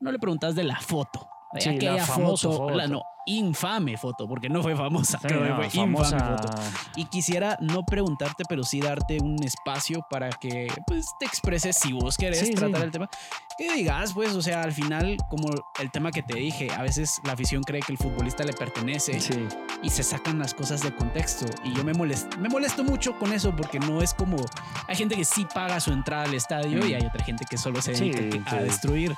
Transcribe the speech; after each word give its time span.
no 0.00 0.12
le 0.12 0.18
preguntas 0.18 0.54
de 0.54 0.64
la 0.64 0.80
foto. 0.80 1.28
De 1.52 1.60
Sí, 1.60 1.68
la 1.70 1.74
aquella 1.76 2.04
famosa 2.04 2.48
foto, 2.48 2.58
foto. 2.58 2.74
la 2.74 2.88
no, 2.88 3.02
infame 3.26 3.96
foto, 3.96 4.26
porque 4.28 4.48
no 4.48 4.62
fue 4.62 4.74
famosa, 4.76 5.18
Sí, 5.22 5.28
creo 5.28 5.42
que 5.44 5.48
no, 5.48 5.56
fue 5.56 5.70
famosa- 5.70 6.16
infame 6.16 6.36
foto. 6.38 6.58
Y 6.96 7.04
quisiera 7.06 7.56
no 7.60 7.84
preguntarte, 7.84 8.42
pero 8.48 8.64
sí 8.64 8.80
darte 8.80 9.18
un 9.22 9.40
espacio 9.42 10.04
para 10.10 10.28
que 10.30 10.66
pues, 10.88 11.06
te 11.20 11.24
expreses 11.24 11.76
si 11.76 11.92
vos 11.92 12.16
querés 12.18 12.40
Sí, 12.40 12.52
tratar 12.52 12.82
el 12.82 12.90
tema. 12.90 13.08
Que 13.56 13.72
digas, 13.72 14.12
pues, 14.12 14.34
o 14.34 14.42
sea, 14.42 14.62
al 14.62 14.72
final, 14.72 15.16
como 15.30 15.48
el 15.80 15.90
tema 15.92 16.10
que 16.10 16.22
te 16.22 16.36
dije, 16.36 16.70
a 16.72 16.82
veces 16.82 17.20
la 17.24 17.32
afición 17.32 17.62
cree 17.62 17.80
que 17.80 17.92
el 17.92 17.98
futbolista 17.98 18.42
le 18.42 18.52
pertenece 18.52 19.18
y 19.82 19.88
se 19.88 20.02
sacan 20.02 20.40
las 20.40 20.52
cosas 20.52 20.82
de 20.82 20.94
contexto. 20.94 21.46
Y 21.64 21.72
yo 21.74 21.84
me 21.84 21.94
molesto, 21.94 22.36
me 22.38 22.48
molesto 22.48 22.82
mucho 22.84 23.16
con 23.18 23.32
eso 23.32 23.54
porque 23.56 23.78
no 23.78 24.02
es 24.02 24.12
como. 24.12 24.36
Hay 24.88 24.96
gente 24.96 25.14
que 25.14 25.24
sí 25.24 25.46
paga 25.54 25.78
su 25.80 25.92
entrada 25.92 26.24
al 26.24 26.34
estadio 26.34 26.82
Mm. 26.84 26.88
y 26.88 26.94
hay 26.94 27.06
otra 27.06 27.24
gente 27.24 27.44
que 27.48 27.56
solo 27.56 27.80
se 27.80 27.92
dedica 27.92 28.50
a 28.56 28.62
destruir. 28.62 29.14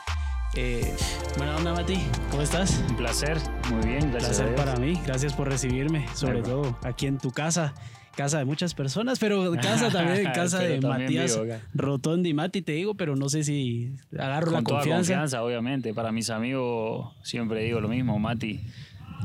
Eh, 0.61 0.93
buena 1.37 1.57
onda, 1.57 1.73
Mati. 1.73 1.95
¿Cómo 2.33 2.43
estás? 2.43 2.83
Un 2.91 2.97
placer, 2.97 3.39
muy 3.71 3.87
bien, 3.87 4.11
gracias. 4.11 4.41
a 4.41 4.45
Placer 4.45 4.55
para 4.57 4.77
mí. 4.77 5.01
Gracias 5.07 5.33
por 5.33 5.49
recibirme, 5.49 6.07
sobre 6.17 6.43
todo 6.43 6.77
aquí 6.83 7.07
en 7.07 7.19
tu 7.19 7.31
casa. 7.31 7.75
Casa 8.17 8.39
de 8.41 8.45
muchas 8.45 8.75
personas, 8.75 9.21
pero 9.21 9.53
casa 9.63 9.89
también, 9.93 10.25
casa 10.33 10.59
de 10.59 10.81
también 10.81 11.05
Matías 11.05 11.41
vivo. 11.41 11.55
Rotondi. 11.75 12.35
Mati, 12.35 12.63
te 12.63 12.73
digo, 12.73 12.97
pero 12.97 13.15
no 13.15 13.29
sé 13.29 13.45
si 13.45 13.93
agarro 14.19 14.47
Con 14.47 14.55
la 14.55 14.63
toda 14.65 14.79
confianza. 14.81 15.13
confianza, 15.13 15.45
obviamente. 15.45 15.95
Para 15.95 16.11
mis 16.11 16.29
amigos 16.29 17.15
siempre 17.23 17.63
digo 17.63 17.81
lo 17.81 17.87
mismo, 17.89 18.19
Mati. 18.19 18.61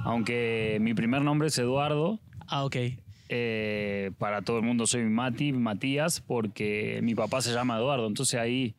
Aunque 0.05 0.77
mi 0.81 0.93
primer 0.93 1.23
nombre 1.23 1.47
es 1.47 1.57
Eduardo, 1.57 2.19
Ah, 2.45 2.63
ok. 2.63 2.75
eh, 3.29 4.11
para 4.19 4.43
todo 4.43 4.57
el 4.59 4.63
mundo 4.63 4.85
soy 4.85 5.02
Mati, 5.05 5.52
Matías, 5.53 6.21
porque 6.21 6.99
mi 7.02 7.15
papá 7.15 7.41
se 7.41 7.52
llama 7.53 7.77
Eduardo. 7.77 8.05
Entonces 8.05 8.39
ahí, 8.39 8.75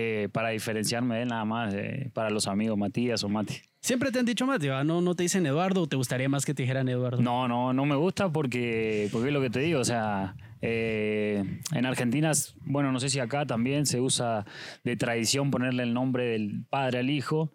eh, 0.00 0.28
para 0.30 0.50
diferenciarme 0.50 1.16
de 1.16 1.22
él 1.22 1.28
nada 1.28 1.44
más, 1.44 1.74
eh, 1.74 2.12
para 2.14 2.30
los 2.30 2.46
amigos 2.46 2.78
Matías 2.78 3.24
o 3.24 3.28
Mati. 3.28 3.56
Siempre 3.80 4.12
te 4.12 4.20
han 4.20 4.26
dicho 4.26 4.46
Mati, 4.46 4.68
¿va? 4.68 4.84
¿No, 4.84 5.00
no 5.00 5.16
te 5.16 5.24
dicen 5.24 5.44
Eduardo 5.44 5.82
o 5.82 5.86
te 5.88 5.96
gustaría 5.96 6.28
más 6.28 6.46
que 6.46 6.54
te 6.54 6.62
dijeran 6.62 6.88
Eduardo? 6.88 7.20
No, 7.20 7.48
no, 7.48 7.72
no 7.72 7.84
me 7.84 7.96
gusta 7.96 8.30
porque, 8.30 9.08
porque 9.10 9.26
es 9.26 9.34
lo 9.34 9.40
que 9.40 9.50
te 9.50 9.58
digo, 9.58 9.80
o 9.80 9.84
sea, 9.84 10.36
eh, 10.62 11.42
en 11.72 11.84
Argentina, 11.84 12.30
bueno, 12.60 12.92
no 12.92 13.00
sé 13.00 13.08
si 13.08 13.18
acá 13.18 13.44
también 13.44 13.86
se 13.86 14.00
usa 14.00 14.46
de 14.84 14.96
tradición 14.96 15.50
ponerle 15.50 15.82
el 15.82 15.94
nombre 15.94 16.26
del 16.26 16.64
padre 16.70 17.00
al 17.00 17.10
hijo. 17.10 17.52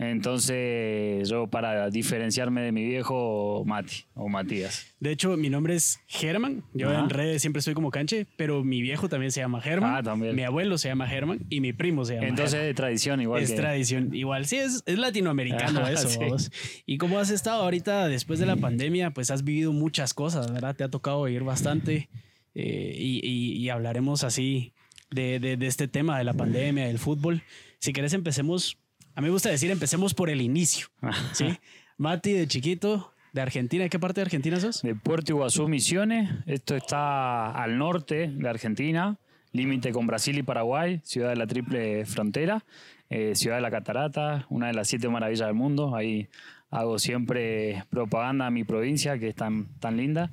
Entonces, 0.00 1.28
yo 1.28 1.46
para 1.48 1.90
diferenciarme 1.90 2.62
de 2.62 2.72
mi 2.72 2.84
viejo, 2.86 3.64
Mati 3.66 4.04
o 4.14 4.28
Matías. 4.28 4.94
De 4.98 5.10
hecho, 5.12 5.36
mi 5.36 5.50
nombre 5.50 5.74
es 5.74 6.00
Germán. 6.06 6.62
Yo 6.72 6.88
Ajá. 6.88 7.00
en 7.00 7.10
redes 7.10 7.42
siempre 7.42 7.60
soy 7.60 7.74
como 7.74 7.90
canche, 7.90 8.26
pero 8.36 8.64
mi 8.64 8.80
viejo 8.80 9.08
también 9.08 9.30
se 9.32 9.40
llama 9.40 9.60
Germán. 9.60 9.94
Ah, 9.96 10.02
también. 10.02 10.34
Mi 10.36 10.42
abuelo 10.42 10.78
se 10.78 10.88
llama 10.88 11.06
Germán 11.06 11.40
y 11.50 11.60
mi 11.60 11.72
primo 11.72 12.04
se 12.04 12.14
llama 12.14 12.28
Entonces, 12.28 12.52
Germán. 12.54 12.68
de 12.68 12.74
tradición 12.74 13.20
igual 13.20 13.42
Es 13.42 13.50
que... 13.50 13.56
tradición. 13.56 14.14
Igual, 14.14 14.46
sí, 14.46 14.56
es, 14.56 14.82
es 14.86 14.98
latinoamericano 14.98 15.80
Ajá, 15.80 15.92
eso. 15.92 16.08
sí. 16.08 16.18
vos. 16.18 16.50
Y 16.86 16.96
como 16.98 17.18
has 17.18 17.30
estado 17.30 17.62
ahorita 17.62 18.08
después 18.08 18.38
de 18.38 18.46
la 18.46 18.56
pandemia, 18.56 19.10
pues 19.10 19.30
has 19.30 19.44
vivido 19.44 19.72
muchas 19.72 20.14
cosas, 20.14 20.52
¿verdad? 20.52 20.74
Te 20.76 20.84
ha 20.84 20.88
tocado 20.88 21.24
vivir 21.24 21.42
bastante 21.44 22.08
eh, 22.54 22.94
y, 22.98 23.20
y- 23.26 23.52
y 23.58 23.68
hablaremos 23.68 24.24
así 24.24 24.72
de, 25.10 25.40
de- 25.40 25.56
de 25.56 25.66
este 25.66 25.88
tema 25.88 26.16
de 26.18 26.24
la 26.24 26.34
pandemia, 26.34 26.86
del 26.86 26.98
fútbol. 26.98 27.42
Si 27.80 27.92
querés, 27.92 28.12
empecemos. 28.14 28.78
A 29.20 29.22
mí 29.22 29.26
me 29.26 29.32
gusta 29.32 29.50
decir, 29.50 29.70
empecemos 29.70 30.14
por 30.14 30.30
el 30.30 30.40
inicio. 30.40 30.86
¿sí? 31.32 31.44
Mati, 31.98 32.32
de 32.32 32.48
chiquito, 32.48 33.12
de 33.34 33.42
Argentina. 33.42 33.84
¿De 33.84 33.90
qué 33.90 33.98
parte 33.98 34.22
de 34.22 34.24
Argentina 34.24 34.58
sos? 34.58 34.80
de 34.80 34.94
Puerto 34.94 35.32
Iguazú, 35.32 35.68
Misiones. 35.68 36.30
Esto 36.46 36.74
está 36.74 37.50
al 37.50 37.76
norte 37.76 38.28
de 38.28 38.48
Argentina, 38.48 39.18
límite 39.52 39.92
con 39.92 40.06
Brasil 40.06 40.38
y 40.38 40.42
Paraguay, 40.42 41.02
ciudad 41.04 41.28
de 41.28 41.36
la 41.36 41.46
triple 41.46 42.06
frontera, 42.06 42.64
eh, 43.10 43.34
ciudad 43.34 43.56
de 43.56 43.60
la 43.60 43.70
Catarata, 43.70 44.46
una 44.48 44.68
de 44.68 44.72
las 44.72 44.88
siete 44.88 45.06
maravillas 45.10 45.48
del 45.48 45.54
mundo. 45.54 45.94
Ahí 45.94 46.30
hago 46.70 46.98
siempre 46.98 47.84
propaganda 47.90 48.46
a 48.46 48.50
mi 48.50 48.64
provincia, 48.64 49.18
que 49.18 49.28
es 49.28 49.34
tan, 49.34 49.66
tan 49.80 49.98
linda. 49.98 50.30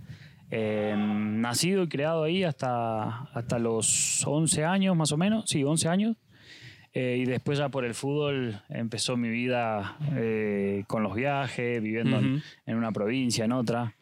Eh, 0.50 0.96
nacido 0.98 1.84
y 1.84 1.90
creado 1.90 2.23
ahí 2.23 2.45
hasta, 2.45 3.23
hasta 3.34 3.60
los 3.60 4.26
11 4.26 4.64
años, 4.64 4.95
más 4.95 5.11
o 5.11 5.17
menos, 5.17 5.44
sí, 5.45 5.61
11 5.61 5.90
años. 5.90 6.16
Eh, 6.93 7.17
y 7.21 7.25
después 7.25 7.58
ya 7.59 7.70
por 7.70 7.86
el 7.86 7.93
fútbol 7.93 8.61
empezó 8.70 9.17
mi 9.17 9.30
vida 9.30 9.98
eh, 10.15 10.83
con 10.87 11.03
los 11.03 11.14
viajes, 11.15 11.81
viviendo 11.81 12.17
en- 12.65 12.75
una 12.75 12.92
provincia, 12.92 13.45
en 13.45 13.52
otra, 13.52 13.95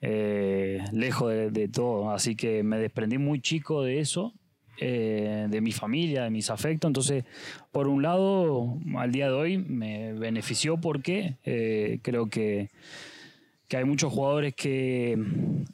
eh, 0.00 0.82
lejos 0.92 1.32
de, 1.32 1.50
de 1.50 1.68
todo. 1.68 2.10
Así 2.10 2.36
que 2.36 2.62
me 2.62 2.78
desprendí 2.78 3.18
muy 3.18 3.40
chico 3.40 3.82
de 3.82 4.00
eso, 4.00 4.34
de 4.78 5.60
mi 5.62 5.72
familia, 5.72 6.24
de 6.24 6.30
mis 6.30 6.50
afectos. 6.50 6.88
Entonces, 6.90 7.24
por 7.72 7.88
un 7.88 8.02
lado, 8.02 8.76
al 8.98 9.10
día 9.10 9.28
de 9.28 9.32
hoy 9.32 9.56
me 9.58 10.12
benefició 10.12 10.76
porque 10.78 11.36
creo 12.02 12.26
que, 12.28 12.68
que 13.68 13.76
hay 13.78 13.84
muchos 13.84 14.12
jugadores 14.12 14.54
que 14.54 15.18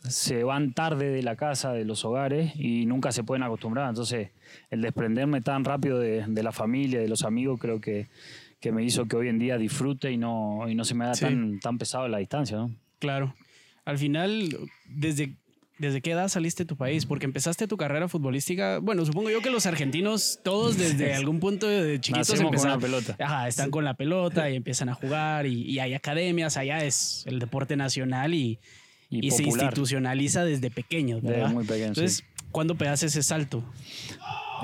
se 0.09 0.45
van 0.45 0.73
tarde 0.73 1.11
de 1.11 1.23
la 1.23 1.37
casa, 1.37 1.73
de 1.73 1.85
los 1.85 2.05
hogares, 2.05 2.53
y 2.57 2.87
nunca 2.87 3.13
se 3.13 3.23
pueden 3.25 3.43
acostumbrar. 3.43 3.89
Entonces, 3.89 4.31
el 4.71 4.81
desprenderme 4.81 5.41
tan 5.43 5.65
rápido 5.65 5.99
de, 5.99 6.25
de 6.27 6.43
la 6.43 6.53
familia, 6.53 7.01
de 7.01 7.09
los 7.09 7.23
amigos, 7.25 7.61
creo 7.61 7.81
que, 7.81 8.09
que 8.61 8.73
me 8.73 8.83
hizo 8.83 9.07
que 9.07 9.17
hoy 9.17 9.29
en 9.29 9.39
día 9.39 9.59
disfrute 9.59 10.11
y 10.11 10.17
no, 10.17 10.69
y 10.69 10.75
no 10.75 10.85
se 10.85 10.95
me 10.95 11.05
da 11.05 11.15
Sí. 11.15 11.25
tan, 11.27 11.61
tan 11.61 11.79
pesado 11.79 12.09
la 12.09 12.19
distancia. 12.19 12.57
¿no? 12.57 12.71
Claro. 12.99 13.35
Al 13.85 13.99
final, 13.99 14.57
¿desde, 14.87 15.35
¿desde 15.79 16.01
qué 16.01 16.13
edad 16.13 16.29
saliste 16.29 16.65
de 16.65 16.69
tu 16.69 16.77
país? 16.77 17.07
Porque 17.07 17.27
empezaste 17.27 17.67
tu 17.67 17.77
carrera 17.77 18.09
futbolística. 18.09 18.79
Bueno, 18.79 19.05
supongo 19.05 19.31
yo 19.31 19.41
que 19.41 19.51
los 19.51 19.67
argentinos, 19.67 20.41
todos 20.45 20.77
desde 20.79 21.15
algún 21.15 21.41
punto 21.41 21.67
de 21.67 22.01
chiquitos 22.01 22.31
Nacemos 22.31 22.51
con 22.51 22.55
empezaron- 22.55 22.79
una 22.79 22.81
pelota. 22.83 23.17
Ajá, 23.25 23.49
están 23.49 23.71
con 23.71 23.85
la 23.85 23.95
pelota 23.95 24.49
y 24.51 24.57
empiezan 24.57 24.89
a 24.89 24.95
jugar 24.95 25.47
y, 25.47 25.63
y 25.63 25.79
hay 25.79 25.95
academias, 25.95 26.57
allá 26.57 26.85
es 26.85 27.25
el 27.27 27.39
deporte 27.39 27.77
nacional 27.77 28.33
y, 28.35 28.59
Y 29.11 29.27
y 29.27 29.31
se 29.31 29.43
institucionaliza 29.43 30.45
desde 30.45 30.71
pequeños, 30.71 31.21
Desde 31.23 31.37
¿verdad? 31.37 31.53
muy 31.53 31.65
pequeño, 31.65 31.87
Entonces, 31.89 32.25
¿cuándo 32.51 32.75
pegas 32.77 33.03
ese 33.03 33.23
salto? 33.23 33.63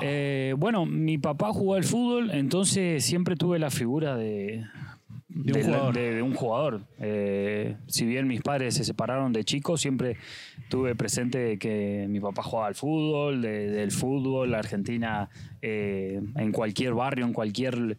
Eh, 0.00 0.54
bueno, 0.56 0.86
mi 0.86 1.18
papá 1.18 1.52
jugó 1.52 1.74
al 1.74 1.84
fútbol, 1.84 2.30
entonces 2.30 3.04
siempre 3.04 3.34
tuve 3.36 3.58
la 3.58 3.70
figura 3.70 4.16
de, 4.16 4.64
De 5.30 5.52
un 5.52 5.62
jugador. 5.64 5.94
de- 5.94 6.14
de 6.14 6.22
un 6.22 6.34
jugador. 6.34 6.80
Eh, 6.98 7.76
si 7.86 8.06
bien 8.06 8.26
mis 8.26 8.40
padres 8.40 8.74
se 8.74 8.84
separaron 8.84 9.32
de 9.32 9.44
chicos, 9.44 9.80
siempre 9.80 10.16
tuve 10.70 10.94
presente 10.94 11.58
que 11.58 12.06
mi 12.08 12.18
papá 12.18 12.42
jugaba 12.42 12.68
al 12.68 12.74
fútbol, 12.74 13.42
de- 13.42 13.68
del 13.70 13.90
fútbol, 13.90 14.50
la 14.52 14.58
Argentina, 14.58 15.28
eh, 15.60 16.20
en 16.36 16.52
cualquier 16.52 16.94
barrio, 16.94 17.26
en 17.26 17.32
cualquier... 17.32 17.96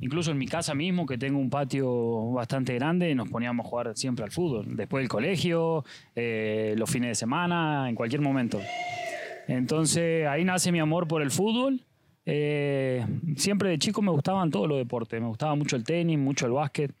Incluso 0.00 0.32
en 0.32 0.38
mi 0.38 0.48
casa 0.48 0.74
mismo, 0.74 1.06
que 1.06 1.16
tengo 1.16 1.38
un 1.38 1.48
patio 1.48 2.32
bastante 2.32 2.74
grande, 2.74 3.14
nos 3.14 3.28
poníamos 3.28 3.64
a 3.64 3.68
jugar 3.68 3.92
siempre 3.96 4.24
al 4.24 4.32
fútbol. 4.32 4.74
Después 4.74 5.02
del 5.02 5.08
colegio, 5.08 5.84
eh, 6.16 6.74
los 6.76 6.90
fines 6.90 7.10
de 7.10 7.14
semana, 7.14 7.88
en 7.88 7.94
cualquier 7.94 8.20
momento. 8.20 8.58
Entonces 9.46 10.26
ahí 10.26 10.44
nace 10.44 10.72
mi 10.72 10.80
amor 10.80 11.06
por 11.06 11.22
el 11.22 11.30
fútbol. 11.30 11.84
Eh, 12.24 13.04
siempre 13.36 13.70
de 13.70 13.78
chico 13.78 14.00
me 14.02 14.10
gustaban 14.10 14.50
todos 14.50 14.68
los 14.68 14.78
deportes. 14.78 15.20
Me 15.20 15.26
gustaba 15.26 15.54
mucho 15.54 15.76
el 15.76 15.84
tenis, 15.84 16.18
mucho 16.18 16.46
el 16.46 16.52
básquet. 16.52 16.92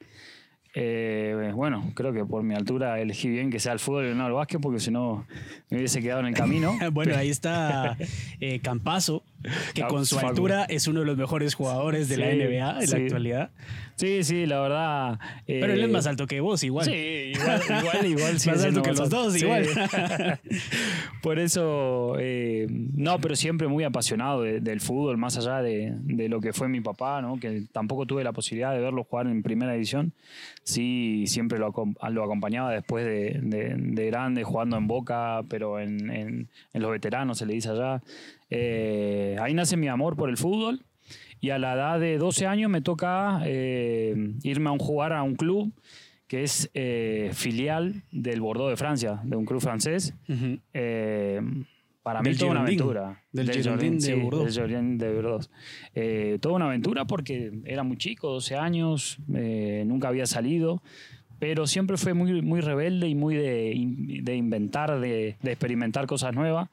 Eh, 0.74 1.52
bueno, 1.54 1.92
creo 1.94 2.14
que 2.14 2.24
por 2.24 2.42
mi 2.42 2.54
altura 2.54 2.98
elegí 2.98 3.28
bien 3.28 3.50
que 3.50 3.60
sea 3.60 3.74
el 3.74 3.78
fútbol 3.78 4.06
y 4.06 4.14
no 4.14 4.26
el 4.26 4.32
básquet, 4.32 4.60
porque 4.60 4.80
si 4.80 4.90
no 4.90 5.26
me 5.68 5.76
hubiese 5.78 6.00
quedado 6.00 6.20
en 6.20 6.28
el 6.28 6.34
camino. 6.34 6.74
bueno, 6.92 7.14
ahí 7.16 7.28
está 7.28 7.96
eh, 8.40 8.60
Campazo, 8.60 9.22
que 9.74 9.82
con 9.86 10.06
su 10.06 10.18
altura 10.18 10.64
es 10.68 10.86
uno 10.86 11.00
de 11.00 11.06
los 11.06 11.16
mejores 11.16 11.54
jugadores 11.54 12.08
de 12.08 12.16
la 12.16 12.26
NBA 12.26 12.82
en 12.82 12.90
la 12.90 12.96
actualidad. 12.96 13.50
Sí, 13.96 14.24
sí, 14.24 14.46
la 14.46 14.60
verdad. 14.60 15.20
eh, 15.46 15.58
Pero 15.60 15.74
él 15.74 15.82
es 15.84 15.90
más 15.90 16.06
alto 16.06 16.26
que 16.26 16.40
vos, 16.40 16.64
igual. 16.64 16.86
Sí, 16.86 17.32
igual, 17.34 17.60
igual, 17.80 18.06
igual. 18.06 18.32
Más 18.46 18.64
alto 18.64 18.82
que 18.82 18.92
los 18.92 19.10
dos, 19.10 19.36
igual. 19.40 19.66
Por 21.22 21.38
eso, 21.38 22.16
eh, 22.18 22.66
no, 22.70 23.18
pero 23.20 23.36
siempre 23.36 23.68
muy 23.68 23.84
apasionado 23.84 24.42
de- 24.42 24.60
del 24.60 24.80
fútbol, 24.80 25.16
más 25.18 25.36
allá 25.36 25.62
de, 25.62 25.92
de 26.00 26.28
lo 26.28 26.40
que 26.40 26.52
fue 26.52 26.68
mi 26.68 26.80
papá, 26.80 27.20
¿no? 27.22 27.38
que 27.38 27.64
tampoco 27.72 28.06
tuve 28.06 28.24
la 28.24 28.32
posibilidad 28.32 28.72
de 28.72 28.80
verlo 28.80 29.04
jugar 29.04 29.26
en 29.26 29.42
primera 29.42 29.72
división. 29.72 30.12
Sí, 30.64 31.24
siempre 31.26 31.58
lo, 31.58 31.72
acom- 31.72 31.96
lo 32.10 32.24
acompañaba 32.24 32.72
después 32.72 33.04
de, 33.04 33.38
de- 33.42 33.74
de 33.76 34.06
grande, 34.06 34.42
jugando 34.44 34.76
en 34.76 34.86
Boca, 34.86 35.42
pero 35.48 35.78
en, 35.78 36.10
en- 36.10 36.48
en 36.72 36.82
los 36.82 36.90
veteranos 36.90 37.38
se 37.38 37.46
le 37.46 37.54
dice 37.54 37.70
allá. 37.70 38.02
Eh, 38.54 39.36
ahí 39.40 39.54
nace 39.54 39.76
mi 39.76 39.88
amor 39.88 40.16
por 40.16 40.28
el 40.28 40.36
fútbol. 40.36 40.80
Y 41.40 41.50
a 41.50 41.58
la 41.58 41.74
edad 41.74 41.98
de 41.98 42.18
12 42.18 42.46
años 42.46 42.70
me 42.70 42.82
toca 42.82 43.40
eh, 43.44 44.14
irme 44.44 44.68
a 44.68 44.72
un, 44.72 44.78
jugar 44.78 45.12
a 45.12 45.22
un 45.24 45.34
club 45.34 45.72
que 46.28 46.44
es 46.44 46.70
eh, 46.72 47.30
filial 47.34 48.04
del 48.12 48.40
Bordeaux 48.40 48.70
de 48.70 48.76
Francia, 48.76 49.20
de 49.24 49.36
un 49.36 49.44
club 49.44 49.60
francés. 49.60 50.14
Eh, 50.72 51.40
para 52.02 52.20
mí 52.22 52.30
Del 52.30 52.38
toda 52.38 52.50
una 52.52 52.60
Girondin. 52.66 52.80
aventura. 52.80 53.22
Del 53.32 53.50
Girondin 53.52 53.94
de 53.94 54.00
sí, 54.00 54.12
Bordeaux. 54.14 54.44
del 54.44 54.52
Girondin 54.68 54.98
de 54.98 55.12
Bordeaux. 55.14 55.50
Eh, 55.94 56.38
toda 56.40 56.54
una 56.56 56.66
aventura 56.66 57.04
porque 57.06 57.52
era 57.64 57.82
muy 57.82 57.96
chico, 57.96 58.28
12 58.32 58.56
años, 58.56 59.18
nunca 59.26 60.08
había 60.08 60.26
salido, 60.26 60.82
pero 61.38 61.66
siempre 61.66 61.96
fue 61.96 62.14
muy, 62.14 62.40
muy 62.40 62.60
rebelde 62.60 63.08
y 63.08 63.14
muy 63.14 63.34
de, 63.34 63.72
in- 63.72 64.24
de 64.24 64.36
inventar, 64.36 65.00
de, 65.00 65.36
de 65.42 65.50
experimentar 65.52 66.06
cosas 66.06 66.34
nuevas. 66.34 66.68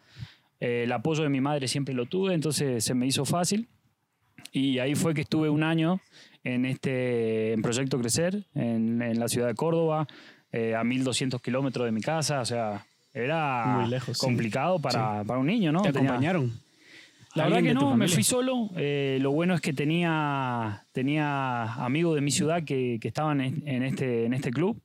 Eh, 0.59 0.83
el 0.83 0.91
apoyo 0.91 1.23
de 1.23 1.29
mi 1.29 1.41
madre 1.41 1.67
siempre 1.67 1.93
lo 1.93 2.05
tuve, 2.05 2.33
entonces 2.33 2.83
se 2.83 2.93
me 2.93 3.07
hizo 3.07 3.25
fácil. 3.25 3.67
Y 4.51 4.79
ahí 4.79 4.95
fue 4.95 5.13
que 5.13 5.21
estuve 5.21 5.49
un 5.49 5.63
año 5.63 6.01
en 6.43 6.65
este 6.65 7.53
en 7.53 7.61
Proyecto 7.61 7.99
Crecer, 7.99 8.45
en, 8.55 9.01
en 9.01 9.19
la 9.19 9.27
ciudad 9.27 9.47
de 9.47 9.55
Córdoba, 9.55 10.07
eh, 10.51 10.75
a 10.75 10.83
1200 10.83 11.41
kilómetros 11.41 11.85
de 11.85 11.91
mi 11.91 12.01
casa, 12.01 12.41
o 12.41 12.45
sea, 12.45 12.85
era 13.13 13.65
Muy 13.79 13.89
lejos, 13.89 14.17
sí. 14.17 14.25
complicado 14.25 14.79
para, 14.79 15.23
para 15.23 15.39
un 15.39 15.45
niño, 15.47 15.71
¿no? 15.71 15.81
¿Te 15.81 15.91
Tenía- 15.91 16.09
acompañaron? 16.09 16.51
la 17.35 17.43
verdad 17.43 17.57
¿Alguien 17.59 17.77
que 17.77 17.83
no, 17.83 17.95
me 17.95 18.07
fui 18.07 18.23
solo. 18.23 18.69
Eh, 18.75 19.19
lo 19.21 19.31
bueno 19.31 19.53
es 19.53 19.61
que 19.61 19.71
tenía, 19.73 20.83
tenía 20.93 21.73
amigos 21.75 22.15
de 22.15 22.21
mi 22.21 22.31
ciudad 22.31 22.63
que, 22.63 22.97
que 22.99 23.07
estaban 23.07 23.39
en, 23.41 23.61
en 23.67 23.83
este, 23.83 24.25
en 24.25 24.33
este 24.33 24.49
club. 24.49 24.81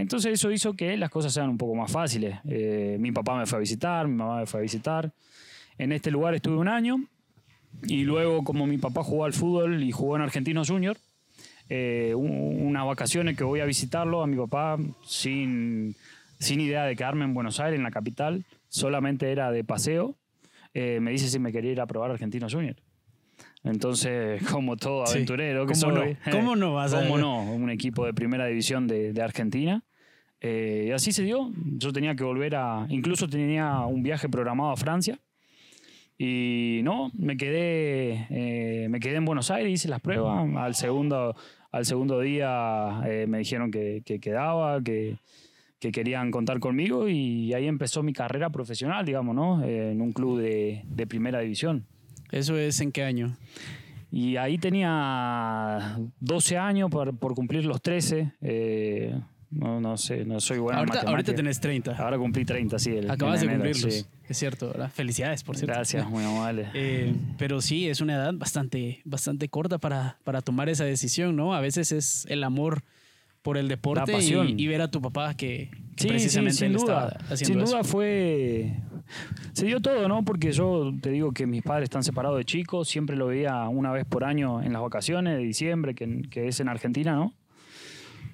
Entonces 0.00 0.32
eso 0.32 0.50
hizo 0.50 0.74
que 0.74 0.96
las 0.96 1.10
cosas 1.10 1.32
sean 1.32 1.48
un 1.50 1.58
poco 1.58 1.74
más 1.74 1.90
fáciles. 1.90 2.38
Eh, 2.48 2.96
mi 3.00 3.12
papá 3.12 3.36
me 3.38 3.46
fue 3.46 3.58
a 3.58 3.60
visitar, 3.60 4.06
mi 4.08 4.14
mamá 4.16 4.40
me 4.40 4.46
fue 4.46 4.60
a 4.60 4.62
visitar. 4.62 5.12
En 5.78 5.92
este 5.92 6.10
lugar 6.10 6.34
estuve 6.34 6.56
un 6.56 6.68
año 6.68 6.96
y 7.84 8.02
luego 8.04 8.42
como 8.44 8.66
mi 8.66 8.78
papá 8.78 9.02
jugó 9.04 9.24
al 9.24 9.32
fútbol 9.32 9.82
y 9.82 9.92
jugó 9.92 10.16
en 10.16 10.22
Argentinos 10.22 10.68
Junior, 10.68 10.96
eh, 11.68 12.14
un- 12.16 12.66
unas 12.66 12.84
vacaciones 12.86 13.36
que 13.36 13.44
voy 13.44 13.60
a 13.60 13.64
visitarlo 13.64 14.22
a 14.22 14.26
mi 14.26 14.36
papá 14.36 14.76
sin, 15.04 15.94
sin 16.38 16.60
idea 16.60 16.84
de 16.84 16.96
quedarme 16.96 17.24
en 17.24 17.32
Buenos 17.34 17.60
Aires, 17.60 17.78
en 17.78 17.84
la 17.84 17.90
capital, 17.90 18.44
solamente 18.68 19.30
era 19.30 19.50
de 19.52 19.62
paseo. 19.64 20.16
Eh, 20.74 20.98
me 21.00 21.10
dice 21.12 21.28
si 21.28 21.38
me 21.38 21.52
quería 21.52 21.72
ir 21.72 21.80
a 21.80 21.86
probar 21.86 22.10
Argentinos 22.10 22.52
Junior. 22.54 22.76
Entonces, 23.64 24.42
como 24.50 24.76
todo 24.76 25.06
Sí. 25.06 25.14
aventurero 25.14 25.66
que 25.66 25.74
¿Cómo 25.74 25.92
no? 25.92 26.00
soy, 26.02 26.16
¿Cómo 26.32 26.56
no 26.56 26.74
vas 26.74 26.94
a- 26.94 27.02
¿Cómo 27.02 27.18
no? 27.18 27.42
Un 27.52 27.70
equipo 27.70 28.04
de 28.06 28.14
primera 28.14 28.46
división 28.46 28.86
de, 28.86 29.12
de 29.12 29.22
Argentina. 29.22 29.82
Eh, 30.40 30.86
y 30.88 30.90
así 30.92 31.12
se 31.12 31.22
dio. 31.22 31.52
Yo 31.76 31.92
tenía 31.92 32.14
que 32.14 32.24
volver 32.24 32.54
a. 32.56 32.86
Incluso 32.88 33.28
tenía 33.28 33.80
un 33.80 34.02
viaje 34.02 34.28
programado 34.28 34.70
a 34.70 34.76
Francia. 34.76 35.18
Y 36.22 36.82
no, 36.84 37.10
me 37.14 37.38
quedé, 37.38 38.26
eh, 38.28 38.88
me 38.90 39.00
quedé 39.00 39.16
en 39.16 39.24
Buenos 39.24 39.50
Aires, 39.50 39.72
hice 39.72 39.88
las 39.88 40.02
pruebas. 40.02 40.54
Al 40.54 40.74
segundo, 40.74 41.34
al 41.72 41.86
segundo 41.86 42.20
día 42.20 43.00
eh, 43.06 43.24
me 43.26 43.38
dijeron 43.38 43.70
que, 43.70 44.02
que 44.04 44.20
quedaba, 44.20 44.82
que, 44.82 45.16
que 45.78 45.90
querían 45.90 46.30
contar 46.30 46.60
conmigo. 46.60 47.08
Y 47.08 47.54
ahí 47.54 47.66
empezó 47.66 48.02
mi 48.02 48.12
carrera 48.12 48.50
profesional, 48.50 49.06
digamos, 49.06 49.34
¿no? 49.34 49.64
Eh, 49.64 49.92
en 49.92 50.02
un 50.02 50.12
club 50.12 50.40
de, 50.40 50.82
de 50.84 51.06
primera 51.06 51.40
división. 51.40 51.86
¿Eso 52.30 52.58
es 52.58 52.82
en 52.82 52.92
qué 52.92 53.02
año? 53.02 53.34
Y 54.12 54.36
ahí 54.36 54.58
tenía 54.58 55.96
12 56.20 56.58
años 56.58 56.90
por, 56.90 57.16
por 57.16 57.34
cumplir 57.34 57.64
los 57.64 57.80
13. 57.80 58.30
No, 59.50 59.80
no 59.80 59.96
sé, 59.96 60.24
no 60.24 60.38
soy 60.40 60.58
bueno 60.58 60.80
en 60.82 60.88
ahorita, 60.88 61.10
ahorita 61.10 61.34
tenés 61.34 61.58
30. 61.60 61.96
Ahora 61.96 62.16
cumplí 62.18 62.44
30, 62.44 62.78
sí. 62.78 62.90
el- 62.90 63.10
Acabas 63.10 63.40
de 63.40 63.48
cumplirlos. 63.48 63.94
sí. 63.94 64.04
Es 64.28 64.38
cierto, 64.38 64.68
¿verdad? 64.68 64.90
Felicidades, 64.94 65.42
por 65.42 65.56
cierto. 65.56 65.74
Gracias, 65.74 66.08
muy 66.08 66.22
amable. 66.24 66.68
Eh, 66.74 67.14
pero 67.36 67.60
sí, 67.60 67.88
es 67.88 68.00
una 68.00 68.14
edad 68.14 68.32
bastante, 68.34 69.00
bastante 69.04 69.48
corta 69.48 69.78
para, 69.78 70.18
para 70.24 70.40
tomar 70.40 70.68
esa 70.68 70.84
decisión, 70.84 71.34
¿no? 71.34 71.52
A 71.54 71.60
veces 71.60 71.90
es 71.90 72.26
el 72.30 72.44
amor 72.44 72.82
por 73.42 73.56
el 73.56 73.66
deporte 73.68 74.12
La 74.12 74.18
pasión. 74.18 74.50
y, 74.58 74.62
y 74.62 74.66
ver 74.68 74.82
a 74.82 74.90
tu 74.90 75.00
papá 75.00 75.34
que, 75.34 75.70
que 75.96 76.02
Sí, 76.02 76.02
sí, 76.02 76.08
precisamente 76.08 76.56
sin 76.58 76.66
él 76.68 76.72
duda. 76.74 77.08
estaba 77.08 77.32
haciendo 77.32 77.44
Sin 77.46 77.60
eso. 77.62 77.72
duda 77.72 77.84
fue. 77.84 78.74
Se 79.54 79.66
dio 79.66 79.80
todo, 79.80 80.06
¿no? 80.08 80.24
Porque 80.24 80.52
yo 80.52 80.92
te 81.02 81.10
digo 81.10 81.32
que 81.32 81.46
mis 81.46 81.62
padres 81.62 81.84
están 81.84 82.04
separados 82.04 82.38
de 82.38 82.44
chicos, 82.44 82.86
siempre 82.88 83.16
lo 83.16 83.26
veía 83.26 83.66
una 83.68 83.90
vez 83.92 84.04
por 84.04 84.22
año 84.24 84.62
en 84.62 84.72
las 84.72 84.82
vacaciones 84.82 85.36
de 85.38 85.42
diciembre, 85.42 85.94
que, 85.96 86.22
que 86.30 86.46
es 86.48 86.60
en 86.60 86.68
Argentina, 86.68 87.14
¿no? 87.16 87.34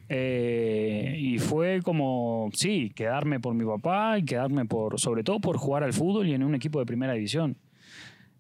Eh, 0.09 1.17
y 1.19 1.39
fue 1.39 1.81
como, 1.83 2.51
sí, 2.53 2.93
quedarme 2.95 3.41
por 3.41 3.55
mi 3.55 3.65
papá 3.65 4.19
y 4.19 4.25
quedarme 4.25 4.65
por, 4.65 5.01
sobre 5.01 5.25
todo 5.25 5.41
por 5.41 5.57
jugar 5.57 5.83
al 5.83 5.93
fútbol 5.93 6.29
y 6.29 6.35
en 6.35 6.45
un 6.45 6.55
equipo 6.55 6.79
de 6.79 6.87
primera 6.87 7.15
división. 7.15 7.57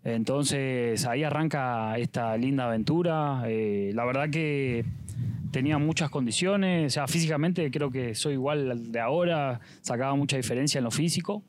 Entonces 0.04 1.04
ahí 1.06 1.24
arranca 1.24 1.98
esta 1.98 2.36
linda 2.36 2.66
aventura. 2.66 3.42
Eh, 3.46 3.90
la 3.94 4.04
verdad 4.04 4.30
que 4.30 4.84
tenía 5.50 5.78
muchas 5.78 6.10
condiciones, 6.10 6.86
o 6.86 6.94
sea, 6.94 7.08
físicamente 7.08 7.68
creo 7.70 7.90
que 7.90 8.14
soy 8.14 8.34
igual 8.34 8.70
al 8.70 8.92
de 8.92 9.00
ahora, 9.00 9.60
sacaba 9.80 10.14
mucha 10.14 10.36
diferencia 10.36 10.78
en 10.78 10.84
lo 10.84 10.92
físico. 10.92 11.42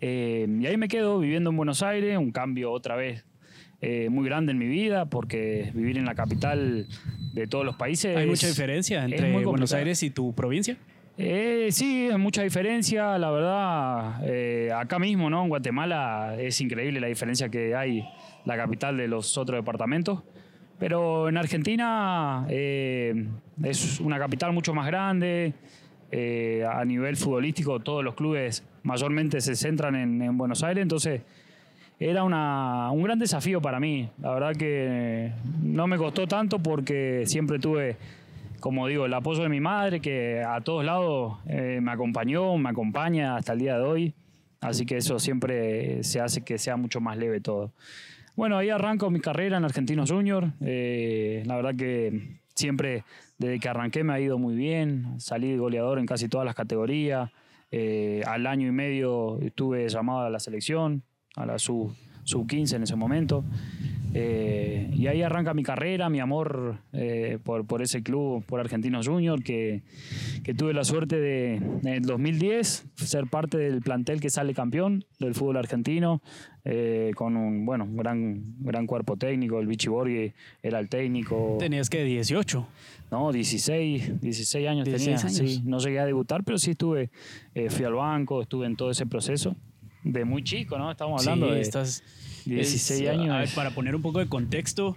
Eh, 0.00 0.46
y 0.48 0.66
ahí 0.66 0.78
me 0.78 0.88
quedo 0.88 1.18
viviendo 1.18 1.50
en 1.50 1.56
Buenos 1.58 1.82
Aires, 1.82 2.16
un 2.16 2.30
cambio 2.30 2.72
otra 2.72 2.96
vez 2.96 3.26
eh, 3.82 4.08
muy 4.10 4.24
grande 4.26 4.52
en 4.52 4.58
mi 4.58 4.66
vida, 4.66 5.06
porque 5.06 5.70
vivir 5.74 5.96
en 5.98 6.04
la 6.04 6.14
capital 6.14 6.86
de 7.32 7.46
todos 7.46 7.64
los 7.64 7.76
países... 7.76 8.16
¿Hay 8.16 8.24
es- 8.24 8.28
mucha 8.30 8.46
diferencia 8.48 9.04
entre 9.04 9.42
Buenos. 9.42 9.72
Aires 9.72 10.02
y 10.02 10.10
tu 10.10 10.34
provincia? 10.34 10.76
Eh, 11.18 11.68
sí, 11.70 12.08
hay 12.10 12.18
mucha 12.18 12.42
diferencia, 12.42 13.18
la 13.18 13.30
verdad. 13.30 14.20
eh, 14.24 14.70
acá 14.74 14.98
mismo, 14.98 15.28
¿no? 15.28 15.42
En 15.42 15.48
Guatemala 15.48 16.36
es 16.38 16.60
increíble 16.60 17.00
la 17.00 17.08
diferencia 17.08 17.48
que 17.48 17.74
hay 17.74 18.04
la 18.46 18.56
capital 18.56 18.96
de 18.96 19.06
los 19.08 19.36
otros 19.36 19.58
departamentos. 19.58 20.22
Pero 20.78 21.28
en 21.28 21.36
Argentina 21.36 22.46
eh, 22.48 23.26
es 23.62 24.00
una 24.00 24.18
capital 24.18 24.52
mucho 24.54 24.72
más 24.72 24.86
grande. 24.86 25.52
a 26.66 26.84
nivel 26.84 27.16
futbolístico, 27.16 27.80
todos 27.80 28.02
los 28.02 28.14
clubes 28.14 28.64
mayormente 28.82 29.40
se 29.42 29.54
centran 29.56 29.94
en, 29.94 30.22
en 30.22 30.38
Buenos 30.38 30.62
Aires. 30.62 30.82
Entonces, 30.82 31.20
era 32.00 32.24
una- 32.24 32.90
un 32.90 33.02
gran 33.02 33.18
desafío 33.18 33.60
para 33.60 33.78
mí. 33.78 34.08
La 34.20 34.32
verdad 34.32 34.56
que 34.56 35.32
no 35.62 35.86
me 35.86 35.98
costó 35.98 36.26
tanto 36.26 36.58
porque 36.58 37.24
siempre 37.26 37.58
tuve, 37.58 37.96
como 38.58 38.86
digo, 38.86 39.04
el 39.04 39.12
apoyo 39.14 39.42
de 39.42 39.50
mi 39.50 39.60
madre, 39.60 40.00
que 40.00 40.42
a 40.42 40.60
todos 40.62 40.82
lados 40.84 41.38
eh, 41.46 41.78
me 41.82 41.92
acompañó, 41.92 42.56
me 42.56 42.70
acompaña 42.70 43.36
hasta 43.36 43.52
el 43.52 43.58
día 43.58 43.76
de 43.76 43.84
hoy. 43.84 44.14
Así 44.62 44.86
que 44.86 44.96
eso 44.96 45.18
siempre 45.18 46.02
se 46.02 46.20
hace 46.20 46.42
que 46.42 46.58
sea 46.58 46.76
mucho 46.76 47.00
más 47.00 47.16
leve 47.18 47.40
todo. 47.40 47.72
Bueno, 48.34 48.56
ahí 48.56 48.70
arranco 48.70 49.10
mi 49.10 49.20
carrera 49.20 49.58
en 49.58 49.64
Argentinos 49.64 50.10
Junior. 50.10 50.52
Eh, 50.62 51.42
la 51.46 51.56
verdad 51.56 51.74
que 51.74 52.38
siempre, 52.54 53.04
desde 53.38 53.58
que 53.60 53.68
arranqué, 53.68 54.04
me 54.04 54.14
ha 54.14 54.20
ido 54.20 54.38
muy 54.38 54.54
bien. 54.54 55.18
Salí 55.20 55.56
goleador 55.56 55.98
en 55.98 56.06
casi 56.06 56.28
todas 56.28 56.46
las 56.46 56.54
categorías. 56.54 57.30
Eh, 57.70 58.22
al 58.26 58.46
año 58.46 58.68
y 58.68 58.72
medio 58.72 59.38
estuve 59.40 59.88
llamado 59.88 60.20
a 60.20 60.30
la 60.30 60.40
selección, 60.40 61.02
a 61.36 61.46
la 61.46 61.58
sub, 61.58 61.94
sub 62.24 62.46
15 62.46 62.76
en 62.76 62.82
ese 62.82 62.96
momento. 62.96 63.44
Eh, 64.12 64.90
y 64.92 65.06
ahí 65.06 65.22
arranca 65.22 65.54
mi 65.54 65.62
carrera, 65.62 66.08
mi 66.08 66.18
amor 66.18 66.78
eh, 66.92 67.38
por, 67.44 67.64
por 67.64 67.80
ese 67.80 68.02
club, 68.02 68.44
por 68.44 68.58
Argentinos 68.58 69.06
Junior, 69.06 69.42
que, 69.42 69.82
que 70.42 70.52
tuve 70.52 70.74
la 70.74 70.82
suerte 70.82 71.20
de 71.20 71.54
en 71.54 71.86
el 71.86 72.02
2010 72.02 72.86
ser 72.96 73.28
parte 73.28 73.56
del 73.56 73.80
plantel 73.82 74.20
que 74.20 74.28
sale 74.28 74.52
campeón 74.52 75.04
del 75.20 75.34
fútbol 75.34 75.58
argentino, 75.58 76.22
eh, 76.64 77.12
con 77.14 77.36
un 77.36 77.64
bueno 77.64 77.86
gran, 77.88 78.56
gran 78.58 78.86
cuerpo 78.86 79.16
técnico. 79.16 79.60
El 79.60 79.68
Vichy 79.68 79.88
Borghi 79.88 80.32
era 80.60 80.80
el 80.80 80.88
técnico. 80.88 81.56
Tenías 81.60 81.88
que 81.88 82.02
18. 82.02 82.66
No, 83.12 83.32
16, 83.32 84.20
16 84.20 84.68
años 84.68 84.84
16 84.86 85.04
tenía. 85.04 85.20
años. 85.20 85.52
Sí, 85.52 85.62
no 85.64 85.78
llegué 85.78 86.00
a 86.00 86.06
debutar, 86.06 86.42
pero 86.42 86.58
sí 86.58 86.72
estuve, 86.72 87.10
fui 87.68 87.84
al 87.84 87.94
banco, 87.94 88.42
estuve 88.42 88.66
en 88.66 88.76
todo 88.76 88.90
ese 88.90 89.06
proceso. 89.06 89.56
De 90.02 90.24
muy 90.24 90.42
chico, 90.42 90.78
¿no? 90.78 90.90
Estamos 90.90 91.20
hablando 91.26 91.48
sí, 91.48 91.54
de 91.54 91.60
estás 91.60 92.02
16 92.46 93.00
es- 93.02 93.08
años. 93.08 93.30
a 93.34 93.38
ver, 93.40 93.48
para 93.54 93.70
poner 93.70 93.94
un 93.94 94.02
poco 94.02 94.18
de 94.18 94.28
contexto, 94.28 94.96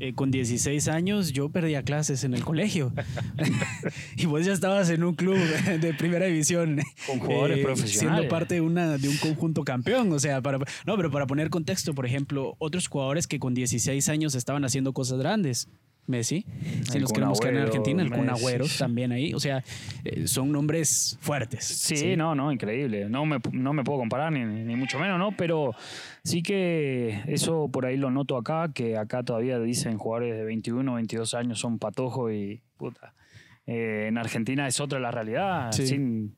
eh, 0.00 0.14
con 0.14 0.30
16 0.30 0.88
años 0.88 1.32
yo 1.32 1.48
perdía 1.50 1.82
clases 1.84 2.24
en 2.24 2.34
el 2.34 2.44
colegio. 2.44 2.92
y 4.16 4.26
vos 4.26 4.44
ya 4.44 4.52
estabas 4.52 4.90
en 4.90 5.04
un 5.04 5.14
club 5.14 5.36
de 5.80 5.94
primera 5.94 6.26
división. 6.26 6.80
eh, 6.80 6.82
Con 7.06 7.18
jugadores 7.20 7.58
profesionales. 7.64 7.98
Siendo 8.20 8.28
parte 8.28 8.54
de, 8.56 8.60
una, 8.60 8.98
de 8.98 9.08
un 9.08 9.16
conjunto 9.18 9.64
campeón. 9.64 10.12
O 10.12 10.18
sea, 10.18 10.40
para, 10.42 10.58
no, 10.58 10.96
pero 10.96 11.10
para 11.10 11.26
poner 11.26 11.50
contexto, 11.50 11.94
por 11.94 12.04
ejemplo, 12.06 12.54
otros 12.58 12.88
jugadores 12.88 13.26
que 13.26 13.38
con 13.38 13.54
16 13.54 14.08
años 14.08 14.34
estaban 14.34 14.64
haciendo 14.64 14.92
cosas 14.92 15.18
grandes. 15.18 15.68
Messi, 16.06 16.44
si 16.82 16.96
El 16.96 17.02
nos 17.02 17.10
Kun 17.12 17.14
queremos 17.14 17.40
quedar 17.40 17.54
en 17.54 17.60
Argentina, 17.62 18.02
el 18.02 18.10
Kun. 18.10 18.28
Agüero 18.28 18.64
también 18.78 19.12
ahí. 19.12 19.32
O 19.34 19.40
sea, 19.40 19.62
eh, 20.04 20.26
son 20.26 20.50
nombres 20.50 21.16
fuertes. 21.20 21.64
Sí, 21.64 22.16
no, 22.16 22.34
no, 22.34 22.50
increíble. 22.52 23.08
No 23.08 23.24
me, 23.24 23.38
no 23.52 23.72
me 23.72 23.84
puedo 23.84 24.00
comparar, 24.00 24.32
ni, 24.32 24.44
ni 24.44 24.74
mucho 24.76 24.98
menos, 24.98 25.18
¿no? 25.18 25.30
Pero 25.36 25.74
sí 26.24 26.42
que 26.42 27.20
eso 27.28 27.68
por 27.72 27.86
ahí 27.86 27.96
lo 27.96 28.10
noto 28.10 28.36
acá, 28.36 28.72
que 28.74 28.96
acá 28.96 29.22
todavía 29.22 29.58
dicen 29.60 29.96
jugadores 29.96 30.36
de 30.36 30.44
21, 30.44 30.94
22 30.94 31.34
años 31.34 31.60
son 31.60 31.78
patojos 31.78 32.32
y 32.32 32.60
puta. 32.76 33.14
Eh, 33.66 34.06
en 34.08 34.18
Argentina 34.18 34.66
es 34.66 34.80
otra 34.80 34.98
la 34.98 35.12
realidad. 35.12 35.70
Sí. 35.70 35.86
sin- 35.86 36.36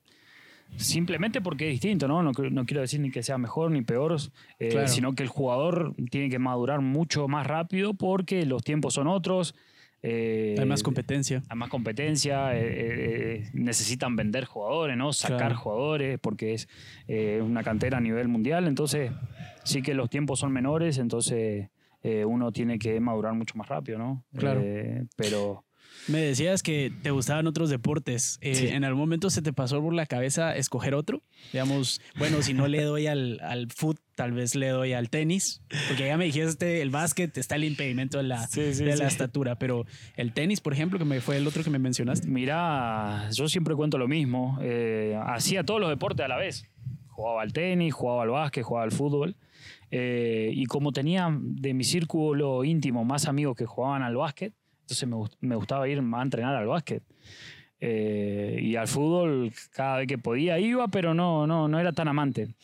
simplemente 0.76 1.40
porque 1.40 1.66
es 1.68 1.72
distinto, 1.72 2.08
¿no? 2.08 2.22
No, 2.22 2.32
no 2.32 2.66
quiero 2.66 2.80
decir 2.80 3.00
ni 3.00 3.10
que 3.10 3.22
sea 3.22 3.38
mejor 3.38 3.70
ni 3.70 3.82
peor, 3.82 4.16
eh, 4.58 4.68
Claro. 4.70 4.88
sino 4.88 5.14
que 5.14 5.22
el 5.22 5.28
jugador 5.28 5.94
tiene 6.10 6.28
que 6.30 6.38
madurar 6.38 6.80
mucho 6.80 7.28
más 7.28 7.46
rápido 7.46 7.94
porque 7.94 8.44
los 8.46 8.62
tiempos 8.62 8.94
son 8.94 9.06
otros. 9.06 9.54
eh, 10.06 10.54
Hay 10.58 10.66
más 10.66 10.82
competencia. 10.82 11.42
hay 11.48 11.56
más 11.56 11.70
competencia, 11.70 12.50
eh, 12.52 13.48
necesitan 13.54 14.16
vender 14.16 14.44
jugadores, 14.44 14.98
¿no? 14.98 15.14
Sacar 15.14 15.38
Claro. 15.38 15.56
jugadores, 15.56 16.18
porque 16.20 16.52
es 16.52 16.68
una 17.40 17.62
cantera 17.62 17.96
a 17.96 18.00
nivel 18.02 18.28
mundial. 18.28 18.66
Entonces, 18.68 19.10
sí 19.64 19.80
que 19.80 19.94
los 19.94 20.10
tiempos 20.10 20.40
son 20.40 20.52
menores, 20.52 20.98
entonces 20.98 21.70
uno 22.26 22.52
tiene 22.52 22.78
que 22.78 23.00
madurar 23.00 23.32
mucho 23.32 23.56
más 23.56 23.66
rápido, 23.66 23.96
¿no? 23.96 24.24
Claro. 24.36 24.62
Pero, 25.16 25.64
Me 26.06 26.20
decías 26.20 26.62
que 26.62 26.92
te 27.02 27.10
gustaban 27.10 27.46
otros 27.46 27.70
deportes. 27.70 28.38
Eh, 28.42 28.70
¿En 28.72 28.84
algún 28.84 29.00
momento 29.00 29.30
se 29.30 29.40
te 29.42 29.52
pasó 29.52 29.80
por 29.80 29.94
la 29.94 30.06
cabeza 30.06 30.54
escoger 30.54 30.94
otro? 30.94 31.22
Digamos, 31.52 32.00
bueno, 32.18 32.42
si 32.42 32.52
no 32.52 32.68
le 32.68 32.82
doy 32.82 33.06
al, 33.06 33.40
al 33.40 33.68
foot, 33.70 33.98
tal 34.14 34.32
vez 34.32 34.54
le 34.54 34.68
doy 34.68 34.92
al 34.92 35.08
tenis. 35.08 35.62
Porque 35.88 36.06
ya 36.06 36.16
me 36.18 36.26
dijiste, 36.26 36.82
el 36.82 36.90
básquet 36.90 37.36
está 37.38 37.56
el 37.56 37.64
impedimento 37.64 38.18
de 38.18 38.24
la, 38.24 38.46
de 38.46 38.96
la 38.96 39.06
estatura. 39.06 39.58
Pero 39.58 39.86
el 40.16 40.32
tenis, 40.32 40.60
por 40.60 40.74
ejemplo, 40.74 40.98
que 40.98 41.04
me 41.04 41.20
fue 41.20 41.38
el 41.38 41.46
otro 41.46 41.64
que 41.64 41.70
me 41.70 41.78
mencionaste. 41.78 42.28
Mira, 42.28 43.30
yo 43.32 43.48
siempre 43.48 43.74
cuento 43.74 43.96
lo 43.96 44.08
mismo. 44.08 44.58
Eh, 44.60 45.18
hacía 45.24 45.64
todos 45.64 45.80
los 45.80 45.88
deportes 45.88 46.24
a 46.24 46.28
la 46.28 46.36
vez. 46.36 46.64
Jugaba 47.08 47.42
al 47.42 47.52
tenis, 47.52 47.94
jugaba 47.94 48.24
al 48.24 48.30
básquet, 48.30 48.62
jugaba 48.62 48.84
al 48.84 48.92
fútbol. 48.92 49.36
Eh, 49.90 50.50
y 50.52 50.66
como 50.66 50.92
tenía 50.92 51.28
de 51.40 51.72
mi 51.72 51.84
círculo 51.84 52.64
íntimo 52.64 53.04
más 53.04 53.26
amigos 53.26 53.56
que 53.56 53.64
jugaban 53.64 54.02
al 54.02 54.16
básquet, 54.16 54.52
entonces 54.84 55.08
me, 55.40 55.56
gustaba 55.56 55.88
ir 55.88 55.98
a 55.98 56.22
entrenar 56.22 56.54
al 56.54 56.66
básquet. 56.66 57.02
Eh, 57.80 58.58
y 58.62 58.76
al 58.76 58.86
fútbol 58.86 59.52
cada 59.72 59.98
vez 59.98 60.06
que 60.06 60.18
podía 60.18 60.58
iba, 60.58 60.88
pero 60.88 61.12
no, 61.14 61.46
no, 61.46 61.68
no 61.68 61.80
era 61.80 61.92
tan 61.92 62.08
amante. 62.08 62.54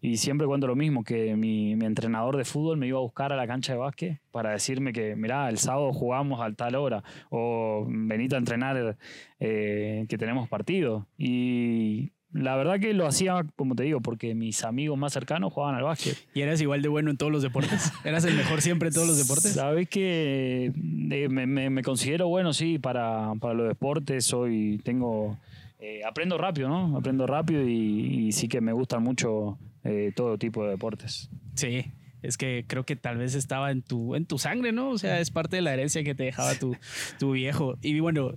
Y 0.00 0.18
siempre 0.18 0.46
cuento 0.46 0.66
lo 0.66 0.76
mismo, 0.76 1.04
que 1.04 1.34
mi, 1.36 1.72
entrenador 1.72 2.36
de 2.36 2.44
fútbol 2.44 2.76
me 2.76 2.86
iba 2.86 2.98
a 2.98 3.02
buscar 3.02 3.32
a 3.32 3.36
la 3.36 3.46
cancha 3.46 3.72
de 3.72 3.78
básquet 3.78 4.20
para 4.30 4.52
decirme 4.52 4.92
que, 4.92 5.16
mirá, 5.16 5.48
el 5.48 5.58
sábado 5.58 5.92
jugamos 5.92 6.40
a 6.40 6.52
tal 6.52 6.76
hora, 6.76 7.02
o 7.30 7.86
venite 7.88 8.36
a 8.36 8.38
entrenar 8.38 8.96
eh, 9.40 10.06
que 10.08 10.18
tenemos 10.18 10.48
partido. 10.48 11.06
Y 11.18 12.12
la 12.36 12.56
verdad 12.56 12.78
que 12.78 12.92
lo 12.92 13.06
hacía, 13.06 13.44
como 13.56 13.74
te 13.74 13.84
digo, 13.84 14.00
porque 14.00 14.34
mis 14.34 14.64
amigos 14.64 14.98
más 14.98 15.12
cercanos 15.12 15.52
jugaban 15.52 15.74
al 15.74 15.82
básquet. 15.82 16.16
¿Y 16.34 16.42
eras 16.42 16.60
igual 16.60 16.82
de 16.82 16.88
bueno 16.88 17.10
en 17.10 17.16
todos 17.16 17.32
los 17.32 17.42
deportes? 17.42 17.92
¿Eras 18.04 18.24
el 18.24 18.34
mejor 18.34 18.60
siempre 18.60 18.88
en 18.88 18.94
todos 18.94 19.06
los 19.06 19.18
deportes? 19.18 19.54
Sabes 19.54 19.88
que 19.88 20.72
eh, 21.10 21.28
me, 21.28 21.82
considero 21.82 22.28
bueno, 22.28 22.52
sí, 22.52 22.78
para, 22.78 23.34
los 23.34 23.68
deportes. 23.68 24.24
Soy, 24.26 24.80
tengo, 24.84 25.38
eh, 25.80 26.02
aprendo 26.06 26.38
rápido, 26.38 26.68
¿no? 26.68 26.96
Aprendo 26.96 27.26
rápido 27.26 27.66
y, 27.66 28.32
sí 28.32 28.48
que 28.48 28.60
me 28.60 28.72
gustan 28.72 29.02
mucho 29.02 29.58
eh, 29.84 30.12
todo 30.14 30.38
tipo 30.38 30.64
de 30.64 30.70
deportes. 30.70 31.30
Sí, 31.54 31.92
es 32.22 32.36
que 32.36 32.64
creo 32.66 32.84
que 32.84 32.96
tal 32.96 33.18
vez 33.18 33.34
estaba 33.34 33.70
en 33.70 33.82
tu, 33.82 34.14
en 34.14 34.26
tu 34.26 34.38
sangre, 34.38 34.72
¿no? 34.72 34.90
O 34.90 34.98
sea, 34.98 35.20
es 35.20 35.30
parte 35.30 35.56
de 35.56 35.62
la 35.62 35.72
herencia 35.72 36.02
que 36.02 36.14
te 36.14 36.24
dejaba 36.24 36.54
tu, 36.54 36.76
tu 37.18 37.32
viejo. 37.32 37.78
Y 37.82 37.98
bueno, 38.00 38.32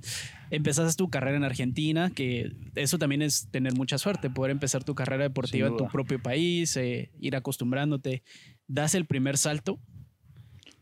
empezaste 0.51 0.97
tu 0.97 1.09
carrera 1.09 1.37
en 1.37 1.43
Argentina, 1.43 2.11
que 2.13 2.51
eso 2.75 2.97
también 2.97 3.21
es 3.21 3.49
tener 3.51 3.73
mucha 3.73 3.97
suerte, 3.97 4.29
poder 4.29 4.51
empezar 4.51 4.83
tu 4.83 4.95
carrera 4.95 5.23
deportiva 5.23 5.67
en 5.67 5.77
tu 5.77 5.87
propio 5.87 6.21
país, 6.21 6.75
eh, 6.77 7.11
ir 7.19 7.35
acostumbrándote. 7.35 8.23
Das 8.67 8.95
el 8.95 9.05
primer 9.05 9.37
salto. 9.37 9.79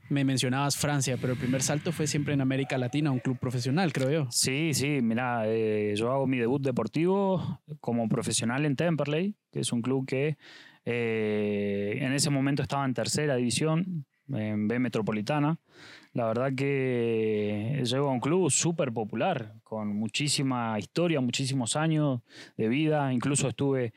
Me 0.09 0.23
mencionabas 0.23 0.77
Francia, 0.77 1.17
pero 1.19 1.33
el 1.33 1.39
primer 1.39 1.61
salto 1.61 1.91
fue 1.91 2.07
siempre 2.07 2.33
en 2.33 2.39
América 2.39 2.77
Latina, 2.77 3.11
un 3.11 3.19
club 3.19 3.37
profesional, 3.39 3.91
creo 3.91 4.09
yo. 4.09 4.27
Sí, 4.31 4.73
sí, 4.73 5.01
mira, 5.01 5.43
eh, 5.45 5.95
yo 5.97 6.13
hago 6.13 6.27
mi 6.27 6.37
debut 6.37 6.61
deportivo 6.61 7.61
como 7.81 8.07
profesional 8.07 8.65
en 8.65 8.77
Temperley, 8.77 9.35
que 9.51 9.59
es 9.59 9.73
un 9.73 9.81
club 9.81 10.05
que 10.05 10.37
eh, 10.89 11.97
en 11.99 12.13
ese 12.13 12.29
momento 12.29 12.61
estaba 12.61 12.85
en 12.85 12.93
tercera 12.93 13.35
división, 13.35 14.05
en 14.33 14.69
B 14.69 14.79
Metropolitana. 14.79 15.59
La 16.13 16.27
verdad 16.27 16.53
que 16.55 17.83
llego 17.83 18.07
a 18.07 18.13
un 18.13 18.21
club 18.21 18.49
súper 18.49 18.93
popular, 18.93 19.55
con 19.65 19.89
muchísima 19.89 20.79
historia, 20.79 21.19
muchísimos 21.19 21.75
años 21.75 22.21
de 22.55 22.69
vida. 22.69 23.11
Incluso 23.11 23.49
estuve, 23.49 23.93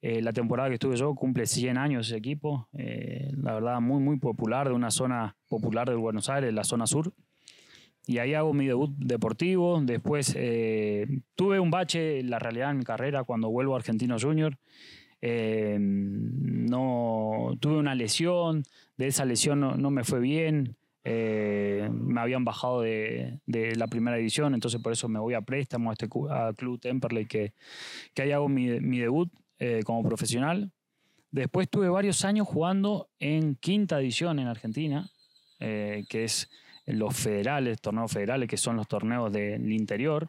eh, 0.00 0.20
la 0.20 0.32
temporada 0.32 0.68
que 0.68 0.74
estuve 0.74 0.96
yo, 0.96 1.14
cumple 1.14 1.46
100 1.46 1.78
años 1.78 2.08
ese 2.08 2.16
equipo. 2.16 2.68
Eh, 2.76 3.30
la 3.40 3.54
verdad, 3.54 3.80
muy, 3.80 4.02
muy 4.02 4.18
popular, 4.18 4.66
de 4.66 4.74
una 4.74 4.90
zona 4.90 5.36
popular 5.46 5.88
de 5.88 5.94
Buenos 5.94 6.28
Aires, 6.28 6.52
la 6.52 6.64
zona 6.64 6.88
sur. 6.88 7.12
Y 8.04 8.18
ahí 8.18 8.34
hago 8.34 8.52
mi 8.52 8.66
debut 8.66 8.90
deportivo. 8.98 9.80
Después 9.80 10.36
tuve 11.36 11.60
un 11.60 11.70
bache, 11.70 12.24
la 12.24 12.40
realidad, 12.40 12.72
en 12.72 12.78
mi 12.78 12.84
carrera 12.84 13.22
cuando 13.22 13.48
vuelvo 13.48 13.74
a 13.74 13.76
Argentino 13.76 14.16
Junior. 14.20 14.58
No 15.22 17.56
tuve 17.60 17.76
una 17.76 17.94
lesión, 17.94 18.64
de 18.96 19.06
esa 19.06 19.24
lesión 19.24 19.60
no, 19.60 19.90
me 19.90 20.04
fue 20.04 20.20
bien. 20.20 20.76
Eh, 21.04 21.90
me 21.92 22.20
habían 22.20 22.44
bajado 22.44 22.82
de, 22.82 23.40
la 23.46 23.88
primera 23.88 24.16
división, 24.16 24.54
entonces 24.54 24.80
por 24.80 24.92
eso 24.92 25.08
me 25.08 25.18
voy 25.18 25.34
a 25.34 25.40
préstamo 25.40 25.90
a 25.90 25.94
este 25.94 26.08
Club 26.08 26.80
Temperley 26.80 27.26
que, 27.26 27.54
que 28.14 28.22
ahí 28.22 28.30
hago 28.30 28.48
mi, 28.48 28.98
debut 28.98 29.30
eh, 29.58 29.80
como 29.84 30.02
profesional. 30.02 30.70
Después 31.30 31.68
tuve 31.68 31.88
varios 31.88 32.24
años 32.24 32.46
jugando 32.46 33.08
en 33.18 33.56
quinta 33.56 33.98
división 33.98 34.38
en 34.38 34.46
Argentina, 34.46 35.10
eh, 35.58 36.04
que 36.08 36.24
es 36.24 36.50
los 36.86 37.16
federales, 37.16 37.80
torneos 37.80 38.12
federales, 38.12 38.48
que 38.48 38.56
son 38.56 38.76
los 38.76 38.86
torneos 38.86 39.32
del 39.32 39.72
interior. 39.72 40.28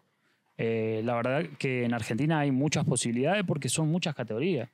la 0.57 1.15
verdad 1.15 1.45
que 1.59 1.83
en 1.83 1.93
Argentina 1.93 2.39
hay 2.39 2.51
muchas 2.51 2.85
posibilidades 2.85 3.43
porque 3.43 3.69
son 3.69 3.89
muchas 3.89 4.15
categorías. 4.15 4.69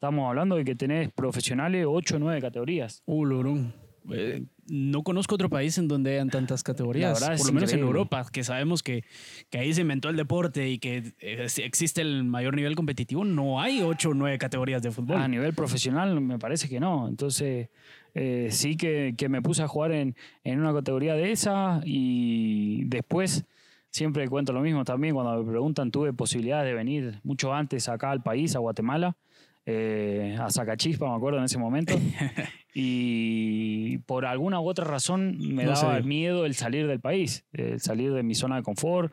Estamos 0.00 0.26
hablando 0.30 0.56
de 0.56 0.64
que 0.64 0.74
tenés 0.74 1.12
profesionales 1.12 1.84
8 1.86 2.16
o 2.16 2.18
9 2.20 2.40
categorías. 2.40 3.02
Uh, 3.04 3.70
eh, 4.10 4.42
no 4.66 5.02
conozco 5.02 5.34
otro 5.34 5.50
país 5.50 5.76
en 5.76 5.88
donde 5.88 6.14
hayan 6.14 6.30
tantas 6.30 6.62
categorías, 6.62 7.22
por 7.22 7.46
lo 7.46 7.52
menos 7.52 7.70
en 7.74 7.80
Europa, 7.80 8.24
que 8.32 8.42
sabemos 8.42 8.82
que, 8.82 9.04
que, 9.50 9.58
ahí 9.58 9.74
se 9.74 9.82
inventó 9.82 10.08
el 10.08 10.16
deporte 10.16 10.70
y 10.70 10.78
que 10.78 11.12
eh, 11.18 11.46
existe 11.58 12.00
el 12.00 12.24
mayor 12.24 12.56
nivel 12.56 12.76
competitivo, 12.76 13.26
no 13.26 13.60
hay 13.60 13.82
ocho 13.82 14.08
o 14.08 14.14
nueve 14.14 14.38
categorías 14.38 14.80
de 14.80 14.90
fútbol. 14.90 15.18
A 15.18 15.28
nivel 15.28 15.52
profesional 15.52 16.18
me 16.22 16.38
parece 16.38 16.66
que 16.66 16.80
no, 16.80 17.06
entonces 17.06 17.68
eh, 18.14 18.48
sí 18.52 18.78
que, 18.78 19.14
que, 19.18 19.28
me 19.28 19.42
puse 19.42 19.62
a 19.62 19.68
jugar 19.68 19.92
en, 19.92 20.16
en 20.44 20.60
una 20.60 20.72
categoría 20.72 21.12
de 21.12 21.30
esa 21.30 21.82
y 21.84 22.84
después 22.84 23.44
siempre 23.90 24.26
cuento 24.28 24.54
lo 24.54 24.62
mismo 24.62 24.82
también, 24.82 25.14
cuando 25.14 25.44
me 25.44 25.50
preguntan 25.50 25.90
tuve 25.90 26.14
posibilidades 26.14 26.64
de 26.64 26.74
venir 26.74 27.20
mucho 27.22 27.52
antes 27.52 27.86
acá 27.90 28.10
al 28.12 28.22
país, 28.22 28.56
a 28.56 28.60
Guatemala, 28.60 29.18
eh, 29.66 30.36
a 30.40 30.50
Sacachispa, 30.50 31.08
me 31.08 31.16
acuerdo 31.16 31.38
en 31.38 31.44
ese 31.44 31.58
momento. 31.58 31.94
y 32.74 33.98
por 33.98 34.26
alguna 34.26 34.60
u 34.60 34.68
otra 34.68 34.84
razón 34.84 35.36
me 35.38 35.64
daba 35.64 36.00
miedo 36.00 36.46
el 36.46 36.54
salir 36.54 36.86
del 36.86 37.00
país, 37.00 37.44
el 37.52 37.80
salir 37.80 38.12
de 38.12 38.22
mi 38.22 38.34
zona 38.34 38.56
de 38.56 38.62
confort, 38.62 39.12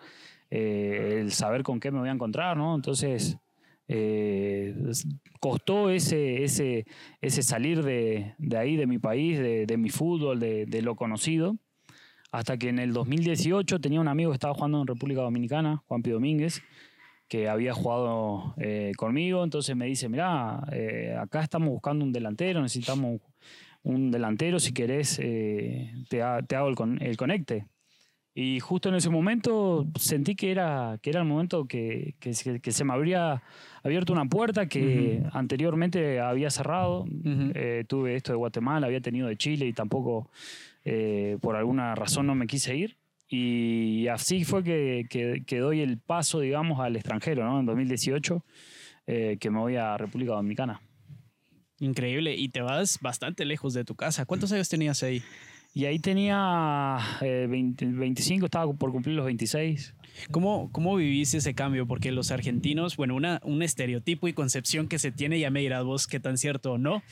eh, 0.49 1.19
el 1.21 1.31
saber 1.31 1.63
con 1.63 1.79
qué 1.79 1.91
me 1.91 1.99
voy 1.99 2.09
a 2.09 2.13
encontrar, 2.13 2.57
¿no? 2.57 2.75
Entonces, 2.75 3.37
eh, 3.89 4.75
costó 5.39 5.89
ese, 5.89 6.43
ese, 6.43 6.85
ese 7.21 7.43
salir 7.43 7.83
de, 7.83 8.35
ahí, 8.57 8.75
de 8.75 8.87
mi 8.87 8.99
país, 8.99 9.39
de, 9.39 9.77
mi 9.77 9.89
fútbol, 9.89 10.39
de, 10.39 10.65
de, 10.65 10.81
lo 10.81 10.95
conocido, 10.95 11.57
hasta 12.31 12.57
que 12.57 12.69
en 12.69 12.79
el 12.79 12.93
2018 12.93 13.79
tenía 13.79 14.01
un 14.01 14.07
amigo 14.07 14.31
que 14.31 14.35
estaba 14.35 14.53
jugando 14.53 14.81
en 14.81 14.87
República 14.87 15.21
Dominicana, 15.21 15.83
Juan 15.87 16.01
P. 16.01 16.11
Domínguez, 16.11 16.61
que 17.27 17.49
había 17.49 17.73
jugado 17.73 18.53
eh, 18.57 18.93
conmigo, 18.95 19.43
entonces 19.43 19.75
me 19.75 19.85
dice, 19.85 20.09
mira, 20.09 20.63
eh, 20.71 21.15
acá 21.19 21.41
estamos 21.41 21.69
buscando 21.69 22.05
un 22.05 22.13
delantero, 22.13 22.61
necesitamos 22.61 23.21
un 23.83 24.11
delantero, 24.11 24.59
si 24.59 24.73
querés 24.73 25.19
eh, 25.21 25.93
te, 26.09 26.21
hago 26.21 26.69
el, 26.69 27.17
conecte. 27.17 27.65
Y 28.33 28.59
justo 28.59 28.89
en 28.89 28.95
ese 28.95 29.09
momento 29.09 29.87
sentí 29.99 30.35
que 30.35 30.51
era, 30.51 30.99
que 31.01 31.09
era 31.09 31.21
el 31.21 31.25
momento 31.25 31.65
que, 31.65 32.15
se 32.21 32.83
me 32.83 32.93
habría 32.93 33.41
abierto 33.83 34.13
una 34.13 34.25
puerta 34.25 34.67
que 34.67 35.23
anteriormente 35.31 36.19
había 36.19 36.51
cerrado. 36.51 37.05
tuve 37.87 38.15
esto 38.15 38.31
de 38.33 38.37
Guatemala, 38.37 38.85
había 38.87 39.01
tenido 39.01 39.27
de 39.27 39.37
Chile 39.37 39.65
y 39.65 39.73
tampoco 39.73 40.29
por 41.41 41.55
alguna 41.55 41.95
razón 41.95 42.27
no 42.27 42.35
me 42.35 42.45
quise 42.45 42.75
ir. 42.75 42.97
Y 43.29 44.07
así 44.07 44.45
fue 44.45 44.63
que, 44.63 45.05
que, 45.09 45.59
doy 45.59 45.81
el 45.81 45.99
paso, 45.99 46.39
digamos, 46.39 46.79
al 46.79 46.95
extranjero, 46.95 47.43
¿no? 47.43 47.59
En 47.59 47.65
2018, 47.65 48.45
eh, 49.07 49.37
que 49.39 49.49
me 49.49 49.59
voy 49.59 49.75
a 49.75 49.97
República 49.97 50.33
Dominicana. 50.33 50.81
Increíble. 51.79 52.35
Y 52.35 52.49
te 52.49 52.61
vas 52.61 52.99
bastante 53.01 53.45
lejos 53.45 53.73
de 53.73 53.83
tu 53.83 53.95
casa. 53.95 54.25
¿Cuántos 54.25 54.51
años 54.51 54.69
tenías 54.69 55.03
ahí? 55.03 55.21
Y 55.73 55.85
ahí 55.85 55.99
tenía 55.99 56.97
25, 57.21 58.43
eh, 58.43 58.47
estaba 58.47 58.73
por 58.73 58.91
cumplir 58.91 59.15
los 59.15 59.25
26. 59.25 59.93
¿Cómo, 60.31 60.71
¿Cómo 60.71 60.95
viviste 60.95 61.37
ese 61.37 61.53
cambio? 61.53 61.85
Porque 61.85 62.11
los 62.11 62.31
argentinos, 62.31 62.97
bueno, 62.97 63.13
una, 63.13 63.39
un 63.43 63.61
estereotipo 63.61 64.27
y 64.27 64.33
concepción 64.33 64.87
que 64.87 64.97
se 64.97 65.11
tiene, 65.11 65.39
ya 65.39 65.51
me 65.51 65.59
dirás 65.59 65.83
vos 65.83 66.07
qué 66.07 66.19
tan 66.19 66.39
cierto 66.39 66.71
o 66.73 66.77
no, 66.79 67.03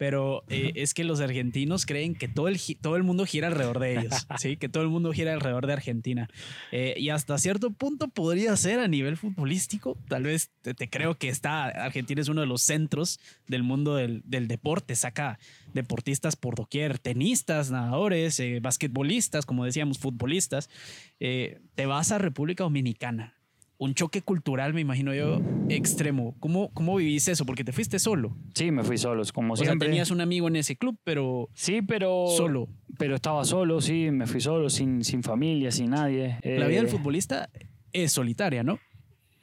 pero 0.00 0.44
eh, 0.48 0.72
es 0.76 0.94
que 0.94 1.04
los 1.04 1.20
argentinos 1.20 1.84
creen 1.84 2.14
que 2.14 2.26
todo 2.26 2.48
el, 2.48 2.58
todo 2.80 2.96
el 2.96 3.02
mundo 3.02 3.26
gira 3.26 3.48
alrededor 3.48 3.80
de 3.80 3.98
ellos, 3.98 4.26
¿sí? 4.38 4.56
que 4.56 4.70
todo 4.70 4.82
el 4.82 4.88
mundo 4.88 5.12
gira 5.12 5.34
alrededor 5.34 5.66
de 5.66 5.74
Argentina. 5.74 6.30
Eh, 6.72 6.94
y 6.96 7.10
hasta 7.10 7.36
cierto 7.36 7.70
punto 7.70 8.08
podría 8.08 8.56
ser 8.56 8.78
a 8.78 8.88
nivel 8.88 9.18
futbolístico, 9.18 9.98
tal 10.08 10.22
vez 10.22 10.52
te, 10.62 10.88
creo 10.88 11.18
que 11.18 11.28
está, 11.28 11.66
Argentina 11.66 12.22
es 12.22 12.28
uno 12.28 12.40
de 12.40 12.46
los 12.46 12.62
centros 12.62 13.20
del 13.46 13.62
mundo 13.62 13.94
del, 13.94 14.22
del 14.24 14.48
deporte, 14.48 14.96
saca 14.96 15.38
deportistas 15.74 16.34
por 16.34 16.54
doquier, 16.54 16.98
tenistas, 16.98 17.70
nadadores, 17.70 18.40
eh, 18.40 18.58
basquetbolistas, 18.62 19.44
como 19.44 19.66
decíamos, 19.66 19.98
futbolistas. 19.98 20.70
te 21.18 21.86
vas 21.86 22.10
a 22.10 22.16
República 22.16 22.64
Dominicana 22.64 23.39
un 23.82 23.94
choque 23.94 24.20
cultural, 24.20 24.74
me 24.74 24.82
imagino 24.82 25.14
yo, 25.14 25.40
extremo. 25.70 26.34
¿Cómo, 26.38 26.68
cómo 26.74 26.96
viviste 26.96 27.32
eso? 27.32 27.46
Porque 27.46 27.64
te 27.64 27.72
fuiste 27.72 27.98
solo. 27.98 28.36
Sí, 28.54 28.70
me 28.70 28.84
fui 28.84 28.98
solo, 28.98 29.22
como 29.32 29.54
O 29.54 29.56
siempre. 29.56 29.86
sea, 29.86 29.90
tenías 29.90 30.10
un 30.10 30.20
amigo 30.20 30.48
en 30.48 30.56
ese 30.56 30.76
club, 30.76 30.98
pero 31.02 31.48
Sí, 31.54 31.80
pero... 31.80 32.26
solo. 32.36 32.68
Pero 32.98 33.14
estaba 33.14 33.42
solo, 33.44 33.80
sí, 33.80 34.10
me 34.10 34.26
fui 34.26 34.42
solo, 34.42 34.68
sin, 34.68 35.02
sin 35.02 35.22
familia, 35.22 35.70
sin 35.72 35.90
nadie. 35.92 36.38
La 36.44 36.66
vida 36.66 36.76
del 36.82 36.86
Eh, 36.86 36.90
futbolista 36.90 37.48
es 37.94 38.12
solitaria, 38.12 38.62
¿no? 38.62 38.78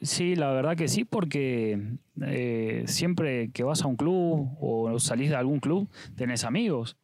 Sí, 0.00 0.36
la 0.36 0.52
verdad 0.52 0.76
que 0.76 0.86
sí, 0.86 1.04
porque 1.04 1.96
eh, 2.22 2.84
siempre 2.86 3.50
que 3.50 3.64
vas 3.64 3.82
a 3.82 3.88
un 3.88 3.96
club 3.96 4.56
o 4.60 4.96
salís 5.00 5.30
de 5.30 5.34
algún 5.36 5.58
club, 5.58 5.88
tenés 6.14 6.44
amigos. 6.44 6.96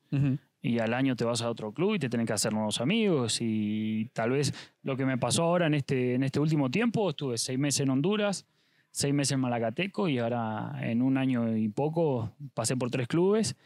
Y 0.66 0.78
al 0.78 0.94
año 0.94 1.14
te 1.14 1.26
vas 1.26 1.42
a 1.42 1.50
otro 1.50 1.72
club 1.72 1.96
y 1.96 1.98
te 1.98 2.08
tenés 2.08 2.26
que 2.26 2.32
hacer 2.32 2.54
nuevos 2.54 2.80
amigos. 2.80 3.36
Y 3.42 4.06
tal 4.14 4.30
vez 4.30 4.54
lo 4.82 4.96
que 4.96 5.04
me 5.04 5.18
pasó 5.18 5.42
ahora 5.42 5.66
en 5.66 5.74
este, 5.74 6.14
en 6.14 6.22
este 6.22 6.40
último 6.40 6.70
tiempo, 6.70 7.10
estuve 7.10 7.36
seis 7.36 7.58
meses 7.58 7.82
en 7.82 7.90
Honduras, 7.90 8.46
seis 8.90 9.12
meses 9.12 9.32
en 9.32 9.40
Malacateco 9.40 10.08
y 10.08 10.18
ahora 10.18 10.72
en 10.80 11.02
un 11.02 11.18
año 11.18 11.54
y 11.54 11.68
poco 11.68 12.32
pasé 12.54 12.78
por 12.78 12.90
tres 12.90 13.08
clubes. 13.08 13.56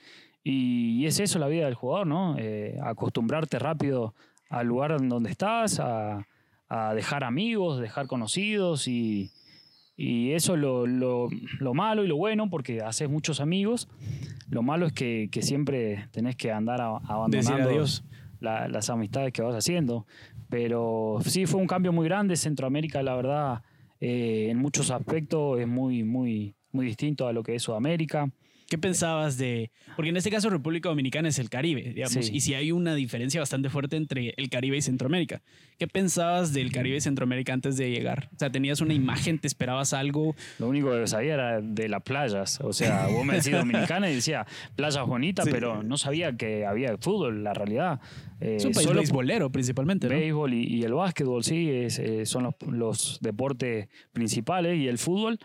Y, 0.43 1.07
es 1.07 1.21
eso 1.21 1.39
la 1.39 1.47
vida 1.47 1.67
del 1.67 1.75
jugador, 1.75 2.09
¿no? 2.09 2.35
Eh, 2.37 2.77
acostumbrarte 2.83 3.61
rápido 3.61 4.17
al 4.51 4.67
lugar 4.67 4.91
en 4.91 5.09
donde 5.09 5.31
estás, 5.31 5.79
a 5.79 6.27
dejar 6.97 7.23
amigos, 7.23 7.79
dejar 7.79 8.09
conocidos 8.09 8.89
y, 8.89 9.31
y 10.01 10.31
eso 10.33 10.55
es 10.55 10.61
lo, 10.61 10.87
lo- 10.87 11.29
lo 11.59 11.75
malo 11.75 12.05
y 12.05 12.07
lo 12.09 12.17
bueno 12.17 12.49
porque 12.49 12.81
haces 12.81 13.11
muchos 13.11 13.41
amigos. 13.41 13.89
Lo 14.49 14.63
malo 14.63 14.87
es 14.87 14.93
que, 14.93 15.29
que 15.31 15.43
siempre 15.43 16.09
tenés 16.13 16.37
que 16.37 16.53
andar 16.53 16.81
a- 16.81 16.97
abandonando 17.09 17.69
adiós. 17.69 18.05
la- 18.41 18.69
las 18.69 18.89
amistades 18.91 19.33
que 19.33 19.43
vas 19.43 19.57
haciendo. 19.57 20.07
Pero 20.49 21.19
sí, 21.25 21.45
fue 21.47 21.61
un 21.61 21.67
cambio 21.67 21.93
muy 21.93 22.05
grande. 22.07 22.37
Centroamérica, 22.37 23.03
la 23.03 23.17
verdad, 23.17 23.63
eh, 24.01 24.47
en 24.51 24.59
muchos 24.59 24.91
aspectos 24.93 25.59
es 25.61 25.67
muy, 25.67 26.05
muy, 26.05 26.55
muy 26.73 26.87
distinto 26.87 27.27
a 27.27 27.33
lo 27.33 27.43
que 27.43 27.57
es 27.57 27.63
Sudamérica. 27.63 28.31
¿Qué 28.69 28.77
pensabas 28.77 29.39
de.? 29.39 29.71
Porque 29.97 30.11
en 30.11 30.17
este 30.19 30.31
caso, 30.31 30.51
República 30.51 30.91
Dominicana 30.91 31.29
es 31.29 31.39
el 31.39 31.49
Caribe, 31.49 31.93
digamos, 31.95 32.27
Sí. 32.27 32.31
y 32.35 32.41
si 32.41 32.53
hay 32.53 32.71
una 32.71 32.95
diferencia 32.95 33.41
bastante 33.41 33.71
fuerte 33.71 33.97
entre 33.97 34.35
el 34.37 34.51
Caribe 34.51 34.77
y 34.77 34.83
Centroamérica. 34.83 35.41
¿Qué 35.79 35.87
pensabas 35.89 36.53
del 36.53 36.71
Caribe 36.71 36.97
y 36.97 37.01
Centroamérica 37.01 37.55
antes 37.55 37.79
de 37.79 37.91
llegar? 37.91 38.29
O 38.35 38.39
sea, 38.39 38.51
¿tenías 38.51 38.81
una 38.83 38.93
imagen, 38.93 39.39
te 39.39 39.47
esperabas 39.47 39.95
algo? 39.95 40.35
Lo 40.59 40.69
único 40.69 40.91
que 40.91 41.07
sabía 41.07 41.35
era 41.35 41.61
de 41.63 41.89
las 41.89 42.03
playas. 42.03 42.61
O 42.61 42.73
sea, 42.75 43.07
vos 43.07 43.25
me 43.25 43.37
decís 43.37 43.53
dominicana 43.53 44.11
y 44.11 44.17
decía 44.17 44.47
playas 44.77 45.07
bonitas, 45.07 45.47
Sí. 45.47 45.51
pero 45.51 45.83
no 45.83 45.97
sabía 45.97 46.37
que 46.37 46.67
había 46.67 46.97
fútbol, 46.99 47.43
la 47.43 47.55
realidad. 47.55 48.01
Eh, 48.41 48.57
Es 48.57 48.65
un 48.67 48.73
país 48.73 48.87
solo 48.87 49.01
beisbolero, 49.01 49.51
principalmente, 49.51 50.09
¿no? 50.09 50.15
béisbol 50.15 50.53
y, 50.53 50.65
y 50.65 50.83
el 50.83 50.93
básquetbol, 50.93 51.43
sí, 51.43 51.71
es, 51.71 51.99
eh, 51.99 52.27
son 52.27 52.43
los, 52.45 52.55
los 52.71 53.19
deportes 53.23 53.89
principales 54.13 54.79
y 54.79 54.89
el 54.89 54.99
fútbol. 54.99 55.39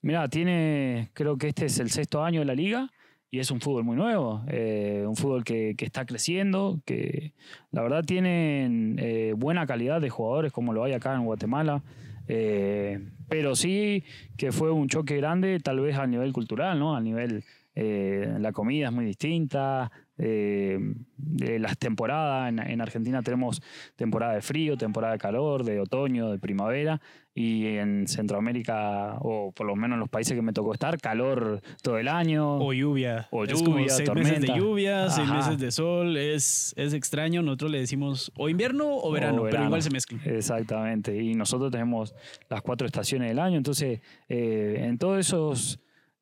Mira, 0.00 0.28
tiene, 0.28 1.10
creo 1.12 1.36
que 1.36 1.48
este 1.48 1.66
es 1.66 1.78
el 1.80 1.90
sexto 1.90 2.22
año 2.22 2.40
de 2.40 2.46
la 2.46 2.54
liga 2.54 2.90
y 3.30 3.40
es 3.40 3.50
un 3.50 3.60
fútbol 3.60 3.84
muy 3.84 3.96
nuevo, 3.96 4.42
eh, 4.48 5.04
un 5.06 5.16
fútbol 5.16 5.44
que, 5.44 5.74
que 5.76 5.84
está 5.84 6.06
creciendo, 6.06 6.80
que 6.84 7.32
la 7.72 7.82
verdad 7.82 8.04
tienen 8.04 8.96
eh, 8.98 9.34
buena 9.36 9.66
calidad 9.66 10.00
de 10.00 10.08
jugadores 10.08 10.52
como 10.52 10.72
lo 10.72 10.84
hay 10.84 10.92
acá 10.92 11.14
en 11.14 11.24
Guatemala. 11.24 11.82
eh, 12.28 13.00
pero 13.28 13.54
sí 13.56 14.04
que 14.36 14.52
fue 14.52 14.70
un 14.70 14.88
choque 14.88 15.16
grande, 15.16 15.60
tal 15.60 15.80
vez 15.80 15.96
a 15.98 16.06
nivel 16.06 16.32
cultural, 16.32 16.78
¿no? 16.78 16.96
A 16.96 17.00
nivel, 17.00 17.44
la 17.74 18.52
comida 18.52 18.86
es 18.86 18.92
muy 18.92 19.04
distinta, 19.04 19.92
eh, 20.18 20.78
de 21.16 21.58
las 21.58 21.78
temporadas, 21.78 22.48
en, 22.48 22.58
en 22.58 22.80
Argentina 22.80 23.22
tenemos 23.22 23.62
temporada 23.96 24.34
de 24.34 24.42
frío, 24.42 24.76
temporada 24.76 25.14
de 25.14 25.18
calor, 25.18 25.64
de 25.64 25.80
otoño, 25.80 26.30
de 26.30 26.38
primavera, 26.38 27.00
y 27.38 27.76
en 27.76 28.08
Centroamérica, 28.08 29.16
o 29.20 29.52
por 29.52 29.64
lo 29.64 29.76
menos 29.76 29.94
en 29.94 30.00
los 30.00 30.08
países 30.08 30.34
que 30.34 30.42
me 30.42 30.52
tocó 30.52 30.72
estar, 30.72 31.00
calor 31.00 31.60
todo 31.82 31.98
el 31.98 32.08
año. 32.08 32.56
O 32.56 32.72
lluvia. 32.72 33.28
O 33.30 33.44
es 33.44 33.52
como 33.62 33.78
lluvia, 33.78 33.90
seis 33.90 34.12
meses 34.12 34.40
de 34.40 34.48
lluvia, 34.48 35.08
seis 35.08 35.30
meses 35.30 35.56
de 35.56 35.70
sol. 35.70 36.16
Es, 36.16 36.74
es 36.76 36.94
extraño. 36.94 37.40
Nosotros 37.42 37.70
le 37.70 37.78
decimos 37.78 38.32
o 38.36 38.48
invierno 38.48 38.88
o 38.88 39.12
verano, 39.12 39.36
pero 39.36 39.44
verano. 39.44 39.66
igual 39.66 39.82
se 39.82 39.90
mezclan. 39.90 40.20
Exactamente. 40.24 41.16
Y 41.22 41.34
nosotros 41.34 41.70
tenemos 41.70 42.12
las 42.50 42.60
cuatro 42.62 42.88
estaciones 42.88 43.28
del 43.28 43.38
año. 43.38 43.56
Entonces, 43.56 44.00
eh, 44.28 44.80
en 44.80 44.98
todos 44.98 45.20
esos 45.20 45.78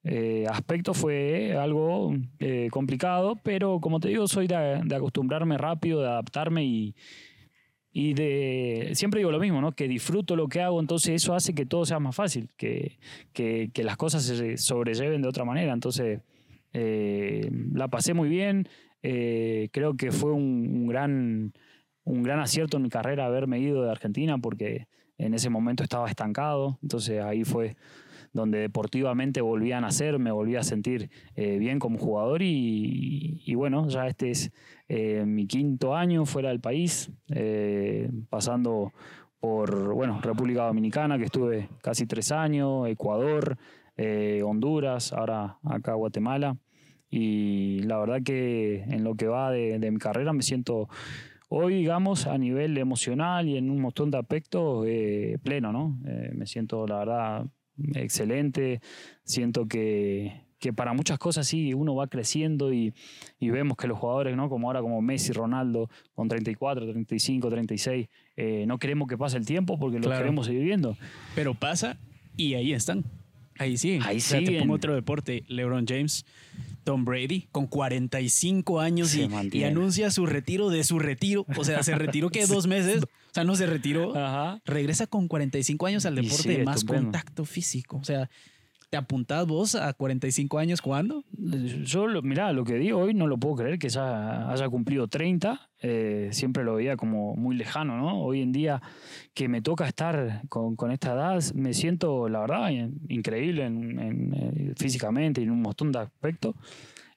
eh, 0.08 0.46
aspectos 0.48 0.96
fue 0.96 1.56
algo 1.56 2.14
eh, 2.38 2.68
complicado, 2.70 3.40
pero 3.42 3.80
como 3.80 3.98
te 3.98 4.08
digo, 4.08 4.28
soy 4.28 4.46
de, 4.46 4.94
acostumbrarme 4.94 5.58
rápido, 5.58 6.00
de 6.00 6.06
adaptarme 6.06 6.64
y, 6.64 6.94
y 7.90 8.14
de. 8.14 8.90
Siempre 8.94 9.18
digo 9.18 9.32
lo 9.32 9.40
mismo, 9.40 9.60
¿no? 9.60 9.72
Que 9.72 9.88
disfruto 9.88 10.36
lo 10.36 10.46
que 10.46 10.62
hago, 10.62 10.78
entonces 10.78 11.20
eso 11.20 11.34
hace 11.34 11.54
que 11.56 11.66
todo 11.66 11.84
sea 11.84 11.98
más 11.98 12.14
fácil, 12.14 12.50
que, 12.56 12.98
que, 13.32 13.70
las 13.82 13.96
cosas 13.96 14.22
se 14.22 14.56
sobrelleven 14.56 15.22
de 15.22 15.28
otra 15.28 15.44
manera. 15.44 15.72
Entonces, 15.72 16.20
eh, 16.72 17.50
la 17.72 17.88
pasé 17.88 18.14
muy 18.14 18.28
bien. 18.28 18.68
Eh, 19.02 19.70
creo 19.72 19.96
que 19.96 20.12
fue 20.12 20.32
un, 20.32 20.68
un 20.72 20.86
gran 20.86 21.52
un 22.04 22.22
gran 22.22 22.38
acierto 22.38 22.76
en 22.76 22.84
mi 22.84 22.88
carrera 22.88 23.26
haberme 23.26 23.58
ido 23.58 23.82
de 23.82 23.90
Argentina 23.90 24.38
porque 24.38 24.86
en 25.18 25.34
ese 25.34 25.50
momento 25.50 25.82
estaba 25.82 26.08
estancado. 26.08 26.78
Entonces 26.80 27.20
ahí 27.20 27.42
fue 27.42 27.76
donde 28.36 28.58
deportivamente 28.58 29.40
volví 29.40 29.72
a 29.72 29.80
nacer, 29.80 30.18
me 30.18 30.30
volví 30.30 30.56
a 30.56 30.62
sentir 30.62 31.10
eh, 31.34 31.58
bien 31.58 31.78
como 31.78 31.98
jugador 31.98 32.42
y, 32.42 33.52
bueno, 33.56 33.88
ya 33.88 34.06
este 34.06 34.30
es 34.30 34.52
eh, 34.88 35.24
mi 35.26 35.46
quinto 35.46 35.96
año 35.96 36.26
fuera 36.26 36.50
del 36.50 36.60
país, 36.60 37.10
eh, 37.30 38.10
pasando 38.28 38.92
por 39.40 39.94
bueno, 39.94 40.20
República 40.20 40.66
Dominicana, 40.66 41.18
que 41.18 41.24
estuve 41.24 41.68
casi 41.82 42.06
tres 42.06 42.30
años, 42.30 42.88
Ecuador, 42.88 43.56
Honduras, 44.44 45.12
ahora 45.12 45.58
acá 45.64 45.94
Guatemala. 45.94 46.56
Y 47.08 47.80
la 47.84 47.98
verdad 47.98 48.22
que 48.22 48.82
en 48.82 49.04
lo 49.04 49.14
que 49.14 49.26
va 49.26 49.50
de, 49.50 49.90
mi 49.90 49.98
carrera 49.98 50.32
me 50.34 50.42
siento 50.42 50.88
hoy, 51.48 51.76
digamos, 51.76 52.26
a 52.26 52.36
nivel 52.36 52.76
emocional 52.76 53.48
y 53.48 53.56
en 53.56 53.70
un 53.70 53.80
montón 53.80 54.10
de 54.10 54.18
aspectos 54.18 54.86
pleno, 55.42 55.72
¿no? 55.72 55.98
Me 56.34 56.46
siento, 56.46 56.86
la 56.86 56.98
verdad, 56.98 57.46
excelente. 57.94 58.80
Siento 59.24 59.66
que, 59.66 60.42
que 60.58 60.72
para 60.72 60.92
muchas 60.92 61.18
cosas 61.18 61.46
sí, 61.46 61.74
uno 61.74 61.94
va 61.94 62.06
creciendo 62.08 62.72
y, 62.72 62.94
y 63.38 63.50
vemos 63.50 63.76
que 63.76 63.86
los 63.88 63.98
jugadores, 63.98 64.36
¿no? 64.36 64.48
Como 64.48 64.68
ahora, 64.68 64.80
como 64.80 65.00
Messi, 65.02 65.32
Ronaldo, 65.32 65.90
con 66.14 66.28
34, 66.28 66.86
35, 66.90 67.48
36, 67.50 68.08
eh, 68.36 68.64
no 68.66 68.78
queremos 68.78 69.08
que 69.08 69.18
pase 69.18 69.36
el 69.36 69.46
tiempo 69.46 69.78
porque 69.78 69.98
Claro. 69.98 70.18
queremos 70.22 70.46
seguir 70.46 70.62
viendo. 70.64 70.96
Pero 71.34 71.54
pasa 71.54 71.98
y 72.36 72.54
ahí 72.54 72.72
están. 72.72 73.04
Ahí 73.58 73.76
siguen. 73.76 74.02
Ahí 74.02 74.18
O 74.18 74.20
sea, 74.20 74.42
te 74.42 74.58
pongo 74.58 74.74
otro 74.74 74.94
deporte. 74.94 75.44
LeBron 75.48 75.86
James, 75.86 76.24
Tom 76.84 77.04
Brady, 77.04 77.46
con 77.52 77.66
45 77.66 78.80
años 78.80 79.14
y, 79.14 79.64
anuncia 79.64 80.10
su 80.10 80.26
retiro 80.26 80.70
de 80.70 80.84
su 80.84 80.98
retiro. 80.98 81.46
O 81.56 81.64
sea, 81.64 81.82
se 81.82 81.94
retiró 81.94 82.30
que 82.30 82.46
dos 82.46 82.66
meses. 82.66 83.02
O 83.02 83.34
sea, 83.34 83.44
no 83.44 83.56
se 83.56 83.66
retiró. 83.66 84.16
Ajá. 84.16 84.60
Regresa 84.64 85.06
con 85.06 85.28
45 85.28 85.86
años 85.86 86.06
al 86.06 86.14
deporte 86.14 86.64
más 86.64 86.84
contacto 86.84 87.44
físico. 87.44 87.98
O 87.98 88.04
sea, 88.04 88.30
¿te 88.90 88.96
apuntás 88.96 89.46
vos 89.46 89.74
a 89.74 89.92
45 89.92 90.58
años 90.58 90.80
jugando? 90.80 91.24
Yo, 91.84 92.06
mirá, 92.22 92.52
lo 92.52 92.64
que 92.64 92.74
digo 92.74 93.00
hoy 93.00 93.14
no 93.14 93.26
lo 93.26 93.36
puedo 93.38 93.56
creer 93.56 93.78
que 93.78 93.88
ya 93.88 94.50
haya 94.50 94.68
cumplido 94.68 95.08
30. 95.08 95.70
eh, 95.82 96.30
siempre 96.32 96.64
lo 96.64 96.76
veía 96.76 96.96
como 96.96 97.34
muy 97.36 97.54
lejano, 97.56 97.96
¿no? 97.98 98.20
Hoy 98.22 98.40
en 98.42 98.50
día 98.52 98.80
que 99.34 99.48
me 99.48 99.60
toca 99.60 99.86
estar 99.86 100.42
con, 100.48 100.74
con 100.74 100.90
esta 100.90 101.12
edad, 101.14 101.42
me 101.54 101.74
siento, 101.74 102.28
la 102.28 102.40
verdad, 102.40 102.70
in- 102.70 102.98
increíble 103.08 103.64
en- 103.66 103.98
en, 104.00 104.34
eh, 104.34 104.72
físicamente 104.76 105.40
y 105.40 105.44
en 105.44 105.50
un 105.50 105.62
montón 105.62 105.92
de 105.92 105.98
aspectos. 106.00 106.54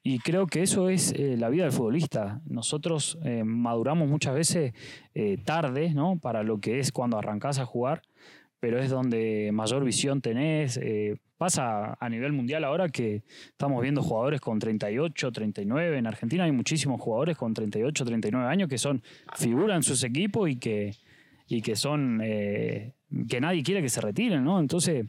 Y 0.04 0.20
creo 0.20 0.48
que 0.48 0.62
eso 0.64 0.90
es 0.90 1.14
eh, 1.14 1.36
la 1.38 1.50
vida 1.50 1.64
del 1.64 1.72
futbolista. 1.72 2.42
Nosotros 2.48 3.18
eh, 3.24 3.44
maduramos 3.44 4.08
muchas 4.10 4.34
veces 4.36 4.74
eh, 5.14 5.38
tarde, 5.44 5.94
¿no? 5.94 6.18
Para 6.20 6.44
lo 6.44 6.60
que 6.60 6.80
es 6.80 6.92
cuando 6.92 7.18
arrancás 7.18 7.60
a 7.60 7.66
jugar, 7.66 8.02
pero 8.60 8.80
es 8.80 8.90
donde 8.90 9.52
mayor 9.54 9.84
visión 9.84 10.22
tenés. 10.22 10.78
eh, 10.78 11.16
pasa 11.40 11.98
a 11.98 12.10
nivel 12.10 12.34
mundial 12.34 12.66
ahora 12.66 12.90
que 12.90 13.24
estamos 13.48 13.82
viendo 13.82 14.04
jugadores 14.04 14.42
con 14.42 14.60
38, 14.60 15.32
39. 15.32 15.98
En 15.98 16.06
Argentina 16.06 16.44
hay 16.44 16.52
muchísimos 16.52 17.00
jugadores 17.00 17.38
con 17.38 17.54
38, 17.54 18.04
39 18.04 18.46
años 18.46 18.68
que 18.68 18.78
son 18.78 19.02
figuras 19.38 19.78
en 19.78 19.84
sus 19.84 20.04
equipos 20.04 20.50
y 20.50 20.58
que, 20.58 20.98
y 21.48 21.62
que 21.62 21.78
son 21.78 22.20
eh, 22.22 22.92
que 23.30 23.40
nadie 23.40 23.64
quiere 23.64 23.82
que 23.82 23.88
se 23.88 24.02
retiren, 24.02 24.44
¿no? 24.44 24.60
Entonces 24.60 25.06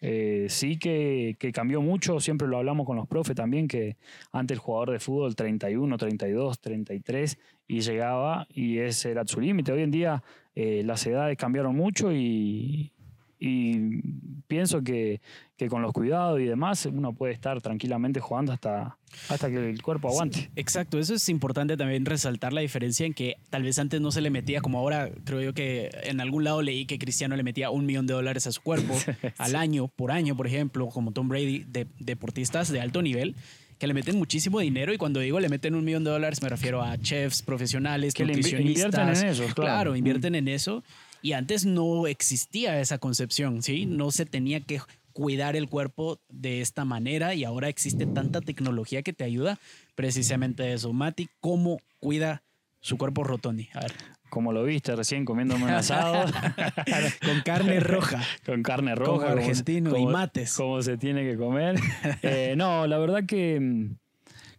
eh, 0.00 0.46
sí 0.48 0.78
que, 0.78 1.34
que 1.36 1.50
cambió 1.50 1.82
mucho, 1.82 2.20
siempre 2.20 2.46
lo 2.46 2.58
hablamos 2.58 2.86
con 2.86 2.96
los 2.96 3.08
profes 3.08 3.34
también, 3.34 3.66
que 3.66 3.96
antes 4.30 4.54
el 4.54 4.60
jugador 4.60 4.92
de 4.92 5.00
fútbol 5.00 5.34
31, 5.34 5.98
32, 5.98 6.60
33 6.60 7.38
y 7.66 7.80
llegaba 7.80 8.46
y 8.50 8.78
ese 8.78 9.10
era 9.10 9.26
su 9.26 9.40
límite. 9.40 9.72
Hoy 9.72 9.82
en 9.82 9.90
día 9.90 10.22
eh, 10.54 10.82
las 10.84 11.04
edades 11.08 11.36
cambiaron 11.36 11.74
mucho 11.74 12.12
y, 12.12 12.92
y 13.38 14.00
pienso 14.46 14.82
que, 14.82 15.20
que, 15.56 15.68
con 15.68 15.82
los 15.82 15.92
cuidados 15.92 16.40
y 16.40 16.44
demás 16.44 16.86
uno 16.86 17.12
puede 17.12 17.34
estar 17.34 17.60
tranquilamente 17.60 18.18
jugando 18.20 18.52
hasta, 18.52 18.96
hasta 19.28 19.50
que 19.50 19.70
el 19.70 19.82
cuerpo 19.82 20.08
aguante. 20.08 20.50
exacto, 20.56 20.98
eso 20.98 21.14
es 21.14 21.28
importante 21.28 21.76
también 21.76 22.06
resaltar 22.06 22.52
la 22.52 22.62
diferencia 22.62 23.04
en 23.04 23.12
que 23.12 23.36
tal 23.50 23.62
vez 23.62 23.78
antes 23.78 24.00
no 24.00 24.10
se 24.10 24.22
le 24.22 24.30
metía, 24.30 24.60
como 24.60 24.78
ahora 24.78 25.10
creo 25.24 25.42
yo 25.42 25.52
que 25.52 25.90
en 26.04 26.20
algún 26.20 26.44
lado 26.44 26.62
leí 26.62 26.86
que 26.86 26.98
Cristiano 26.98 27.36
le 27.36 27.42
metía 27.42 27.70
un 27.70 27.84
millón 27.84 28.06
de 28.06 28.14
dólares 28.14 28.46
a 28.46 28.52
su 28.52 28.62
cuerpo 28.62 28.94
al 29.38 29.54
año, 29.54 29.88
por 29.88 30.12
año, 30.12 30.34
por 30.36 30.46
ejemplo, 30.46 30.88
como 30.88 31.12
Tom 31.12 31.28
Brady, 31.28 31.64
de, 31.68 31.86
deportistas 31.98 32.70
de 32.70 32.80
alto 32.80 33.02
nivel 33.02 33.34
que 33.78 33.86
le 33.86 33.92
meten 33.92 34.16
muchísimo 34.16 34.60
dinero 34.60 34.94
y 34.94 34.96
cuando 34.96 35.20
digo 35.20 35.38
le 35.38 35.50
meten 35.50 35.74
un 35.74 35.84
millón 35.84 36.02
de 36.02 36.10
dólares 36.10 36.40
me 36.42 36.48
refiero 36.48 36.82
a 36.82 36.96
chefs 36.96 37.42
profesionales, 37.42 38.14
que 38.14 38.22
invierten 38.22 39.08
en 39.08 39.26
eso. 39.26 39.42
Claro, 39.42 39.54
claro 39.54 39.96
invierten 39.96 40.34
en 40.34 40.48
eso 40.48 40.82
y 41.26 41.32
antes 41.32 41.66
no 41.66 42.06
existía 42.06 42.80
esa 42.80 42.98
concepción, 42.98 43.60
¿sí? 43.60 43.84
No 43.84 44.12
se 44.12 44.26
tenía 44.26 44.60
que 44.60 44.80
cuidar 45.12 45.56
el 45.56 45.68
cuerpo 45.68 46.20
de 46.28 46.60
esta 46.60 46.84
manera 46.84 47.34
y 47.34 47.42
ahora 47.42 47.68
existe 47.68 48.06
tanta 48.06 48.40
tecnología 48.40 49.02
que 49.02 49.12
te 49.12 49.24
ayuda 49.24 49.58
precisamente 49.96 50.62
a 50.62 50.72
eso. 50.72 50.92
Mati, 50.92 51.28
¿cómo 51.40 51.80
cuida 51.98 52.44
su 52.78 52.96
cuerpo 52.96 53.24
Rotoni? 53.24 53.68
A 53.74 53.80
ver. 53.80 53.92
Como 54.30 54.52
lo 54.52 54.62
viste 54.62 54.94
recién 54.94 55.24
comiéndome 55.24 55.64
un 55.64 55.70
asado. 55.70 56.32
con 57.24 57.40
carne 57.44 57.80
roja. 57.80 58.22
con 58.46 58.62
carne 58.62 58.94
roja. 58.94 59.26
Como 59.26 59.40
argentino 59.40 59.96
y 59.96 60.06
mates. 60.06 60.54
Como 60.54 60.80
se 60.80 60.96
tiene 60.96 61.28
que 61.28 61.36
comer. 61.36 61.74
Eh, 62.22 62.54
no, 62.56 62.86
la 62.86 62.98
verdad 62.98 63.26
que, 63.26 63.88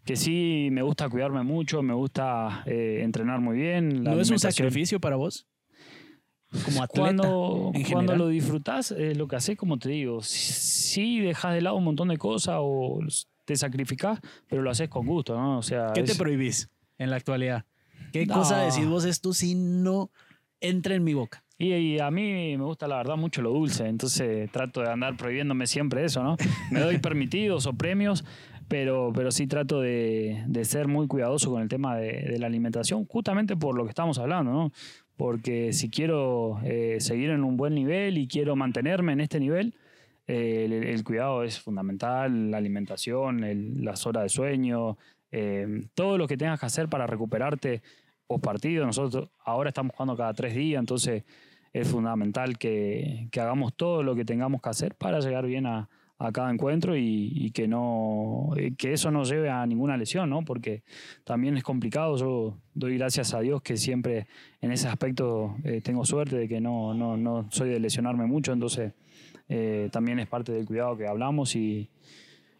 que 0.03 0.17
sí 0.17 0.67
me 0.73 0.81
gusta 0.81 1.07
cuidarme 1.07 1.43
mucho, 1.43 1.81
me 1.81 1.93
gusta 1.93 2.63
eh, 2.65 3.03
entrenar 3.03 3.39
muy 3.39 3.55
bien. 3.55 4.03
¿No 4.03 4.19
es 4.19 4.29
un 4.31 4.39
sacrificio 4.39 4.99
para 4.99 5.15
vos? 5.15 5.47
Como 6.65 6.83
atleta. 6.83 7.01
Cuando, 7.01 7.71
cuando 7.91 8.15
lo 8.15 8.27
disfrutas, 8.27 8.91
es 8.91 9.17
lo 9.17 9.27
que 9.27 9.35
haces, 9.35 9.57
como 9.57 9.77
te 9.77 9.89
digo, 9.89 10.21
sí 10.21 11.19
dejas 11.19 11.53
de 11.53 11.61
lado 11.61 11.75
un 11.75 11.83
montón 11.83 12.07
de 12.07 12.17
cosas 12.17 12.57
o 12.59 12.99
te 13.45 13.55
sacrificas, 13.55 14.19
pero 14.47 14.61
lo 14.61 14.69
haces 14.69 14.89
con 14.89 15.05
gusto, 15.05 15.35
¿no? 15.35 15.59
O 15.59 15.63
sea, 15.63 15.91
¿Qué 15.93 16.03
te 16.03 16.15
prohibís 16.15 16.69
en 16.97 17.09
la 17.09 17.15
actualidad? 17.15 17.65
¿Qué 18.11 18.27
cosa 18.27 18.59
decís 18.59 18.87
vos 18.87 19.05
esto 19.05 19.33
si 19.33 19.55
no 19.55 20.11
entra 20.59 20.95
en 20.95 21.03
mi 21.03 21.13
boca? 21.13 21.43
Y, 21.59 21.97
a 21.99 22.11
mí 22.11 22.55
me 22.55 22.63
gusta 22.63 22.87
la 22.87 22.97
verdad 22.97 23.15
mucho 23.15 23.41
lo 23.41 23.49
dulce, 23.49 23.87
entonces 23.87 24.51
trato 24.51 24.81
de 24.81 24.91
andar 24.91 25.17
prohibiéndome 25.17 25.65
siempre 25.65 26.05
eso, 26.05 26.21
¿no? 26.21 26.37
Me 26.69 26.79
doy 26.79 26.97
permitidos 26.99 27.65
o 27.65 27.73
premios, 27.73 28.23
pero, 28.67 29.11
pero 29.13 29.31
sí 29.31 29.47
trato 29.47 29.81
de, 29.81 30.43
de 30.47 30.65
ser 30.65 30.87
muy 30.87 31.07
cuidadoso 31.07 31.49
con 31.49 31.63
el 31.63 31.67
tema 31.67 31.95
de, 31.97 32.11
de, 32.29 32.37
la 32.37 32.45
alimentación, 32.45 33.05
justamente 33.05 33.57
por 33.57 33.75
lo 33.75 33.85
que 33.85 33.89
estamos 33.89 34.19
hablando, 34.19 34.51
¿no? 34.51 34.71
Porque 35.17 35.73
si 35.73 35.89
quiero 35.89 36.59
eh, 36.63 36.97
seguir 36.99 37.31
en 37.31 37.43
un 37.43 37.57
buen 37.57 37.73
nivel 37.73 38.17
y 38.17 38.27
quiero 38.27 38.55
mantenerme 38.55 39.13
en 39.13 39.21
este 39.21 39.39
nivel, 39.39 39.73
eh, 40.27 40.93
el, 40.93 41.03
cuidado 41.03 41.43
es 41.43 41.59
fundamental, 41.59 42.51
la 42.51 42.57
alimentación, 42.57 43.83
las 43.83 44.05
horas 44.05 44.23
de 44.23 44.29
sueño, 44.29 44.97
eh, 45.31 45.87
todo 45.95 46.17
lo 46.17 46.27
que 46.27 46.37
tengas 46.37 46.59
que 46.59 46.67
hacer 46.67 46.87
para 46.87 47.07
recuperarte 47.07 47.81
post 48.27 48.43
partido. 48.43 48.85
Nosotros 48.85 49.29
ahora 49.43 49.69
estamos 49.69 49.93
jugando 49.95 50.15
cada 50.15 50.33
tres 50.33 50.53
días, 50.53 50.79
entonces 50.79 51.23
es 51.73 51.87
fundamental 51.87 52.57
que, 52.57 53.27
que 53.31 53.39
hagamos 53.41 53.73
todo 53.75 54.03
lo 54.03 54.15
que 54.15 54.25
tengamos 54.25 54.61
que 54.61 54.69
hacer 54.69 54.95
para 54.95 55.19
llegar 55.19 55.45
bien 55.45 55.65
a, 55.65 55.89
a 56.19 56.31
cada 56.31 56.51
encuentro 56.51 56.97
y, 56.97 57.51
que 57.51 57.67
no 57.67 58.49
que 58.77 58.93
eso 58.93 59.11
no 59.11 59.23
lleve 59.23 59.49
a 59.49 59.65
ninguna 59.65 59.97
lesión, 59.97 60.29
¿no? 60.29 60.43
Porque 60.43 60.83
también 61.23 61.57
es 61.57 61.63
complicado. 61.63 62.17
Yo 62.17 62.57
doy 62.73 62.97
gracias 62.97 63.33
a 63.33 63.39
Dios 63.39 63.61
que 63.61 63.77
siempre 63.77 64.27
en 64.61 64.71
ese 64.71 64.87
aspecto 64.87 65.55
eh, 65.63 65.81
tengo 65.81 66.05
suerte 66.05 66.35
de 66.35 66.47
que 66.47 66.59
no, 66.59 66.93
no, 66.93 67.17
no, 67.17 67.47
soy 67.51 67.69
de 67.69 67.79
lesionarme 67.79 68.25
mucho, 68.25 68.51
entonces 68.51 68.93
eh, 69.47 69.89
también 69.91 70.19
es 70.19 70.27
parte 70.27 70.51
del 70.51 70.65
cuidado 70.65 70.97
que 70.97 71.07
hablamos 71.07 71.55
y, 71.55 71.89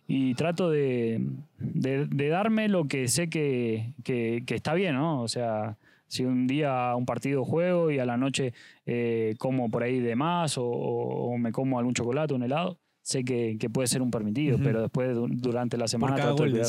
y 0.08 0.36
trato 0.36 0.70
de, 0.70 1.26
de, 1.58 2.28
darme 2.30 2.70
lo 2.70 2.88
que 2.88 3.08
sé 3.08 3.30
que, 3.30 3.93
que, 4.04 4.43
está 4.48 4.74
bien, 4.74 4.96
¿no? 4.96 5.22
O 5.22 5.28
sea, 5.28 5.78
si 6.08 6.24
un 6.26 6.48
día 6.48 6.96
un 6.96 7.06
partido 7.06 7.43
juego 7.43 7.91
y 7.91 8.00
a 8.00 8.06
la 8.06 8.17
noche 8.17 8.54
eh, 8.86 9.36
como 9.39 9.70
por 9.70 9.84
ahí 9.84 10.00
de 10.00 10.15
más 10.15 10.56
o 10.58 11.36
me 11.38 11.52
como 11.52 11.80
algún 11.80 11.93
chocolate, 11.93 12.34
un 12.34 12.43
helado, 12.43 12.78
sé 13.08 13.24
que, 13.24 13.58
puede 13.72 13.88
ser 13.88 14.02
un 14.02 14.12
permitido, 14.12 14.60
pero 14.62 14.82
después 14.82 15.15
durante 15.15 15.78
la 15.78 15.88
semana... 15.88 16.15
Por 16.15 16.22
cada 16.22 16.32
gol, 16.34 16.62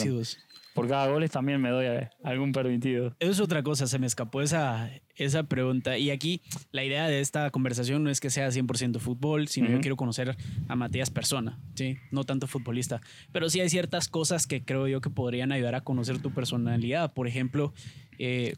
Por 0.72 0.87
cada 0.87 1.09
gol 1.09 1.29
también 1.29 1.61
me 1.61 1.68
doy 1.68 1.87
algún 2.22 2.53
permitido. 2.53 3.16
Eso 3.18 3.33
es 3.33 3.40
otra 3.40 3.64
cosa, 3.64 3.88
se 3.88 3.98
me 3.98 4.07
escapó 4.07 4.40
esa, 4.40 4.88
esa 5.16 5.42
pregunta. 5.42 5.98
Y 5.98 6.11
aquí 6.11 6.40
la 6.70 6.85
idea 6.85 7.09
de 7.09 7.18
esta 7.18 7.51
conversación 7.51 8.05
no 8.05 8.11
es 8.11 8.20
que 8.20 8.31
sea 8.31 8.51
100% 8.51 9.01
fútbol, 9.01 9.48
sino 9.48 9.68
yo 9.68 9.81
quiero 9.81 9.96
conocer 9.96 10.37
a 10.68 10.77
Matías 10.77 11.11
persona, 11.11 11.59
¿sí? 11.74 11.96
No 12.12 12.22
tanto 12.22 12.46
futbolista. 12.46 13.01
Pero 13.33 13.51
sí 13.51 13.59
hay 13.59 13.68
ciertas 13.68 14.07
cosas 14.07 14.46
que 14.46 14.64
creo 14.64 14.87
yo 14.87 15.01
que 15.01 15.11
podrían 15.11 15.51
ayudar 15.51 15.74
a 15.74 15.81
conocer 15.81 16.22
tu 16.22 16.31
personalidad. 16.31 17.14
Por 17.14 17.27
ejemplo, 17.27 17.74
eh, 18.20 18.55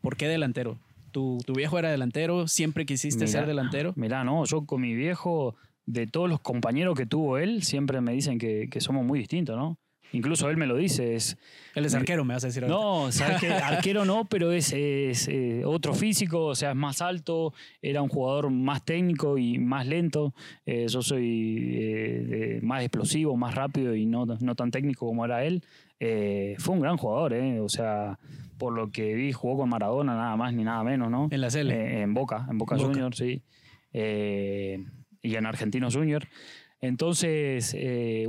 ¿por 0.00 0.16
qué 0.16 0.26
delantero? 0.26 0.80
¿Tu, 1.12 1.36
¿Tu, 1.44 1.52
viejo 1.52 1.78
era 1.78 1.90
delantero? 1.90 2.48
¿Siempre 2.48 2.86
quisiste 2.86 3.26
ser 3.26 3.46
delantero? 3.46 3.92
Mira, 3.94 4.24
no, 4.24 4.46
yo 4.46 4.64
con 4.64 4.80
mi 4.80 4.94
viejo 4.94 5.54
de 5.86 6.06
todos 6.06 6.28
los 6.28 6.40
compañeros 6.40 6.96
que 6.96 7.06
tuvo 7.06 7.38
él, 7.38 7.62
siempre 7.62 8.00
me 8.00 8.12
dicen 8.12 8.38
que, 8.38 8.68
somos 8.78 9.04
muy 9.04 9.18
distintos, 9.18 9.56
¿no? 9.56 9.78
Incluso 10.12 10.48
él 10.48 10.56
me 10.56 10.66
lo 10.66 10.76
dice. 10.76 11.16
Es, 11.16 11.36
él 11.74 11.84
es 11.86 11.94
arquero, 11.94 12.24
me 12.24 12.34
vas 12.34 12.44
a 12.44 12.46
decir. 12.46 12.62
No, 12.68 13.10
sabes 13.10 13.40
que 13.40 13.48
arquero 13.52 14.04
no, 14.04 14.26
pero 14.26 14.52
es, 14.52 14.72
eh, 14.72 15.62
otro 15.64 15.92
físico, 15.92 16.46
o 16.46 16.54
sea, 16.54 16.70
es 16.70 16.76
más 16.76 17.02
alto, 17.02 17.52
era 17.82 18.00
un 18.00 18.08
jugador 18.08 18.50
más 18.50 18.84
técnico 18.84 19.38
y 19.38 19.58
más 19.58 19.88
lento. 19.88 20.32
Eh, 20.66 20.86
yo 20.88 21.02
soy 21.02 21.74
eh, 21.74 22.60
más 22.62 22.82
explosivo, 22.82 23.36
más 23.36 23.56
rápido 23.56 23.96
y 23.96 24.06
no, 24.06 24.24
no 24.24 24.54
tan 24.54 24.70
técnico 24.70 25.06
como 25.06 25.24
era 25.24 25.44
él. 25.44 25.64
fue 26.58 26.74
un 26.74 26.80
gran 26.80 26.96
jugador, 26.96 27.34
o 27.60 27.68
sea, 27.68 28.20
por 28.56 28.72
lo 28.72 28.92
que 28.92 29.14
vi, 29.14 29.32
jugó 29.32 29.58
con 29.58 29.68
Maradona, 29.68 30.14
nada 30.14 30.36
más 30.36 30.54
ni 30.54 30.62
nada 30.62 30.84
menos, 30.84 31.10
¿no? 31.10 31.26
En 31.30 31.40
la 31.40 31.50
Cele. 31.50 32.02
en 32.02 32.14
Boca, 32.14 32.46
en 32.48 32.58
Boca, 32.58 32.76
Boca. 32.76 32.86
Juniors, 32.86 33.18
sí 33.18 33.42
y 35.24 35.34
en 35.36 35.46
Argentinos 35.46 35.96
Junior. 35.96 36.28
Entonces, 36.80 37.74
eh, 37.76 38.28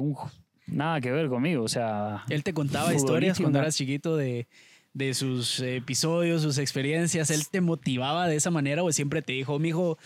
nada 0.65 1.01
que 1.01 1.11
ver 1.11 1.27
conmigo, 1.27 1.63
o 1.63 1.67
sea... 1.67 2.23
Él 2.29 2.43
te 2.43 2.53
contaba 2.53 2.93
historias 2.95 3.39
cuando 3.39 3.59
eras 3.59 3.75
chiquito 3.75 4.15
de, 4.15 4.47
de 4.93 5.13
sus 5.13 5.59
episodios, 5.59 6.41
sus 6.41 6.57
experiencias. 6.57 7.29
¿Él 7.29 7.41
te 7.51 7.59
motivaba 7.61 8.27
de 8.27 8.37
esa 8.37 8.49
manera 8.49 8.81
o 8.81 8.91
siempre 8.91 9.21
te 9.21 9.33
dijo, 9.33 9.59
mi 9.59 9.69
hijo, 9.69 9.97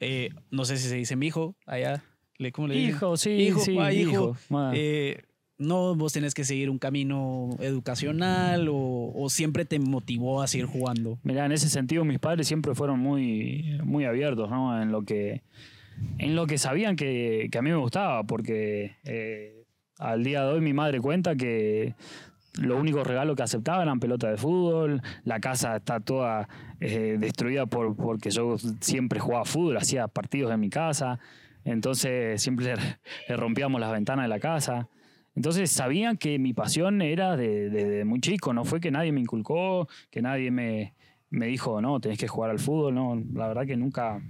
eh, 0.00 0.30
no 0.50 0.66
sé 0.66 0.76
si 0.76 0.88
se 0.88 0.96
dice 0.96 1.16
mi 1.16 1.28
hijo, 1.28 1.56
allá, 1.64 2.04
¿cómo 2.52 2.68
le 2.68 2.76
Hijo, 2.76 3.16
sí, 3.16 3.30
hijo, 3.30 3.60
sí, 3.60 3.78
ah, 3.80 3.92
hijo. 3.92 4.36
Eh, 4.74 5.22
no, 5.56 5.94
vos 5.94 6.12
tenés 6.12 6.34
que 6.34 6.44
seguir 6.44 6.68
un 6.68 6.78
camino 6.78 7.48
educacional 7.60 8.68
o, 8.68 9.10
o, 9.14 9.30
siempre 9.30 9.64
te 9.64 9.78
motivó 9.78 10.42
a 10.42 10.46
seguir 10.46 10.66
jugando. 10.66 11.18
Mira, 11.22 11.46
en 11.46 11.52
ese 11.52 11.70
sentido 11.70 12.04
mis 12.04 12.18
padres 12.18 12.46
siempre 12.46 12.74
fueron 12.74 13.00
muy, 13.00 13.78
muy 13.82 14.04
abiertos, 14.04 14.50
¿no? 14.50 14.82
En 14.82 14.92
lo 14.92 15.02
que 15.02 15.42
en 16.18 16.36
lo 16.36 16.46
que 16.46 16.58
sabían 16.58 16.96
que, 16.96 17.48
a 17.56 17.62
mí 17.62 17.70
me 17.70 17.76
gustaba, 17.76 18.24
porque 18.24 18.96
eh, 19.04 19.64
al 19.98 20.24
día 20.24 20.44
de 20.44 20.52
hoy 20.52 20.60
mi 20.60 20.72
madre 20.72 21.00
cuenta 21.00 21.36
que 21.36 21.94
lo 22.60 22.78
único 22.78 23.04
regalo 23.04 23.36
que 23.36 23.42
aceptaba 23.42 23.82
eran 23.82 24.00
pelotas 24.00 24.30
de 24.30 24.36
fútbol, 24.36 25.02
la 25.24 25.40
casa 25.40 25.76
está 25.76 26.00
toda 26.00 26.48
eh, 26.80 27.16
destruida 27.18 27.66
por, 27.66 27.96
porque 27.96 28.30
yo 28.30 28.56
siempre 28.80 29.20
jugaba 29.20 29.44
fútbol, 29.44 29.76
hacía 29.76 30.08
partidos 30.08 30.52
en 30.52 30.60
mi 30.60 30.70
casa, 30.70 31.18
entonces 31.64 32.40
siempre 32.40 32.74
le, 33.28 33.36
rompíamos 33.36 33.80
las 33.80 33.92
ventanas 33.92 34.24
de 34.24 34.28
la 34.28 34.40
casa. 34.40 34.88
Entonces 35.34 35.70
sabían 35.70 36.16
que 36.16 36.38
mi 36.38 36.54
pasión 36.54 37.02
era 37.02 37.36
de, 37.36 38.04
muy 38.06 38.20
chico, 38.20 38.54
no 38.54 38.64
fue 38.64 38.80
que 38.80 38.90
nadie 38.90 39.12
me 39.12 39.20
inculcó, 39.20 39.86
que 40.10 40.22
nadie 40.22 40.50
me, 40.50 40.94
me 41.28 41.46
dijo, 41.46 41.82
no, 41.82 42.00
tenés 42.00 42.18
que 42.18 42.26
jugar 42.26 42.50
al 42.50 42.58
fútbol, 42.58 42.94
no, 42.94 43.22
la 43.34 43.48
verdad 43.48 43.66
que 43.66 43.76
nunca, 43.76 44.22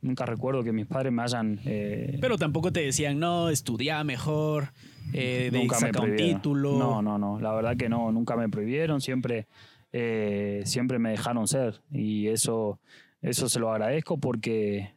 Nunca 0.00 0.26
recuerdo 0.26 0.62
que 0.62 0.72
mis 0.72 0.86
padres 0.86 1.12
me 1.12 1.22
hayan... 1.22 1.60
Eh, 1.64 2.18
Pero 2.20 2.38
tampoco 2.38 2.72
te 2.72 2.80
decían, 2.80 3.18
no, 3.18 3.48
estudia 3.48 4.02
mejor, 4.04 4.72
eh, 5.12 5.50
nunca 5.52 5.78
me 5.80 5.90
un 5.98 6.16
título. 6.16 6.78
No, 6.78 7.02
no, 7.02 7.18
no. 7.18 7.40
La 7.40 7.52
verdad 7.52 7.76
que 7.76 7.88
no, 7.88 8.12
nunca 8.12 8.36
me 8.36 8.48
prohibieron. 8.48 9.00
Siempre, 9.00 9.46
eh, 9.92 10.62
siempre 10.64 10.98
me 10.98 11.10
dejaron 11.10 11.46
ser. 11.48 11.80
Y 11.90 12.28
eso, 12.28 12.80
eso 13.22 13.48
se 13.48 13.60
lo 13.60 13.70
agradezco 13.70 14.18
porque, 14.18 14.94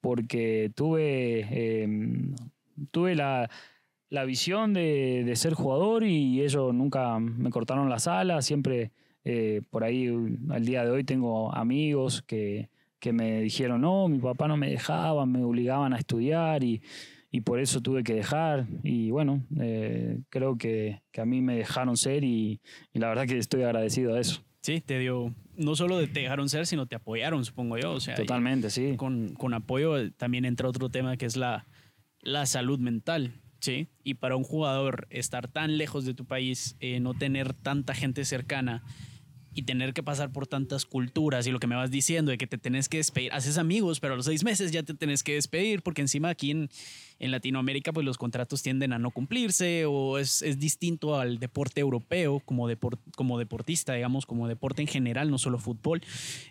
porque 0.00 0.70
tuve, 0.74 1.82
em, 1.82 2.34
tuve 2.90 3.14
la, 3.14 3.48
la 4.10 4.24
visión 4.24 4.72
de, 4.72 5.22
de, 5.24 5.36
ser 5.36 5.54
jugador 5.54 6.04
y 6.04 6.42
ellos 6.42 6.74
nunca 6.74 7.18
me 7.18 7.50
cortaron 7.50 7.88
las 7.88 8.06
alas. 8.06 8.44
Siempre, 8.44 8.92
eh, 9.24 9.62
por 9.70 9.84
ahí, 9.84 10.08
al 10.50 10.64
día 10.64 10.84
de 10.84 10.90
hoy, 10.90 11.04
tengo 11.04 11.54
amigos 11.54 12.22
que 12.22 12.68
que 13.06 13.12
me 13.12 13.40
dijeron, 13.40 13.82
no, 13.82 14.08
mi 14.08 14.18
papá 14.18 14.48
no 14.48 14.56
me 14.56 14.68
dejaba, 14.68 15.26
me 15.26 15.44
obligaban 15.44 15.92
a 15.92 15.96
estudiar 15.96 16.64
y, 16.64 16.82
por 17.44 17.60
eso 17.60 17.80
tuve 17.80 18.02
que 18.02 18.14
dejar. 18.14 18.66
Y 18.82 19.12
bueno, 19.12 19.44
eh, 19.60 20.18
creo 20.28 20.58
que, 20.58 21.02
a 21.16 21.24
mí 21.24 21.40
me 21.40 21.54
dejaron 21.54 21.96
ser 21.96 22.24
y, 22.24 22.60
la 22.94 23.08
verdad 23.08 23.26
que 23.28 23.38
estoy 23.38 23.62
agradecido 23.62 24.16
a 24.16 24.20
eso. 24.20 24.42
Sí, 24.62 24.80
te 24.80 24.98
dio 24.98 25.32
no 25.56 25.76
solo 25.76 26.00
te 26.00 26.18
dejaron 26.18 26.48
ser, 26.48 26.66
sino 26.66 26.86
te 26.86 26.96
apoyaron, 26.96 27.44
supongo 27.44 27.78
yo. 27.78 27.92
O 27.92 28.00
sea, 28.00 28.16
Totalmente, 28.16 28.70
sí. 28.70 28.96
Con, 28.96 29.34
con 29.34 29.54
apoyo 29.54 29.96
eh, 29.98 30.10
también 30.10 30.44
entra 30.44 30.68
otro 30.68 30.88
tema 30.88 31.16
que 31.16 31.26
es 31.26 31.36
la, 31.36 31.68
la 32.22 32.44
salud 32.44 32.80
mental. 32.80 33.34
¿sí? 33.60 33.86
Y 34.02 34.14
para 34.14 34.34
un 34.34 34.42
jugador 34.42 35.06
estar 35.10 35.46
tan 35.46 35.78
lejos 35.78 36.04
de 36.06 36.14
tu 36.14 36.24
país, 36.24 36.76
eh, 36.80 36.98
no 36.98 37.14
tener 37.14 37.54
tanta 37.54 37.94
gente 37.94 38.24
cercana 38.24 38.82
y 39.56 39.62
tener 39.62 39.94
que 39.94 40.02
pasar 40.02 40.30
por 40.30 40.46
tantas 40.46 40.84
culturas 40.84 41.46
y 41.46 41.50
lo 41.50 41.58
que 41.58 41.66
me 41.66 41.74
vas 41.74 41.90
diciendo 41.90 42.30
de 42.30 42.36
que 42.36 42.46
te 42.46 42.58
tenés 42.58 42.90
que 42.90 42.98
despedir, 42.98 43.32
haces 43.32 43.56
amigos, 43.56 44.00
pero 44.00 44.12
a 44.12 44.16
los 44.16 44.26
seis 44.26 44.44
meses 44.44 44.70
ya 44.70 44.82
te 44.82 44.92
tenés 44.92 45.22
que 45.22 45.32
despedir 45.32 45.82
porque 45.82 46.02
encima 46.02 46.28
aquí 46.28 46.50
en, 46.50 46.68
en 47.18 47.30
Latinoamérica 47.30 47.90
pues 47.94 48.04
los 48.04 48.18
contratos 48.18 48.62
tienden 48.62 48.92
a 48.92 48.98
no 48.98 49.10
cumplirse 49.10 49.86
o 49.86 50.18
es, 50.18 50.42
es 50.42 50.58
distinto 50.58 51.18
al 51.18 51.38
deporte 51.38 51.80
europeo 51.80 52.40
como, 52.40 52.68
como 53.16 53.38
deportista, 53.38 53.94
digamos, 53.94 54.26
como 54.26 54.46
deporte 54.46 54.82
en 54.82 54.88
general, 54.88 55.30
no 55.30 55.38
solo 55.38 55.58
fútbol. 55.58 56.02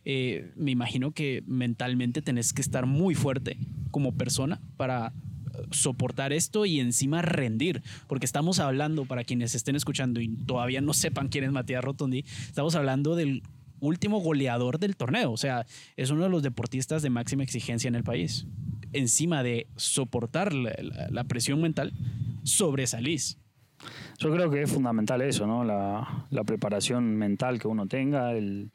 Eh, 0.03 0.51
me 0.55 0.71
imagino 0.71 1.11
que 1.11 1.43
mentalmente 1.45 2.23
tenés 2.23 2.53
que 2.53 2.61
estar 2.63 2.87
muy 2.87 3.13
fuerte 3.13 3.59
como 3.91 4.15
persona 4.15 4.59
para 4.77 5.13
soportar 5.71 6.33
esto 6.33 6.65
y 6.65 6.79
encima 6.79 7.21
rendir, 7.21 7.81
porque 8.07 8.25
estamos 8.25 8.59
hablando, 8.59 9.05
para 9.05 9.23
quienes 9.23 9.55
estén 9.55 9.75
escuchando 9.75 10.21
y 10.21 10.29
todavía 10.29 10.81
no 10.81 10.93
sepan 10.93 11.27
quién 11.27 11.43
es 11.43 11.51
Matías 11.51 11.83
Rotondi, 11.83 12.25
estamos 12.47 12.75
hablando 12.75 13.15
del 13.15 13.43
último 13.79 14.19
goleador 14.19 14.79
del 14.79 14.95
torneo, 14.95 15.31
o 15.31 15.37
sea, 15.37 15.65
es 15.95 16.09
uno 16.09 16.23
de 16.23 16.29
los 16.29 16.43
deportistas 16.43 17.01
de 17.01 17.09
máxima 17.09 17.43
exigencia 17.43 17.87
en 17.87 17.95
el 17.95 18.03
país. 18.03 18.47
Encima 18.93 19.43
de 19.43 19.67
soportar 19.75 20.53
la, 20.53 20.73
la, 21.09 21.23
presión 21.25 21.61
mental, 21.61 21.93
sobresalís. 22.43 23.37
Yo 24.17 24.31
creo 24.31 24.49
que 24.49 24.61
es 24.61 24.71
fundamental 24.71 25.21
eso, 25.21 25.45
¿no? 25.45 25.65
La, 25.65 26.27
la 26.29 26.43
preparación 26.45 27.15
mental 27.17 27.59
que 27.59 27.67
uno 27.67 27.87
tenga, 27.87 28.31
el, 28.31 28.71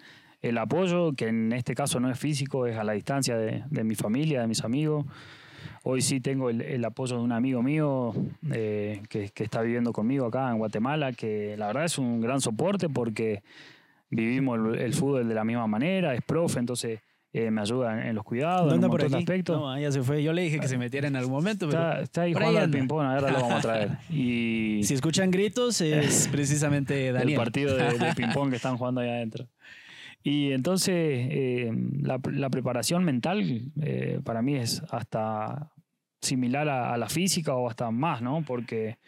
apoyo, 0.59 1.14
que 1.14 1.29
en 1.29 1.53
este 1.53 1.75
caso 1.75 2.01
no 2.01 2.11
es 2.11 2.19
físico, 2.19 2.66
es 2.66 2.77
a 2.77 2.85
la 2.85 2.93
distancia 2.93 3.37
de 3.37 3.85
mi 3.85 3.95
familia, 3.95 4.43
de 4.43 4.47
mis 4.47 4.62
amigos. 4.62 5.07
Hoy 5.83 6.03
sí 6.03 6.21
tengo 6.21 6.51
el, 6.51 6.61
el 6.61 6.85
apoyo 6.85 7.16
de 7.16 7.23
un 7.23 7.33
amigo 7.33 7.62
mío 7.62 8.12
eh, 8.53 9.03
que, 9.09 9.31
que, 9.31 9.45
está 9.45 9.62
viviendo 9.62 9.93
conmigo 9.93 10.27
acá 10.27 10.51
en 10.51 10.59
Guatemala, 10.59 11.12
que 11.12 11.57
la 11.57 11.69
verdad 11.69 11.85
es 11.85 11.97
un 11.97 12.21
gran 12.21 12.40
soporte 12.40 12.88
porque 12.88 13.43
vivimos 14.11 14.59
el, 14.59 14.81
el 14.81 14.95
fútbol 14.95 15.27
de 15.27 15.35
la 15.35 15.45
misma 15.45 15.66
manera, 15.66 16.14
es 16.14 16.23
profe, 16.23 16.59
entonces 16.59 17.01
eh, 17.33 17.51
me 17.53 17.61
ayuda 17.61 18.09
en, 18.09 18.16
los 18.16 18.25
cuidados, 18.25 18.73
en 18.73 18.83
un 18.83 18.90
montón 18.90 19.11
de 19.11 19.19
aspectos. 19.19 19.57
No, 19.57 19.79
ya 19.79 19.93
se 19.93 20.03
fue. 20.03 20.21
Yo 20.21 20.33
le 20.33 20.43
dije 20.43 20.59
que 20.59 20.66
se 20.66 20.77
metiera 20.77 21.07
en 21.07 21.14
algún 21.14 21.33
momento. 21.33 21.69
Pero 21.69 21.79
está, 21.79 22.01
está 22.01 22.23
ahí 22.23 22.35
jugando 22.35 22.59
al 22.59 22.71
ping-pong, 22.71 23.07
ahora 23.07 23.31
lo 23.31 23.40
vamos 23.40 23.53
a 23.53 23.61
traer. 23.61 23.90
Y 24.11 24.81
si 24.83 24.95
escuchan 24.95 25.31
gritos, 25.31 25.81
es 25.81 26.29
precisamente 26.33 27.12
Daniel. 27.12 27.31
El 27.31 27.37
partido 27.37 27.77
de, 27.77 27.99
de 27.99 28.14
ping-pong 28.16 28.51
que 28.51 28.57
están 28.57 28.77
jugando 28.77 29.01
ahí 29.01 29.09
adentro. 29.09 29.47
Y 30.23 30.53
entonces 30.53 30.95
eh, 30.95 31.73
la, 32.03 32.51
preparación 32.51 33.05
mental 33.05 33.73
eh, 33.81 34.21
para 34.23 34.43
mí 34.43 34.57
es 34.57 34.83
hasta 34.91 35.73
similar 36.21 36.69
a, 36.69 36.97
la 36.99 37.09
física 37.09 37.55
o 37.55 37.69
hasta 37.69 37.91
más, 37.91 38.21
¿no? 38.21 38.45
Porque 38.47 38.99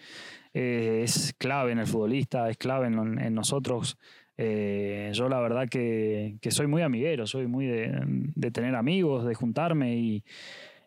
eh, 0.55 1.03
es 1.05 1.35
clave 1.37 1.73
en 1.73 1.81
el 1.81 1.87
futbolista, 1.87 2.49
es 2.49 2.57
clave 2.57 2.87
en, 2.87 3.35
nosotros. 3.35 3.99
Yo 4.39 5.29
la 5.29 5.39
verdad 5.41 5.69
que, 5.69 6.39
soy 6.51 6.67
muy 6.67 6.83
amiguero, 6.83 7.27
soy 7.27 7.47
muy 7.47 7.67
de, 7.67 8.51
tener 8.51 8.75
amigos, 8.75 9.25
de 9.25 9.35
juntarme 9.35 9.97
y, 9.97 10.25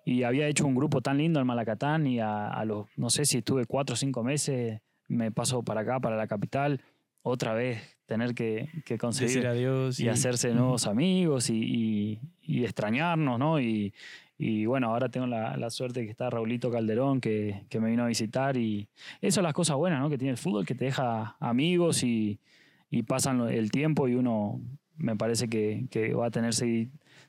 y, 0.04 0.24
había 0.24 0.48
hecho 0.48 0.66
un 0.66 0.76
grupo 0.76 1.00
tan 1.02 1.20
lindo 1.20 1.40
en 1.40 1.48
Malacatán 1.48 2.06
y 2.06 2.20
a, 2.20 2.48
a 2.48 2.66
los, 2.66 2.88
no 2.98 3.10
sé 3.10 3.24
si 3.26 3.38
estuve 3.38 3.66
cuatro 3.66 3.94
o 3.94 3.96
cinco 3.96 4.24
meses, 4.24 4.82
me 5.08 5.32
paso 5.32 5.64
para 5.64 5.82
acá, 5.82 6.02
para 6.02 6.18
la 6.18 6.28
capital, 6.28 6.82
otra 7.22 7.54
vez 7.54 7.94
tener 8.06 8.36
que, 8.36 8.70
que 8.86 8.98
conseguir 8.98 9.48
adiós, 9.48 10.00
y, 10.00 10.06
y, 10.06 10.10
hacerse 10.10 10.54
nuevos 10.54 10.88
amigos 10.88 11.50
y, 11.50 11.63
y, 11.63 12.20
y 12.41 12.63
extrañarnos, 12.63 13.39
¿no? 13.39 13.60
Y, 13.60 13.94
bueno, 14.65 14.89
ahora 14.89 15.08
tengo 15.10 15.28
la, 15.28 15.56
la, 15.56 15.70
suerte 15.70 16.04
que 16.04 16.12
está 16.12 16.30
Raulito 16.30 16.70
Calderón, 16.70 17.22
que, 17.22 17.63
que, 17.70 17.80
me 17.80 17.89
vino 17.89 18.04
a 18.04 18.08
visitar 18.08 18.58
y 18.58 18.89
eso 19.22 19.39
es 19.39 19.44
las 19.44 19.54
cosas 19.54 19.78
buenas, 19.78 20.02
¿no? 20.02 20.10
Que 20.10 20.18
tiene 20.18 20.32
el 20.32 20.38
fútbol, 20.38 20.65
que 20.65 20.76
te 20.76 20.86
deja 20.86 21.38
amigos 21.39 22.04
y, 22.04 22.39
pasan 23.08 23.41
el 23.50 23.72
tiempo 23.72 24.08
y 24.08 24.15
uno 24.15 24.62
me 24.96 25.18
parece 25.18 25.50
que, 25.50 25.86
que 25.91 26.13
va 26.13 26.28
a 26.28 26.32
tener 26.32 26.54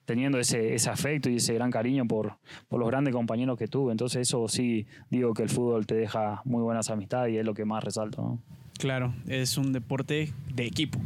teniendo 0.05 0.39
ese, 0.39 0.75
ese 0.75 0.91
afecto 0.91 1.29
y 1.29 1.37
ese 1.37 1.55
gran 1.55 1.73
cariño 1.73 2.07
por, 2.07 2.39
por 2.69 2.79
los 2.79 2.89
grandes 2.89 3.12
compañeros 3.12 3.59
que 3.59 3.67
tuve. 3.67 3.91
Entonces 3.91 4.29
eso 4.29 4.47
sí 4.47 4.87
digo 5.11 5.35
que 5.35 5.43
el 5.43 5.49
fútbol 5.49 5.85
te 5.85 5.97
deja 5.97 6.41
muy 6.45 6.62
buenas 6.62 6.89
amistades 6.91 7.35
y 7.35 7.39
es 7.39 7.45
lo 7.45 7.55
que 7.55 7.65
más 7.65 7.83
resalto, 7.83 8.23
¿no? 8.23 8.43
Claro, 8.79 9.15
es 9.27 9.57
un 9.57 9.73
deporte 9.73 10.33
de 10.55 10.67
equipo. 10.67 10.99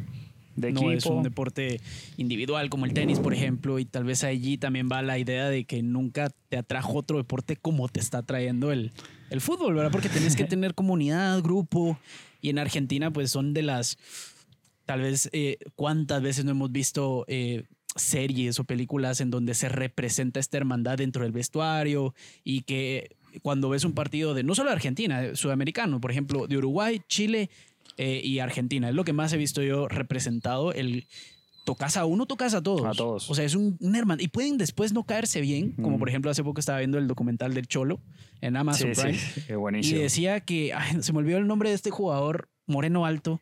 De 0.57 0.73
no 0.73 0.81
equipo. 0.81 0.93
es 0.93 1.07
un 1.07 1.23
deporte 1.23 1.81
individual 2.17 2.69
como 2.69 2.85
el 2.85 2.93
tenis, 2.93 3.19
por 3.19 3.33
ejemplo, 3.33 3.79
y 3.79 3.85
tal 3.85 4.05
vez 4.05 4.25
allí 4.25 4.59
también 4.59 4.89
va 4.91 5.01
la 5.01 5.19
idea 5.19 5.49
de 5.49 5.65
que 5.65 5.83
nunca 5.83 6.31
te 6.49 6.57
atrajo 6.57 6.99
otro 6.99 7.19
deporte 7.19 7.57
como 7.57 7.89
te 7.89 8.01
está 8.01 8.23
trayendo 8.23 8.73
el, 8.73 8.93
el 9.31 9.41
fútbol, 9.41 9.75
¿verdad? 9.75 9.93
Porque 9.93 10.09
tenés 10.09 10.37
que 10.37 10.45
tener 10.47 10.75
comunidad, 10.75 11.41
grupo, 11.43 11.99
y 12.43 12.51
en 12.51 12.59
Argentina 12.59 13.13
pues 13.13 13.31
son 13.31 13.55
de 13.55 13.63
las, 13.63 13.97
tal 14.85 15.03
vez, 15.03 15.31
eh, 15.33 15.59
¿cuántas 15.77 16.21
veces 16.23 16.45
no 16.45 16.51
hemos 16.51 16.73
visto... 16.73 17.25
Eh, 17.29 17.65
series 17.97 18.61
o 18.61 18.65
películas 18.65 19.21
en 19.21 19.31
donde 19.31 19.55
se 19.55 19.69
representa 19.69 20.39
esta 20.39 20.57
hermandad 20.57 20.99
dentro 20.99 21.25
del 21.25 21.33
vestuario 21.33 22.15
y 22.45 22.63
que 22.63 23.17
cuando 23.43 23.69
ves 23.69 23.85
un 23.85 23.93
partido 23.93 24.35
de 24.35 24.43
no 24.43 24.55
solo 24.55 24.71
de 24.71 24.77
Argentina, 24.77 25.35
sudamericano, 25.35 26.01
por 26.01 26.11
ejemplo, 26.11 26.47
de 26.47 26.57
Uruguay, 26.57 27.01
Chile 27.09 27.51
eh, 27.97 28.21
y 28.23 28.39
Argentina, 28.39 28.89
es 28.89 28.95
lo 28.95 29.05
que 29.05 29.13
más 29.13 29.33
he 29.33 29.37
visto 29.37 29.63
yo 29.63 29.89
representado, 29.89 30.73
el 30.73 31.07
tocas 31.65 31.97
a 31.97 32.05
uno, 32.05 32.27
tocas 32.27 32.55
a 32.55 32.63
todos. 32.63 32.85
A 32.85 32.93
todos. 32.93 33.31
O 33.31 33.35
sea, 33.35 33.45
es 33.45 33.55
un, 33.55 33.77
un 33.81 33.95
hermano. 33.95 34.23
Y 34.23 34.29
pueden 34.29 34.59
después 34.59 34.93
no 34.93 35.05
caerse 35.05 35.41
bien, 35.41 35.73
como 35.73 35.97
mm. 35.97 35.99
por 35.99 36.09
ejemplo 36.09 36.31
hace 36.31 36.43
poco 36.43 36.61
estaba 36.61 36.79
viendo 36.79 36.99
el 36.99 37.07
documental 37.07 37.55
del 37.55 37.67
Cholo 37.67 38.01
en 38.41 38.57
Amazon 38.57 38.95
sí, 38.95 39.01
Prime. 39.01 39.19
Sí, 39.19 39.41
qué 39.47 39.57
buenísimo. 39.57 39.99
Y 39.99 40.03
decía 40.03 40.41
que, 40.41 40.73
ay, 40.73 41.03
se 41.03 41.13
me 41.13 41.19
olvidó 41.19 41.39
el 41.39 41.47
nombre 41.47 41.69
de 41.69 41.75
este 41.75 41.91
jugador, 41.91 42.49
Moreno 42.67 43.07
Alto, 43.07 43.41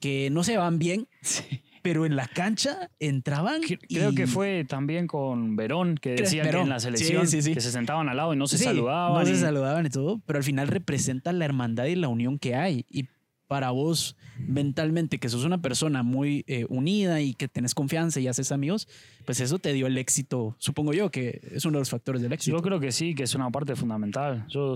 que 0.00 0.30
no 0.30 0.44
se 0.44 0.56
van 0.56 0.78
bien. 0.78 1.08
Sí 1.20 1.60
pero 1.84 2.06
en 2.06 2.16
la 2.16 2.26
cancha 2.26 2.90
entraban. 2.98 3.60
Creo 3.60 4.12
y... 4.12 4.14
que 4.14 4.26
fue 4.26 4.64
también 4.66 5.06
con 5.06 5.54
Verón, 5.54 5.98
que 6.00 6.14
decían 6.14 6.46
Verón. 6.46 6.62
que 6.62 6.64
en 6.64 6.68
la 6.70 6.80
selección 6.80 7.26
sí, 7.26 7.42
sí, 7.42 7.50
sí. 7.50 7.52
que 7.52 7.60
se 7.60 7.70
sentaban 7.70 8.08
al 8.08 8.16
lado 8.16 8.32
y 8.32 8.38
no 8.38 8.46
se 8.46 8.56
saludaban. 8.56 9.22
No 9.22 9.22
y... 9.22 9.34
se 9.34 9.38
saludaban 9.38 9.84
y 9.84 9.90
todo, 9.90 10.18
pero 10.24 10.38
al 10.38 10.44
final 10.44 10.68
representa 10.68 11.30
la 11.34 11.44
hermandad 11.44 11.84
y 11.84 11.94
la 11.96 12.08
unión 12.08 12.38
que 12.38 12.54
hay. 12.54 12.86
Y 12.88 13.08
para 13.48 13.70
vos, 13.70 14.16
mentalmente, 14.38 15.18
que 15.18 15.28
sos 15.28 15.44
una 15.44 15.60
persona 15.60 16.02
muy 16.02 16.46
eh, 16.46 16.64
unida 16.70 17.20
y 17.20 17.34
que 17.34 17.48
tenés 17.48 17.74
confianza 17.74 18.18
y 18.18 18.28
haces 18.28 18.50
amigos, 18.50 18.88
pues 19.26 19.40
eso 19.40 19.58
te 19.58 19.74
dio 19.74 19.86
el 19.86 19.98
éxito, 19.98 20.56
supongo 20.58 20.94
yo, 20.94 21.10
que 21.10 21.42
es 21.52 21.66
uno 21.66 21.76
de 21.76 21.80
los 21.82 21.90
factores 21.90 22.22
del 22.22 22.32
éxito. 22.32 22.56
Yo 22.56 22.62
creo 22.62 22.80
que 22.80 22.92
sí, 22.92 23.14
que 23.14 23.24
es 23.24 23.34
una 23.34 23.50
parte 23.50 23.76
fundamental. 23.76 24.46
Yo, 24.48 24.74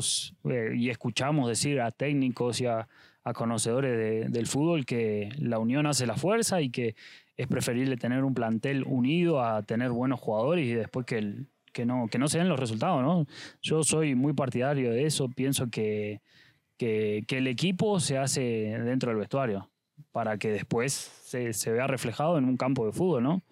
eh, 0.50 0.74
y 0.76 0.90
escuchamos 0.90 1.48
decir 1.48 1.80
a 1.80 1.90
técnicos 1.90 2.60
y 2.60 2.66
a 2.66 2.86
a 3.28 3.32
conocedores 3.32 3.96
de, 3.96 4.28
del 4.28 4.46
fútbol 4.46 4.84
que 4.84 5.30
la 5.38 5.58
unión 5.58 5.86
hace 5.86 6.06
la 6.06 6.16
fuerza 6.16 6.60
y 6.60 6.70
que 6.70 6.94
es 7.36 7.46
preferible 7.46 7.96
tener 7.96 8.24
un 8.24 8.34
plantel 8.34 8.84
unido 8.84 9.42
a 9.42 9.62
tener 9.62 9.90
buenos 9.90 10.20
jugadores 10.20 10.66
y 10.66 10.72
después 10.72 11.06
que, 11.06 11.18
el, 11.18 11.46
que, 11.72 11.86
no, 11.86 12.08
que 12.08 12.18
no 12.18 12.28
se 12.28 12.38
den 12.38 12.48
los 12.48 12.58
resultados. 12.58 13.02
¿no? 13.02 13.26
Yo 13.62 13.84
soy 13.84 14.14
muy 14.14 14.32
partidario 14.32 14.90
de 14.90 15.06
eso, 15.06 15.28
pienso 15.28 15.68
que, 15.68 16.20
que, 16.76 17.24
que 17.28 17.38
el 17.38 17.46
equipo 17.46 18.00
se 18.00 18.18
hace 18.18 18.40
dentro 18.40 19.10
del 19.10 19.18
vestuario 19.18 19.70
para 20.12 20.38
que 20.38 20.50
después 20.50 20.92
se, 20.92 21.52
se 21.52 21.70
vea 21.70 21.86
reflejado 21.86 22.38
en 22.38 22.44
un 22.44 22.56
campo 22.56 22.86
de 22.86 22.92
fútbol. 22.92 23.22
¿no? 23.22 23.42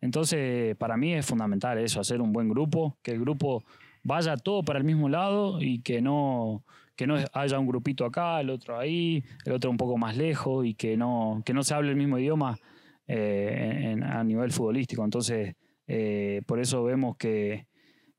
Entonces, 0.00 0.76
para 0.76 0.96
mí 0.96 1.14
es 1.14 1.26
fundamental 1.26 1.78
eso, 1.78 2.00
hacer 2.00 2.20
un 2.20 2.32
buen 2.32 2.48
grupo, 2.48 2.96
que 3.02 3.12
el 3.12 3.20
grupo 3.20 3.64
vaya 4.04 4.36
todo 4.36 4.62
para 4.62 4.78
el 4.78 4.84
mismo 4.84 5.08
lado 5.08 5.60
y 5.60 5.80
que 5.80 6.02
no, 6.02 6.62
que 6.96 7.06
no 7.06 7.16
haya 7.32 7.58
un 7.58 7.66
grupito 7.66 8.04
acá, 8.04 8.40
el 8.40 8.50
otro 8.50 8.78
ahí, 8.78 9.24
el 9.44 9.52
otro 9.52 9.70
un 9.70 9.76
poco 9.76 9.98
más 9.98 10.16
lejos 10.16 10.64
y 10.66 10.74
que 10.74 10.96
no, 10.96 11.42
que 11.44 11.52
no 11.52 11.62
se 11.62 11.74
hable 11.74 11.90
el 11.90 11.96
mismo 11.96 12.18
idioma 12.18 12.58
eh, 13.06 13.90
en, 13.92 14.02
a 14.02 14.22
nivel 14.22 14.52
futbolístico. 14.52 15.04
Entonces, 15.04 15.54
eh, 15.86 16.42
por 16.46 16.60
eso 16.60 16.84
vemos 16.84 17.16
que, 17.16 17.66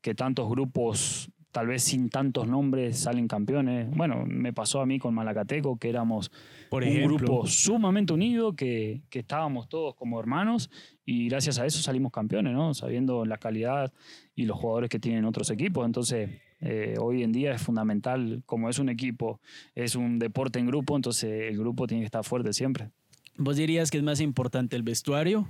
que 0.02 0.14
tantos 0.14 0.50
grupos 0.50 1.32
tal 1.52 1.68
vez 1.68 1.84
sin 1.84 2.10
tantos 2.10 2.50
nombres 2.50 3.00
salen 3.00 3.30
campeones. 3.30 3.90
Bueno, 3.96 4.26
me 4.28 4.52
pasó 4.52 4.82
a 4.82 4.86
mí 4.86 5.00
con 5.00 5.14
Malacateco, 5.14 5.78
que 5.78 5.88
éramos 5.88 6.30
Por 6.70 6.84
un 6.84 7.02
grupo 7.04 7.48
sumamente 7.48 8.12
unido, 8.12 8.58
que, 8.58 9.04
que, 9.10 9.20
estábamos 9.20 9.70
todos 9.70 9.96
como 9.96 10.20
hermanos 10.20 10.70
y 11.06 11.30
gracias 11.30 11.58
a 11.58 11.66
eso 11.66 11.82
salimos 11.82 12.12
campeones, 12.12 12.52
¿no? 12.52 12.74
Sabiendo 12.74 13.24
la 13.24 13.38
calidad 13.38 13.94
y 14.36 14.44
los 14.44 14.58
jugadores 14.58 14.90
que 14.90 15.00
tienen 15.00 15.24
otros 15.24 15.50
equipos. 15.50 15.86
Entonces, 15.86 16.30
eh, 16.60 16.96
hoy 17.00 17.24
en 17.24 17.32
día 17.32 17.54
es 17.54 17.62
fundamental, 17.62 18.44
como 18.46 18.70
es 18.70 18.80
un 18.80 18.90
equipo, 18.90 19.40
es 19.74 19.96
un 19.96 20.20
deporte 20.20 20.60
en 20.60 20.68
grupo, 20.68 20.96
entonces 20.96 21.52
el 21.52 21.58
grupo 21.58 21.88
tiene 21.88 22.02
que 22.02 22.06
estar 22.06 22.24
fuerte 22.24 22.54
siempre. 22.54 22.92
¿Vos 23.38 23.58
dirías 23.58 23.92
que 23.92 23.98
es 23.98 24.04
más 24.04 24.22
importante 24.22 24.76
el 24.76 24.84
vestuario, 24.84 25.48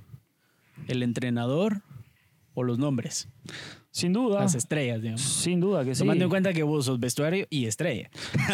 el 0.87 1.03
entrenador 1.03 1.81
o 2.53 2.63
los 2.63 2.79
nombres? 2.79 3.29
Sin 3.91 4.11
duda. 4.11 4.41
Las 4.41 4.55
estrellas, 4.55 5.01
digamos. 5.01 5.21
Sin 5.21 5.59
duda 5.61 5.85
que 5.85 5.95
sí. 5.95 5.99
Tomando 5.99 6.25
en 6.25 6.29
cuenta 6.29 6.51
que 6.51 6.63
vos 6.63 6.85
sos 6.85 6.99
vestuario 6.99 7.45
y 7.49 7.65
estrella. 7.65 8.09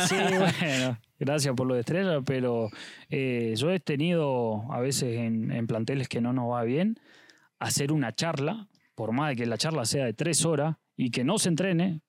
Sí, 0.08 0.16
bueno, 0.60 1.00
gracias 1.18 1.56
por 1.56 1.66
lo 1.66 1.74
de 1.74 1.80
estrella, 1.80 2.22
pero 2.22 2.70
eh, 3.10 3.54
yo 3.58 3.72
he 3.72 3.80
tenido 3.80 4.72
a 4.72 4.80
veces 4.82 5.18
en, 5.18 5.52
en 5.52 5.66
planteles 5.66 6.08
que 6.08 6.22
no 6.22 6.34
nos 6.34 6.52
va 6.52 6.64
bien 6.64 7.00
hacer 7.62 7.92
una 7.92 8.14
charla, 8.14 8.68
por 8.96 9.14
más 9.14 9.30
de 9.30 9.36
que 9.38 9.46
la 9.46 9.58
charla 9.58 9.86
sea 9.86 10.06
de 10.06 10.14
tres 10.14 10.46
horas 10.46 10.76
y 10.98 11.12
que 11.12 11.24
no 11.24 11.40
se 11.40 11.50
entrene. 11.50 12.02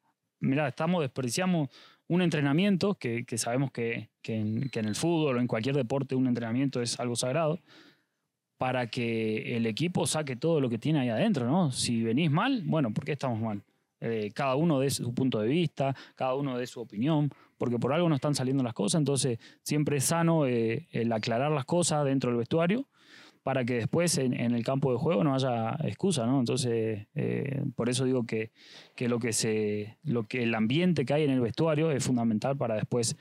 Mira, 0.42 0.66
estamos, 0.66 1.02
desperdiciamos 1.02 1.68
un 2.08 2.20
entrenamiento, 2.20 2.96
que, 2.96 3.24
que 3.24 3.38
sabemos 3.38 3.70
que, 3.70 4.10
que, 4.22 4.34
en, 4.34 4.68
que 4.70 4.80
en 4.80 4.86
el 4.86 4.96
fútbol 4.96 5.36
o 5.36 5.40
en 5.40 5.46
cualquier 5.46 5.76
deporte 5.76 6.16
un 6.16 6.26
entrenamiento 6.26 6.82
es 6.82 6.98
algo 6.98 7.14
sagrado, 7.14 7.60
para 8.58 8.88
que 8.88 9.56
el 9.56 9.66
equipo 9.66 10.04
saque 10.04 10.34
todo 10.34 10.60
lo 10.60 10.68
que 10.68 10.78
tiene 10.78 10.98
ahí 10.98 11.08
adentro, 11.10 11.46
¿no? 11.46 11.70
Si 11.70 12.02
venís 12.02 12.30
mal, 12.30 12.62
bueno, 12.64 12.92
¿por 12.92 13.04
qué 13.04 13.12
estamos 13.12 13.40
mal? 13.40 13.62
Eh, 14.00 14.32
cada 14.34 14.56
uno 14.56 14.80
de 14.80 14.90
su 14.90 15.14
punto 15.14 15.38
de 15.38 15.46
vista, 15.46 15.94
cada 16.16 16.34
uno 16.34 16.58
de 16.58 16.66
su 16.66 16.80
opinión, 16.80 17.30
porque 17.56 17.78
por 17.78 17.92
algo 17.92 18.08
no 18.08 18.16
están 18.16 18.34
saliendo 18.34 18.64
las 18.64 18.74
cosas, 18.74 18.98
entonces 18.98 19.38
siempre 19.62 19.98
es 19.98 20.04
sano 20.04 20.46
eh, 20.46 20.88
el 20.90 21.12
aclarar 21.12 21.52
las 21.52 21.64
cosas 21.64 22.04
dentro 22.04 22.30
del 22.30 22.38
vestuario 22.38 22.88
para 23.42 23.64
que 23.64 23.74
después 23.74 24.18
en, 24.18 24.34
el 24.34 24.64
campo 24.64 24.92
de 24.92 24.98
juego 24.98 25.24
no 25.24 25.34
haya 25.34 25.76
excusa, 25.84 26.26
¿no? 26.26 26.38
Entonces, 26.38 27.06
eh, 27.14 27.64
por 27.74 27.88
eso 27.88 28.04
digo 28.04 28.24
que, 28.24 28.52
que, 28.94 29.08
lo 29.08 29.18
que 29.18 29.32
se, 29.32 29.98
lo 30.04 30.26
que 30.26 30.42
el 30.44 30.54
ambiente 30.54 31.04
que 31.04 31.14
hay 31.14 31.24
en 31.24 31.30
el 31.30 31.40
vestuario 31.40 31.90
es 31.90 32.04
fundamental 32.04 32.56
para 32.56 32.76
después 32.76 33.16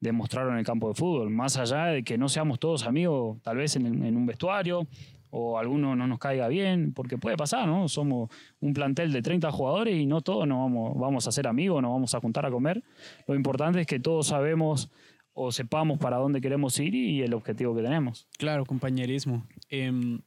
demostrarlo 0.00 0.52
en 0.52 0.58
el 0.58 0.64
campo 0.64 0.88
de 0.88 0.94
fútbol, 0.94 1.30
más 1.30 1.56
allá 1.56 1.86
de 1.86 2.02
que 2.04 2.18
no 2.18 2.28
seamos 2.28 2.58
todos 2.58 2.86
amigos, 2.86 3.38
tal 3.42 3.56
vez 3.56 3.76
en, 3.76 4.04
en 4.04 4.16
un 4.16 4.26
vestuario 4.26 4.86
o 5.30 5.58
alguno 5.58 5.94
no 5.96 6.06
nos 6.06 6.18
caiga 6.18 6.48
bien, 6.48 6.92
porque 6.94 7.18
puede 7.18 7.36
pasar, 7.36 7.66
¿no? 7.66 7.88
Somos 7.88 8.30
un 8.60 8.72
plantel 8.72 9.12
de 9.12 9.20
30 9.20 9.50
jugadores 9.52 9.94
y 9.94 10.06
no 10.06 10.22
todos 10.22 10.46
nos 10.46 10.58
vamos, 10.58 10.98
vamos 10.98 11.26
a 11.26 11.32
ser 11.32 11.46
amigos, 11.46 11.82
nos 11.82 11.90
vamos 11.90 12.14
a 12.14 12.20
juntar 12.20 12.46
a 12.46 12.50
comer. 12.50 12.82
Lo 13.26 13.34
importante 13.34 13.80
es 13.80 13.86
que 13.86 14.00
todos 14.00 14.28
sabemos 14.28 14.90
o 15.34 15.52
sepamos 15.52 15.98
para 15.98 16.16
dónde 16.16 16.40
queremos 16.40 16.78
ir 16.80 16.94
y 16.94 17.20
el 17.20 17.34
objetivo 17.34 17.74
que 17.74 17.82
tenemos. 17.82 18.26
Claro, 18.38 18.64
compañerismo. 18.64 19.46
Eh, 19.70 20.18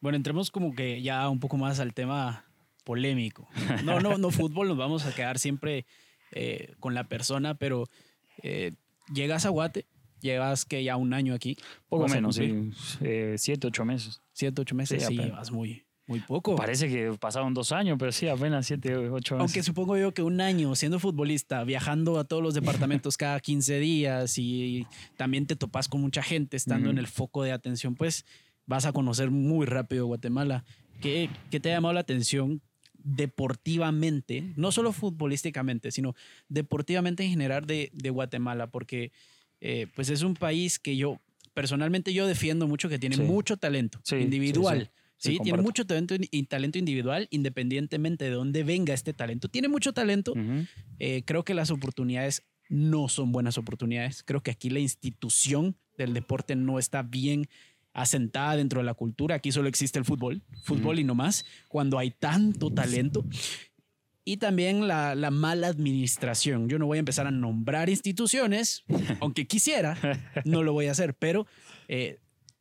bueno, 0.00 0.16
entremos 0.16 0.50
como 0.50 0.74
que 0.74 1.02
ya 1.02 1.28
un 1.28 1.40
poco 1.40 1.56
más 1.56 1.80
al 1.80 1.94
tema 1.94 2.44
polémico. 2.84 3.48
No, 3.84 4.00
no, 4.00 4.16
no 4.16 4.30
fútbol, 4.30 4.68
nos 4.68 4.78
vamos 4.78 5.04
a 5.06 5.14
quedar 5.14 5.38
siempre 5.38 5.86
eh, 6.32 6.74
con 6.80 6.94
la 6.94 7.04
persona, 7.04 7.54
pero 7.54 7.88
eh, 8.42 8.72
llegas 9.12 9.44
a 9.44 9.50
Guate, 9.50 9.86
llevas 10.20 10.64
que 10.64 10.84
ya 10.84 10.96
un 10.96 11.12
año 11.12 11.34
aquí. 11.34 11.56
Poco 11.88 12.08
menos, 12.08 12.36
sí. 12.36 12.70
Eh, 13.00 13.34
siete, 13.36 13.66
ocho 13.66 13.84
meses. 13.84 14.22
Siete, 14.32 14.62
ocho 14.62 14.74
meses, 14.74 15.04
sí, 15.04 15.16
sí 15.16 15.30
vas 15.30 15.50
muy, 15.50 15.84
muy 16.06 16.20
poco. 16.20 16.54
Parece 16.54 16.88
que 16.88 17.12
pasaron 17.18 17.52
dos 17.52 17.72
años, 17.72 17.96
pero 17.98 18.12
sí, 18.12 18.28
apenas 18.28 18.66
siete, 18.66 18.96
ocho 18.96 19.34
meses. 19.34 19.40
Aunque 19.40 19.62
supongo 19.62 19.96
yo 19.96 20.14
que 20.14 20.22
un 20.22 20.40
año 20.40 20.74
siendo 20.76 21.00
futbolista, 21.00 21.64
viajando 21.64 22.18
a 22.18 22.24
todos 22.24 22.42
los 22.42 22.54
departamentos 22.54 23.16
cada 23.18 23.40
15 23.40 23.80
días 23.80 24.38
y 24.38 24.86
también 25.16 25.46
te 25.46 25.56
topas 25.56 25.88
con 25.88 26.00
mucha 26.00 26.22
gente 26.22 26.56
estando 26.56 26.88
en 26.88 26.98
el 26.98 27.08
foco 27.08 27.42
de 27.42 27.52
atención, 27.52 27.96
pues 27.96 28.24
vas 28.68 28.84
a 28.86 28.92
conocer 28.92 29.32
muy 29.32 29.66
rápido 29.66 30.06
Guatemala. 30.06 30.64
¿Qué, 31.00 31.28
qué 31.50 31.58
te 31.58 31.70
ha 31.70 31.76
llamado 31.76 31.94
la 31.94 32.00
atención 32.00 32.60
deportivamente, 33.02 34.52
no 34.56 34.70
solo 34.70 34.92
futbolísticamente, 34.92 35.90
sino 35.90 36.14
deportivamente 36.48 37.24
en 37.24 37.30
general 37.30 37.66
de, 37.66 37.90
de 37.92 38.10
Guatemala? 38.10 38.70
Porque 38.70 39.10
eh, 39.60 39.86
pues 39.96 40.10
es 40.10 40.22
un 40.22 40.34
país 40.34 40.78
que 40.78 40.96
yo, 40.96 41.20
personalmente 41.54 42.12
yo 42.12 42.26
defiendo 42.26 42.68
mucho, 42.68 42.88
que 42.88 42.98
tiene 42.98 43.16
sí. 43.16 43.22
mucho 43.22 43.56
talento 43.56 44.00
sí, 44.04 44.16
individual. 44.16 44.90
Sí, 45.16 45.38
tiene 45.42 45.60
mucho 45.60 45.84
talento 45.84 46.14
y 46.16 46.42
talento 46.44 46.78
individual, 46.78 47.26
independientemente 47.30 48.26
de 48.26 48.30
dónde 48.30 48.62
venga 48.62 48.94
este 48.94 49.12
talento. 49.12 49.48
Tiene 49.48 49.66
mucho 49.66 49.92
talento. 49.92 50.32
Uh 50.32 50.36
-huh. 50.36 50.68
eh, 51.00 51.22
creo 51.24 51.44
que 51.44 51.54
las 51.54 51.72
oportunidades 51.72 52.44
no 52.68 53.08
son 53.08 53.32
buenas 53.32 53.58
oportunidades. 53.58 54.22
Creo 54.22 54.42
que 54.44 54.52
aquí 54.52 54.70
la 54.70 54.78
institución 54.78 55.74
del 55.96 56.14
deporte 56.14 56.54
no 56.54 56.78
está 56.78 57.02
bien 57.02 57.48
asentada 57.92 58.56
dentro 58.56 58.80
de 58.80 58.86
la 58.86 58.94
cultura. 58.94 59.36
Aquí 59.36 59.52
solo 59.52 59.68
existe 59.68 59.98
el 59.98 60.04
fútbol, 60.04 60.42
fútbol 60.62 60.98
y 60.98 61.04
no 61.04 61.14
más. 61.14 61.44
Cuando 61.68 61.98
hay 61.98 62.10
tanto 62.10 62.72
talento. 62.72 63.24
Y 64.24 64.36
también 64.36 64.86
la, 64.86 65.14
la, 65.14 65.30
mala 65.30 65.68
administración. 65.68 66.68
Yo 66.68 66.78
no 66.78 66.86
voy 66.86 66.98
a 66.98 67.00
empezar 67.00 67.26
a 67.26 67.30
nombrar 67.30 67.88
instituciones, 67.88 68.84
aunque 69.20 69.46
quisiera, 69.46 69.96
no 70.44 70.62
lo 70.62 70.74
voy 70.74 70.86
a 70.86 70.90
hacer, 70.90 71.14
pero 71.14 71.46
eh, 71.88 72.18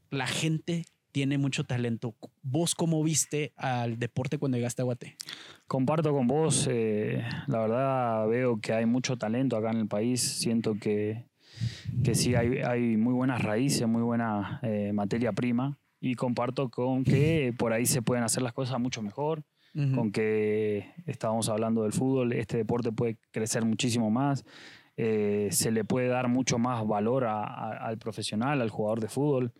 la 0.09 0.27
gente 0.27 0.85
tiene 1.17 1.39
mucho 1.39 1.63
talento. 1.63 2.15
¿Vos 2.43 2.75
cómo 2.75 3.03
viste 3.03 3.51
al 3.55 3.97
deporte 3.97 4.37
cuando 4.37 4.57
llegaste 4.57 4.83
a 4.83 4.85
Guate? 4.85 5.17
Comparto 5.65 6.13
con 6.13 6.27
vos, 6.27 6.67
eh, 6.69 7.23
la 7.47 7.61
verdad 7.61 8.27
veo 8.27 8.61
que 8.61 8.73
hay 8.73 8.85
mucho 8.85 9.17
talento 9.17 9.57
acá 9.57 9.71
en 9.71 9.77
el 9.77 9.87
país, 9.87 10.21
siento 10.21 10.75
que, 10.79 11.25
que 12.03 12.15
sí 12.15 12.35
hay, 12.35 12.59
hay 12.59 12.97
muy 12.97 13.13
buenas 13.13 13.41
raíces, 13.41 13.87
muy 13.87 14.01
buena 14.01 14.59
eh, 14.63 14.91
materia 14.93 15.31
prima 15.31 15.77
y 15.99 16.15
comparto 16.15 16.69
con 16.69 17.03
que 17.03 17.53
por 17.57 17.73
ahí 17.73 17.85
se 17.85 18.01
pueden 18.01 18.23
hacer 18.23 18.43
las 18.43 18.53
cosas 18.53 18.79
mucho 18.79 19.01
mejor, 19.01 19.43
uh 19.75 19.79
-huh. 19.79 19.95
con 19.95 20.11
que 20.11 20.91
estábamos 21.05 21.49
hablando 21.49 21.83
del 21.83 21.93
fútbol, 21.93 22.33
este 22.33 22.57
deporte 22.57 22.91
puede 22.91 23.17
crecer 23.31 23.65
muchísimo 23.65 24.09
más. 24.09 24.45
Eh, 24.99 25.49
se 25.51 25.69
le 25.71 25.83
puede 25.83 26.07
dar 26.07 26.27
mucho 26.27 26.57
más 26.57 26.85
valor 26.87 27.25
a, 27.25 27.43
a, 27.43 27.87
al 27.87 27.97
profesional, 27.99 28.61
al 28.61 28.69
jugador 28.71 28.99
de 28.99 29.07
fútbol 29.07 29.53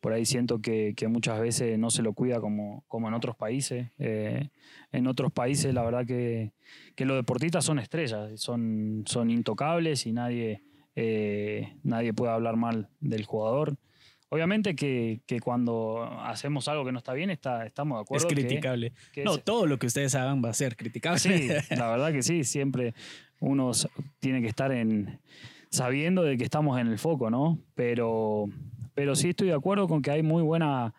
por 0.00 0.12
ahí 0.14 0.24
siento 0.24 0.60
que, 0.60 0.94
que, 0.96 1.08
muchas 1.08 1.38
veces 1.40 1.78
no 1.78 1.90
se 1.90 2.02
lo 2.02 2.14
cuida 2.14 2.40
como, 2.40 2.84
como 2.88 3.08
en 3.08 3.14
otros 3.14 3.36
países. 3.36 3.88
Eh, 3.98 4.48
en 4.92 5.06
otros 5.06 5.30
países 5.30 5.74
la 5.74 5.82
verdad 5.82 6.06
que, 6.06 6.52
que, 6.96 7.04
los 7.04 7.16
deportistas 7.16 7.64
son 7.64 7.78
estrellas, 7.78 8.40
son, 8.40 9.04
son 9.06 9.30
intocables 9.30 10.06
y 10.06 10.12
nadie, 10.12 10.62
eh, 10.96 11.74
nadie 11.82 12.12
puede 12.12 12.32
hablar 12.32 12.56
mal 12.56 12.88
del 13.00 13.24
jugador. 13.24 13.76
Obviamente 14.28 14.76
que, 14.76 15.22
que, 15.26 15.40
cuando 15.40 16.04
hacemos 16.22 16.68
algo 16.68 16.84
que 16.84 16.92
no 16.92 16.98
está 16.98 17.14
bien, 17.14 17.30
está, 17.30 17.66
estamos 17.66 17.98
de 17.98 18.02
acuerdo. 18.02 18.28
Es 18.28 18.32
criticable. 18.32 18.92
Que, 19.12 19.24
no, 19.24 19.34
es, 19.34 19.44
todo 19.44 19.66
lo 19.66 19.78
que 19.78 19.86
ustedes 19.86 20.14
hagan 20.14 20.40
va 20.44 20.50
a 20.50 20.54
ser 20.54 20.76
criticable. 20.76 21.18
Sí, 21.18 21.48
la 21.70 21.88
verdad 21.90 22.12
que 22.12 22.22
sí, 22.22 22.44
siempre 22.44 22.94
uno 23.40 23.72
tiene 24.20 24.40
que 24.40 24.46
estar 24.46 24.70
en 24.70 25.18
sabiendo 25.70 26.22
de 26.22 26.36
que 26.36 26.44
estamos 26.44 26.78
en 26.80 26.86
el 26.86 26.98
foco, 26.98 27.30
¿no? 27.30 27.58
Pero 27.74 28.46
pero 28.94 29.16
sí 29.16 29.30
estoy 29.30 29.48
de 29.48 29.54
acuerdo 29.54 29.88
con 29.88 30.02
que 30.02 30.10
hay 30.10 30.22
muy 30.22 30.42
buena 30.42 30.94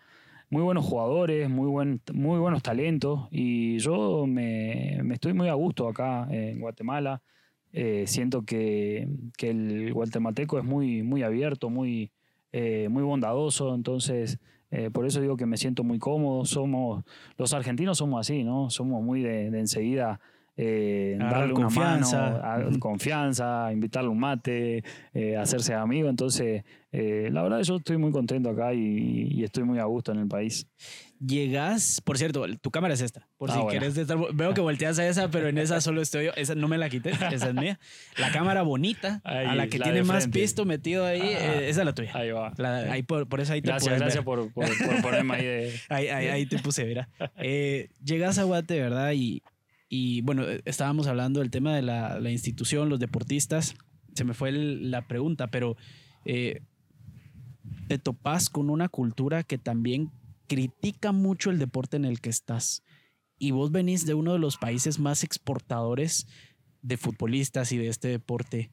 muy 0.50 0.64
buenos 0.64 0.86
jugadores, 0.86 1.50
muy, 1.50 1.68
buen, 1.68 2.02
muy 2.12 2.38
buenos 2.38 2.62
talentos 2.62 3.30
y 3.32 3.80
yo 3.80 4.26
me, 4.28 5.00
me, 5.02 5.14
estoy 5.14 5.34
muy 5.34 5.48
a 5.48 5.54
gusto 5.54 5.88
acá 5.88 6.28
en 6.30 6.60
Guatemala. 6.60 7.22
Eh, 7.74 8.04
siento 8.08 8.44
que, 8.44 9.08
que, 9.38 9.50
el 9.50 9.94
guatemalteco 9.94 10.60
es 10.60 10.66
muy, 10.66 11.04
muy 11.04 11.24
abierto, 11.24 11.70
muy, 11.70 12.12
eh, 12.52 12.90
muy 12.90 13.04
bondadoso, 13.04 13.74
entonces 13.74 14.40
eh, 14.72 14.90
por 14.92 15.06
eso 15.06 15.22
digo 15.22 15.38
que 15.38 15.46
me 15.46 15.58
siento 15.58 15.84
muy 15.84 16.00
cómodo. 16.00 16.46
Somos, 16.46 17.04
los 17.38 17.54
argentinos 17.54 17.98
somos 17.98 18.20
así, 18.20 18.44
¿no? 18.44 18.70
Somos 18.70 19.02
muy 19.02 19.22
de, 19.22 19.50
de 19.52 19.60
enseguida 19.60 20.20
eh, 20.58 21.18
darle 21.18 21.54
confianza. 21.54 22.28
una 22.28 22.42
mano, 22.42 22.76
a, 22.76 22.80
confianza, 22.80 23.72
invitarle 23.72 24.10
un 24.10 24.20
mate, 24.20 24.84
hacerse 25.38 25.74
amigo. 25.74 26.10
Entonces, 26.10 26.64
la 26.92 27.42
verdad, 27.42 27.62
yo 27.62 27.78
estoy 27.78 27.98
muy 27.98 28.12
contento 28.12 28.50
acá 28.50 28.74
y, 28.74 29.30
y, 29.32 29.44
estoy 29.44 29.64
muy 29.64 29.80
a 29.80 29.86
gusto 29.86 30.12
en 30.12 30.20
el 30.20 30.28
país. 30.28 30.68
Llegas, 31.24 32.02
por 32.02 32.18
cierto, 32.18 32.44
tu 32.62 32.72
cámara 32.72 32.96
es 32.96 33.02
esta. 33.02 33.28
Por 33.38 33.52
ah, 33.52 33.54
si 33.54 33.60
bueno. 33.60 33.70
quieres 33.70 33.96
estar, 33.96 34.18
veo 34.34 34.56
que 34.56 34.62
volteas 34.62 34.98
a 34.98 35.08
esa, 35.08 35.30
pero 35.30 35.50
en 35.50 35.60
esa 35.60 35.80
solo 35.80 36.02
estoy 36.02 36.26
yo. 36.26 36.32
Esa 36.36 36.56
no 36.56 36.68
me 36.68 36.80
la 36.80 36.90
quité, 36.90 37.12
esa 37.32 37.50
es 37.50 37.54
mía. 37.54 37.80
La 38.18 38.32
cámara 38.32 38.64
bonita, 38.64 39.22
ahí, 39.24 39.46
a 39.46 39.54
la 39.54 39.68
que 39.68 39.78
la 39.78 39.84
tiene 39.86 40.04
más 40.04 40.28
pisto 40.30 40.66
metido 40.66 41.06
ahí, 41.06 41.22
ah, 41.22 41.62
esa 41.62 41.82
es 41.82 41.86
la 41.86 41.94
tuya. 41.94 42.12
Ahí 42.16 42.32
va. 42.32 42.54
La, 42.58 42.92
ahí 42.92 43.04
por, 43.04 43.28
por, 43.30 43.40
eso 43.40 43.54
ahí 43.54 43.62
te 43.62 43.68
Gracias, 43.68 44.00
gracias 44.00 44.24
por, 44.24 44.52
por, 44.52 44.66
por, 44.66 45.02
ponerme 45.04 45.36
ahí 45.36 45.46
de. 45.46 45.80
ahí, 45.90 46.08
ahí, 46.08 46.28
ahí, 46.28 46.46
te 46.48 46.58
puse, 46.58 46.86
mira. 46.86 47.08
Eh, 47.38 47.90
llegas 48.04 48.40
a 48.40 48.44
Guate, 48.44 48.82
¿verdad? 48.82 49.12
Y, 49.12 49.44
y 49.90 50.22
bueno, 50.22 50.44
estábamos 50.66 51.06
hablando 51.06 51.42
del 51.42 51.52
tema 51.52 51.76
de 51.76 51.84
la, 51.84 52.20
la 52.20 52.32
institución, 52.32 52.90
los 52.90 53.00
deportistas. 53.00 53.76
Se 54.16 54.24
me 54.24 54.34
fue 54.34 54.50
el, 54.50 54.90
la 54.90 55.08
pregunta, 55.08 55.52
pero 55.52 55.78
eh, 56.26 56.62
te 57.88 58.00
topas 58.00 58.50
con 58.50 58.72
una 58.72 58.90
cultura 58.90 59.44
que 59.44 59.60
también 59.60 60.10
critica 60.52 61.14
mucho 61.14 61.50
el 61.50 61.60
deporte 61.60 61.96
en 61.96 62.04
el 62.04 62.20
que 62.20 62.30
estás. 62.30 62.84
Y 63.40 63.52
vos 63.52 63.72
venís 63.72 64.06
de 64.06 64.16
uno 64.16 64.34
de 64.34 64.40
los 64.40 64.58
países 64.58 65.00
más 65.00 65.24
exportadores 65.24 66.28
de 66.82 66.98
futbolistas 66.98 67.72
y 67.72 67.78
de 67.78 67.88
este 67.88 68.10
deporte. 68.10 68.70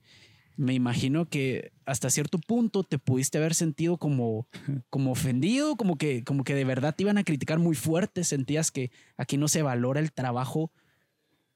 Me 0.57 0.75
imagino 0.75 1.29
que 1.29 1.71
hasta 1.87 2.11
cierto 2.11 2.41
punto 2.41 2.83
te 2.83 2.99
pudiste 2.99 3.39
haber 3.39 3.55
sentido 3.55 3.97
como, 3.97 4.49
como 4.91 5.13
ofendido, 5.13 5.77
como 5.77 5.97
que, 5.97 6.25
como 6.25 6.43
que 6.43 6.57
de 6.57 6.65
verdad 6.65 6.97
te 6.97 7.05
iban 7.05 7.17
a 7.17 7.23
criticar 7.23 7.61
muy 7.61 7.77
fuerte. 7.77 8.25
Sentías 8.25 8.73
que 8.73 8.91
aquí 9.17 9.37
no 9.37 9.47
se 9.47 9.63
valora 9.63 10.01
el 10.01 10.11
trabajo 10.11 10.73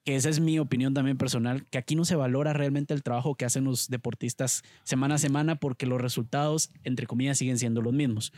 que 0.04 0.16
esa 0.16 0.28
es 0.28 0.40
mi 0.40 0.58
opinión 0.58 0.94
también 0.94 1.16
personal, 1.16 1.66
que 1.68 1.78
aquí 1.78 1.94
no 1.94 2.04
se 2.04 2.16
valora 2.16 2.52
realmente 2.52 2.92
el 2.92 3.02
trabajo 3.02 3.36
que 3.36 3.44
hacen 3.44 3.64
los 3.64 3.88
deportistas 3.88 4.62
semana 4.82 5.14
a 5.14 5.18
semana 5.18 5.56
porque 5.56 5.86
los 5.86 6.00
resultados, 6.00 6.70
entre 6.82 7.06
comillas, 7.06 7.38
siguen 7.38 7.58
siendo 7.58 7.82
los 7.82 7.92
mismos. 7.92 8.32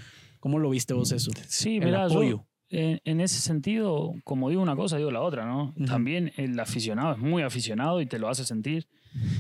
¿Cómo 0.45 0.59
lo 0.59 0.69
viste 0.69 0.93
vos 0.93 1.11
eso? 1.11 1.31
Sí, 1.49 1.81
mira, 1.81 2.07
yo, 2.07 2.45
en, 2.69 3.01
en 3.07 3.21
ese 3.23 3.41
sentido, 3.41 4.13
como 4.25 4.51
digo 4.51 4.61
una 4.61 4.77
cosa, 4.77 4.99
digo 4.99 5.11
la 5.11 5.23
otra, 5.23 5.47
¿no? 5.47 5.73
También 5.87 6.33
el 6.37 6.61
aficionado 6.61 7.15
es 7.15 7.19
muy 7.19 7.43
aficionado 7.43 8.03
y 8.03 8.07
te 8.07 8.19
lo 8.19 8.29
hace 8.29 8.45
sentir, 8.45 8.87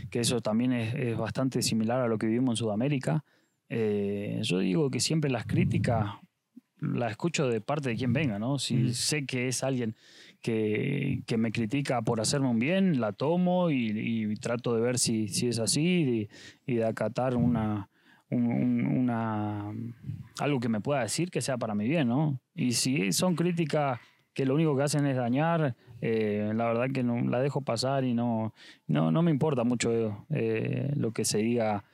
que 0.08 0.20
eso 0.20 0.40
también 0.40 0.72
es, 0.72 0.94
es 0.94 1.18
bastante 1.18 1.60
similar 1.60 2.00
a 2.00 2.08
lo 2.08 2.16
que 2.16 2.26
vivimos 2.26 2.52
en 2.54 2.56
Sudamérica. 2.56 3.22
Eh, 3.68 4.38
yo 4.44 4.60
digo 4.60 4.90
que 4.90 4.98
siempre 4.98 5.30
las 5.30 5.44
críticas 5.44 6.06
las 6.80 7.10
escucho 7.10 7.48
de 7.48 7.60
parte 7.60 7.90
de 7.90 7.96
quien 7.96 8.14
venga, 8.14 8.38
¿no? 8.38 8.58
Si 8.58 8.94
sé 8.94 9.26
que 9.26 9.48
es 9.48 9.62
alguien 9.62 9.96
que, 10.40 11.22
que 11.26 11.36
me 11.36 11.52
critica 11.52 12.00
por 12.00 12.18
hacerme 12.18 12.48
un 12.48 12.58
bien, 12.58 12.98
la 12.98 13.12
tomo 13.12 13.68
y, 13.68 13.90
y 13.94 14.34
trato 14.36 14.74
de 14.74 14.80
ver 14.80 14.98
si, 14.98 15.28
si 15.28 15.48
es 15.48 15.58
así 15.58 16.28
y, 16.66 16.72
y 16.72 16.76
de 16.76 16.86
acatar 16.86 17.36
una, 17.36 17.90
un- 18.30 18.46
un- 18.46 18.86
una, 18.86 19.72
algo 20.40 20.60
que 20.60 20.68
me 20.68 20.80
pueda 20.80 21.00
decir 21.02 21.30
que 21.30 21.40
sea 21.40 21.56
para 21.58 21.74
mi 21.74 21.86
bien, 21.88 22.08
¿no? 22.08 22.40
Y 22.54 22.72
si 22.72 23.12
son 23.12 23.34
críticas 23.36 24.00
que 24.32 24.44
lo 24.46 24.54
único 24.54 24.76
que 24.76 24.82
hacen 24.82 25.06
es 25.06 25.16
dañar, 25.16 25.76
eh, 26.00 26.52
la 26.54 26.66
verdad 26.66 26.88
que 26.92 27.02
no, 27.04 27.20
la 27.20 27.40
dejo 27.40 27.60
pasar 27.62 28.04
y 28.04 28.14
no, 28.14 28.52
no, 28.88 29.10
no 29.12 29.22
me 29.22 29.30
importa 29.30 29.62
mucho 29.64 30.26
eh, 30.30 30.90
lo 30.96 31.12
que 31.12 31.24
se 31.24 31.38
diga 31.38 31.84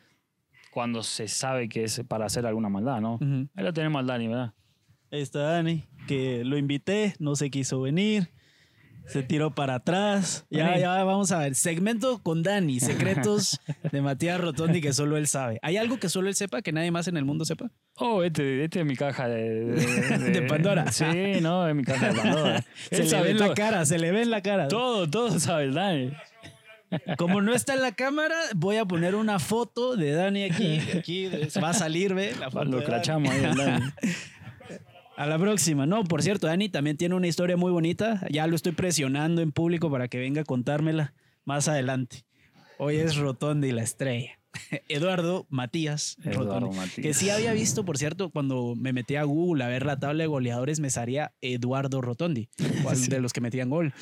cuando 0.71 1.03
se 1.03 1.29
sabe 1.29 1.69
que 1.69 1.85
es 1.85 2.03
para 2.09 2.27
hacer 2.27 2.47
alguna 2.47 2.69
maldad, 2.69 3.01
¿no? 3.01 3.15
Ujú. 3.17 3.49
Ahí 3.55 3.65
lo 3.65 3.73
tenemos 3.73 4.01
al 4.01 4.07
Dani, 4.07 4.29
¿verdad? 4.29 4.55
Ahí 5.13 5.21
está 5.21 5.41
Dani, 5.41 5.85
que 6.07 6.45
lo 6.45 6.57
invité, 6.57 7.15
no 7.19 7.35
se 7.35 7.51
quiso 7.51 7.81
venir, 7.81 8.31
se 9.11 9.23
tiró 9.23 9.55
para 9.55 9.77
atrás. 9.77 10.47
Ya, 10.51 10.79
ya 10.79 11.03
vamos 11.05 11.33
a 11.33 11.39
ver. 11.39 11.55
Segmento 11.55 12.23
con 12.23 12.43
Dani, 12.43 12.79
secretos 12.79 13.61
de 13.93 14.03
Matías 14.03 14.41
Rotondi 14.41 14.81
que 14.81 14.93
solo 14.93 15.17
él 15.17 15.27
sabe. 15.27 15.59
¿Hay 15.63 15.77
algo 15.77 15.99
que 15.99 16.09
solo 16.09 16.29
él 16.29 16.35
sepa, 16.35 16.63
que 16.63 16.73
nadie 16.73 16.91
más 16.91 17.09
en 17.09 17.17
el 17.17 17.25
mundo 17.25 17.45
sepa? 17.45 17.71
Oh, 17.97 18.23
este, 18.23 18.65
este 18.65 18.81
es 18.81 18.87
mi 18.87 18.97
caja 18.97 19.29
de, 19.29 19.65
de, 19.65 20.19
De 20.31 20.43
Pandora. 20.43 20.91
Sí, 20.93 21.41
no, 21.43 21.69
es 21.69 21.75
mi 21.75 21.83
caja 21.83 22.13
de 22.13 22.15
Pandora. 22.23 22.65
Se 22.91 23.03
Él 23.03 23.11
le 23.11 23.23
ve 23.23 23.31
en 23.31 23.39
la 23.39 23.55
cara, 23.55 23.85
se 23.85 23.99
le 23.99 24.13
ve 24.13 24.23
en 24.23 24.31
la 24.31 24.43
cara. 24.43 24.69
todo, 24.69 25.09
todo 25.11 25.39
sabe 25.41 25.65
el 25.65 25.75
Dani. 25.75 26.13
Como 27.19 27.41
no 27.41 27.55
está 27.55 27.75
en 27.75 27.83
la 27.83 27.93
cámara, 27.93 28.37
voy 28.55 28.77
a 28.77 28.85
poner 28.85 29.15
una 29.15 29.39
foto 29.39 29.97
de 29.97 30.13
Dani 30.13 30.45
aquí. 30.45 30.81
Aquí 30.97 31.31
va 31.63 31.71
a 31.71 31.75
salir, 31.75 32.15
ve. 32.15 32.35
La 32.39 32.51
foto 32.51 32.65
Lo 32.65 32.85
crachamos 32.85 33.33
ahí 33.33 33.45
el 33.45 33.55
Dani. 33.55 33.85
A 35.21 35.27
la 35.27 35.39
próxima. 35.39 35.85
No, 35.85 36.03
por 36.05 36.23
cierto, 36.23 36.47
Dani 36.47 36.71
también 36.71 36.97
tiene 36.97 37.15
una 37.15 37.27
historia 37.27 37.59
muy 37.59 37.71
bonita. 37.71 38.27
Ya 38.31 38.47
lo 38.47 38.57
estoy 38.57 38.73
presionando 38.73 39.43
en 39.43 39.53
público 39.53 39.91
para 39.91 40.09
que 40.09 40.19
venga 40.19 40.41
a 40.41 40.45
contármela 40.45 41.13
más 41.45 41.69
adelante. 41.69 42.25
Hoy 42.79 42.97
es 42.97 43.17
Rotondi 43.17 43.71
la 43.71 43.83
estrella. 43.83 44.41
Eduardo 44.89 45.47
Matías 45.51 46.17
Eduardo 46.25 46.61
Rotondi. 46.61 46.77
Matías. 46.79 47.03
Que 47.03 47.13
sí 47.13 47.29
había 47.29 47.53
visto, 47.53 47.85
por 47.85 47.99
cierto, 47.99 48.31
cuando 48.31 48.75
me 48.75 48.95
metí 48.95 49.17
a 49.17 49.25
Google 49.25 49.63
a 49.63 49.69
ver 49.69 49.85
la 49.85 49.99
tabla 49.99 50.23
de 50.23 50.27
goleadores, 50.27 50.81
me 50.81 50.89
salía 50.89 51.35
Eduardo 51.43 52.01
Rotondi, 52.01 52.49
cual 52.83 53.07
de 53.07 53.21
los 53.21 53.35
que 53.35 53.43
metían 53.43 53.69
gol. 53.69 53.93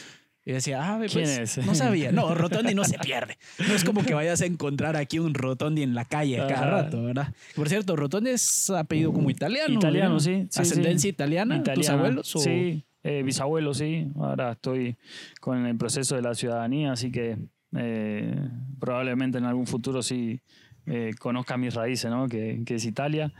Y 0.48 0.52
decía, 0.52 0.82
ah, 0.82 0.96
ve, 0.96 1.08
¿Quién 1.08 1.24
pues, 1.26 1.58
es? 1.58 1.66
no 1.66 1.74
sabía. 1.74 2.10
No, 2.10 2.34
Rotondi 2.34 2.74
no 2.74 2.82
se 2.84 2.98
pierde. 2.98 3.36
No 3.68 3.74
es 3.74 3.84
como 3.84 4.02
que 4.02 4.14
vayas 4.14 4.40
a 4.40 4.46
encontrar 4.46 4.96
aquí 4.96 5.18
un 5.18 5.34
Rotondi 5.34 5.82
en 5.82 5.94
la 5.94 6.06
calle 6.06 6.38
cada 6.48 6.64
rato, 6.70 7.02
¿verdad? 7.02 7.34
Por 7.54 7.68
cierto, 7.68 7.96
Rotondi 7.96 8.30
es 8.30 8.70
apellido 8.70 9.12
como 9.12 9.28
italiano. 9.28 9.74
Italiano, 9.74 10.14
¿no? 10.14 10.20
sí, 10.20 10.46
sí, 10.48 10.60
Ascendencia 10.62 11.02
sí. 11.02 11.08
italiana, 11.08 11.62
tus 11.62 11.90
abuelos. 11.90 12.34
o- 12.34 12.38
Sí, 12.38 12.82
eh, 13.02 13.22
bisabuelos, 13.22 13.76
sí. 13.76 14.08
Ahora 14.16 14.52
estoy 14.52 14.96
con 15.38 15.66
el 15.66 15.76
proceso 15.76 16.16
de 16.16 16.22
la 16.22 16.34
ciudadanía, 16.34 16.92
así 16.92 17.12
que 17.12 17.36
eh, 17.76 18.34
probablemente 18.80 19.36
en 19.36 19.44
algún 19.44 19.66
futuro 19.66 20.02
sí 20.02 20.40
eh, 20.86 21.10
conozca 21.18 21.58
mis 21.58 21.74
raíces, 21.74 22.10
¿no? 22.10 22.26
Que, 22.26 22.62
que 22.64 22.76
es 22.76 22.86
Italia. 22.86 23.34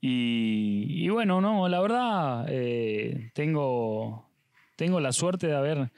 Y, 0.00 0.86
y 1.04 1.08
bueno, 1.10 1.40
no, 1.40 1.68
la 1.68 1.80
verdad, 1.80 2.46
eh, 2.48 3.30
tengo, 3.34 4.28
tengo 4.74 4.98
la 4.98 5.12
suerte 5.12 5.46
de 5.46 5.54
haber, 5.54 5.92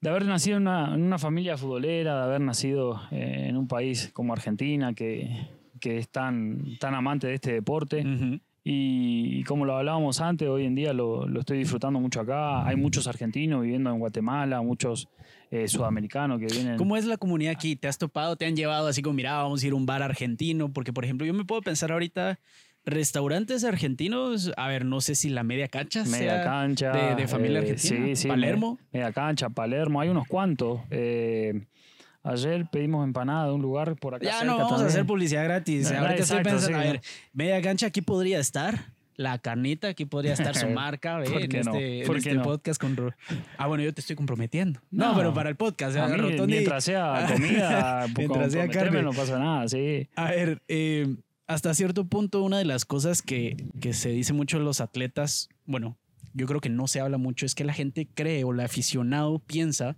de 0.00 0.10
haber 0.10 0.26
nacido 0.26 0.56
en 0.56 0.62
una, 0.62 0.94
en 0.94 1.02
una 1.02 1.18
familia 1.18 1.56
futbolera, 1.56 2.16
de 2.16 2.22
haber 2.24 2.40
nacido 2.40 3.00
eh, 3.10 3.46
en 3.48 3.56
un 3.56 3.66
país 3.66 4.10
como 4.12 4.32
Argentina, 4.32 4.94
que, 4.94 5.48
que 5.80 5.98
es 5.98 6.08
tan, 6.08 6.78
tan 6.78 6.94
amante 6.94 7.26
de 7.26 7.34
este 7.34 7.52
deporte. 7.52 8.04
Ujú. 8.06 8.40
Y, 8.64 9.38
y 9.38 9.44
como 9.44 9.64
lo 9.64 9.76
hablábamos 9.76 10.20
antes, 10.20 10.46
hoy 10.46 10.66
en 10.66 10.74
día 10.74 10.92
lo, 10.92 11.26
lo 11.26 11.40
estoy 11.40 11.58
disfrutando 11.58 12.00
mucho 12.00 12.20
acá. 12.20 12.66
Hay 12.66 12.76
muchos 12.76 13.06
argentinos 13.06 13.62
viviendo 13.62 13.88
en 13.88 13.98
Guatemala, 13.98 14.60
muchos 14.60 15.08
eh, 15.50 15.66
sudamericanos 15.68 16.38
que 16.38 16.46
vienen. 16.46 16.76
¿Cómo 16.76 16.96
es 16.96 17.06
la 17.06 17.16
comunidad 17.16 17.52
aquí? 17.52 17.76
¿Te 17.76 17.88
has 17.88 17.96
topado? 17.96 18.36
¿Te 18.36 18.44
han 18.44 18.56
llevado 18.56 18.88
así 18.88 19.00
como, 19.00 19.14
mira, 19.14 19.42
vamos 19.42 19.62
a 19.62 19.66
ir 19.66 19.72
a 19.72 19.76
un 19.76 19.86
bar 19.86 20.02
argentino? 20.02 20.70
Porque, 20.70 20.92
por 20.92 21.04
ejemplo, 21.04 21.26
yo 21.26 21.32
me 21.32 21.46
puedo 21.46 21.62
pensar 21.62 21.92
ahorita, 21.92 22.38
restaurantes 22.90 23.64
argentinos, 23.64 24.52
a 24.56 24.68
ver, 24.68 24.84
no 24.84 25.00
sé 25.00 25.14
si 25.14 25.28
la 25.30 25.42
media 25.42 25.68
cancha 25.68 26.04
Media 26.04 26.18
sea 26.42 26.44
cancha. 26.44 26.92
de, 26.92 27.14
de 27.16 27.28
familia 27.28 27.58
eh, 27.60 27.70
argentina. 27.70 28.06
sí, 28.06 28.16
sí, 28.16 28.28
Palermo. 28.28 28.78
me- 28.92 28.98
Media 29.00 29.12
cancha, 29.12 29.48
Palermo. 29.50 30.00
Hay 30.00 30.08
unos 30.08 30.26
cuantos. 30.26 30.80
Eh, 30.90 31.64
ayer 32.22 32.66
pedimos 32.70 33.04
empanada 33.04 33.46
de 33.46 33.52
un 33.52 33.62
lugar 33.62 33.96
por 33.96 34.14
acá. 34.14 34.24
Ya 34.24 34.32
cerca 34.40 34.44
no 34.46 34.58
vamos 34.58 34.82
a 34.82 34.86
hacer 34.86 35.06
publicidad 35.06 35.44
gratis. 35.44 35.90
No, 35.90 35.98
Ahorita 35.98 36.22
estoy 36.22 36.38
exacto, 36.38 36.50
pensando, 36.50 36.78
sí, 36.80 36.88
a 36.88 36.92
ver, 36.92 37.00
media 37.32 37.62
cancha 37.62 37.86
aquí 37.86 38.00
podría 38.02 38.38
estar. 38.40 38.92
La 39.16 39.36
carnita, 39.38 39.88
aquí 39.88 40.04
podría 40.04 40.32
estar 40.34 40.54
su 40.54 40.68
marca. 40.70 41.18
¿Por 41.24 41.42
en 41.42 41.50
no? 41.64 41.74
este, 41.74 42.00
en 42.02 42.06
¿Por 42.06 42.14
qué 42.22 42.28
este 42.28 42.34
no? 42.34 42.42
podcast 42.44 42.80
con... 42.80 43.12
Ah, 43.56 43.66
bueno, 43.66 43.82
yo 43.82 43.92
te 43.92 44.00
estoy 44.00 44.14
comprometiendo. 44.14 44.80
No, 44.92 45.12
pero 45.16 45.34
para 45.34 45.48
el 45.50 45.56
podcast. 45.56 45.96
A 45.96 46.06
¿eh? 46.14 46.18
mí, 46.22 46.46
mientras 46.46 46.84
sea 46.84 47.26
comida, 47.28 48.06
Mientras 48.16 48.52
sea 48.52 48.68
carne. 48.68 49.02
no 49.02 49.12
pasa 49.12 49.40
nada, 49.40 49.66
sí. 49.66 50.08
A 50.14 50.30
ver, 50.30 50.62
eh, 50.68 51.16
hasta 51.48 51.74
cierto 51.74 52.06
punto, 52.06 52.42
una 52.42 52.58
de 52.58 52.64
las 52.64 52.84
cosas 52.84 53.22
que, 53.22 53.56
que 53.80 53.92
se 53.94 54.10
dice 54.10 54.32
mucho 54.32 54.58
los 54.60 54.80
atletas, 54.80 55.48
bueno, 55.66 55.98
yo 56.34 56.46
creo 56.46 56.60
que 56.60 56.68
no 56.68 56.86
se 56.86 57.00
habla 57.00 57.18
mucho, 57.18 57.46
es 57.46 57.54
que 57.56 57.64
la 57.64 57.72
gente 57.72 58.06
cree 58.14 58.44
o 58.44 58.52
el 58.52 58.60
aficionado 58.60 59.40
piensa 59.40 59.96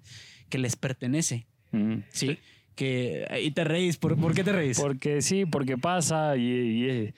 que 0.49 0.59
les 0.59 0.77
pertenece, 0.77 1.47
Mm. 1.73 1.99
¿sí? 2.09 2.39
Que, 2.75 3.27
y 3.45 3.51
te 3.53 3.63
reís, 3.63 3.97
¿por, 3.97 4.17
por 4.17 4.35
qué 4.35 4.43
te 4.43 4.53
reís? 4.53 4.81
Porque 4.81 5.23
sí, 5.23 5.45
porque 5.45 5.77
pasa 5.77 6.37
y, 6.37 6.43
y 6.43 6.89
es, 6.89 7.15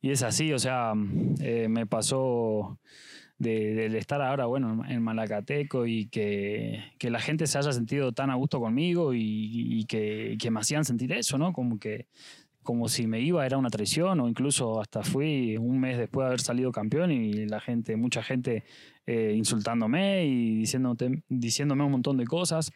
y 0.00 0.10
es 0.10 0.22
así, 0.24 0.52
o 0.52 0.58
sea, 0.58 0.92
eh, 1.40 1.68
me 1.68 1.86
pasó 1.86 2.80
de- 3.38 3.96
estar 3.98 4.20
ahora, 4.22 4.46
bueno, 4.46 4.82
en 4.88 5.02
Malacateco 5.02 5.86
y 5.86 6.06
que, 6.06 6.82
que 6.98 7.10
la 7.10 7.20
gente 7.20 7.46
se 7.46 7.58
haya 7.58 7.72
sentido 7.72 8.12
tan 8.12 8.30
a 8.30 8.34
gusto 8.36 8.58
conmigo 8.60 9.14
y, 9.14 9.20
y 9.80 9.84
que, 9.84 10.36
que 10.40 10.50
me 10.50 10.60
hacían 10.60 10.84
sentir 10.84 11.12
eso, 11.12 11.38
¿no? 11.38 11.52
Como 11.52 11.78
que 11.78 12.06
como 12.62 12.88
si 12.88 13.06
me 13.06 13.20
iba 13.20 13.44
era 13.44 13.58
una 13.58 13.70
traición 13.70 14.20
o 14.20 14.28
incluso 14.28 14.80
hasta 14.80 15.02
fui 15.02 15.56
un 15.56 15.80
mes 15.80 15.98
después 15.98 16.24
de 16.24 16.28
haber 16.28 16.40
salido 16.40 16.70
campeón 16.70 17.10
y 17.10 17.46
la 17.46 17.60
gente, 17.60 17.96
mucha 17.96 18.22
gente 18.22 18.64
eh, 19.06 19.34
insultándome 19.36 20.24
y 20.26 20.56
diciéndote, 20.56 21.22
diciéndome 21.28 21.84
un 21.84 21.92
montón 21.92 22.16
de 22.16 22.24
cosas. 22.24 22.70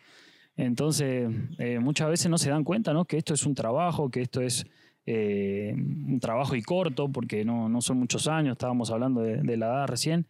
Entonces, 0.57 1.31
eh, 1.59 1.79
muchas 1.79 2.09
veces 2.09 2.31
no 2.31 2.39
se 2.39 2.51
dan 2.51 2.65
cuenta 2.65 2.93
¿no? 2.93 3.05
que 3.05 3.19
esto 3.19 3.35
es 3.35 3.47
un 3.47 3.55
trabajo, 3.55 4.11
que 4.11 4.23
esto 4.23 4.41
es 4.41 4.67
eh, 5.05 5.73
un 5.75 6.19
trabajo 6.19 6.57
y 6.57 6.63
corto, 6.63 7.11
porque 7.11 7.45
no, 7.45 7.69
no 7.69 7.81
son 7.81 7.99
muchos 7.99 8.27
años, 8.27 8.53
estábamos 8.53 8.91
hablando 8.91 9.21
de, 9.21 9.57
la 9.57 9.67
edad 9.67 9.87
recién, 9.87 10.27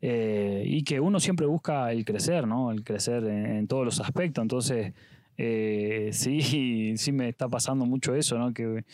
y 0.00 0.84
que 0.84 1.00
uno 1.00 1.18
siempre 1.18 1.46
busca 1.46 1.90
el 1.90 2.04
crecer, 2.04 2.46
¿no? 2.46 2.70
el 2.70 2.84
crecer 2.84 3.24
en 3.24 3.66
todos 3.66 3.84
los 3.84 4.00
aspectos. 4.00 4.42
Entonces, 4.42 4.92
eh, 5.38 6.10
sí, 6.12 6.92
sí 6.96 7.12
me 7.12 7.28
está 7.28 7.48
pasando 7.48 7.86
mucho 7.86 8.14
eso, 8.14 8.38
¿no? 8.38 8.52
que, 8.52 8.84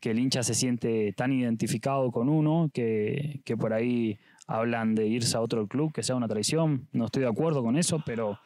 que 0.00 0.10
el 0.10 0.18
hincha 0.18 0.42
se 0.42 0.52
siente 0.54 1.12
tan 1.14 1.32
identificado 1.32 2.10
con 2.10 2.28
uno 2.28 2.70
que, 2.74 3.40
que 3.44 3.56
por 3.56 3.72
ahí 3.72 4.18
hablan 4.46 4.94
de 4.94 5.06
irse 5.06 5.36
a 5.36 5.40
otro 5.40 5.66
club, 5.68 5.92
que 5.92 6.02
sea 6.02 6.16
una 6.16 6.28
traición. 6.28 6.88
No 6.92 7.06
estoy 7.06 7.22
de 7.22 7.28
acuerdo 7.28 7.62
con 7.62 7.76
eso, 7.78 8.02
pero... 8.04 8.38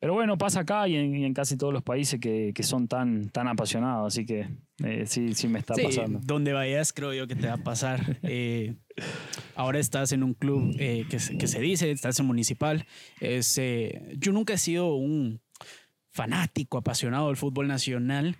Pero 0.00 0.12
bueno, 0.12 0.36
pasa 0.36 0.60
acá 0.60 0.86
y 0.86 0.96
en, 0.96 1.16
y 1.16 1.24
en 1.24 1.32
casi 1.32 1.56
todos 1.56 1.72
los 1.72 1.82
países 1.82 2.20
que, 2.20 2.52
que 2.54 2.62
son 2.62 2.88
tan, 2.88 3.30
tan 3.30 3.48
apasionados, 3.48 4.12
así 4.12 4.26
que 4.26 4.48
eh, 4.84 5.04
sí, 5.06 5.32
sí 5.32 5.48
me 5.48 5.60
está 5.60 5.74
Sí, 5.74 5.82
pasando. 5.84 6.20
donde 6.22 6.52
vayas 6.52 6.92
creo 6.92 7.14
yo 7.14 7.26
que 7.26 7.34
te 7.36 7.46
va 7.46 7.54
a 7.54 7.58
pasar. 7.64 8.18
Eh, 8.22 8.74
ahora 9.54 9.78
estás 9.78 10.12
en 10.12 10.22
un 10.22 10.34
club 10.34 10.74
eh, 10.78 11.06
que, 11.08 11.18
se, 11.18 11.60
dice, 11.60 11.90
estás 11.90 12.20
en 12.20 12.26
municipal. 12.26 12.84
Es, 13.18 13.56
eh, 13.56 14.12
yo 14.18 14.32
nunca 14.32 14.52
he 14.54 14.58
sido 14.58 14.94
un 14.94 15.40
fanático, 16.14 16.78
apasionado 16.78 17.26
del 17.26 17.36
fútbol 17.36 17.66
nacional. 17.66 18.36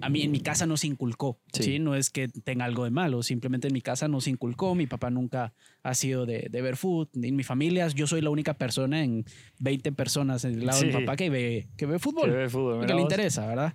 A 0.00 0.08
mí 0.08 0.22
en 0.22 0.32
mi 0.32 0.40
casa 0.40 0.66
no 0.66 0.76
se 0.76 0.88
inculcó, 0.88 1.38
Sí. 1.52 1.62
¿sí? 1.62 1.78
No 1.78 1.94
es 1.94 2.10
que 2.10 2.26
tenga 2.28 2.64
algo 2.64 2.82
de 2.84 2.90
malo, 2.90 3.22
simplemente 3.22 3.68
en 3.68 3.72
mi 3.74 3.80
casa 3.80 4.08
no 4.08 4.20
se 4.20 4.30
inculcó. 4.30 4.74
Mi 4.74 4.88
papá 4.88 5.08
nunca 5.10 5.54
ha 5.84 5.94
sido 5.94 6.26
de, 6.26 6.48
de 6.50 6.62
ver 6.62 6.76
fútbol. 6.76 7.08
En 7.22 7.36
mi 7.36 7.44
familia 7.44 7.86
yo 7.88 8.08
soy 8.08 8.22
la 8.22 8.30
única 8.30 8.54
persona 8.54 9.04
en 9.04 9.24
20 9.60 9.92
personas 9.92 10.44
en 10.44 10.54
el 10.54 10.66
lado 10.66 10.80
de 10.80 10.86
mi 10.86 10.92
Sí. 10.92 10.98
papá 10.98 11.14
que 11.16 11.30
ve, 11.30 11.68
que 11.76 11.86
ve 11.86 11.98
fútbol 12.00 12.28
Que 12.28 12.36
ve 12.36 12.48
fútbol, 12.48 12.86
que 12.86 12.94
le 12.94 13.00
interesa, 13.02 13.46
¿verdad? 13.46 13.74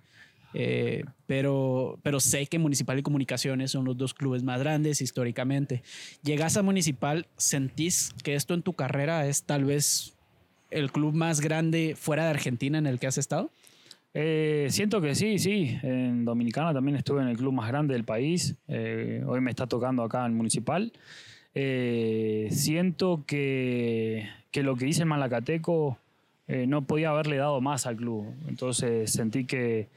Eh, 0.53 1.05
pero, 1.25 1.97
pero 2.03 2.19
sé 2.19 2.45
que 2.47 2.59
Municipal 2.59 2.99
y 2.99 3.01
Comunicaciones 3.01 3.71
son 3.71 3.85
los 3.85 3.95
dos 3.95 4.13
clubes 4.13 4.43
más 4.43 4.59
grandes 4.59 5.01
históricamente. 5.01 5.81
Llegas 6.21 6.57
a 6.57 6.63
Municipal, 6.63 7.27
¿sentís 7.37 8.13
que 8.25 8.35
esto 8.35 8.53
en 8.53 8.61
tu 8.61 8.73
carrera 8.73 9.25
es 9.27 9.43
tal 9.45 9.63
vez 9.63 10.17
el 10.71 10.91
club 10.91 11.13
más 11.13 11.41
grande 11.41 11.95
fuera 11.97 12.23
de 12.25 12.29
Argentina 12.31 12.77
en 12.77 12.87
el 12.87 12.99
que 12.99 13.07
has 13.07 13.17
estado? 13.17 13.51
Eh, 14.13 14.67
siento 14.69 14.99
que 15.01 15.15
sí, 15.15 15.39
sí. 15.39 15.77
En 15.83 16.25
Dominicana 16.25 16.73
también 16.73 16.97
estuve 16.97 17.21
en 17.21 17.27
el 17.27 17.37
club 17.37 17.53
más 17.53 17.67
grande 17.67 17.93
del 17.93 18.03
país. 18.03 18.55
Eh, 18.67 19.23
hoy 19.25 19.41
me 19.41 19.51
está 19.51 19.67
tocando 19.67 20.03
acá 20.03 20.25
en 20.25 20.35
Municipal. 20.35 20.91
eh, 21.53 22.47
siento 22.51 23.23
que, 23.27 24.27
que 24.51 24.63
lo 24.63 24.75
que 24.75 24.87
hice 24.87 25.03
en 25.03 25.09
Malacateco 25.09 25.97
no 26.67 26.81
podía 26.81 27.11
haberle 27.11 27.37
dado 27.37 27.61
más 27.61 27.85
al 27.85 27.95
club. 27.95 28.25
Entonces 28.45 29.09
sentí 29.09 29.45
que, 29.45 29.87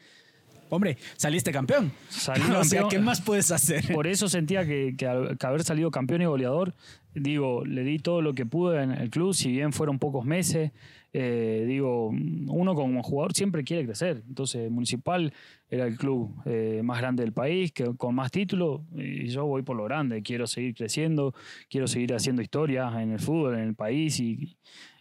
Hombre, 0.71 0.99
saliste 1.17 1.53
campeón. 1.53 1.93
Salí 2.09 2.43
o 2.57 2.65
sea. 2.65 2.85
¿qué 2.89 2.99
más 2.99 3.21
puedes 3.21 3.51
hacer? 3.51 3.93
Por 3.93 4.07
eso 4.07 4.29
sentía 4.29 4.65
que, 4.65 4.95
que 4.97 5.07
haber 5.47 5.63
salido 5.65 5.91
campeón 5.91 6.23
y 6.23 6.27
goleador, 6.27 6.75
digo, 7.15 7.65
le 7.65 7.85
di 7.85 7.99
todo 7.99 8.23
lo 8.23 8.35
que 8.35 8.47
pude 8.47 8.83
en 8.83 8.91
el 8.91 9.11
club, 9.11 9.35
si 9.35 9.51
bien 9.51 9.73
fueron 9.73 9.99
pocos 9.99 10.25
meses, 10.25 10.73
eh, 11.13 11.65
digo, 11.69 12.09
uno 12.09 12.75
como 12.75 13.03
jugador 13.03 13.35
siempre 13.35 13.63
quiere 13.63 13.85
crecer. 13.85 14.23
Entonces, 14.27 14.71
Municipal 14.71 15.33
era 15.71 15.87
el 15.87 15.97
club 15.97 16.35
eh, 16.45 16.81
más 16.83 16.99
grande 17.01 17.23
del 17.23 17.33
país, 17.33 17.73
que, 17.73 17.95
con 17.97 18.15
más 18.15 18.31
títulos, 18.33 18.81
y 18.97 19.29
yo 19.29 19.47
voy 19.47 19.63
por 19.63 19.77
lo 19.77 19.85
grande, 19.85 20.23
quiero 20.23 20.47
seguir 20.47 20.75
creciendo, 20.75 21.33
quiero 21.71 21.87
seguir 21.87 22.15
haciendo 22.15 22.43
historia 22.43 22.91
en 23.01 23.13
el 23.13 23.21
fútbol, 23.21 23.55
en 23.55 23.69
el 23.69 23.75
país 23.75 24.19
y, 24.19 24.57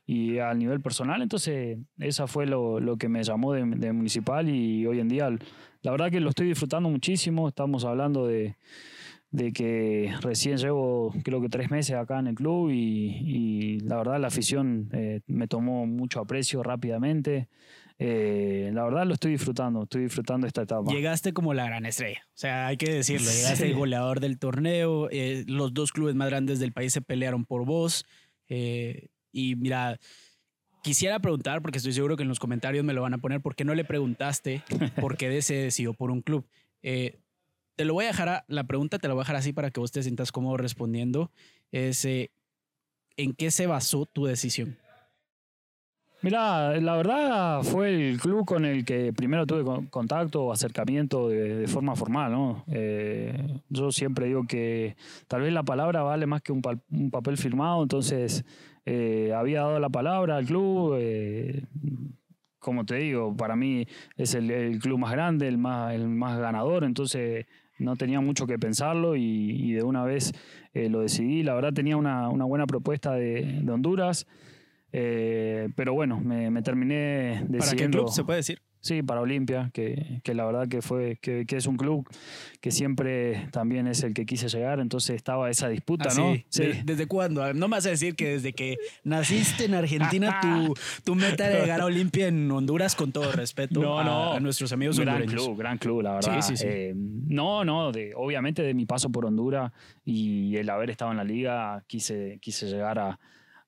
y 0.05 0.37
a 0.37 0.53
nivel 0.53 0.81
personal. 0.81 1.21
Entonces, 1.21 1.79
esa 1.97 2.27
fue 2.27 2.45
lo, 2.45 2.79
lo 2.79 2.97
que 2.97 3.09
me 3.09 3.23
llamó 3.23 3.53
de, 3.53 3.65
de 3.65 3.91
Municipal 3.91 4.49
y 4.49 4.85
hoy 4.85 4.99
en 4.99 5.09
día, 5.09 5.29
la 5.81 5.91
verdad 5.91 6.11
que 6.11 6.19
lo 6.19 6.29
estoy 6.29 6.47
disfrutando 6.47 6.89
muchísimo. 6.89 7.47
Estamos 7.47 7.85
hablando 7.85 8.27
de, 8.27 8.55
de 9.33 9.51
que 9.51 10.13
recién 10.21 10.57
llevo 10.57 11.11
creo 11.23 11.41
que 11.41 11.49
tres 11.49 11.71
meses 11.71 11.95
acá 11.95 12.19
en 12.19 12.27
el 12.27 12.35
club 12.35 12.69
y, 12.69 12.75
y 13.25 13.79
la 13.79 13.97
verdad 13.97 14.19
la 14.19 14.27
afición 14.27 14.89
eh, 14.93 15.21
me 15.27 15.47
tomó 15.47 15.85
mucho 15.87 16.19
aprecio 16.21 16.61
rápidamente. 16.61 17.49
Eh, 17.99 18.69
la 18.73 18.83
verdad 18.83 19.05
lo 19.07 19.13
estoy 19.15 19.31
disfrutando, 19.31 19.83
estoy 19.83 20.03
disfrutando 20.03 20.45
esta 20.45 20.61
etapa. 20.61 20.91
Llegaste 20.91 21.33
como 21.33 21.53
la 21.55 21.65
gran 21.65 21.85
estrella. 21.87 22.21
O 22.27 22.35
sea, 22.37 22.67
hay 22.67 22.77
que 22.77 22.91
decirlo. 22.91 23.25
Llegaste 23.31 23.65
Sí. 23.65 23.71
el 23.71 23.75
goleador 23.75 24.19
del 24.19 24.37
torneo. 24.37 25.09
eh, 25.11 25.43
los 25.47 25.73
dos 25.73 25.91
clubes 25.91 26.13
más 26.15 26.29
grandes 26.29 26.59
del 26.59 26.71
país 26.71 26.93
se 26.93 27.01
pelearon 27.01 27.43
por 27.45 27.65
vos. 27.65 28.05
eh, 28.49 29.07
y 29.31 29.55
mira, 29.55 29.97
quisiera 30.83 31.19
preguntar, 31.19 31.63
porque 31.63 31.79
estoy 31.79 31.93
seguro 31.93 32.15
que 32.17 32.21
en 32.23 32.29
los 32.29 32.39
comentarios 32.39 32.85
me 32.85 32.93
lo 32.93 33.01
van 33.01 33.15
a 33.15 33.17
poner, 33.17 33.41
¿por 33.41 33.55
qué 33.55 33.65
no 33.65 33.73
le 33.73 33.83
preguntaste 33.83 34.61
por 35.01 35.17
qué 35.17 35.41
se 35.41 35.55
decidió 35.71 35.93
por 35.95 36.11
un 36.11 36.21
club? 36.21 36.45
Eh, 36.83 37.17
te 37.75 37.85
lo 37.85 37.93
voy 37.93 38.05
a 38.05 38.07
dejar, 38.09 38.43
la 38.47 38.63
pregunta 38.65 38.99
te 38.99 39.07
la 39.07 39.13
voy 39.13 39.21
a 39.21 39.23
dejar 39.23 39.35
así 39.37 39.53
para 39.53 39.71
que 39.71 39.79
vos 39.79 39.91
te 39.91 40.03
sientas 40.03 40.31
cómodo 40.31 40.57
respondiendo. 40.57 41.31
Es, 41.71 42.05
eh, 42.05 42.31
¿en 43.17 43.33
qué 43.33 43.51
se 43.51 43.67
basó 43.67 44.05
tu 44.05 44.25
decisión? 44.25 44.77
Mira, 46.21 46.79
la 46.79 46.95
verdad 46.95 47.63
fue 47.63 48.11
el 48.11 48.17
club 48.17 48.45
con 48.45 48.63
el 48.63 48.85
que 48.85 49.11
primero 49.11 49.45
tuve 49.45 49.63
con- 49.65 49.87
contacto 49.87 50.43
o 50.43 50.53
acercamiento 50.53 51.27
de, 51.27 51.67
forma 51.67 51.97
formal, 51.97 52.31
¿no? 52.31 52.63
Eh, 52.71 53.59
yo 53.67 53.91
siempre 53.91 54.27
digo 54.27 54.45
que 54.47 54.95
tal 55.27 55.41
vez 55.41 55.51
la 55.51 55.63
palabra 55.63 56.01
vale 56.01 56.25
más 56.25 56.41
que 56.41 56.53
un, 56.53 56.61
papel 56.61 57.35
firmado, 57.35 57.83
entonces 57.83 58.45
eh, 58.85 59.33
había 59.35 59.61
dado 59.61 59.79
la 59.81 59.89
palabra 59.89 60.37
al 60.37 60.45
club. 60.45 60.97
como 62.57 62.85
te 62.85 62.95
digo, 62.95 63.35
para 63.35 63.57
mí 63.57 63.85
es 64.15 64.33
el, 64.33 64.49
el 64.49 64.79
club 64.79 64.99
más 64.99 65.11
grande, 65.11 65.49
el 65.49 65.57
más, 65.57 65.93
el 65.93 66.07
más 66.07 66.39
ganador, 66.39 66.85
entonces 66.85 67.45
no 67.83 67.95
tenía 67.95 68.21
mucho 68.21 68.47
que 68.47 68.57
pensarlo 68.57 69.15
y, 69.15 69.21
y 69.23 69.73
de 69.73 69.83
una 69.83 70.03
vez 70.03 70.33
eh, 70.73 70.89
lo 70.89 71.01
decidí. 71.01 71.43
La 71.43 71.53
verdad 71.53 71.73
tenía 71.73 71.97
una, 71.97 72.29
una 72.29 72.45
buena 72.45 72.65
propuesta 72.65 73.13
de, 73.13 73.61
de 73.61 73.71
Honduras. 73.71 74.25
Eh, 74.91 75.69
pero 75.75 75.93
bueno, 75.93 76.19
me, 76.19 76.51
me 76.51 76.61
terminé 76.61 77.45
decidiendo. 77.47 77.57
¿Para 77.59 77.75
qué 77.75 77.89
club 77.89 78.09
se 78.09 78.23
puede 78.23 78.37
decir? 78.37 78.59
Sí, 78.85 79.01
para 79.01 79.21
Olimpia, 79.21 79.71
que, 79.73 80.19
que 80.25 80.33
la 80.33 80.43
verdad 80.45 80.67
que 80.67 80.81
fue 80.81 81.17
que, 81.21 81.45
que 81.45 81.55
es 81.55 81.67
un 81.67 81.77
club 81.77 82.05
que 82.59 82.69
siempre 82.69 83.47
también 83.51 83.87
es 83.87 84.03
el 84.03 84.13
que 84.13 84.25
quise 84.25 84.49
llegar, 84.49 84.81
entonces 84.81 85.15
estaba 85.15 85.49
esa 85.49 85.69
disputa, 85.69 86.09
Ah, 86.11 86.15
¿no? 86.17 86.33
sí. 86.49 86.61
¿De- 86.63 86.81
¿Desde 86.83 87.07
cuándo? 87.07 87.53
No 87.53 87.69
me 87.69 87.77
vas 87.77 87.85
a 87.85 87.91
decir 87.91 88.13
que 88.15 88.31
desde 88.33 88.51
que 88.51 88.75
naciste 89.05 89.63
en 89.65 89.75
Argentina 89.75 90.37
tu, 90.41 90.73
tu 91.05 91.15
meta 91.15 91.49
era 91.49 91.61
llegar 91.61 91.79
a 91.79 91.85
Olimpia 91.85 92.27
en 92.27 92.51
Honduras 92.51 92.93
con 92.95 93.13
todo 93.13 93.31
respeto 93.31 93.79
No, 93.81 93.97
a, 93.99 94.03
no. 94.03 94.33
a 94.33 94.39
nuestros 94.41 94.73
amigos 94.73 94.99
gran 94.99 95.15
hondureños. 95.15 95.43
club, 95.45 95.57
gran 95.57 95.77
club, 95.77 96.01
la 96.01 96.15
verdad. 96.15 96.41
Sí, 96.41 96.49
sí, 96.49 96.57
sí. 96.57 96.65
Eh, 96.67 96.93
no, 96.93 97.63
no, 97.63 97.93
de, 97.93 98.11
obviamente 98.17 98.63
de 98.63 98.73
mi 98.73 98.85
paso 98.85 99.09
por 99.09 99.25
Honduras 99.25 99.71
y 100.03 100.57
el 100.57 100.69
haber 100.69 100.89
estado 100.89 101.11
en 101.11 101.17
la 101.17 101.23
liga, 101.23 101.81
quise, 101.87 102.37
quise 102.41 102.65
llegar 102.67 102.99
a, 102.99 103.17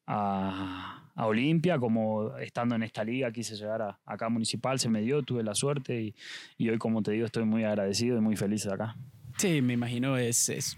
a, 0.07 1.04
a 1.16 1.26
Olimpia, 1.28 1.78
como 1.80 2.38
estando 2.38 2.76
en 2.76 2.84
esta 2.84 3.03
liga, 3.03 3.32
quise 3.32 3.55
llegar 3.55 3.82
a, 3.82 3.99
acá 4.05 4.26
a 4.26 4.30
Municipal, 4.30 4.80
se 4.80 4.89
me 4.89 5.01
dio, 5.01 5.24
tuve 5.24 5.43
la 5.43 5.55
suerte 5.55 6.01
y, 6.01 6.16
y 6.57 6.70
hoy, 6.70 6.78
como 6.78 7.01
te 7.01 7.11
digo, 7.11 7.26
estoy 7.26 7.45
muy 7.45 7.63
agradecido 7.63 8.18
y 8.18 8.22
muy 8.22 8.36
feliz 8.36 8.63
de 8.66 8.74
acá. 8.74 8.95
Sí, 9.38 9.61
me 9.61 9.74
imagino 9.74 10.18
es, 10.18 10.49
es 10.49 10.78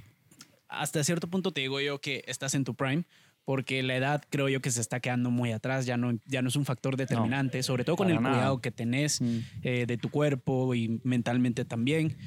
hasta 0.70 1.04
cierto 1.04 1.28
punto 1.28 1.52
te 1.52 1.62
digo 1.62 1.80
yo 1.80 2.00
que 2.02 2.24
estás 2.28 2.54
en 2.56 2.64
tu 2.64 2.76
prime 2.76 3.04
porque 3.46 3.82
la 3.82 3.96
edad 3.96 4.24
creo 4.30 4.50
yo 4.50 4.62
que 4.62 4.70
se 4.72 4.82
está 4.82 5.00
quedando 5.00 5.32
muy 5.32 5.54
atrás, 5.54 5.86
ya 5.86 5.96
no, 5.96 6.20
ya 6.26 6.42
no 6.42 6.50
es 6.50 6.56
un 6.58 6.66
factor 6.66 6.98
determinante, 6.98 7.64
sobre 7.64 7.86
todo 7.86 7.96
con 7.96 8.10
el 8.10 8.22
nada. 8.22 8.36
cuidado 8.36 8.62
que 8.62 8.72
tenés 8.72 9.22
Mm. 9.22 9.38
eh, 9.64 9.86
de 9.88 9.98
tu 9.98 10.10
cuerpo 10.10 10.76
y 10.76 11.00
mentalmente 11.04 11.64
también, 11.64 12.18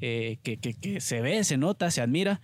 eh, 0.00 0.38
que, 0.44 0.56
que- 0.58 0.74
que 0.74 1.00
se 1.00 1.20
ve, 1.20 1.42
se 1.42 1.56
nota, 1.56 1.90
se 1.90 2.00
admira. 2.00 2.40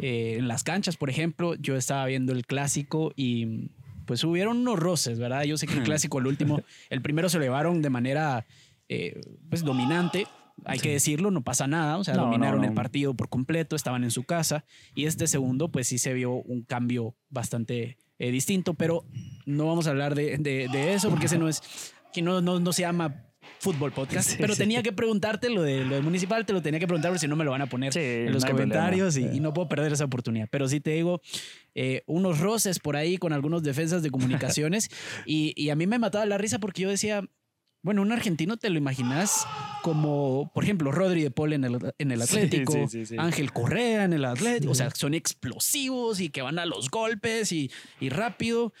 Eh, 0.00 0.36
en 0.38 0.46
las 0.48 0.62
canchas, 0.64 0.96
por 0.98 1.08
ejemplo, 1.08 1.54
yo 1.54 1.76
estaba 1.76 2.04
viendo 2.06 2.32
el 2.32 2.44
clásico 2.46 3.12
y 3.16 3.70
pues 4.08 4.24
hubieron 4.24 4.56
unos 4.58 4.76
roces, 4.80 5.18
¿verdad? 5.20 5.44
Yo 5.44 5.56
sé 5.56 5.68
que 5.68 5.74
el 5.74 5.82
clásico, 5.84 6.18
el 6.18 6.26
último, 6.26 6.62
el 6.90 7.00
primero 7.02 7.28
se 7.28 7.38
lo 7.38 7.44
llevaron 7.44 7.80
de 7.82 7.90
manera 7.90 8.44
eh, 8.88 9.20
pues 9.48 9.62
dominante, 9.62 10.26
hay 10.64 10.80
que 10.80 10.90
decirlo, 10.92 11.30
no 11.30 11.42
pasa 11.42 11.68
nada, 11.68 11.98
o 11.98 12.02
sea, 12.04 12.14
No, 12.14 12.22
dominaron 12.22 12.62
no. 12.62 12.66
el 12.66 12.74
partido 12.74 13.14
por 13.14 13.28
completo, 13.28 13.76
estaban 13.76 14.02
en 14.02 14.10
su 14.10 14.24
casa 14.24 14.64
y 14.94 15.04
este 15.04 15.28
segundo 15.28 15.68
pues 15.70 15.86
sí 15.86 15.98
se 15.98 16.12
vio 16.14 16.32
un 16.32 16.62
cambio 16.62 17.14
bastante 17.28 17.96
eh, 18.18 18.32
distinto, 18.32 18.74
pero 18.74 19.04
no 19.46 19.66
vamos 19.68 19.86
a 19.86 19.90
hablar 19.90 20.16
de, 20.16 20.36
de- 20.38 20.66
de 20.72 20.94
eso 20.94 21.10
porque 21.10 21.26
ese 21.26 21.38
no 21.38 21.48
es, 21.48 21.62
que 22.12 22.22
no, 22.22 22.40
no, 22.40 22.58
no 22.58 22.72
se 22.72 22.82
llama 22.82 23.26
fútbol 23.60 23.92
podcast, 23.92 24.30
Sí, 24.30 24.36
pero 24.38 24.54
sí. 24.54 24.58
tenía 24.60 24.82
que 24.82 24.92
preguntarte 24.92 25.50
lo 25.50 25.62
de, 25.62 25.84
lo 25.84 25.94
de 25.96 26.00
municipal, 26.00 26.44
te 26.46 26.52
lo 26.52 26.62
tenía 26.62 26.78
que 26.80 26.86
preguntar 26.86 27.10
porque 27.10 27.20
si 27.20 27.28
no 27.28 27.36
me 27.36 27.44
lo 27.44 27.50
van 27.50 27.62
a 27.62 27.66
poner 27.66 27.92
Sí, 27.92 28.00
en 28.00 28.32
los 28.32 28.44
no 28.44 28.50
comentarios 28.50 29.16
y, 29.16 29.24
y 29.26 29.40
no 29.40 29.52
puedo 29.52 29.68
perder 29.68 29.92
esa 29.92 30.04
oportunidad. 30.04 30.48
Pero 30.50 30.68
sí 30.68 30.80
te 30.80 30.90
digo, 30.90 31.20
eh, 31.74 32.02
unos 32.06 32.38
roces 32.40 32.78
por 32.78 32.96
ahí 32.96 33.16
con 33.18 33.32
algunos 33.32 33.62
defensas 33.62 34.02
de 34.02 34.10
comunicaciones 34.10 34.88
y, 35.26 35.52
y 35.56 35.70
a 35.70 35.76
mí 35.76 35.86
me 35.86 35.98
mataba 35.98 36.24
la 36.26 36.38
risa 36.38 36.58
porque 36.58 36.82
yo 36.82 36.88
decía, 36.90 37.24
bueno, 37.82 38.02
un 38.02 38.10
argentino 38.12 38.56
te 38.56 38.70
lo 38.70 38.78
imaginas 38.78 39.46
como, 39.82 40.50
por 40.52 40.64
ejemplo, 40.64 40.90
Rodri 40.90 41.22
de 41.22 41.30
Paul 41.30 41.52
en 41.52 41.64
el, 41.64 41.78
en 41.98 42.10
el 42.10 42.20
Atlético, 42.22 42.72
sí, 42.72 42.88
sí, 42.88 43.06
sí. 43.06 43.16
Ángel 43.18 43.52
Correa 43.52 44.04
en 44.04 44.12
el 44.12 44.24
Atlético, 44.24 44.72
o 44.72 44.74
sea, 44.74 44.90
son 44.90 45.14
explosivos 45.14 46.20
y 46.20 46.28
que 46.30 46.42
van 46.42 46.58
a 46.58 46.66
los 46.66 46.90
golpes 46.90 47.52
y, 47.52 47.70
y 48.00 48.08
rápido. 48.08 48.72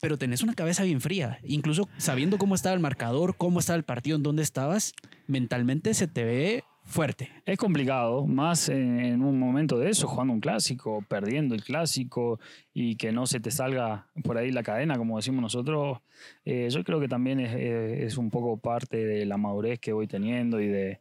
Pero 0.00 0.18
tenés 0.18 0.42
una 0.42 0.54
cabeza 0.54 0.82
bien 0.84 1.00
fría. 1.00 1.38
Incluso 1.42 1.88
sabiendo 1.96 2.38
cómo 2.38 2.54
estaba 2.54 2.74
el 2.74 2.80
marcador, 2.80 3.36
cómo 3.36 3.60
estaba 3.60 3.76
el 3.76 3.84
partido, 3.84 4.16
en 4.16 4.22
dónde 4.22 4.42
estabas, 4.42 4.94
mentalmente 5.26 5.94
se 5.94 6.06
te 6.06 6.24
ve 6.24 6.64
fuerte. 6.86 7.30
Es 7.44 7.58
complicado, 7.58 8.26
más 8.26 8.68
en, 8.68 9.22
un 9.22 9.38
momento 9.38 9.78
de 9.78 9.90
eso, 9.90 10.06
jugando 10.06 10.32
un 10.32 10.40
clásico, 10.40 11.04
perdiendo 11.08 11.54
el 11.54 11.62
clásico 11.62 12.38
y 12.72 12.96
que 12.96 13.12
no 13.12 13.26
se 13.26 13.40
te 13.40 13.50
salga 13.50 14.06
por 14.22 14.38
ahí 14.38 14.52
la 14.52 14.62
cadena, 14.62 14.96
como 14.96 15.16
decimos 15.16 15.42
nosotros. 15.42 15.98
Eh, 16.44 16.68
yo 16.70 16.84
creo 16.84 17.00
que 17.00 17.08
también 17.08 17.40
es 17.40 18.16
un 18.16 18.30
poco 18.30 18.58
parte 18.58 19.04
de 19.04 19.26
la 19.26 19.36
madurez 19.36 19.80
que 19.80 19.92
voy 19.92 20.06
teniendo 20.06 20.60
y 20.60 20.68
de, 20.68 21.00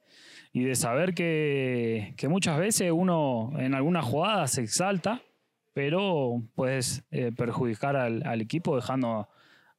y 0.52 0.64
de 0.64 0.76
saber 0.76 1.14
que, 1.14 2.14
que 2.18 2.28
muchas 2.28 2.58
veces 2.58 2.92
uno 2.92 3.54
en 3.58 3.76
alguna 3.76 4.02
jugada 4.02 4.48
se 4.48 4.62
exalta, 4.62 5.22
pero 5.76 6.42
puedes 6.56 7.04
eh, 7.12 7.34
perjudicar 7.36 7.98
al, 7.98 8.26
al 8.26 8.40
equipo 8.40 8.78
dejando 8.78 9.28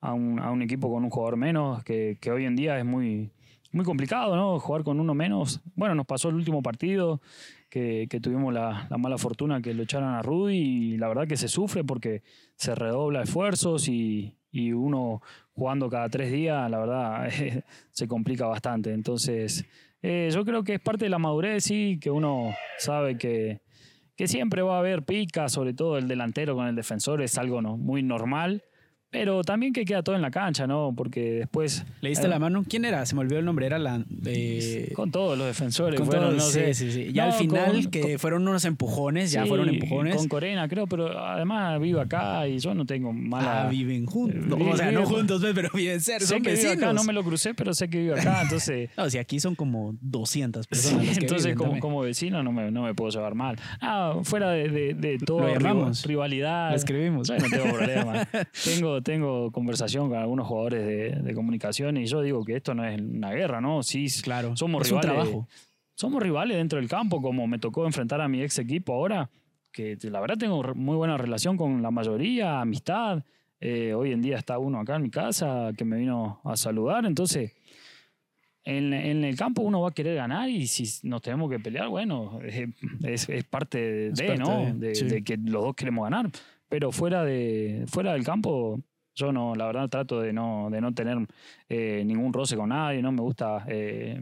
a 0.02 0.12
un, 0.12 0.38
a 0.38 0.50
un 0.50 0.60
equipo 0.60 0.92
con 0.92 1.02
un 1.02 1.08
jugador 1.08 1.38
menos, 1.38 1.82
que, 1.84 2.18
que 2.20 2.30
hoy 2.30 2.44
en 2.44 2.54
día 2.54 2.78
es 2.78 2.84
muy, 2.84 3.30
muy 3.72 3.82
complicado, 3.82 4.36
¿no? 4.36 4.60
Jugar 4.60 4.84
con 4.84 5.00
uno 5.00 5.14
menos. 5.14 5.62
Bueno, 5.74 5.94
nos 5.94 6.04
pasó 6.04 6.28
el 6.28 6.34
último 6.34 6.62
partido 6.62 7.22
que, 7.70 8.08
que 8.10 8.20
tuvimos 8.20 8.52
la, 8.52 8.86
la 8.90 8.98
mala 8.98 9.16
fortuna 9.16 9.62
que 9.62 9.72
lo 9.72 9.84
echaran 9.84 10.12
a 10.12 10.20
Rudy 10.20 10.56
y 10.56 10.96
la 10.98 11.08
verdad 11.08 11.26
que 11.26 11.38
se 11.38 11.48
sufre 11.48 11.82
porque 11.82 12.22
se 12.56 12.74
redobla 12.74 13.22
esfuerzos 13.22 13.88
y, 13.88 14.36
y 14.50 14.74
uno 14.74 15.22
jugando 15.54 15.88
cada 15.88 16.10
tres 16.10 16.30
días, 16.30 16.70
la 16.70 16.78
verdad, 16.78 17.30
se 17.90 18.06
complica 18.06 18.44
bastante. 18.46 18.92
Entonces, 18.92 19.64
eh, 20.02 20.28
yo 20.30 20.44
creo 20.44 20.62
que 20.62 20.74
es 20.74 20.80
parte 20.80 21.06
de 21.06 21.08
la 21.08 21.18
madurez, 21.18 21.64
sí, 21.64 21.98
que 21.98 22.10
uno 22.10 22.54
sabe 22.76 23.16
que, 23.16 23.62
que 24.16 24.26
siempre 24.26 24.62
va 24.62 24.76
a 24.76 24.78
haber 24.78 25.04
pica, 25.04 25.48
sobre 25.48 25.74
todo 25.74 25.98
el 25.98 26.08
delantero 26.08 26.54
con 26.54 26.66
el 26.66 26.74
defensor, 26.74 27.22
es 27.22 27.36
algo 27.38 27.60
no, 27.62 27.76
muy 27.76 28.02
normal, 28.02 28.64
Pero 29.10 29.42
también 29.44 29.72
que 29.72 29.84
queda 29.84 30.02
todo 30.02 30.16
en 30.16 30.22
la 30.22 30.30
cancha, 30.30 30.66
¿no? 30.66 30.92
Porque 30.94 31.20
después. 31.32 31.84
¿Le 32.00 32.10
diste 32.10 32.26
eh, 32.26 32.28
la 32.28 32.38
mano? 32.38 32.64
¿Quién 32.68 32.84
era? 32.84 33.06
Se 33.06 33.14
me 33.14 33.20
olvidó 33.22 33.38
el 33.38 33.44
nombre. 33.44 33.64
Era 33.66 33.78
la. 33.78 34.04
Con 34.94 35.10
todos 35.10 35.38
los 35.38 35.46
defensores. 35.46 35.98
con 35.98 36.06
fueron, 36.08 36.36
todos- 36.36 36.42
no 36.44 36.50
sí, 36.50 36.52
sé. 36.60 36.74
sí, 36.74 36.92
sí. 36.92 37.12
Ya 37.12 37.26
No, 37.26 37.32
al 37.32 37.38
final, 37.38 37.72
con- 37.82 37.90
que 37.90 38.00
con- 38.00 38.18
fueron 38.18 38.48
unos 38.48 38.64
empujones, 38.64 39.30
ya 39.32 39.42
sí, 39.44 39.48
fueron 39.48 39.68
empujones. 39.68 40.16
Con 40.16 40.28
Corena, 40.28 40.68
creo, 40.68 40.86
pero 40.86 41.18
además 41.18 41.80
vivo 41.80 42.00
acá 42.00 42.46
y 42.48 42.58
yo 42.58 42.74
no 42.74 42.84
tengo 42.84 43.12
mala. 43.12 43.62
Ah, 43.66 43.68
viven 43.68 44.06
juntos. 44.06 44.44
Eh, 44.44 44.70
o 44.70 44.76
sea, 44.76 44.88
viven- 44.90 45.00
no 45.00 45.06
juntos, 45.06 45.40
pues, 45.40 45.54
pero 45.54 45.70
viven 45.72 46.00
cerca. 46.00 46.20
sé 46.20 46.26
Son 46.26 46.42
que 46.42 46.50
vive 46.50 46.62
vecinos. 46.64 46.82
acá, 46.84 46.92
no 46.92 47.04
me 47.04 47.12
lo 47.12 47.22
crucé, 47.24 47.54
pero 47.54 47.72
sé 47.74 47.88
que 47.88 47.98
vive 47.98 48.20
acá, 48.20 48.42
entonces. 48.42 48.90
No, 48.96 49.08
si 49.08 49.18
aquí 49.18 49.40
son 49.40 49.54
como 49.54 49.94
200 50.00 50.64
Sí, 50.64 50.68
personas. 50.68 51.06
las 51.06 51.18
que 51.18 51.24
entonces, 51.24 51.46
viven 51.54 51.58
como, 51.58 51.80
como 51.80 52.00
vecino, 52.00 52.42
no 52.42 52.52
me, 52.52 52.70
no 52.70 52.82
me 52.82 52.94
puedo 52.94 53.10
llevar 53.10 53.34
mal. 53.34 53.56
Ah, 53.80 54.18
fuera 54.24 54.50
de, 54.50 54.68
de, 54.68 54.94
de 54.94 55.18
todo 55.18 55.40
rivalidad. 56.04 56.70
Lo 56.70 56.76
escribimos. 56.76 57.30
no 57.30 57.36
tengo 57.48 57.72
problema. 57.72 58.26
tengo, 58.64 58.95
tengo 59.02 59.50
conversación 59.52 60.08
con 60.08 60.18
algunos 60.18 60.46
jugadores 60.46 60.84
de, 60.86 61.10
de 61.22 61.34
comunicación 61.34 61.96
y 61.96 62.06
yo 62.06 62.22
digo 62.22 62.44
que 62.44 62.56
esto 62.56 62.74
no 62.74 62.84
es 62.86 63.00
una 63.00 63.30
guerra, 63.32 63.60
¿no? 63.60 63.82
Sí, 63.82 64.06
Claro, 64.22 64.56
somos 64.56 64.86
es 64.86 64.92
un 64.92 65.00
rivales. 65.02 65.22
trabajo. 65.24 65.48
Somos 65.94 66.22
rivales 66.22 66.56
dentro 66.58 66.78
del 66.78 66.88
campo, 66.88 67.22
como 67.22 67.46
me 67.46 67.58
tocó 67.58 67.86
enfrentar 67.86 68.20
a 68.20 68.28
mi 68.28 68.42
ex 68.42 68.58
equipo 68.58 68.92
ahora, 68.92 69.30
que 69.72 69.96
la 70.02 70.20
verdad 70.20 70.36
tengo 70.38 70.62
muy 70.74 70.96
buena 70.96 71.16
relación 71.16 71.56
con 71.56 71.80
la 71.82 71.90
mayoría, 71.90 72.60
amistad. 72.60 73.22
Eh, 73.60 73.94
hoy 73.94 74.12
en 74.12 74.20
día 74.20 74.36
está 74.36 74.58
uno 74.58 74.80
acá 74.80 74.96
en 74.96 75.02
mi 75.02 75.10
casa 75.10 75.70
que 75.76 75.84
me 75.86 75.96
vino 75.96 76.40
a 76.44 76.56
saludar, 76.56 77.06
entonces 77.06 77.52
en, 78.64 78.92
en 78.92 79.24
el 79.24 79.36
campo 79.36 79.62
uno 79.62 79.80
va 79.80 79.88
a 79.90 79.92
querer 79.92 80.16
ganar 80.16 80.50
y 80.50 80.66
si 80.66 80.84
nos 81.08 81.22
tenemos 81.22 81.48
que 81.50 81.60
pelear, 81.60 81.88
bueno, 81.88 82.40
es, 82.44 82.68
es- 83.04 83.28
es 83.28 83.44
parte 83.44 83.78
de, 83.78 84.08
Es 84.08 84.22
parte 84.22 84.38
¿no? 84.42 84.64
de, 84.64 84.72
De, 84.88 84.94
sí. 84.94 85.04
de 85.06 85.22
que 85.22 85.36
los 85.36 85.62
dos 85.64 85.74
queremos 85.76 86.04
ganar. 86.04 86.30
Pero 86.68 86.90
fuera, 86.92 87.24
de, 87.24 87.84
fuera 87.88 88.12
del 88.12 88.24
campo, 88.24 88.80
yo 89.16 89.32
no, 89.32 89.54
la 89.56 89.66
verdad 89.66 89.88
trato 89.88 90.20
de 90.20 90.32
no, 90.32 90.68
de 90.70 90.80
no 90.80 90.94
tener 90.94 91.18
eh, 91.68 92.04
ningún 92.06 92.32
roce 92.32 92.54
con 92.56 92.68
nadie, 92.68 93.02
no 93.02 93.10
me 93.10 93.22
gusta 93.22 93.64
eh, 93.68 94.16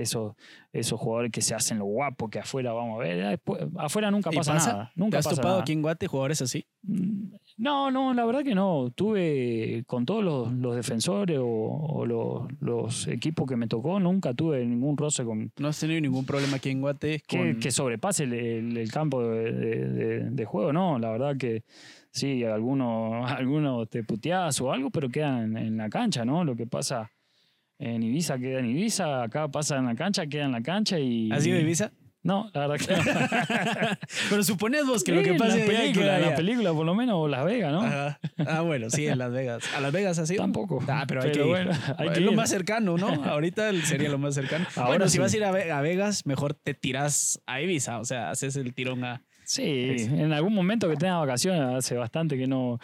esos, 0.00 0.34
esos 0.72 0.98
jugadores 0.98 1.30
que 1.30 1.40
se 1.42 1.54
hacen 1.54 1.78
lo 1.78 1.84
guapo, 1.84 2.28
que 2.28 2.40
afuera 2.40 2.72
vamos 2.72 2.96
a 2.98 3.04
ver, 3.04 3.28
después- 3.28 3.62
afuera 3.76 4.10
nunca 4.10 4.30
¿Y 4.32 4.36
pasa, 4.36 4.54
pasa? 4.54 4.72
nada. 4.72 4.92
Nunca 4.96 5.10
¿Te 5.16 5.18
has 5.18 5.24
pasa 5.26 5.36
topado 5.36 5.54
nada. 5.54 5.62
aquí 5.62 5.72
en 5.72 5.82
Guate 5.82 6.06
jugadores 6.08 6.42
así? 6.42 6.66
Mm, 6.82 7.34
No, 7.58 7.90
no, 7.90 8.14
la 8.14 8.24
verdad 8.24 8.42
que 8.44 8.54
no. 8.54 8.90
Tuve 8.94 9.82
con 9.86 10.06
todos 10.06 10.22
los, 10.24 10.52
los 10.52 10.76
defensores 10.76 11.38
o, 11.38 11.44
o 11.46 12.06
los, 12.06 12.42
los 12.60 13.06
equipos 13.08 13.46
que 13.48 13.56
me 13.56 13.66
tocó, 13.66 13.98
nunca 14.00 14.32
tuve 14.32 14.64
ningún 14.64 14.96
roce 14.96 15.24
con 15.24 15.50
¿No 15.58 15.68
has 15.68 15.78
tenido 15.80 16.00
ningún 16.00 16.24
problema 16.24 16.56
aquí 16.56 16.70
en 16.70 16.80
Guate? 16.80 17.20
que, 17.26 17.56
que 17.60 17.70
sobrepase 17.70 18.24
el, 18.24 18.32
el- 18.32 18.76
el 18.76 18.90
campo 18.92 19.22
de, 19.22 19.52
de- 19.52 19.88
de- 19.88 20.30
de 20.30 20.44
juego. 20.44 20.72
No, 20.72 20.98
la 20.98 21.10
verdad 21.10 21.36
que 21.36 21.64
sí, 22.10 22.44
algunos 22.44 23.30
algunos 23.30 23.88
te 23.88 24.02
puteás 24.04 24.60
o 24.60 24.72
algo, 24.72 24.90
pero 24.90 25.08
quedan 25.08 25.56
en, 25.56 25.66
en 25.66 25.76
la 25.76 25.88
cancha, 25.88 26.24
¿no? 26.24 26.44
Lo 26.44 26.56
que 26.56 26.66
pasa 26.66 27.10
en 27.78 28.02
Ibiza 28.02 28.38
queda 28.38 28.58
en 28.58 28.66
Ibiza, 28.66 29.22
acá 29.22 29.48
pasa 29.48 29.76
en 29.78 29.86
la 29.86 29.94
cancha, 29.94 30.26
queda 30.26 30.44
en 30.46 30.52
la 30.52 30.62
cancha 30.62 30.98
y... 30.98 31.30
¿Has 31.30 31.46
ido 31.46 31.58
a 31.58 31.60
Ibiza? 31.60 31.92
No, 32.24 32.50
la 32.52 32.66
verdad 32.66 32.84
que 32.84 32.96
no. 32.96 33.02
Pero 34.30 34.42
supones 34.42 34.84
vos 34.84 35.04
que 35.04 35.12
Sí, 35.12 35.16
lo 35.16 35.22
que 35.22 35.30
en 35.30 35.36
pasa 35.38 35.56
la 35.56 35.62
allá 35.62 35.66
película, 35.78 36.16
en 36.18 36.22
la 36.24 36.34
película 36.34 36.72
por 36.72 36.84
lo 36.84 36.94
menos, 36.96 37.14
o 37.16 37.28
Las 37.28 37.44
Vegas, 37.44 37.72
¿no? 37.72 37.82
Ajá. 37.82 38.18
Ah, 38.44 38.60
bueno, 38.62 38.90
sí, 38.90 39.06
en 39.06 39.18
Las 39.18 39.30
Vegas. 39.32 39.62
¿A 39.76 39.80
Las 39.80 39.92
Vegas 39.92 40.18
has 40.18 40.28
ido? 40.28 40.42
Tampoco. 40.42 40.82
Ah, 40.88 41.04
pero 41.06 41.22
hay 41.22 41.30
Pero 41.32 41.44
que 41.54 41.60
ir. 41.62 41.70
hay 41.96 42.08
es 42.08 42.14
que 42.14 42.20
lo 42.20 42.32
más 42.32 42.50
cercano, 42.50 42.96
¿no? 42.98 43.06
Ahorita 43.24 43.72
sería 43.84 44.08
lo 44.08 44.18
más 44.18 44.34
cercano. 44.34 44.66
Ahora 44.74 44.88
bueno, 44.88 45.08
si 45.08 45.18
vas 45.18 45.32
a 45.32 45.36
ir 45.36 45.44
a, 45.44 45.52
Ve- 45.52 45.70
a 45.70 45.80
Vegas, 45.80 46.26
mejor 46.26 46.54
te 46.54 46.74
tiras 46.74 47.40
a 47.46 47.60
Ibiza. 47.62 48.00
O 48.00 48.04
sea, 48.04 48.30
haces 48.30 48.56
el 48.56 48.74
tirón 48.74 49.04
a... 49.04 49.22
Sí, 49.48 49.64
en 49.98 50.32
algún 50.34 50.52
momento 50.54 50.90
que 50.90 50.96
tenga 50.96 51.16
vacaciones, 51.16 51.62
hace 51.62 51.94
bastante 51.96 52.36
que 52.36 52.46
no. 52.46 52.78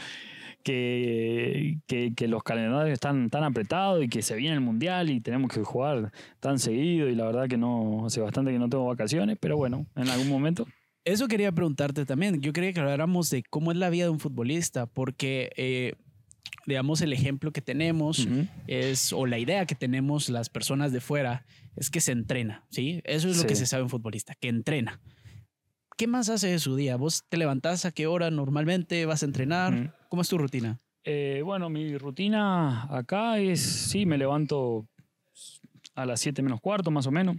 Que, 0.62 1.76
que, 1.86 2.14
que 2.14 2.26
los 2.26 2.42
calendarios 2.42 2.94
están 2.94 3.28
tan 3.28 3.44
apretados 3.44 4.02
y 4.02 4.08
que 4.08 4.22
se 4.22 4.34
viene 4.34 4.54
el 4.54 4.62
mundial 4.62 5.10
y 5.10 5.20
tenemos 5.20 5.50
que 5.52 5.60
jugar 5.62 6.10
tan 6.40 6.58
seguido 6.58 7.06
y 7.10 7.14
la 7.14 7.26
verdad 7.26 7.48
que 7.48 7.58
no, 7.58 8.06
hace 8.06 8.22
bastante 8.22 8.50
que 8.50 8.58
no 8.58 8.70
tengo 8.70 8.86
vacaciones, 8.86 9.36
pero 9.38 9.58
bueno, 9.58 9.84
en 9.94 10.08
algún 10.08 10.28
momento. 10.30 10.66
Eso 11.04 11.28
quería 11.28 11.52
preguntarte 11.52 12.06
también. 12.06 12.40
Yo 12.40 12.54
quería 12.54 12.72
que 12.72 12.80
habláramos 12.80 13.28
de 13.28 13.42
cómo 13.42 13.72
es 13.72 13.76
la 13.76 13.90
vida 13.90 14.04
de 14.04 14.10
un 14.10 14.20
futbolista, 14.20 14.86
porque, 14.86 15.52
eh, 15.58 15.96
digamos, 16.66 17.02
el 17.02 17.12
ejemplo 17.12 17.52
que 17.52 17.60
tenemos 17.60 18.26
es, 18.66 19.12
o 19.12 19.26
la 19.26 19.38
idea 19.38 19.66
que 19.66 19.74
tenemos 19.74 20.30
las 20.30 20.48
personas 20.48 20.92
de 20.92 21.02
fuera, 21.02 21.44
es 21.76 21.90
que 21.90 22.00
se 22.00 22.12
entrena, 22.12 22.64
¿sí? 22.70 23.02
Eso 23.04 23.28
es 23.28 23.36
lo 23.36 23.46
que 23.46 23.54
Sí. 23.54 23.60
se 23.60 23.66
sabe 23.66 23.82
un 23.82 23.90
futbolista, 23.90 24.34
que 24.34 24.48
entrena. 24.48 24.98
¿Qué 25.96 26.06
más 26.08 26.28
hace 26.28 26.48
de 26.48 26.58
su 26.58 26.74
día? 26.74 26.96
¿Vos 26.96 27.24
te 27.28 27.36
levantás 27.36 27.84
a 27.84 27.92
qué 27.92 28.06
hora 28.06 28.30
normalmente 28.30 29.06
vas 29.06 29.22
a 29.22 29.26
entrenar? 29.26 29.92
¿Cómo 30.08 30.22
es 30.22 30.28
tu 30.28 30.38
rutina? 30.38 30.80
Eh, 31.04 31.42
bueno, 31.44 31.68
mi 31.70 31.96
rutina 31.98 32.84
acá 32.94 33.38
es, 33.38 33.60
sí, 33.60 34.04
me 34.06 34.18
levanto 34.18 34.88
a 35.94 36.04
las 36.06 36.20
7 36.20 36.42
menos 36.42 36.60
cuarto 36.60 36.90
más 36.90 37.06
o 37.06 37.12
menos. 37.12 37.36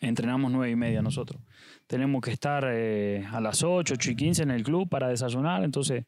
Entrenamos 0.00 0.50
9 0.50 0.70
y 0.72 0.76
media 0.76 1.02
nosotros. 1.02 1.40
Tenemos 1.86 2.20
que 2.22 2.32
estar 2.32 2.64
eh, 2.68 3.24
a 3.30 3.40
las 3.40 3.62
8, 3.62 3.94
8 3.94 4.10
y 4.10 4.16
15 4.16 4.42
en 4.42 4.50
el 4.50 4.62
club 4.64 4.88
para 4.88 5.08
desayunar, 5.08 5.62
entonces 5.62 6.04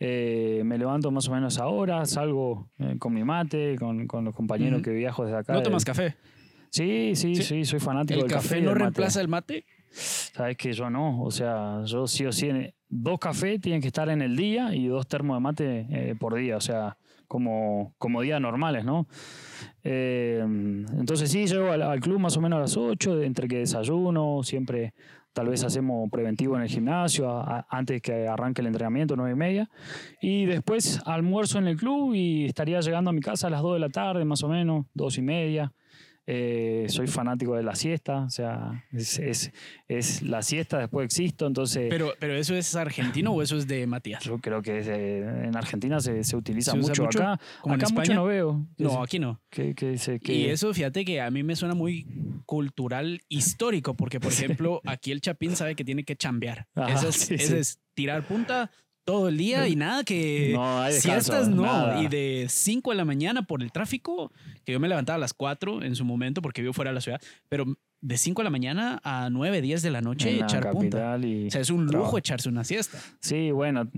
eh, 0.00 0.62
me 0.64 0.78
levanto 0.78 1.10
más 1.10 1.28
o 1.28 1.32
menos 1.32 1.58
ahora, 1.58 2.04
salgo 2.06 2.70
eh, 2.78 2.96
con 2.98 3.12
mi 3.14 3.22
mate, 3.24 3.76
con, 3.76 4.06
con 4.06 4.24
los 4.24 4.34
compañeros 4.34 4.82
que 4.82 4.90
viajo 4.90 5.24
desde 5.24 5.38
acá. 5.38 5.52
¿No 5.52 5.58
del- 5.60 5.64
tomas 5.64 5.84
café? 5.84 6.16
Sí, 6.70 7.12
sí, 7.14 7.36
¿Sí? 7.36 7.42
sí, 7.42 7.64
soy 7.64 7.80
fanático 7.80 8.20
¿El 8.20 8.26
del 8.28 8.32
café, 8.32 8.60
no 8.60 8.74
reemplaza 8.74 9.20
el 9.20 9.28
mate? 9.28 9.64
Sabes 9.90 10.56
que 10.56 10.72
yo 10.72 10.90
no, 10.90 11.22
o 11.22 11.30
sea, 11.30 11.82
yo 11.84 12.06
sí 12.06 12.24
o 12.26 12.32
sí, 12.32 12.50
dos 12.88 13.18
cafés 13.18 13.60
tienen 13.60 13.80
que 13.80 13.88
estar 13.88 14.08
en 14.08 14.22
el 14.22 14.36
día 14.36 14.74
y 14.74 14.86
dos 14.86 15.06
termos 15.06 15.36
de 15.36 15.40
mate 15.40 15.86
eh, 15.90 16.14
por 16.18 16.34
día, 16.34 16.56
o 16.56 16.60
sea, 16.60 16.96
como, 17.26 17.94
como 17.98 18.22
días 18.22 18.40
normales, 18.40 18.84
¿no? 18.84 19.06
Eh, 19.84 20.40
entonces 20.42 21.30
sí, 21.30 21.46
llego 21.46 21.70
al, 21.72 21.82
al 21.82 22.00
club 22.00 22.18
más 22.18 22.36
o 22.36 22.40
menos 22.40 22.56
a 22.58 22.60
las 22.60 22.76
8, 22.76 23.22
entre 23.22 23.48
que 23.48 23.58
desayuno, 23.58 24.42
siempre 24.42 24.94
tal 25.32 25.48
vez 25.48 25.62
hacemos 25.62 26.10
preventivo 26.10 26.56
en 26.56 26.62
el 26.62 26.68
gimnasio 26.68 27.30
a- 27.30 27.58
a- 27.58 27.66
antes 27.70 28.00
que 28.02 28.26
arranque 28.26 28.60
el 28.60 28.66
entrenamiento, 28.68 29.14
9 29.14 29.32
y 29.32 29.36
media, 29.36 29.70
y 30.20 30.46
después 30.46 31.00
almuerzo 31.04 31.58
en 31.58 31.68
el 31.68 31.76
club 31.76 32.14
y 32.14 32.46
estaría 32.46 32.80
llegando 32.80 33.10
a 33.10 33.12
mi 33.12 33.20
casa 33.20 33.46
a 33.46 33.50
las 33.50 33.62
2 33.62 33.74
de 33.74 33.80
la 33.80 33.88
tarde, 33.88 34.24
más 34.24 34.42
o 34.42 34.48
menos, 34.48 34.86
2 34.94 35.18
y 35.18 35.22
media. 35.22 35.72
Eh, 36.30 36.84
soy 36.90 37.06
fanático 37.06 37.56
de 37.56 37.62
la 37.62 37.74
siesta, 37.74 38.24
o 38.24 38.28
sea, 38.28 38.84
es, 38.92 39.18
es, 39.18 39.50
es 39.88 40.20
la 40.20 40.42
siesta, 40.42 40.78
después 40.78 41.06
existo, 41.06 41.46
entonces 41.46 41.86
Pero, 41.88 42.12
pero 42.20 42.34
¿eso 42.34 42.54
es 42.54 42.76
argentino 42.76 43.32
o 43.32 43.40
eso 43.40 43.56
es 43.56 43.66
de 43.66 43.86
Matías? 43.86 44.22
yo 44.24 44.36
creo 44.38 44.60
que 44.60 44.82
de- 44.82 45.46
en 45.46 45.56
Argentina 45.56 46.00
se, 46.00 46.22
se 46.24 46.36
utiliza 46.36 46.72
¿Se 46.72 46.76
mucho. 46.76 47.04
mucho? 47.04 47.18
Acá, 47.20 47.40
¿Como 47.62 47.74
en 47.76 47.80
acá 47.80 47.88
mucho 47.88 48.02
España? 48.02 48.14
no 48.20 48.26
veo. 48.26 48.66
No, 48.76 49.02
aquí 49.02 49.18
no. 49.18 49.40
Que, 49.48 49.74
que, 49.74 49.96
que- 50.22 50.34
Y 50.34 50.44
eso, 50.50 50.74
fíjate 50.74 51.02
que 51.06 51.18
a 51.22 51.30
mí 51.30 51.42
me 51.42 51.56
suena 51.56 51.74
muy 51.74 52.06
cultural 52.44 53.20
histórico, 53.28 53.94
porque, 53.94 54.20
por 54.20 54.30
ejemplo, 54.32 54.82
aquí 54.84 55.12
el 55.12 55.22
Chapín 55.22 55.56
sabe 55.56 55.74
que 55.76 55.84
tiene 55.84 56.04
que 56.04 56.14
chambear. 56.16 56.66
Ajá, 56.74 56.92
Ese 56.92 57.08
es, 57.08 57.14
sí, 57.16 57.34
ese 57.36 57.46
sí. 57.46 57.56
es 57.56 57.80
tirar 57.94 58.26
punta 58.26 58.70
todo 59.08 59.28
el 59.28 59.38
día 59.38 59.66
y 59.68 59.74
nada 59.74 60.04
que 60.04 60.50
No 60.54 60.82
hay 60.82 60.92
descanso, 60.92 61.32
siestas 61.32 61.48
no. 61.48 61.62
nada. 61.62 62.02
Y 62.02 62.08
de 62.08 62.46
5 62.48 62.90
de 62.90 62.96
la 62.96 63.04
mañana 63.06 63.42
por 63.42 63.62
el 63.62 63.72
tráfico, 63.72 64.30
que 64.64 64.72
yo 64.72 64.80
me 64.80 64.86
levantaba 64.88 65.16
a 65.16 65.18
las 65.18 65.32
4 65.32 65.82
en 65.82 65.94
su 65.96 66.04
momento 66.04 66.42
porque 66.42 66.60
vivo 66.60 66.74
fuera 66.74 66.90
de 66.90 66.94
la 66.96 67.00
ciudad, 67.00 67.20
pero 67.48 67.64
de 68.00 68.16
5 68.18 68.42
de 68.42 68.44
la 68.44 68.50
mañana 68.50 69.00
a 69.02 69.28
9, 69.30 69.60
10 69.62 69.82
de 69.82 69.90
la 69.90 70.00
noche 70.02 70.30
en 70.30 70.40
la 70.40 70.44
echar 70.44 70.70
punta. 70.70 70.98
capital 70.98 71.24
y 71.24 71.46
O 71.48 71.50
sea, 71.50 71.60
es 71.62 71.70
un 71.70 71.80
lujo 71.86 71.90
trabajo. 71.92 72.18
echarse 72.18 72.48
una 72.50 72.64
siesta. 72.64 72.98
Sí, 73.20 73.50
bueno, 73.50 73.88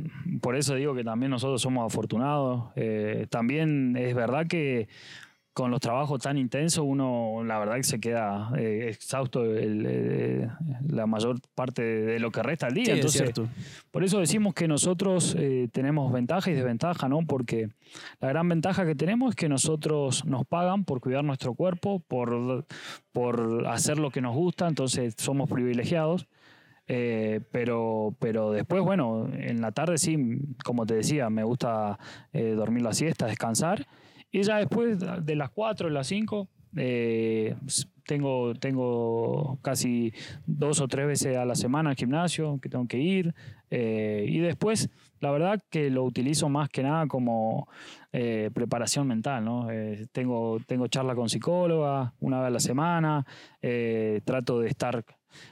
por 0.40 0.56
eso 0.56 0.74
digo 0.76 0.94
que 0.94 1.02
también 1.04 1.30
nosotros 1.30 1.60
somos 1.60 1.92
afortunados. 1.92 2.70
Eh, 2.76 3.26
también 3.30 3.96
es 3.98 4.14
verdad 4.14 4.46
que 4.46 4.88
con 5.52 5.70
los 5.70 5.80
trabajos 5.80 6.20
tan 6.22 6.38
intensos 6.38 6.84
uno 6.86 7.42
la 7.44 7.58
verdad 7.58 7.74
que 7.76 7.82
se 7.82 7.98
queda 8.00 8.52
eh, 8.56 8.86
exhausto 8.90 9.44
el- 9.44 9.84
eh, 9.86 10.48
la 10.88 11.06
mayor 11.06 11.40
parte 11.54 11.82
de 11.82 12.18
lo 12.20 12.30
que 12.30 12.42
resta 12.42 12.66
al 12.68 12.74
día. 12.74 12.84
Sí, 12.86 12.92
Entonces. 12.92 13.32
Por 13.90 14.04
eso 14.04 14.20
decimos 14.20 14.54
que 14.54 14.68
nosotros 14.68 15.34
eh, 15.38 15.68
tenemos 15.72 16.12
ventaja 16.12 16.50
y 16.50 16.54
desventaja, 16.54 17.08
¿no? 17.08 17.20
Porque 17.26 17.68
la 18.20 18.28
gran 18.28 18.48
ventaja 18.48 18.86
que 18.86 18.94
tenemos 18.94 19.30
es 19.30 19.36
que 19.36 19.48
nosotros 19.48 20.24
nos 20.24 20.46
pagan 20.46 20.84
por 20.84 21.00
cuidar 21.00 21.24
nuestro 21.24 21.54
cuerpo, 21.54 21.98
por, 22.00 22.64
por 23.12 23.66
hacer 23.66 23.98
lo 23.98 24.10
que 24.10 24.20
nos 24.20 24.34
gusta, 24.36 24.68
entonces 24.68 25.14
somos 25.18 25.50
privilegiados. 25.50 26.28
Eh, 26.92 27.40
pero, 27.52 28.16
pero 28.18 28.50
después, 28.50 28.82
bueno, 28.82 29.28
en 29.32 29.60
la 29.60 29.70
tarde 29.72 29.96
sí, 29.98 30.38
como 30.64 30.86
te 30.86 30.94
decía, 30.94 31.30
me 31.30 31.44
gusta 31.44 31.98
eh, 32.32 32.52
dormir 32.52 32.82
la 32.82 32.92
siesta, 32.94 33.26
descansar. 33.26 33.86
Y 34.32 34.42
ya 34.42 34.58
después 34.58 34.98
de 34.98 35.36
las 35.36 35.50
4, 35.50 35.90
las 35.90 36.06
5, 36.06 36.48
eh, 36.76 37.56
tengo, 38.06 38.54
tengo 38.54 39.58
casi 39.62 40.12
dos 40.46 40.80
o 40.80 40.88
tres 40.88 41.06
veces 41.06 41.36
a 41.36 41.44
la 41.44 41.54
semana 41.54 41.90
al 41.90 41.96
gimnasio 41.96 42.58
que 42.60 42.68
tengo 42.68 42.86
que 42.86 42.98
ir. 42.98 43.34
eh, 43.70 44.24
y 44.28 44.38
después, 44.38 44.90
la 45.20 45.30
verdad 45.30 45.60
que 45.70 45.90
lo 45.90 46.04
utilizo 46.04 46.48
más 46.48 46.68
que 46.68 46.82
nada 46.82 47.06
como 47.06 47.68
eh, 48.12 48.50
preparación 48.52 49.06
mental. 49.06 49.44
¿no? 49.44 49.68
Tengo, 50.12 50.58
tengo 50.66 50.88
charla 50.88 51.14
con 51.14 51.28
psicóloga 51.28 52.14
una 52.20 52.38
vez 52.38 52.46
a 52.48 52.50
la 52.50 52.60
semana. 52.60 53.26
trato 54.24 54.60
de 54.60 54.68
estar 54.68 55.04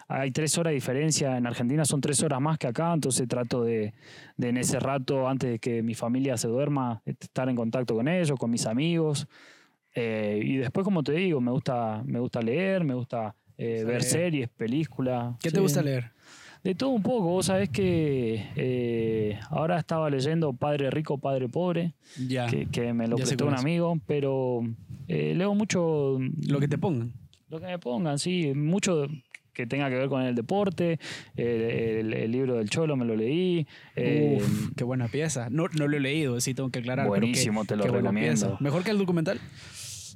hay 0.09 0.31
tres 0.31 0.57
horas 0.59 0.71
de 0.71 0.75
diferencia. 0.77 1.37
En 1.37 1.47
Argentina 1.47 1.85
son 1.85 2.01
tres 2.01 2.23
horas 2.23 2.41
más 2.41 2.59
que 2.59 2.67
acá, 2.67 2.93
entonces 2.93 3.27
trato 3.29 3.65
de, 3.65 3.93
de 4.37 4.49
en 4.49 4.57
ese 4.57 4.79
rato, 4.81 5.29
antes 5.29 5.51
de 5.51 5.59
que 5.59 5.83
mi 5.83 5.95
familia 5.95 6.37
se 6.37 6.49
duerma, 6.49 7.03
estar 7.05 7.49
en 7.49 7.57
contacto 7.57 7.95
con 7.95 8.09
ellos, 8.09 8.39
con 8.39 8.51
mis 8.51 8.67
amigos. 8.67 9.27
Eh, 9.95 10.41
y 10.45 10.57
después, 10.57 10.85
como 10.85 11.03
te 11.03 11.13
digo, 11.13 11.41
me 11.41 11.51
gusta, 11.51 12.03
me 12.05 12.21
gusta 12.21 12.41
leer, 12.41 12.85
me 12.85 12.95
gusta 12.95 13.35
eh, 13.57 13.83
ver 13.85 14.03
series, 14.03 14.49
películas. 14.49 15.35
¿Qué 15.41 15.51
te 15.51 15.61
gusta 15.61 15.83
leer? 15.83 16.11
De 16.63 16.75
todo 16.75 16.91
un 16.91 17.03
poco. 17.03 17.23
Vos 17.29 17.47
sabés 17.47 17.69
que 17.71 18.47
eh, 18.57 19.39
ahora 19.51 19.79
estaba 19.79 20.11
leyendo 20.11 20.53
Padre 20.53 20.91
Rico, 20.91 21.17
Padre 21.19 21.49
Pobre, 21.49 21.95
Ya. 22.27 22.47
que, 22.47 22.67
que 22.67 22.93
me 22.93 23.07
lo 23.09 23.17
prestó 23.17 23.47
un 23.47 23.55
amigo, 23.55 23.99
pero 24.07 24.61
eh, 25.07 25.35
leo 25.37 25.55
mucho 25.55 26.19
Lo 26.49 26.61
que 26.61 26.69
te 26.69 26.77
pongan. 26.77 27.13
lo 27.49 27.61
que 27.61 27.67
me 27.67 27.79
pongan, 27.79 28.19
sí, 28.19 28.53
mucho 28.55 29.07
que 29.59 29.67
tenga 29.67 29.89
que 29.91 29.97
ver 29.97 30.09
con 30.09 30.23
el 30.23 30.37
deporte. 30.37 31.01
El, 31.37 31.47
el- 31.47 32.15
el 32.15 32.31
libro 32.31 32.55
del 32.59 32.71
Cholo 32.71 32.97
me 32.97 33.05
lo 33.05 33.17
leí. 33.17 33.67
eh, 33.97 34.39
Uf, 34.41 34.71
qué 34.77 34.85
buena 34.85 35.09
pieza. 35.09 35.49
No, 35.51 35.65
no 35.77 35.89
lo 35.89 35.97
he 35.97 36.01
leído, 36.01 36.41
sí 36.41 36.55
tengo 36.55 36.71
que 36.71 36.79
aclarar. 36.79 37.09
Buenísimo, 37.09 37.65
te 37.65 37.75
lo 37.75 37.85
recomiendo. 37.85 38.57
¿Mejor 38.61 38.85
que 38.85 38.93
el 38.93 38.99
documental? 38.99 39.41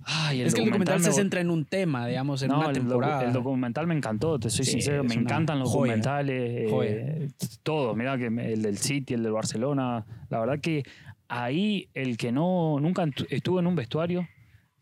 ay, 0.05 0.43
es 0.43 0.55
que 0.55 0.61
el 0.61 0.67
documental 0.67 0.99
me 1.01 1.05
se 1.05 1.13
centra 1.13 1.41
en 1.41 1.51
un 1.51 1.65
tema, 1.65 2.07
digamos, 2.07 2.41
en 2.43 2.49
No, 2.51 2.59
una 2.61 2.69
el, 2.69 2.75
temporada. 2.75 3.25
el 3.25 3.33
documental 3.33 3.87
me 3.89 3.95
encantó, 3.97 4.39
te 4.39 4.49
soy 4.51 4.65
Sí, 4.65 4.73
sincero, 4.73 5.03
me 5.05 5.15
encantan 5.15 5.59
los 5.59 5.71
joya. 5.71 5.93
documentales, 5.97 6.71
Joya. 6.71 6.91
eh, 6.91 7.29
todos, 7.65 7.97
mira 7.97 8.17
que 8.19 8.27
el 8.27 8.63
del 8.63 8.79
City, 8.79 9.15
el 9.15 9.23
del 9.25 9.33
Barcelona, 9.33 10.05
la 10.31 10.39
verdad 10.41 10.61
que 10.61 10.83
ahí 11.29 11.89
el 11.95 12.17
que 12.17 12.31
no 12.33 12.79
nunca 12.81 13.05
estuvo 13.31 13.59
en 13.61 13.67
un 13.69 13.75
vestuario 13.77 14.27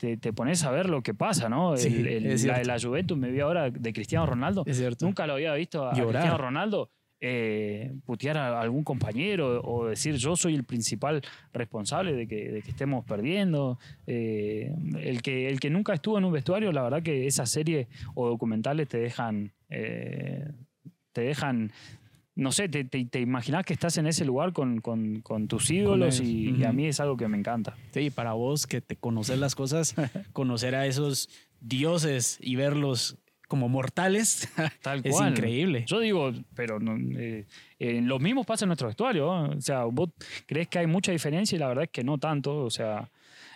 te, 0.01 0.17
te 0.17 0.33
pones 0.33 0.65
a 0.65 0.71
ver 0.71 0.89
lo 0.89 1.03
que 1.03 1.13
pasa, 1.13 1.49
¿no? 1.51 1.77
Sí, 1.77 1.89
El- 1.89 2.07
el- 2.07 2.27
es 2.27 2.45
la 2.47 2.59
de 2.59 2.65
la 2.65 2.81
Juventus 2.81 3.19
me 3.19 3.31
vi 3.31 3.41
ahora 3.41 3.71
de 3.71 3.93
Cristiano 3.93 4.25
Ronaldo, 4.25 4.65
Es 4.67 4.79
cierto. 4.79 5.05
nunca 5.05 5.27
lo 5.27 5.35
había 5.35 5.53
visto 5.55 5.87
a. 5.87 5.93
Cristiano 5.93 6.39
Ronaldo 6.39 6.91
eh, 7.23 7.93
putear 8.07 8.39
a 8.39 8.61
algún 8.63 8.83
compañero 8.83 9.61
o 9.63 9.87
decir 9.89 10.15
yo 10.17 10.37
soy 10.37 10.55
el 10.55 10.65
principal 10.65 11.21
responsable 11.53 12.15
de 12.15 12.27
que, 12.27 12.51
de 12.51 12.63
que 12.63 12.71
estemos 12.71 13.05
perdiendo. 13.05 13.79
Eh, 14.07 14.73
el, 15.03 15.21
que, 15.21 15.49
el 15.49 15.61
que 15.61 15.69
nunca 15.69 15.93
estuvo 15.93 16.17
en 16.17 16.25
un 16.25 16.33
vestuario, 16.33 16.73
la 16.73 16.83
verdad 16.83 17.03
que 17.03 17.27
esas 17.27 17.51
series 17.51 17.89
o 18.15 18.27
documentales 18.31 18.89
te 18.89 18.97
dejan, 18.99 19.53
eh, 19.69 20.49
te 21.13 21.21
dejan, 21.21 21.73
no 22.37 22.53
sé, 22.53 22.69
te, 22.69 22.85
te, 22.85 23.05
te 23.05 23.21
imaginas 23.21 23.65
que 23.65 23.73
estás 23.75 23.99
en 23.99 24.07
ese 24.07 24.25
lugar 24.25 24.53
con, 24.53 24.81
con- 24.81 25.21
con 25.21 25.49
tus 25.49 25.71
ídolos 25.71 26.21
y, 26.21 26.51
y 26.57 26.65
a 26.65 26.73
mí 26.73 26.87
es 26.87 27.01
algo 27.01 27.17
que 27.17 27.29
me 27.29 27.37
encanta. 27.37 27.75
Sí, 27.93 28.11
para 28.11 28.33
vos 28.33 28.67
que 28.67 28.81
te 28.81 28.97
conoces 28.97 29.39
las 29.39 29.55
cosas, 29.55 29.95
conocer 30.33 30.75
a 30.75 30.87
esos 30.87 31.29
dioses 31.61 32.39
y 32.41 32.57
verlos 32.57 33.17
como 33.49 33.69
mortales 33.69 34.49
Tal 34.83 35.01
es 35.05 35.13
cual. 35.13 35.31
increíble. 35.33 35.85
Yo 35.87 35.99
digo, 35.99 36.33
pero 36.55 36.79
no, 36.79 36.97
eh, 37.19 37.47
eh, 37.81 38.01
lo 38.01 38.19
mismo 38.21 38.45
pasa 38.45 38.65
en 38.65 38.69
nuestro 38.69 38.87
vestuario. 38.87 39.25
¿no? 39.27 39.57
O 39.57 39.61
sea, 39.61 39.85
vos 39.85 40.11
crees 40.47 40.69
que 40.69 40.79
hay 40.79 40.87
mucha 40.87 41.11
diferencia 41.13 41.57
y 41.57 41.59
la 41.59 41.67
verdad 41.69 41.85
es 41.85 41.91
que 41.91 42.05
no 42.05 42.17
tanto. 42.19 42.59
O 42.59 42.71
sea, 42.71 43.11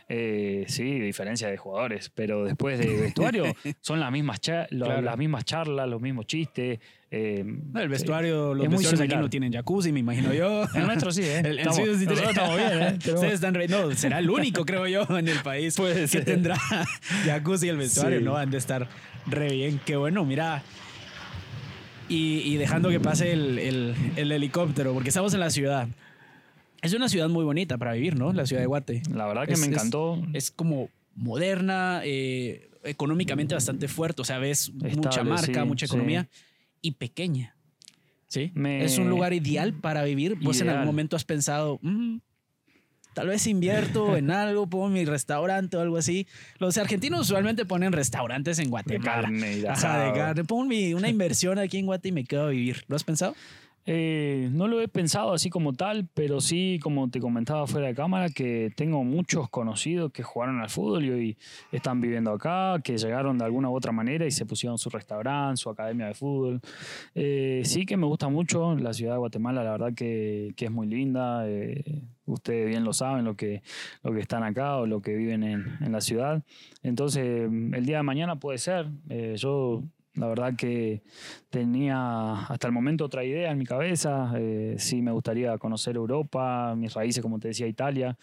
eh, 0.08 0.64
sí, 0.66 0.98
diferencia 0.98 1.48
de 1.48 1.56
jugadores, 1.56 2.10
pero 2.14 2.44
después 2.44 2.78
de 2.78 2.88
vestuario 3.00 3.44
son 3.80 4.00
las 4.00 4.10
mismas, 4.10 4.40
Claro. 4.40 5.00
las 5.00 5.16
mismas 5.16 5.44
charlas, 5.44 5.88
los 5.88 6.02
mismos 6.02 6.26
chistes. 6.26 6.80
Eh, 7.16 7.44
el 7.76 7.88
vestuario, 7.88 8.54
los 8.54 8.64
es 8.64 8.70
muy 8.70 8.78
vestuarios 8.78 9.00
aquí 9.12 9.22
no 9.22 9.30
tienen 9.30 9.52
jacuzzi, 9.52 9.92
me 9.92 10.00
imagino 10.00 10.32
yo. 10.34 10.64
El 10.74 10.86
nuestro 10.86 11.12
sí, 11.12 11.22
¿eh? 11.22 11.38
El, 11.40 11.46
el 11.46 11.58
Estamos- 11.60 11.76
sí 11.76 12.04
nosotros 12.06 12.28
estamos 12.30 12.56
bien, 12.56 12.82
¿eh? 12.82 12.94
Ustedes 13.14 13.32
están 13.34 13.54
re- 13.54 13.68
No, 13.68 13.90
será 13.92 14.18
el 14.18 14.28
único, 14.30 14.64
creo 14.64 14.86
yo, 14.86 15.06
en 15.16 15.28
el 15.28 15.38
país 15.40 15.76
que 16.10 16.20
tendrá 16.22 16.56
jacuzzi 17.26 17.68
el 17.68 17.76
vestuario, 17.76 18.18
Sí. 18.18 18.24
¿no? 18.24 18.36
Han 18.36 18.50
de 18.50 18.58
estar 18.58 18.88
re 19.26 19.48
bien. 19.50 19.80
Qué 19.84 19.96
bueno, 19.96 20.24
mira. 20.24 20.62
Y, 22.08 22.40
y 22.44 22.56
dejando 22.56 22.90
que 22.90 23.00
pase 23.00 23.32
el, 23.32 23.58
el- 23.58 23.94
el 24.16 24.30
helicóptero, 24.32 24.92
porque 24.92 25.08
estamos 25.08 25.32
en 25.34 25.40
la 25.40 25.50
ciudad. 25.50 25.88
Es 26.82 26.92
una 26.92 27.08
ciudad 27.08 27.30
muy 27.30 27.44
bonita 27.44 27.78
para 27.78 27.94
vivir, 27.94 28.18
¿no? 28.18 28.32
La 28.34 28.44
ciudad 28.44 28.60
de 28.60 28.66
Guate. 28.66 29.02
La 29.14 29.26
verdad 29.26 29.46
que 29.46 29.54
Es- 29.54 29.60
me 29.60 29.66
es- 29.66 29.72
encantó. 29.72 30.22
Es 30.34 30.50
como 30.50 30.90
moderna, 31.16 32.02
eh, 32.04 32.68
económicamente 32.82 33.54
bastante 33.54 33.88
fuerte. 33.88 34.20
O 34.20 34.24
sea, 34.24 34.38
ves 34.38 34.70
mucha 34.74 34.88
Estable, 34.88 35.30
marca, 35.30 35.62
sí, 35.62 35.66
mucha 35.68 35.86
sí. 35.86 35.92
Y 36.84 36.92
pequeña. 36.92 37.56
¿Sí? 38.28 38.50
Me- 38.54 38.84
Es 38.84 38.98
un 38.98 39.08
lugar 39.08 39.32
ideal 39.32 39.72
para 39.74 40.02
vivir. 40.04 40.36
Vos 40.36 40.60
en 40.60 40.68
algún 40.68 40.86
momento 40.86 41.16
has 41.16 41.24
pensado, 41.24 41.78
"Mm, 41.82 42.18
tal 43.14 43.28
vez 43.28 43.46
invierto 43.46 44.16
en 44.16 44.30
algo, 44.30 44.66
pongo 44.68 44.88
mi 44.88 45.04
restaurante 45.04 45.76
o 45.76 45.80
algo 45.80 45.96
así. 45.96 46.26
Los 46.58 46.76
argentinos 46.78 47.20
usualmente 47.20 47.64
ponen 47.64 47.92
restaurantes 47.92 48.58
en 48.58 48.64
de 48.66 48.70
Guatemala. 48.70 49.22
carne 49.22 49.56
de 49.56 49.68
Ajá, 49.68 49.96
de 49.98 50.02
asado. 50.04 50.14
carne. 50.14 50.44
Pongo 50.44 50.64
mi- 50.64 50.94
una 50.94 51.08
inversión 51.08 51.58
aquí 51.58 51.78
en 51.78 51.86
Guate 51.86 52.08
y 52.08 52.12
me 52.12 52.24
quedo 52.24 52.46
a 52.46 52.50
vivir. 52.50 52.84
¿Lo 52.88 52.96
has 52.96 53.04
pensado? 53.04 53.34
Eh, 53.86 54.48
no 54.52 54.66
lo 54.66 54.80
he 54.80 54.88
pensado 54.88 55.32
así 55.32 55.50
como 55.50 55.74
tal, 55.74 56.08
pero 56.14 56.40
sí, 56.40 56.78
como 56.82 57.10
te 57.10 57.20
comentaba 57.20 57.66
fuera 57.66 57.88
de 57.88 57.94
cámara, 57.94 58.30
que 58.30 58.72
tengo 58.76 59.04
muchos 59.04 59.50
conocidos 59.50 60.10
que 60.12 60.22
jugaron 60.22 60.60
al 60.60 60.70
fútbol 60.70 61.04
y 61.04 61.10
hoy 61.10 61.38
están 61.70 62.00
viviendo 62.00 62.32
acá, 62.32 62.80
que 62.82 62.96
llegaron 62.96 63.36
de 63.36 63.44
alguna 63.44 63.68
u 63.68 63.74
otra 63.76 63.92
manera 63.92 64.26
y 64.26 64.30
se 64.30 64.46
pusieron 64.46 64.78
su 64.78 64.88
restaurante, 64.90 65.58
su 65.58 65.68
academia 65.68 66.06
de 66.06 66.14
fútbol. 66.14 66.60
Eh, 67.14 67.62
sí 67.64 67.84
que 67.84 67.96
me 67.96 68.06
gusta 68.06 68.28
mucho 68.28 68.74
la 68.76 68.94
ciudad 68.94 69.12
de 69.12 69.18
Guatemala, 69.18 69.64
la 69.64 69.72
verdad 69.72 69.92
que, 69.94 70.54
que 70.56 70.64
es 70.66 70.70
muy 70.70 70.86
linda. 70.86 71.48
eh, 71.48 72.02
ustedes 72.26 72.66
bien 72.66 72.84
lo 72.84 72.94
saben, 72.94 73.24
lo 73.26 73.36
que, 73.36 73.62
lo 74.02 74.14
que 74.14 74.20
están 74.20 74.42
acá 74.44 74.78
o 74.78 74.86
lo 74.86 75.02
que 75.02 75.14
viven 75.14 75.42
en, 75.42 75.76
en 75.80 75.92
la 75.92 76.00
ciudad. 76.00 76.42
Entonces, 76.82 77.22
el 77.22 77.84
día 77.84 77.98
de 77.98 78.02
mañana 78.02 78.36
puede 78.36 78.56
ser. 78.56 78.88
Yo, 79.36 79.82
la 80.16 80.28
verdad 80.28 80.54
que 80.56 81.02
tenía 81.50 82.46
hasta 82.46 82.68
el 82.68 82.72
momento 82.72 83.04
otra 83.04 83.24
idea 83.24 83.50
en 83.50 83.58
mi 83.58 83.66
cabeza. 83.66 84.32
eh, 84.36 84.76
sí, 84.78 85.02
me 85.02 85.10
gustaría 85.10 85.58
conocer 85.58 85.96
Europa, 85.96 86.74
mis 86.76 86.94
raíces, 86.94 87.22
como 87.22 87.38
te 87.38 87.48
decía, 87.48 87.66
Italia. 87.66 88.16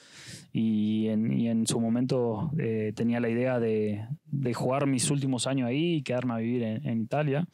Y 0.53 1.07
en, 1.07 1.67
su 1.67 1.79
momento 1.79 2.51
eh, 2.57 2.93
tenía 2.95 3.19
la 3.19 3.29
idea 3.29 3.59
de, 3.59 4.05
jugar 4.53 4.87
mis 4.87 5.09
últimos 5.11 5.47
años 5.47 5.67
ahí 5.67 5.95
y 5.95 6.01
quedarme 6.01 6.33
a 6.33 6.37
vivir 6.37 6.63
en, 6.63 7.01
Italia. 7.01 7.45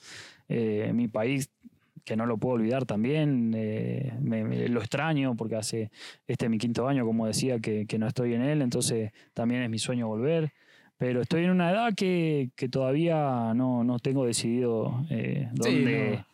Eh, 0.49 0.91
mi 0.93 1.07
país, 1.07 1.49
que 2.05 2.15
no 2.15 2.25
lo 2.25 2.37
puedo 2.37 2.55
olvidar 2.55 2.85
también, 2.85 3.51
lo 4.21 4.79
extraño 4.79 5.35
porque 5.35 5.55
hace 5.55 5.91
este 6.27 6.45
es 6.45 6.51
mi 6.51 6.57
quinto 6.57 6.87
año, 6.87 7.05
como 7.05 7.25
decía, 7.27 7.59
que 7.59 7.97
no 7.99 8.07
estoy 8.07 8.33
en 8.33 8.41
él, 8.43 8.61
entonces 8.61 9.11
también 9.33 9.63
es 9.63 9.69
mi 9.69 9.79
sueño 9.79 10.07
volver. 10.07 10.53
Pero 10.97 11.21
estoy 11.21 11.43
en 11.43 11.51
una 11.51 11.71
edad 11.71 11.93
que, 11.95 12.49
que 12.55 12.69
todavía 12.69 13.53
no, 13.53 13.83
no 13.83 13.99
tengo 13.99 14.25
decidido 14.25 15.05
eh, 15.09 15.49
Sí, 15.61 15.71
dónde 15.71 16.25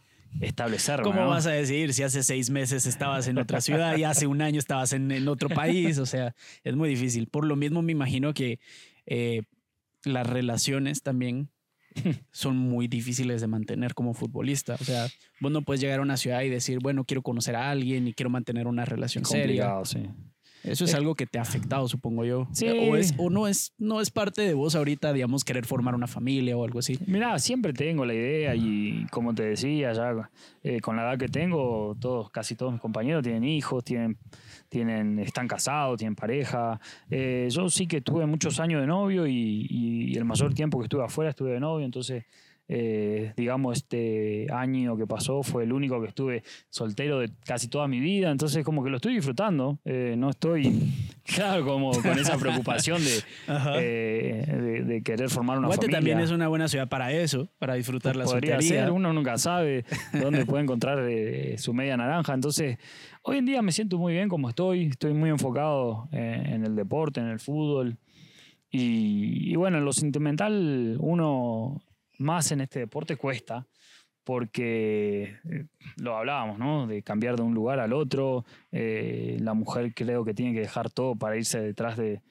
establecerme. 0.41 1.03
¿Cómo 1.03 1.22
¿no? 1.22 1.28
vas 1.28 1.45
a 1.47 1.51
decir 1.51 1.93
si 1.93 2.03
hace 2.03 2.24
seis 2.24 2.49
meses 2.49 2.86
estabas 2.86 3.28
en 3.28 3.38
otra 3.38 3.61
ciudad 3.61 3.97
y 3.97 4.03
hace 4.03 4.28
un 4.28 4.41
año 4.41 4.59
estabas 4.59 4.93
en, 4.93 5.11
en 5.11 5.28
otro 5.28 5.49
país? 5.49 5.97
O 5.99 6.05
sea, 6.05 6.34
es 6.64 6.76
muy 6.76 6.89
difícil. 6.89 7.28
Por 7.28 7.45
lo 7.45 7.55
mismo 7.55 7.82
me 7.82 7.91
imagino 7.91 8.34
que 8.34 8.59
eh, 9.05 9.43
las 10.03 10.28
relaciones 10.28 11.01
también 11.01 11.49
son 12.32 12.57
muy 12.57 12.88
difíciles 12.88 13.41
de 13.41 13.47
mantener 13.47 13.93
como 13.93 14.14
futbolista. 14.14 14.76
O 14.76 14.84
sea, 14.84 15.07
vos 15.39 15.51
no 15.51 15.61
puedes 15.61 15.82
llegar 15.82 15.99
a 15.99 16.03
una 16.03 16.18
ciudad 16.18 16.41
y 16.41 16.49
decir, 16.49 16.80
bueno, 16.82 17.05
quiero 17.05 17.22
conocer 17.22 17.55
a 17.55 17.70
alguien 17.70 18.07
y 18.07 18.14
quiero 18.14 18.30
mantener 18.30 18.68
una 18.68 18.86
relación 18.86 19.26
seria. 19.26 19.74
Sí. 19.84 20.07
Eso 20.64 20.86
es 20.86 20.91
Es- 20.91 20.95
algo 20.95 21.16
que 21.16 21.26
te 21.28 21.39
ha 21.39 21.41
afectado, 21.41 21.88
supongo 21.88 22.24
yo. 22.26 22.47
Sí. 22.53 22.68
O, 22.68 22.95
es, 22.95 23.14
o 23.18 23.30
no, 23.30 23.47
es, 23.47 23.74
no 23.78 23.99
es 24.01 24.09
parte 24.11 24.41
de 24.43 24.53
vos 24.53 24.76
ahorita, 24.76 25.11
digamos, 25.14 25.43
querer 25.43 25.66
formar 25.66 25.93
una 25.93 26.07
familia 26.07 26.55
o 26.57 26.64
algo 26.64 26.80
así. 26.80 26.97
Mirá, 27.05 27.38
siempre 27.39 27.74
tengo 27.74 28.05
la 28.05 28.14
idea 28.14 28.55
y 28.55 29.05
como 29.11 29.36
te 29.36 29.43
decía, 29.43 29.91
ya 29.93 30.30
eh, 30.64 30.80
con 30.80 30.95
la 30.95 31.03
edad 31.03 31.18
que 31.18 31.28
tengo, 31.28 31.95
todos, 31.99 32.30
casi 32.32 32.55
todos 32.55 32.72
mis 32.72 32.82
compañeros 32.82 33.24
tienen 33.24 33.43
hijos, 33.43 33.84
tienen, 33.84 34.18
tienen, 34.70 35.20
están 35.20 35.47
casados, 35.47 35.97
tienen 35.97 36.16
pareja. 36.16 36.80
Eh, 37.09 37.47
yo 37.51 37.70
sí 37.70 37.86
que 37.88 38.01
tuve 38.01 38.26
muchos 38.26 38.59
años 38.59 38.82
de 38.82 38.88
novio 38.88 39.28
y, 39.28 39.68
y 39.70 40.16
el 40.18 40.26
mayor 40.26 40.53
tiempo 40.53 40.80
que 40.80 40.86
estuve 40.86 41.03
afuera 41.03 41.32
estuve 41.32 41.51
de 41.51 41.59
novio, 41.59 41.86
entonces 41.86 42.24
eh, 42.70 43.34
digamos 43.36 43.78
este 43.78 44.47
año 44.51 44.95
que 44.97 45.05
pasó 45.05 45.43
fue 45.43 45.64
el 45.64 45.74
único 45.74 46.01
que 46.01 46.07
estuve 46.07 46.43
soltero 46.70 47.20
de 47.20 47.30
casi 47.45 47.68
toda 47.68 47.88
mi 47.88 47.99
vida, 47.99 48.32
entonces 48.32 48.64
como 48.64 48.84
que 48.84 48.89
lo 48.89 48.97
estoy 48.97 49.16
disfrutando, 49.16 49.80
eh, 49.86 50.16
no 50.18 50.30
estoy, 50.30 50.91
claro, 51.24 51.66
como 51.66 51.91
con 51.91 52.18
esa 52.18 52.38
preocupación 52.38 53.01
de, 53.03 53.24
eh, 53.78 54.45
de, 54.47 54.84
de 54.84 55.03
querer 55.03 55.30
formar 55.30 55.57
una 55.57 55.68
Guate 55.68 55.82
familia. 55.82 55.97
también 55.99 56.20
es 56.20 56.32
una 56.32 56.47
buena 56.47 56.68
ciudad 56.68 56.88
para 56.88 57.11
eso, 57.11 57.49
para 57.59 57.74
disfrutar 57.76 58.16
la 58.16 58.24
Podría 58.26 58.53
soltería. 58.55 58.84
ser, 58.86 58.91
uno 58.91 59.11
nunca 59.14 59.38
sabe 59.38 59.86
dónde 60.14 60.45
puede 60.45 60.64
encontrar 60.64 60.99
eh, 61.09 61.57
su 61.57 61.74
media 61.74 61.97
naranja. 61.97 62.34
Entonces, 62.34 62.78
hoy 63.24 63.38
en 63.38 63.45
día 63.45 63.61
me 63.61 63.72
siento 63.72 63.97
muy 63.97 64.14
bien 64.14 64.30
como 64.30 64.49
estoy, 64.49 64.86
estoy 64.88 65.14
muy 65.14 65.30
enfocado 65.30 66.07
en 66.11 66.66
el 66.66 66.76
deporte, 66.76 67.20
en 67.20 67.28
el 67.28 67.39
fútbol. 67.39 67.97
Y, 68.72 69.51
y 69.51 69.55
bueno, 69.55 69.78
en 69.78 69.86
lo 69.86 69.93
sentimental, 69.93 70.97
uno 70.99 71.82
más 72.18 72.51
en 72.51 72.61
este 72.61 72.80
deporte 72.80 73.16
cuesta, 73.16 73.68
porque 74.24 75.36
eh, 75.49 75.66
lo 75.97 76.18
hablábamos, 76.18 76.57
¿no? 76.57 76.88
De 76.88 77.01
cambiar 77.03 77.36
de 77.36 77.43
un 77.43 77.53
lugar 77.53 77.80
al 77.80 77.93
otro. 77.93 78.45
Eh, 78.72 79.38
la 79.41 79.53
mujer 79.53 79.93
creo 79.93 80.24
que 80.24 80.34
tiene 80.34 80.53
que 80.53 80.61
dejar 80.61 80.89
todo 80.89 81.16
para 81.16 81.36
irse 81.38 81.59
detrás 81.59 81.97
de, 81.97 82.22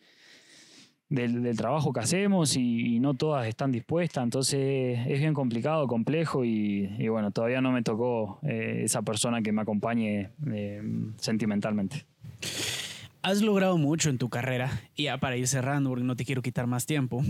del, 1.08 1.56
trabajo 1.56 1.92
que 1.92 2.00
hacemos 2.00 2.56
y, 2.56 2.98
no 3.00 3.14
todas 3.14 3.46
están 3.46 3.72
dispuestas, 3.72 4.24
entonces 4.24 5.00
es 5.06 5.18
bien 5.18 5.34
complicado, 5.34 5.86
complejo 5.86 6.44
y, 6.44 7.08
bueno, 7.08 7.30
todavía 7.30 7.60
no 7.60 7.72
me 7.72 7.82
tocó 7.82 8.38
eh, 8.42 8.82
esa 8.84 9.02
persona 9.02 9.42
que 9.42 9.52
me 9.52 9.62
acompañe 9.62 10.30
sentimentalmente. 11.16 12.06
Has 13.22 13.42
logrado 13.42 13.76
mucho 13.76 14.10
en 14.10 14.18
tu 14.18 14.28
carrera, 14.28 14.70
y 14.96 15.04
ya 15.04 15.18
para 15.18 15.36
ir 15.36 15.46
cerrando, 15.46 15.90
porque 15.90 16.04
no 16.04 16.16
te 16.16 16.24
quiero 16.24 16.42
quitar 16.42 16.66
más 16.66 16.86
tiempo, 16.86 17.22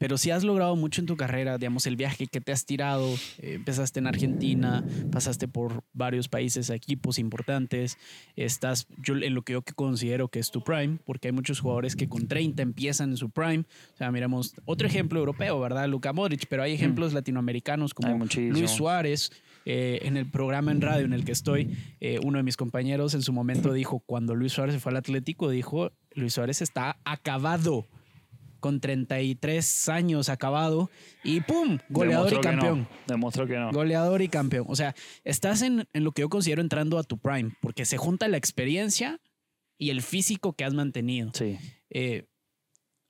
pero 0.00 0.16
sí 0.16 0.30
has 0.30 0.44
logrado 0.44 0.74
mucho 0.76 1.02
en 1.02 1.06
tu 1.06 1.14
carrera, 1.14 1.58
digamos, 1.58 1.86
el 1.86 1.94
viaje 1.94 2.26
que 2.26 2.40
te 2.40 2.52
has 2.52 2.64
tirado, 2.64 3.06
eh, 3.38 3.56
empezaste 3.56 3.98
en 3.98 4.06
Argentina, 4.06 4.82
pasaste 5.12 5.46
por 5.46 5.84
varios 5.92 6.26
países, 6.26 6.70
equipos 6.70 7.18
importantes, 7.18 7.98
estás 8.34 8.86
yo, 8.96 9.14
en 9.16 9.34
lo 9.34 9.42
que 9.42 9.52
yo 9.52 9.62
considero 9.76 10.28
que 10.28 10.38
es 10.38 10.50
tu 10.50 10.64
prime, 10.64 11.00
porque 11.04 11.28
hay 11.28 11.32
muchos 11.32 11.60
jugadores 11.60 11.96
que 11.96 12.08
con 12.08 12.28
30 12.28 12.62
empiezan 12.62 13.10
en 13.10 13.18
su 13.18 13.28
prime, 13.28 13.66
o 13.92 13.96
sea, 13.98 14.10
miramos 14.10 14.54
otro 14.64 14.86
ejemplo 14.86 15.18
europeo, 15.18 15.60
¿verdad? 15.60 15.86
Luka 15.86 16.14
Modric, 16.14 16.46
pero 16.48 16.62
hay 16.62 16.72
ejemplos 16.72 17.12
latinoamericanos 17.12 17.92
como. 17.92 18.24
Luis 18.34 18.70
Suárez, 18.70 19.30
eh, 19.66 19.98
en 20.04 20.16
el 20.16 20.30
programa 20.30 20.72
en 20.72 20.80
radio 20.80 21.04
en 21.04 21.12
el 21.12 21.26
que 21.26 21.32
estoy, 21.32 21.76
eh, 22.00 22.18
uno 22.24 22.38
de 22.38 22.42
mis 22.42 22.56
compañeros 22.56 23.12
en 23.12 23.20
su 23.20 23.34
momento 23.34 23.74
dijo, 23.74 24.00
cuando 24.00 24.34
Luis 24.34 24.54
Suárez 24.54 24.76
se 24.76 24.80
fue 24.80 24.92
al 24.92 24.96
Atlético, 24.96 25.50
dijo, 25.50 25.92
Luis 26.14 26.32
Suárez 26.32 26.62
está 26.62 26.96
acabado, 27.04 27.84
con 28.60 28.80
33 28.80 29.88
años 29.88 30.28
acabado, 30.28 30.90
y 31.24 31.40
¡pum! 31.40 31.78
Goleador 31.88 32.30
Demostró 32.30 32.52
y 32.52 32.54
no, 32.56 32.60
campeón. 32.62 32.88
demostró 33.06 33.46
que 33.46 33.56
no. 33.56 33.72
Goleador 33.72 34.22
y 34.22 34.28
campeón. 34.28 34.66
O 34.68 34.76
sea, 34.76 34.94
estás 35.24 35.62
en, 35.62 35.88
en 35.92 36.04
lo 36.04 36.12
que 36.12 36.22
yo 36.22 36.28
considero 36.28 36.62
entrando 36.62 36.98
a 36.98 37.02
tu 37.02 37.18
prime, 37.18 37.52
porque 37.60 37.84
se 37.84 37.96
junta 37.96 38.28
la 38.28 38.36
experiencia 38.36 39.20
y 39.78 39.90
el 39.90 40.02
físico 40.02 40.52
que 40.52 40.64
has 40.64 40.74
mantenido. 40.74 41.30
Sí. 41.34 41.58
Eh, 41.90 42.26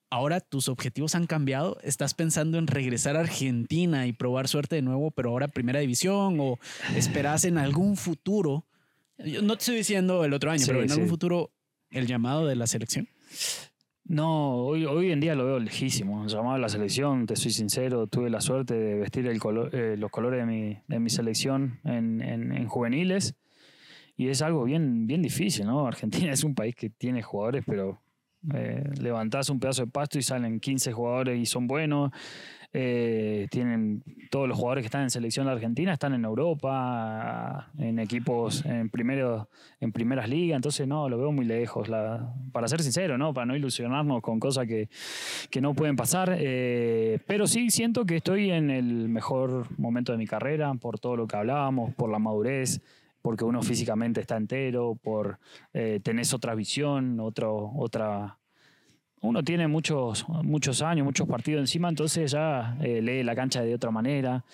ahora 0.08 0.40
tus 0.40 0.68
objetivos 0.68 1.14
han 1.14 1.26
cambiado. 1.26 1.78
¿Estás 1.82 2.14
pensando 2.14 2.58
en 2.58 2.66
regresar 2.66 3.16
a 3.16 3.20
Argentina 3.20 4.06
y 4.06 4.12
probar 4.12 4.48
suerte 4.48 4.76
de 4.76 4.82
nuevo, 4.82 5.10
pero 5.10 5.30
ahora 5.30 5.48
primera 5.48 5.80
división? 5.80 6.38
¿O 6.40 6.58
esperas 6.96 7.44
en 7.44 7.58
algún 7.58 7.96
futuro? 7.96 8.66
Yo 9.18 9.42
no 9.42 9.54
te 9.56 9.60
estoy 9.62 9.76
diciendo 9.76 10.24
el 10.24 10.32
otro 10.32 10.50
año, 10.50 10.60
Sí, 10.60 10.66
pero 10.68 10.82
en 10.82 10.88
sí. 10.88 10.94
algún 10.94 11.08
futuro 11.08 11.52
el 11.90 12.06
llamado 12.06 12.46
de 12.46 12.56
la 12.56 12.66
selección. 12.66 13.08
No, 14.04 14.56
hoy, 14.64 14.86
hoy 14.86 15.12
en 15.12 15.20
día 15.20 15.34
lo 15.34 15.44
veo 15.46 15.58
lejísimo. 15.60 16.26
Llamado 16.26 16.54
a 16.54 16.58
la 16.58 16.68
selección, 16.68 17.26
te 17.26 17.36
soy 17.36 17.52
sincero, 17.52 18.06
tuve 18.06 18.28
la 18.30 18.40
suerte 18.40 18.74
de 18.74 18.94
vestir 18.96 19.26
el 19.26 19.38
color- 19.38 19.70
eh, 19.74 19.96
los 19.96 20.10
colores 20.10 20.40
de 20.40 20.46
mi, 20.46 20.78
de 20.88 20.98
mi 20.98 21.10
selección 21.10 21.78
en, 21.84 22.20
en- 22.20 22.52
en 22.52 22.66
juveniles 22.66 23.34
y 24.16 24.28
es 24.28 24.42
algo 24.42 24.64
bien, 24.64 25.06
bien 25.06 25.22
difícil, 25.22 25.66
¿no? 25.66 25.86
Argentina 25.86 26.32
es 26.32 26.44
un 26.44 26.54
país 26.54 26.74
que 26.74 26.90
tiene 26.90 27.22
jugadores, 27.22 27.62
pero 27.66 28.00
eh, 28.54 28.82
levantás 29.00 29.48
un 29.50 29.60
pedazo 29.60 29.84
de 29.84 29.90
pasto 29.92 30.18
y 30.18 30.22
salen 30.22 30.58
15 30.60 30.92
jugadores 30.92 31.38
y 31.38 31.46
son 31.46 31.66
buenos. 31.68 32.10
Eh, 32.72 33.48
tienen 33.50 34.04
todos 34.30 34.48
los 34.48 34.56
jugadores 34.56 34.82
que 34.82 34.86
están 34.86 35.02
en 35.02 35.10
selección 35.10 35.46
de 35.46 35.52
Argentina 35.52 35.92
están 35.92 36.14
en 36.14 36.24
Europa, 36.24 37.68
en 37.78 37.98
equipos 37.98 38.64
en 38.64 38.88
primero, 38.88 39.48
en 39.80 39.90
primeras 39.90 40.28
ligas, 40.28 40.56
entonces 40.56 40.86
no, 40.86 41.08
lo 41.08 41.18
veo 41.18 41.32
muy 41.32 41.44
lejos. 41.44 41.88
Para 42.52 42.68
ser 42.68 42.82
sincero, 42.82 43.18
¿no? 43.18 43.34
Para 43.34 43.46
no 43.46 43.56
ilusionarnos 43.56 44.22
con 44.22 44.38
cosas 44.38 44.66
que, 44.66 44.88
que 45.50 45.60
no 45.60 45.74
pueden 45.74 45.96
pasar. 45.96 46.36
eh, 46.38 47.18
pero 47.26 47.46
sí 47.46 47.70
siento 47.70 48.04
que 48.04 48.16
estoy 48.16 48.50
en 48.50 48.70
el 48.70 49.08
mejor 49.08 49.66
momento 49.78 50.12
de 50.12 50.18
mi 50.18 50.26
carrera, 50.26 50.72
por 50.74 51.00
todo 51.00 51.16
lo 51.16 51.26
que 51.26 51.36
hablábamos, 51.36 51.94
por 51.94 52.10
la 52.10 52.18
madurez, 52.18 52.80
porque 53.22 53.44
uno 53.44 53.62
físicamente 53.62 54.20
está 54.20 54.36
entero, 54.36 54.96
por 55.02 55.38
eh, 55.72 56.00
tenés 56.02 56.32
otra 56.32 56.54
visión, 56.54 57.20
otro, 57.20 57.72
otra. 57.76 58.36
Uno 59.22 59.42
tiene 59.42 59.68
muchos, 59.68 60.26
muchos 60.28 60.80
años, 60.80 61.04
muchos 61.04 61.28
partidos 61.28 61.60
encima, 61.60 61.90
entonces 61.90 62.32
ya 62.32 62.78
eh, 62.80 63.02
lee 63.02 63.22
la 63.22 63.34
cancha 63.34 63.62
de 63.62 63.74
otra 63.74 63.90
manera. 63.90 64.44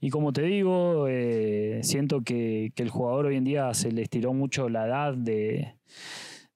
Y 0.00 0.08
como 0.08 0.32
te 0.32 0.42
digo, 0.42 1.06
eh, 1.08 1.80
siento 1.82 2.22
que, 2.22 2.72
que 2.74 2.82
el 2.82 2.88
jugador 2.88 3.26
hoy 3.26 3.36
en 3.36 3.44
día 3.44 3.74
se 3.74 3.92
le 3.92 4.02
estiró 4.02 4.32
mucho 4.32 4.70
la 4.70 4.86
edad 4.86 5.14
de, 5.14 5.74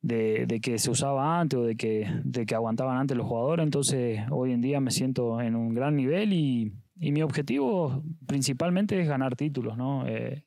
de, 0.01 0.47
de 0.47 0.61
que 0.61 0.79
se 0.79 0.91
usaba 0.91 1.41
antes 1.41 1.59
o 1.59 1.63
de 1.65 1.77
que, 1.77 2.09
de 2.25 2.47
que 2.47 2.55
aguantaban 2.55 2.97
antes 2.97 3.17
los 3.17 3.27
jugadores. 3.27 3.65
Entonces 3.65 4.21
hoy 4.31 4.53
en 4.53 4.63
día 4.63 4.81
me 4.81 4.91
siento 4.91 5.39
en 5.43 5.55
un 5.55 5.75
gran 5.75 5.95
nivel 5.95 6.33
y, 6.33 6.73
y 7.01 7.13
mi 7.13 7.23
objetivo 7.23 8.03
principalmente 8.27 9.01
es 9.01 9.09
ganar 9.09 9.37
títulos. 9.37 9.77
¿no? 9.77 10.07
Eh, 10.07 10.45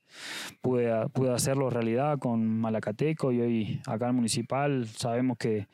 pude, 0.62 0.92
pude 1.10 1.34
hacerlo 1.34 1.70
realidad 1.70 2.20
con 2.20 2.46
Malacateco 2.46 3.32
y 3.32 3.42
hoy 3.42 3.82
acá 3.88 4.10
en 4.10 4.16
Municipal 4.16 4.88
sabemos 4.88 5.38
que, 5.38 5.68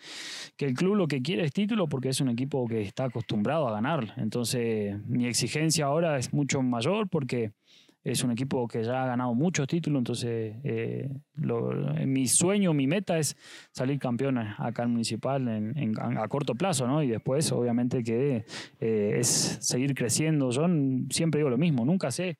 que 0.55 0.65
el 0.65 0.73
club 0.73 0.95
lo 0.95 1.07
que 1.07 1.21
quiere 1.21 1.43
es 1.43 1.53
título 1.53 1.87
porque 1.87 2.09
es 2.09 2.21
un 2.21 2.29
equipo 2.29 2.67
que 2.67 2.81
está 2.81 3.05
acostumbrado 3.05 3.67
a 3.67 3.71
ganar. 3.71 4.13
Entonces 4.17 4.99
mi 5.07 5.25
exigencia 5.25 5.85
ahora 5.85 6.17
es 6.17 6.33
mucho 6.33 6.61
mayor 6.61 7.09
porque 7.09 7.51
es 8.03 8.23
un 8.23 8.31
equipo 8.31 8.67
que 8.67 8.83
ya 8.83 9.03
ha 9.03 9.07
ganado 9.07 9.33
muchos 9.33 9.67
títulos, 9.67 9.99
entonces 9.99 10.55
eh, 10.63 11.09
lo- 11.35 11.71
mi 12.05 12.27
sueño, 12.27 12.73
mi 12.73 12.87
meta 12.87 13.17
es 13.17 13.35
salir 13.71 13.99
campeón 13.99 14.37
acá 14.37 14.83
en 14.83 14.91
Municipal 14.91 15.47
en- 15.47 15.77
en- 15.77 15.93
a 15.99 16.27
corto 16.27 16.55
plazo, 16.55 16.87
¿no? 16.87 17.03
Y 17.03 17.07
después, 17.07 17.51
obviamente, 17.51 18.03
que 18.03 18.45
eh, 18.79 19.17
es 19.19 19.27
seguir 19.61 19.93
creciendo. 19.93 20.51
Yo 20.51 20.65
siempre 21.09 21.39
digo 21.39 21.49
lo 21.49 21.57
mismo, 21.57 21.85
nunca 21.85 22.11
sé 22.11 22.37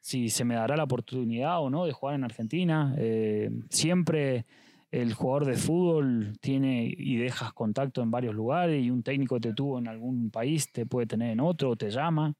si 0.00 0.28
se 0.30 0.44
me 0.44 0.54
dará 0.54 0.76
la 0.76 0.84
oportunidad 0.84 1.60
o 1.60 1.70
no 1.70 1.84
de 1.86 1.92
jugar 1.92 2.14
en 2.14 2.24
Argentina. 2.24 2.94
Eh, 2.96 3.50
siempre 3.68 4.46
el 4.90 5.12
jugador 5.14 5.44
de 5.46 5.54
fútbol 5.54 6.32
tiene 6.40 6.92
y 6.96 7.16
dejas 7.16 7.52
contacto 7.52 8.02
en 8.02 8.10
varios 8.10 8.34
lugares 8.34 8.82
y 8.82 8.90
un 8.90 9.02
técnico 9.02 9.38
te 9.40 9.52
tuvo 9.54 9.78
en 9.78 9.88
algún 9.88 10.30
país, 10.30 10.72
te 10.72 10.86
puede 10.86 11.06
tener 11.06 11.30
en 11.32 11.40
otro, 11.40 11.76
te 11.76 11.90
llama. 11.90 12.34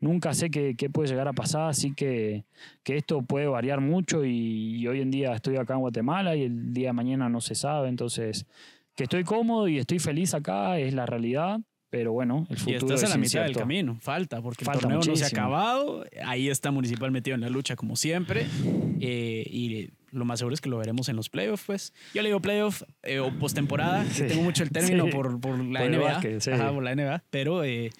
Nunca 0.00 0.32
sé 0.32 0.50
qué, 0.50 0.74
qué 0.76 0.88
puede 0.88 1.08
llegar 1.10 1.28
a 1.28 1.32
pasar, 1.34 1.68
así 1.68 1.92
que, 1.94 2.44
que 2.82 2.96
esto 2.96 3.20
puede 3.22 3.46
variar 3.46 3.80
mucho 3.80 4.24
y, 4.24 4.76
y 4.78 4.86
hoy 4.88 5.00
en 5.02 5.10
día 5.10 5.34
estoy 5.34 5.56
acá 5.56 5.74
en 5.74 5.80
Guatemala 5.80 6.34
y 6.36 6.44
el 6.44 6.72
día 6.72 6.88
de 6.88 6.92
mañana 6.94 7.28
no 7.28 7.40
se 7.42 7.54
sabe, 7.54 7.88
entonces 7.90 8.46
que 8.96 9.04
estoy 9.04 9.24
cómodo 9.24 9.68
y 9.68 9.78
estoy 9.78 9.98
feliz 9.98 10.32
acá 10.34 10.78
es 10.78 10.94
la 10.94 11.04
realidad, 11.06 11.60
pero 11.90 12.12
bueno, 12.12 12.46
el 12.50 12.56
Y 12.56 12.60
futuro 12.60 12.94
estás 12.94 13.02
a 13.02 13.04
es 13.06 13.10
la 13.10 13.16
mitad 13.18 13.40
del 13.40 13.48
incierto. 13.50 13.58
camino, 13.60 13.98
falta, 14.00 14.40
porque 14.40 14.64
Falta 14.64 14.78
el 14.78 14.82
torneo 14.94 15.00
no 15.06 15.16
se 15.16 15.24
ha 15.24 15.28
acabado. 15.28 16.04
Ahí 16.24 16.48
está 16.48 16.70
Municipal 16.70 17.10
metido 17.10 17.34
en 17.34 17.40
la 17.42 17.50
lucha 17.50 17.76
como 17.76 17.94
siempre. 17.96 18.46
eh, 19.00 19.44
y 19.50 19.90
lo 20.12 20.24
más 20.24 20.38
seguro 20.38 20.54
es 20.54 20.60
que 20.60 20.68
lo 20.68 20.78
veremos 20.78 21.08
en 21.08 21.16
los 21.16 21.28
playoffs, 21.28 21.64
pues. 21.66 21.92
Yo 22.14 22.22
le 22.22 22.28
digo 22.28 22.40
playoff 22.40 22.82
eh, 23.02 23.18
o 23.20 23.30
postemporada, 23.38 24.04
Sí. 24.06 24.24
tengo 24.28 24.42
mucho 24.42 24.62
el 24.62 24.70
término 24.70 25.04
Sí. 25.06 25.10
por, 25.12 25.40
por 25.40 25.58
la 25.64 25.80
Por 25.80 25.90
NBA. 25.90 26.00
básquet, 26.04 26.40
sí. 26.40 26.50
Ajá, 26.52 26.72
por 26.72 26.82
la 26.84 26.94
NBA. 26.94 27.22
Pero 27.30 27.64
eh, 27.64 27.90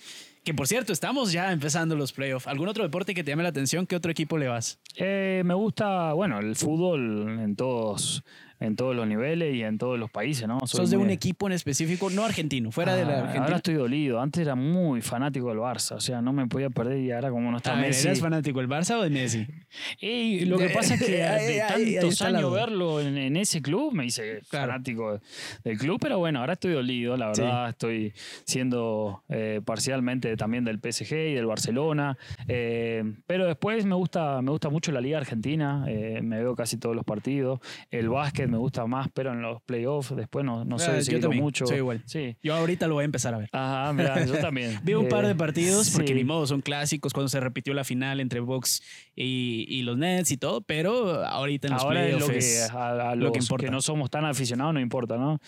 que 0.44 0.54
por 0.54 0.66
cierto, 0.66 0.92
estamos 0.92 1.32
ya 1.32 1.52
empezando 1.52 1.96
los 1.96 2.12
playoffs. 2.12 2.46
¿Algún 2.46 2.68
otro 2.68 2.82
deporte 2.82 3.14
que 3.14 3.22
te 3.24 3.30
llame 3.30 3.42
la 3.42 3.50
atención? 3.50 3.86
¿Qué 3.86 3.96
otro 3.96 4.10
equipo 4.10 4.38
le 4.38 4.48
vas? 4.48 4.78
Eh, 4.96 5.42
me 5.44 5.54
gusta, 5.54 6.12
bueno, 6.14 6.38
el 6.38 6.56
fútbol 6.56 7.38
en 7.40 7.56
todos, 7.56 8.24
en 8.60 8.76
todos 8.76 8.94
los 8.94 9.06
niveles 9.08 9.54
y 9.54 9.62
en 9.62 9.78
todos 9.78 9.98
los 9.98 10.10
países, 10.10 10.46
¿no? 10.46 10.58
Soy 10.66 10.78
¿Sos 10.80 10.90
de 10.90 10.96
muy- 10.98 11.06
un 11.06 11.10
equipo 11.10 11.46
en 11.46 11.52
específico, 11.54 12.10
no 12.10 12.24
argentino, 12.24 12.70
fuera 12.70 12.94
de 12.94 13.04
la 13.04 13.10
Ah, 13.12 13.18
Argentina? 13.20 13.44
Ahora 13.44 13.56
estoy 13.56 13.74
dolido. 13.74 14.20
Antes 14.20 14.42
era 14.42 14.54
muy 14.54 15.00
fanático 15.02 15.48
del 15.48 15.58
Barça. 15.58 15.96
O 15.96 16.00
sea, 16.00 16.20
no 16.22 16.32
me 16.32 16.46
podía 16.46 16.70
perder 16.70 16.98
y 16.98 17.10
ahora 17.10 17.30
como 17.30 17.50
no 17.50 17.56
está 17.56 17.72
A 17.72 17.76
ver, 17.76 17.86
Messi. 17.88 18.06
¿Eres 18.08 18.20
fanático 18.20 18.60
del 18.60 18.68
Barça 18.68 18.98
o 18.98 19.02
de 19.02 19.10
Messi? 19.10 19.46
Y 20.00 20.44
lo 20.46 20.58
que 20.58 20.68
pasa 20.70 20.94
es 20.94 21.00
que 21.02 21.10
de 21.10 21.62
tantos 22.00 22.22
años 22.22 22.52
verlo 22.52 23.00
en, 23.00 23.16
en 23.16 23.36
ese 23.36 23.62
club 23.62 23.92
me 23.92 24.04
hice 24.06 24.40
Claro. 24.50 24.72
fanático 24.72 25.20
del 25.64 25.78
club, 25.78 25.98
pero 26.00 26.18
bueno, 26.18 26.40
ahora 26.40 26.52
estoy 26.54 26.72
dolido, 26.72 27.16
la 27.16 27.34
Sí. 27.34 27.42
verdad, 27.42 27.68
estoy 27.70 28.12
siendo 28.44 29.22
eh, 29.28 29.60
parcialmente 29.64 30.36
también 30.36 30.64
del 30.64 30.78
PSG 30.80 31.12
y 31.30 31.34
del 31.34 31.46
Barcelona, 31.46 32.18
eh, 32.48 33.04
pero 33.26 33.46
después 33.46 33.84
me 33.86 33.94
gusta, 33.94 34.42
me 34.42 34.50
gusta 34.50 34.68
mucho 34.68 34.90
la 34.92 35.00
Liga 35.00 35.18
Argentina, 35.18 35.84
eh, 35.88 36.20
me 36.22 36.38
veo 36.40 36.54
casi 36.56 36.76
todos 36.76 36.96
los 36.96 37.04
partidos, 37.04 37.60
el 37.90 38.08
básquet 38.08 38.49
me 38.50 38.58
gusta 38.58 38.84
más, 38.86 39.08
pero 39.14 39.32
en 39.32 39.40
los 39.40 39.62
playoffs 39.62 40.14
después 40.14 40.44
no, 40.44 40.64
no 40.64 40.78
sé 40.78 41.02
seguirlo 41.02 41.28
también, 41.28 41.42
mucho. 41.42 41.66
soy 41.66 41.78
igual. 41.78 42.02
Sí. 42.06 42.36
Yo 42.42 42.54
ahorita 42.54 42.86
lo 42.88 42.94
voy 42.94 43.02
a 43.02 43.04
empezar 43.06 43.32
a 43.34 43.38
ver. 43.38 43.48
Ajá, 43.52 43.92
mira, 43.92 44.24
yo 44.26 44.34
también. 44.40 44.78
Vi 44.82 44.94
un 44.94 45.08
par 45.08 45.24
Eh, 45.24 45.28
de 45.28 45.34
partidos, 45.34 45.90
porque 45.90 46.14
ni 46.14 46.24
modo, 46.24 46.46
son 46.46 46.60
clásicos, 46.60 47.12
cuando 47.12 47.28
se 47.28 47.40
repitió 47.40 47.72
la 47.72 47.84
final 47.84 48.20
entre 48.20 48.40
Bucks 48.40 48.82
y, 49.16 49.64
y 49.68 49.82
los 49.82 49.96
Nets 49.96 50.30
y 50.32 50.36
todo, 50.36 50.60
pero 50.60 51.24
ahorita 51.24 51.68
en 51.68 51.74
los 51.74 51.82
Ahora 51.82 52.04
es 52.06 52.12
lo 52.12 52.26
playoffs 52.26 52.32
que 52.32 52.38
es- 52.64 52.70
a, 52.70 53.10
a 53.10 53.14
lo 53.14 53.22
los 53.24 53.32
que 53.32 53.38
que, 53.38 53.44
importa. 53.44 53.70
no 53.70 53.80
somos 53.80 54.10
tan 54.10 54.24
aficionados 54.24 54.74
no 54.74 54.80
importa, 54.80 55.16
¿no? 55.16 55.38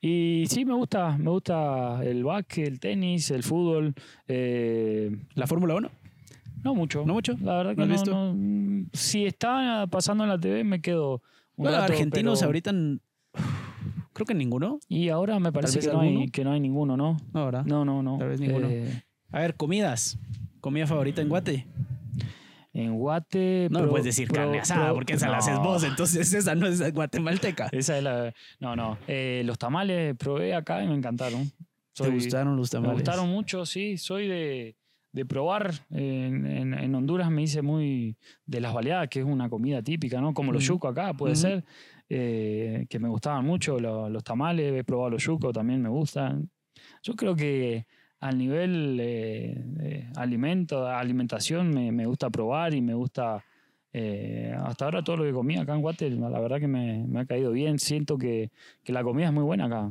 Y 0.00 0.44
sí, 0.48 0.64
me 0.64 0.74
gusta, 0.74 1.16
me 1.18 1.30
gusta 1.30 2.00
el 2.04 2.24
básquet, 2.24 2.66
el 2.68 2.80
tenis, 2.80 3.30
el 3.30 3.42
fútbol. 3.42 3.94
eh, 4.28 5.16
la 5.34 5.46
Fórmula 5.46 5.74
1. 5.74 5.90
no 6.64 6.74
mucho. 6.74 7.04
¿No 7.04 7.14
mucho? 7.14 7.34
La 7.42 7.56
verdad 7.56 7.70
que 7.74 7.76
¿No 7.76 7.82
has 7.84 7.88
no, 7.88 7.94
visto? 7.96 8.10
no, 8.12 8.34
mm, 8.34 8.86
Si 8.92 9.26
está 9.26 9.86
pasando 9.90 10.24
en 10.24 10.30
la 10.30 10.38
TV 10.38 10.64
me 10.64 10.80
quedo 10.80 11.22
Bueno, 11.56 11.76
rato, 11.78 11.92
argentinos 11.92 12.38
pero- 12.40 12.46
ahorita 12.48 12.72
creo 14.12 14.26
que 14.26 14.34
ninguno. 14.34 14.78
Y 14.88 15.08
ahora 15.08 15.38
me 15.38 15.52
parece 15.52 15.80
que 15.80 15.86
no, 15.88 16.00
hay, 16.00 16.08
alguno. 16.08 16.26
que 16.32 16.44
no 16.44 16.52
hay 16.52 16.60
ninguno, 16.60 16.96
¿no? 16.96 17.16
No, 17.32 17.44
¿verdad? 17.44 17.64
No, 17.64 17.84
no, 17.84 18.02
no. 18.02 18.18
Tal 18.18 18.28
vez 18.28 18.40
ninguno. 18.40 18.68
Eh, 18.68 19.02
A 19.30 19.40
ver, 19.40 19.54
comidas. 19.56 20.18
¿Comida 20.60 20.86
favorita 20.86 21.22
en 21.22 21.28
Guate? 21.28 21.66
en 22.74 22.94
Guate. 22.96 23.68
No 23.70 23.80
me 23.82 23.88
puedes 23.88 24.04
decir 24.06 24.28
pro- 24.28 24.36
carne 24.36 24.60
asada, 24.60 24.86
pro- 24.86 24.94
porque 24.94 25.12
esa 25.14 25.28
la 25.28 25.38
haces 25.38 25.54
no. 25.56 25.62
vos, 25.64 25.84
entonces 25.84 26.32
esa 26.34 26.54
no 26.54 26.66
es 26.66 26.92
guatemalteca. 26.94 27.68
Esa 27.72 27.98
es 27.98 28.02
la. 28.04 28.32
No, 28.60 28.76
no. 28.76 28.96
Eh, 29.08 29.42
los 29.44 29.58
tamales 29.58 30.16
probé 30.16 30.54
acá 30.54 30.82
y 30.82 30.88
me 30.88 30.94
encantaron. 30.94 31.50
¿Te 31.94 32.08
gustaron 32.08 32.56
los 32.56 32.70
tamales? 32.70 32.94
Me 32.94 33.00
gustaron 33.02 33.28
mucho, 33.28 33.66
sí. 33.66 33.98
Soy 33.98 34.26
de, 34.26 34.76
de 35.12 35.26
probar. 35.26 35.70
En, 35.90 36.46
en- 36.46 36.74
en 36.74 36.94
Honduras 36.94 37.30
me 37.30 37.42
hice 37.42 37.60
muy 37.62 38.16
de 38.46 38.60
las 38.60 38.72
baleadas, 38.72 39.08
que 39.08 39.20
es 39.20 39.26
una 39.26 39.48
comida 39.48 39.82
típica, 39.82 40.20
¿no? 40.20 40.32
Como 40.34 40.52
los 40.52 40.62
yucos 40.66 40.90
acá, 40.90 41.12
puede 41.14 41.34
ser. 41.36 41.64
eh, 42.14 42.86
que 42.90 42.98
me 42.98 43.08
gustaban 43.08 43.44
mucho 43.46 43.78
lo- 43.78 44.08
los 44.10 44.22
tamales. 44.22 44.72
He 44.74 44.84
probado 44.84 45.10
los 45.10 45.24
yucos, 45.24 45.52
también 45.52 45.80
me 45.80 45.88
gustan. 45.88 46.50
Yo 47.02 47.14
creo 47.14 47.34
que 47.34 47.86
al 48.20 48.36
nivel 48.36 48.98
eh, 49.00 49.54
de 49.64 50.08
alimento, 50.16 50.86
alimentación, 50.86 51.70
me, 51.70 51.90
me 51.92 52.04
gusta 52.06 52.28
probar 52.30 52.74
y 52.74 52.80
me 52.82 52.92
gusta. 52.94 53.42
Eh, 53.92 54.54
hasta 54.64 54.84
ahora 54.86 55.02
todo 55.04 55.18
lo 55.18 55.24
que 55.24 55.32
comí 55.32 55.56
acá 55.56 55.74
en 55.74 55.80
Guate, 55.82 56.10
la 56.10 56.40
verdad 56.40 56.58
que 56.60 56.68
me, 56.68 57.04
me 57.06 57.20
ha 57.20 57.24
caído 57.26 57.52
bien. 57.52 57.78
Siento 57.78 58.16
que, 58.18 58.50
que 58.84 58.92
la 58.92 59.02
comida 59.02 59.26
es 59.26 59.32
muy 59.32 59.44
buena 59.44 59.66
acá. 59.66 59.90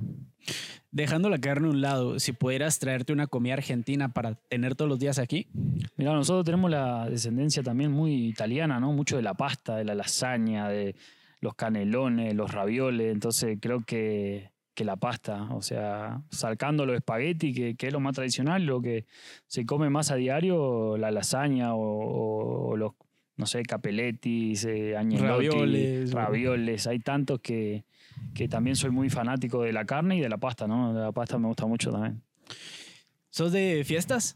Dejando 0.92 1.30
la 1.30 1.38
carne 1.40 1.68
a 1.68 1.72
un 1.72 1.82
lado, 1.82 2.20
si 2.20 2.34
pudieras 2.34 2.80
traerte 2.80 3.14
una 3.14 3.28
comida 3.28 3.54
argentina 3.54 4.12
para 4.12 4.36
tener 4.36 4.76
todos 4.76 4.90
los 4.90 5.00
días 5.00 5.20
aquí, 5.20 5.48
Mira, 5.96 6.14
nosotros 6.14 6.44
tenemos 6.46 6.70
la 6.72 7.10
descendencia 7.10 7.64
también 7.64 7.92
muy 7.92 8.28
italiana, 8.28 8.80
¿no? 8.80 8.92
Mucho 8.92 9.16
de 9.16 9.22
la 9.22 9.36
pasta, 9.36 9.78
de 9.78 9.86
la 9.86 9.94
lasaña, 9.96 10.68
de 10.68 10.96
los 11.40 11.54
canelones, 11.56 12.34
los 12.34 12.52
ravioles. 12.52 13.14
Entonces 13.14 13.58
creo 13.62 13.82
que, 13.82 14.50
que 14.74 14.84
la 14.84 14.96
pasta, 14.96 15.44
o 15.54 15.62
sea, 15.62 16.22
sacando 16.30 16.86
los 16.86 16.96
espagueti, 16.96 17.54
que, 17.54 17.76
que 17.76 17.88
es 17.88 17.94
lo 17.94 18.00
más 18.00 18.16
tradicional, 18.16 18.66
lo 18.66 18.82
que 18.82 19.06
se 19.48 19.66
come 19.66 19.90
más 19.90 20.12
a 20.12 20.16
diario, 20.16 20.98
la 20.98 21.12
lasaña 21.12 21.74
o, 21.76 21.80
o- 21.82 22.70
o 22.72 22.78
los, 22.78 22.92
no 23.38 23.46
sé, 23.46 23.64
capelletis, 23.64 24.66
eh, 24.66 24.96
agnolotti, 24.98 25.48
Ravioles, 25.48 26.12
ravioles. 26.12 26.88
Hay 26.88 27.00
tantos 27.00 27.40
que, 27.42 27.86
que 28.34 28.48
también 28.48 28.76
soy 28.76 28.92
muy 28.92 29.10
fanático 29.10 29.64
de 29.64 29.74
la 29.74 29.86
carne 29.86 30.18
y 30.18 30.22
de 30.22 30.30
la 30.30 30.38
pasta, 30.38 30.68
¿no? 30.68 30.94
De 30.94 31.02
la 31.02 31.12
pasta 31.12 31.38
me 31.38 31.48
gusta 31.48 31.66
mucho 31.66 31.92
también. 31.92 32.22
¿sos 33.30 33.52
de 33.52 33.84
fiestas? 33.86 34.36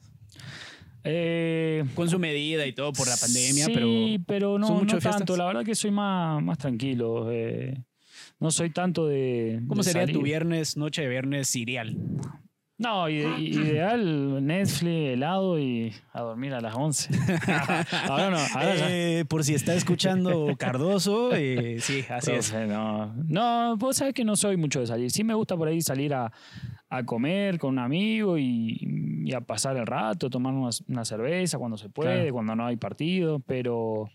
Eh, 1.03 1.83
Con 1.93 2.09
su 2.09 2.17
medida 2.17 2.65
y 2.65 2.73
todo 2.73 2.91
por 2.93 3.07
la 3.07 3.15
pandemia, 3.17 3.65
sí, 3.65 3.71
pero 3.73 3.87
pero 4.25 4.57
no, 4.57 4.85
tanto. 4.99 5.37
La 5.37 5.45
verdad 5.45 5.63
que 5.63 5.75
soy 5.75 5.91
más, 5.91 6.41
más 6.41 6.57
tranquilo. 6.57 7.31
eh, 7.31 7.83
no 8.39 8.49
soy 8.49 8.71
tanto 8.71 9.07
de. 9.07 9.61
¿cómo 9.67 9.83
de 9.83 9.91
sería 9.91 10.11
tu 10.11 10.21
viernes, 10.21 10.77
noche 10.77 11.03
de 11.03 11.09
viernes 11.09 11.49
cereal? 11.49 11.95
No, 12.77 13.07
ide- 13.07 13.39
ideal, 13.39 14.45
Netflix, 14.45 15.13
helado 15.13 15.57
y 15.59 15.93
a 16.11 16.21
dormir 16.21 16.53
a 16.53 16.61
las 16.61 16.75
11. 16.75 17.09
ahora 18.09 18.29
no, 18.31 18.37
ahora. 18.37 18.75
Eh, 18.89 19.25
por 19.27 19.43
si 19.43 19.53
está 19.53 19.73
escuchando 19.75 20.47
Cardoso, 20.57 21.33
eh, 21.33 21.77
sí, 21.79 22.03
así 22.09 22.31
es. 22.31 22.49
Profe, 22.51 22.67
no. 22.67 23.13
No, 23.27 23.77
vos 23.77 23.95
sabés 23.97 24.13
que 24.13 24.25
no 24.25 24.35
soy 24.35 24.57
mucho 24.57 24.81
de 24.81 24.87
salir. 24.87 25.09
Sí 25.11 25.23
me 25.23 25.33
gusta 25.33 25.55
por 25.55 25.67
ahí 25.69 25.81
salir 25.81 26.13
a, 26.13 26.31
a 26.89 27.03
comer 27.05 27.59
con 27.59 27.71
un 27.71 27.79
amigo 27.79 28.37
y, 28.37 28.77
y 29.23 29.33
a 29.33 29.41
pasar 29.41 29.77
el 29.77 29.85
rato, 29.87 30.29
tomar 30.29 30.53
una, 30.53 30.69
una 30.87 31.05
cerveza 31.05 31.57
cuando 31.57 31.77
se 31.77 31.89
puede, 31.89 32.15
Claro. 32.15 32.33
cuando 32.33 32.55
no 32.55 32.65
hay 32.65 32.75
partido, 32.77 33.39
pero... 33.39 34.09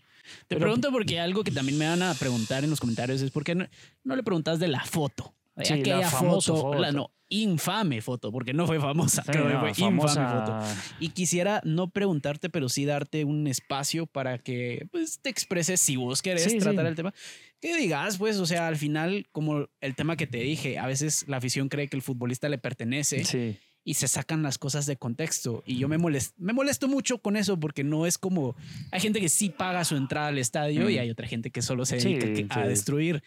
Te 0.47 0.55
pero- 0.55 0.61
pregunto 0.61 0.91
porque 0.91 1.19
algo 1.19 1.43
que 1.43 1.49
también 1.49 1.79
me 1.79 1.87
van 1.87 2.03
a 2.03 2.13
preguntar 2.13 2.63
en 2.63 2.69
los 2.69 2.79
comentarios 2.79 3.21
es 3.23 3.31
por 3.31 3.43
qué 3.43 3.55
no, 3.55 3.65
no 4.03 4.15
le 4.15 4.21
preguntas 4.21 4.59
de 4.59 4.67
la 4.67 4.81
foto. 4.85 5.33
Sí, 5.57 5.73
la 5.73 5.79
Aquella 5.79 6.09
famosa 6.09 6.53
foto. 6.53 6.79
la 6.79 6.91
no, 6.91 7.09
infame 7.31 8.01
foto, 8.01 8.31
porque 8.31 8.53
no 8.53 8.67
fue 8.67 8.79
famosa, 8.79 9.23
Sí, 9.23 9.31
creo 9.31 9.49
no, 9.49 9.59
fue 9.61 9.73
famosa- 9.73 10.21
infame 10.21 10.45
foto. 10.45 10.59
Y 10.99 11.09
quisiera 11.09 11.61
no 11.65 11.89
preguntarte, 11.89 12.49
pero 12.49 12.69
sí 12.69 12.85
darte 12.85 13.25
un 13.25 13.47
espacio 13.47 14.05
para 14.05 14.37
que 14.37 14.87
pues, 14.91 15.19
te 15.19 15.29
expreses 15.29 15.79
si 15.81 15.95
vos 15.95 16.21
querés 16.21 16.43
Sí, 16.43 16.59
tratar 16.59 16.85
sí. 16.85 16.89
el 16.89 16.95
tema. 16.95 17.13
Que 17.59 17.75
digas, 17.77 18.17
pues, 18.17 18.37
o 18.37 18.45
sea, 18.45 18.67
al 18.67 18.75
final, 18.75 19.27
como 19.31 19.67
el 19.81 19.95
tema 19.95 20.17
que 20.17 20.27
te 20.27 20.39
dije, 20.39 20.77
a 20.77 20.87
veces 20.87 21.25
la 21.27 21.37
afición 21.37 21.69
cree 21.69 21.87
que 21.87 21.95
el 21.95 22.01
futbolista 22.01 22.49
le 22.49 22.57
pertenece 22.57 23.57
y 23.83 23.93
se 23.95 24.07
sacan 24.07 24.43
las 24.43 24.57
cosas 24.57 24.85
de 24.85 24.97
contexto. 24.97 25.63
Y 25.65 25.77
yo 25.77 25.87
me 25.87 25.97
molesto, 25.97 26.33
me 26.37 26.53
molesto 26.53 26.87
mucho 26.87 27.19
con 27.19 27.35
eso 27.37 27.59
porque 27.59 27.83
no 27.83 28.05
es 28.05 28.17
como. 28.17 28.55
Hay 28.91 28.99
gente 28.99 29.19
que 29.21 29.29
sí 29.29 29.49
paga 29.49 29.85
su 29.85 29.95
entrada 29.95 30.27
al 30.27 30.37
estadio 30.37 30.85
Mm. 30.85 30.89
y 30.89 30.97
hay 30.97 31.09
otra 31.09 31.27
gente 31.27 31.49
que 31.51 31.61
solo 31.61 31.85
se 31.85 31.97
dedica 31.97 32.61
a 32.61 32.67
destruir. 32.67 33.23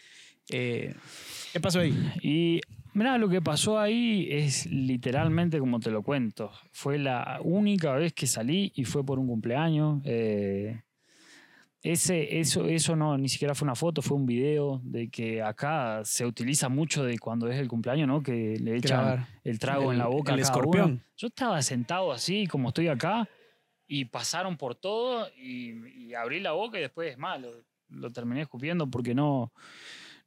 Eh, 0.49 0.93
¿Qué 1.53 1.59
pasó 1.59 1.79
ahí? 1.79 1.93
Y 2.21 2.61
mira, 2.95 3.17
lo 3.19 3.29
que 3.29 3.41
pasó 3.41 3.79
ahí 3.79 4.27
es 4.31 4.65
literalmente 4.65 5.59
como 5.59 5.79
te 5.79 5.91
lo 5.91 6.01
cuento. 6.01 6.51
Fue 6.71 6.97
la 6.97 7.39
única 7.43 7.93
vez 7.93 8.13
que 8.13 8.25
salí 8.27 8.71
y 8.75 8.85
fue 8.85 9.05
por 9.05 9.19
un 9.19 9.27
cumpleaños. 9.27 10.01
eh, 10.05 10.81
ese, 11.83 12.39
eso, 12.39 12.65
eso 12.65 12.95
no, 12.95 13.15
ni 13.15 13.29
siquiera 13.29 13.53
fue 13.53 13.67
una 13.67 13.75
foto, 13.75 14.01
fue 14.01 14.17
un 14.17 14.25
video 14.25 14.81
de 14.83 15.07
que 15.07 15.43
acá 15.43 16.01
se 16.03 16.25
utiliza 16.25 16.67
mucho 16.67 17.03
de 17.03 17.19
cuando 17.19 17.47
es 17.47 17.59
el 17.59 17.67
cumpleaños, 17.67 18.07
¿no? 18.07 18.23
Que 18.23 18.57
le 18.59 18.75
echan 18.77 19.01
Grabar. 19.05 19.27
el 19.43 19.59
trago 19.59 19.83
El- 19.83 19.91
en 19.91 19.97
la 19.99 20.07
boca. 20.07 20.33
el 20.33 20.39
a 20.39 20.41
cada 20.41 20.51
escorpión. 20.57 20.91
uno. 20.93 20.99
Yo 21.15 21.27
estaba 21.27 21.61
sentado 21.61 22.11
así, 22.11 22.47
como 22.47 22.69
estoy 22.69 22.87
acá, 22.87 23.29
y 23.87 24.05
pasaron 24.05 24.57
por 24.57 24.73
todo 24.73 25.27
y, 25.37 25.73
y 26.07 26.13
abrí 26.15 26.39
la 26.39 26.53
boca 26.53 26.79
y 26.79 26.81
después, 26.81 27.11
es 27.11 27.19
más, 27.19 27.39
lo, 27.39 27.51
lo 27.89 28.11
terminé 28.11 28.41
escupiendo 28.41 28.89
porque 28.89 29.13
no, 29.13 29.53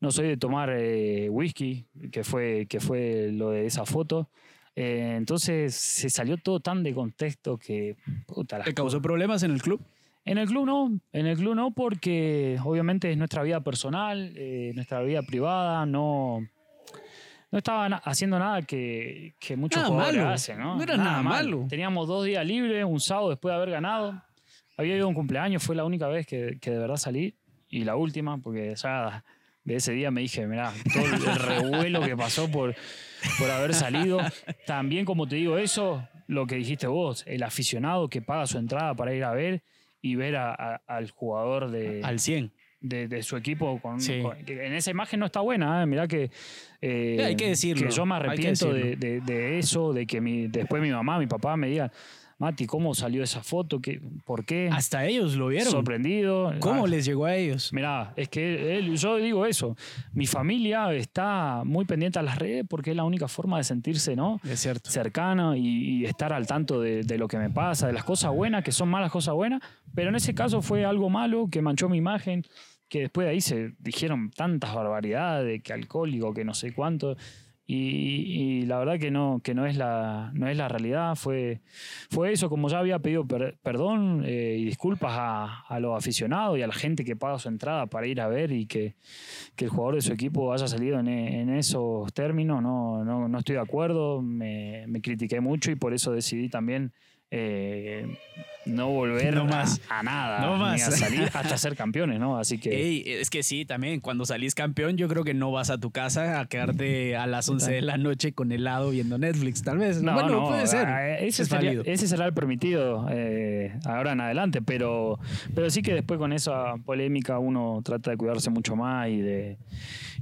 no 0.01 0.11
soy 0.11 0.29
de 0.29 0.37
tomar 0.37 0.71
eh, 0.73 1.29
whisky, 1.31 1.87
que 2.13 2.25
fue, 2.25 2.67
que 2.69 2.81
fue 2.81 3.31
lo 3.33 3.51
de 3.51 3.67
esa 3.67 3.85
foto. 3.85 4.31
Eh, 4.77 5.15
entonces 5.17 5.75
se 5.75 6.09
salió 6.09 6.37
todo 6.37 6.61
tan 6.61 6.83
de 6.85 6.95
contexto 6.95 7.59
que... 7.59 7.97
Puta, 8.27 8.63
¿Te 8.63 8.75
causó 8.75 9.03
problemas 9.03 9.43
en 9.43 9.51
el 9.51 9.61
club? 9.63 9.81
en 10.25 10.37
el 10.37 10.47
club 10.47 10.67
no, 10.67 11.01
en 11.13 11.27
el 11.27 11.39
club 11.39 11.55
no, 11.55 11.71
porque 11.71 12.59
obviamente 12.63 13.11
es 13.11 13.17
nuestra 13.17 13.43
vida 13.43 13.61
personal, 13.63 14.35
eh, 14.37 14.73
nuestra 14.75 15.01
vida 15.01 15.23
privada, 15.23 15.87
no, 15.87 16.47
no 17.51 17.59
estaba 17.59 17.89
na- 17.89 17.97
haciendo 18.05 18.39
nada 18.39 18.61
que, 18.61 19.35
que 19.41 19.57
muchos 19.57 19.79
Nada 19.81 19.89
jugadores 19.89 20.19
malo, 20.21 20.35
hacen, 20.35 20.59
¿no? 20.59 20.77
no 20.77 20.83
era 20.83 20.99
nada 20.99 21.23
mal. 21.23 21.47
malo. 21.47 21.67
Teníamos 21.71 22.07
dos 22.07 22.27
días 22.27 22.45
libres, 22.47 22.85
un 22.85 23.01
sábado 23.01 23.31
después 23.31 23.53
de 23.53 23.57
haber 23.57 23.71
ganado. 23.71 24.23
Había 24.77 24.97
ido 24.97 25.07
a 25.07 25.09
un 25.09 25.15
cumpleaños, 25.15 25.63
fue 25.63 25.75
la 25.75 25.87
única 25.87 26.09
vez 26.09 26.27
que, 26.27 26.59
que 26.61 26.71
de 26.73 26.79
verdad 26.79 26.97
salí, 26.97 27.35
y 27.71 27.85
la 27.85 27.97
última, 27.97 28.37
porque 28.37 28.75
ya 28.77 29.25
de 29.65 29.77
ese 29.77 29.93
día 29.93 30.11
me 30.11 30.23
dije, 30.23 30.47
mirá, 30.47 30.73
todo 30.93 31.05
el 31.05 31.37
revuelo 31.39 32.01
que 32.03 32.17
pasó 32.17 32.51
por, 32.51 32.75
por 33.39 33.51
haber 33.51 33.75
salido. 33.75 34.19
También, 34.67 35.05
como 35.05 35.27
te 35.29 35.37
digo, 35.37 35.59
eso, 35.59 36.07
lo 36.27 36.47
que 36.47 36.57
dijiste 36.57 36.87
vos, 36.87 37.23
el 37.27 37.43
aficionado 37.43 38.09
que 38.09 38.23
paga 38.23 38.47
su 38.47 38.59
entrada 38.59 38.95
para 38.95 39.15
ir 39.15 39.25
a 39.25 39.33
ver 39.33 39.63
y 40.01 40.15
ver 40.15 40.37
a- 40.37 40.55
a- 40.55 40.81
al 40.87 41.11
jugador 41.11 41.71
de, 41.71 42.01
Al 42.05 42.19
100. 42.21 42.53
de, 42.81 43.09
de 43.09 43.23
su 43.23 43.37
equipo. 43.37 43.81
Con, 43.81 44.01
Sí. 44.01 44.21
con- 44.23 44.37
que 44.45 44.65
en 44.67 44.73
esa 44.73 44.91
imagen 44.91 45.21
no 45.21 45.27
está 45.27 45.41
buena, 45.41 45.83
¿eh? 45.83 45.87
mirá 45.87 46.07
que, 46.07 46.31
eh, 46.81 47.17
Sí, 47.19 47.23
hay 47.25 47.37
que 47.37 47.49
decirlo, 47.49 47.89
que 47.89 47.93
yo 47.95 48.07
me 48.07 48.15
arrepiento 48.15 48.73
de- 48.73 48.97
de 48.97 49.59
eso, 49.59 49.93
de 49.93 50.07
que 50.07 50.21
mi, 50.21 50.47
después 50.47 50.81
mi 50.81 50.91
mamá, 50.91 51.19
mi 51.19 51.27
papá 51.27 51.57
me 51.57 51.67
digan, 51.69 51.91
Mati, 52.41 52.66
¿cómo 52.66 52.95
salió 52.95 53.24
esa 53.24 53.43
foto? 53.43 53.80
¿Qué, 53.80 54.01
¿Por 54.24 54.45
qué? 54.45 54.70
Hasta 54.72 55.05
ellos 55.05 55.34
lo 55.34 55.49
vieron. 55.49 55.72
Sorprendido. 55.72 56.55
¿Cómo 56.61 56.84
Ah, 56.84 56.89
les 56.89 57.05
llegó 57.05 57.24
a 57.24 57.34
ellos? 57.34 57.72
Mirá, 57.72 58.12
es 58.14 58.28
que 58.28 58.78
él- 58.78 58.97
yo 58.97 59.16
digo 59.16 59.45
eso. 59.45 59.76
Mi 60.12 60.26
familia 60.26 60.93
está 60.95 61.62
muy 61.64 61.84
pendiente 61.84 62.20
a 62.20 62.22
las 62.22 62.39
redes 62.39 62.64
porque 62.68 62.91
es 62.91 62.97
la 62.97 63.03
única 63.03 63.26
forma 63.26 63.59
de 63.59 63.64
sentirse, 63.64 64.14
¿no? 64.14 64.41
Es 64.45 64.61
cierto. 64.61 64.89
cercano 64.89 65.57
y, 65.57 65.62
y 65.66 66.05
estar 66.05 66.32
al 66.32 66.47
tanto 66.47 66.80
de, 66.80 67.03
de 67.03 67.18
lo 67.18 67.26
que 67.26 67.39
me 67.39 67.51
pasa, 67.51 67.89
de 67.89 67.93
las 67.93 68.05
cosas 68.05 68.30
buenas, 68.32 68.62
que 68.62 68.70
son 68.70 68.89
malas 68.89 69.11
cosas 69.11 69.34
buenas, 69.34 69.61
pero 69.93 70.11
en 70.11 70.14
ese 70.14 70.32
caso 70.32 70.62
fue 70.62 70.84
algo 70.84 71.11
malo 71.11 71.49
que 71.51 71.61
manchó 71.61 71.89
mi 71.89 71.97
imagen, 71.99 72.45
que 72.89 73.01
después 73.01 73.26
de 73.26 73.32
ahí 73.32 73.41
se 73.41 73.72
dijeron 73.80 74.30
tantas 74.30 74.72
barbaridades, 74.74 75.45
de 75.45 75.61
que 75.61 75.72
alcohólico, 75.72 76.32
que 76.32 76.45
no 76.45 76.55
sé 76.55 76.72
cuánto, 76.72 77.16
y, 77.71 78.61
y 78.62 78.62
la 78.66 78.79
verdad 78.79 78.99
que 78.99 79.11
no, 79.11 79.41
que 79.45 79.53
no 79.55 79.66
es 79.66 79.77
la, 79.77 80.31
no 80.33 80.49
es 80.49 80.57
la 80.57 80.69
realidad, 80.69 81.14
fue, 81.16 81.61
fue 82.11 82.33
eso, 82.33 82.49
como 82.49 82.71
ya 82.71 82.79
había 82.79 82.99
pedido 82.99 83.27
per- 83.27 83.59
perdón 83.62 84.23
eh, 84.25 84.57
y 84.59 84.64
disculpas 84.64 85.12
a, 85.14 85.61
a 85.69 85.79
los 85.79 85.95
aficionados 85.95 86.59
y 86.59 86.62
a 86.62 86.66
la 86.66 86.73
gente 86.73 87.05
que 87.05 87.14
paga 87.14 87.39
su 87.39 87.49
entrada 87.49 87.85
para 87.87 88.07
ir 88.07 88.23
a 88.23 88.29
ver 88.29 88.53
y 88.53 88.64
que, 88.64 88.95
que 89.55 89.66
el 89.66 89.71
jugador 89.71 89.97
de 89.97 90.01
su 90.01 90.14
equipo 90.14 90.51
haya 90.55 90.66
salido 90.66 90.99
en, 90.99 91.09
e- 91.09 91.43
en 91.43 91.51
esos 91.51 92.11
términos, 92.14 92.62
no, 92.62 93.05
no, 93.05 93.29
no 93.29 93.39
estoy 93.39 93.57
de 93.57 93.61
acuerdo, 93.61 94.23
me, 94.23 94.87
me 94.89 95.03
critiqué 95.03 95.41
mucho 95.43 95.71
y 95.71 95.75
por 95.77 95.93
eso 95.93 96.11
decidí 96.12 96.49
también 96.49 96.93
eh, 97.31 98.07
no 98.64 98.89
volver 98.91 99.35
No 99.35 99.43
a- 99.43 99.45
más. 99.45 99.81
A, 99.89 100.03
nada, 100.03 100.41
No 100.41 100.59
ni 100.74 100.81
a 100.81 100.91
salir 100.91 101.22
hasta 101.35 101.57
ser 101.57 101.74
campeones, 101.74 102.20
¿no? 102.20 102.39
Así 102.39 102.59
que... 102.59 102.70
Ey, 102.70 103.03
es 103.07 103.31
que 103.31 103.43
sí, 103.43 103.64
también 103.64 104.01
cuando 104.01 104.26
salís 104.26 104.55
campeón, 104.55 104.97
yo 104.99 105.09
creo 105.09 105.24
que 105.24 105.33
no 105.33 105.51
vas 105.51 105.70
a 105.70 105.79
tu 105.79 105.91
casa 105.91 106.39
a 106.41 106.47
quedarte 106.49 107.16
a 107.16 107.26
las 107.26 107.49
11 107.49 107.72
de 107.72 107.83
la 107.83 107.97
noche 107.97 108.33
con 108.33 108.53
helado 108.53 108.91
viendo 108.91 109.16
Netflix, 109.16 109.62
tal 109.62 109.79
vez. 109.79 110.03
No, 110.03 110.12
bueno, 110.12 110.29
no, 110.29 110.49
puede 110.49 110.66
ser. 110.66 110.87
Ese, 111.20 111.43
es 111.45 111.49
sería- 111.49 111.81
ese 111.85 112.07
será 112.09 112.26
el 112.26 112.35
permitido 112.35 113.07
eh, 113.11 113.72
ahora 113.85 114.12
en 114.12 114.20
adelante, 114.20 114.61
pero, 114.61 115.18
pero 115.55 115.70
sí 115.70 115.81
que 115.83 115.95
después 115.95 116.18
con 116.18 116.33
esa 116.35 116.76
polémica 116.85 117.39
uno 117.39 117.81
trata 117.83 118.11
de 118.11 118.16
cuidarse 118.18 118.51
mucho 118.51 118.76
más 118.76 119.09
y 119.09 119.18
de, 119.20 119.57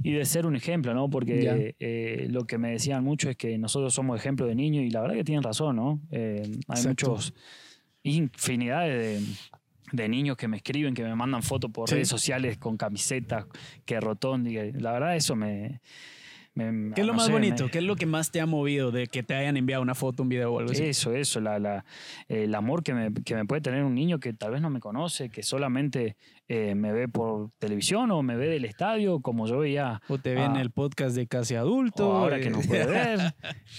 y 0.03 0.13
de 0.13 0.23
ser 0.25 0.45
un 0.45 0.55
ejemplo, 0.55 0.93
¿no? 0.93 1.09
Porque 1.09 1.75
eh, 1.79 2.27
lo 2.29 2.45
que 2.45 2.57
me 2.57 2.71
decían 2.71 3.03
mucho 3.03 3.29
es 3.29 3.35
que 3.35 3.57
nosotros 3.57 3.93
somos 3.93 4.17
ejemplo 4.17 4.45
de 4.45 4.55
niños 4.55 4.85
y 4.85 4.89
la 4.89 5.01
verdad 5.01 5.15
que 5.15 5.23
tienen 5.25 5.43
razón, 5.43 5.75
¿no? 5.75 5.99
Eh, 6.11 6.43
hay. 6.69 6.81
Muchos 7.05 7.33
infinidades 8.03 9.21
de, 9.21 9.35
de 9.91 10.09
niños 10.09 10.37
que 10.37 10.47
me 10.47 10.57
escriben, 10.57 10.93
que 10.93 11.03
me 11.03 11.15
mandan 11.15 11.43
fotos 11.43 11.71
por 11.71 11.89
Sí. 11.89 11.95
redes 11.95 12.07
sociales 12.09 12.57
con 12.57 12.77
camisetas, 12.77 13.45
que 13.85 13.99
que 14.53 14.73
la 14.79 14.91
verdad 14.93 15.15
eso 15.15 15.35
me 15.35 15.81
me- 16.57 16.93
¿Qué 16.95 17.01
es 17.01 17.07
lo 17.07 17.13
no 17.13 17.17
más 17.17 17.27
sé, 17.27 17.31
bonito? 17.31 17.65
me- 17.65 17.69
¿Qué 17.71 17.77
es 17.77 17.83
lo 17.83 17.95
que 17.95 18.05
más 18.05 18.31
te 18.31 18.41
ha 18.41 18.45
movido 18.45 18.91
de 18.91 19.07
que 19.07 19.23
te 19.23 19.33
hayan 19.35 19.57
enviado 19.57 19.81
una 19.83 19.95
foto, 19.95 20.23
un 20.23 20.29
video 20.29 20.53
o 20.53 20.59
algo 20.59 20.71
así? 20.71 20.83
Eso, 20.83 21.13
eso, 21.13 21.39
la, 21.39 21.59
la- 21.59 21.85
el 22.27 22.53
amor 22.55 22.83
que 22.83 22.93
me, 22.93 23.13
que 23.13 23.35
me 23.35 23.45
puede 23.45 23.61
tener 23.61 23.83
un 23.83 23.93
niño 23.95 24.19
que 24.19 24.33
tal 24.33 24.51
vez 24.51 24.61
no 24.61 24.69
me 24.69 24.79
conoce, 24.79 25.29
que 25.29 25.43
solamente 25.43 26.17
eh, 26.47 26.75
me 26.75 26.91
ve 26.93 27.07
por 27.07 27.51
televisión 27.59 28.09
o 28.11 28.23
me 28.23 28.35
ve 28.35 28.47
del 28.47 28.65
estadio, 28.65 29.19
como 29.19 29.47
yo 29.47 29.59
veía 29.59 30.01
O 30.07 30.17
te 30.17 30.33
ven 30.33 30.51
en 30.51 30.55
el 30.57 30.71
podcast 30.71 31.15
de 31.15 31.27
Casi 31.27 31.55
Adulto. 31.55 32.09
o 32.09 32.13
ahora 32.17 32.37
eh, 32.37 32.41
que 32.41 32.49
no 32.49 32.59
puede 32.61 32.85
ver, 32.87 33.19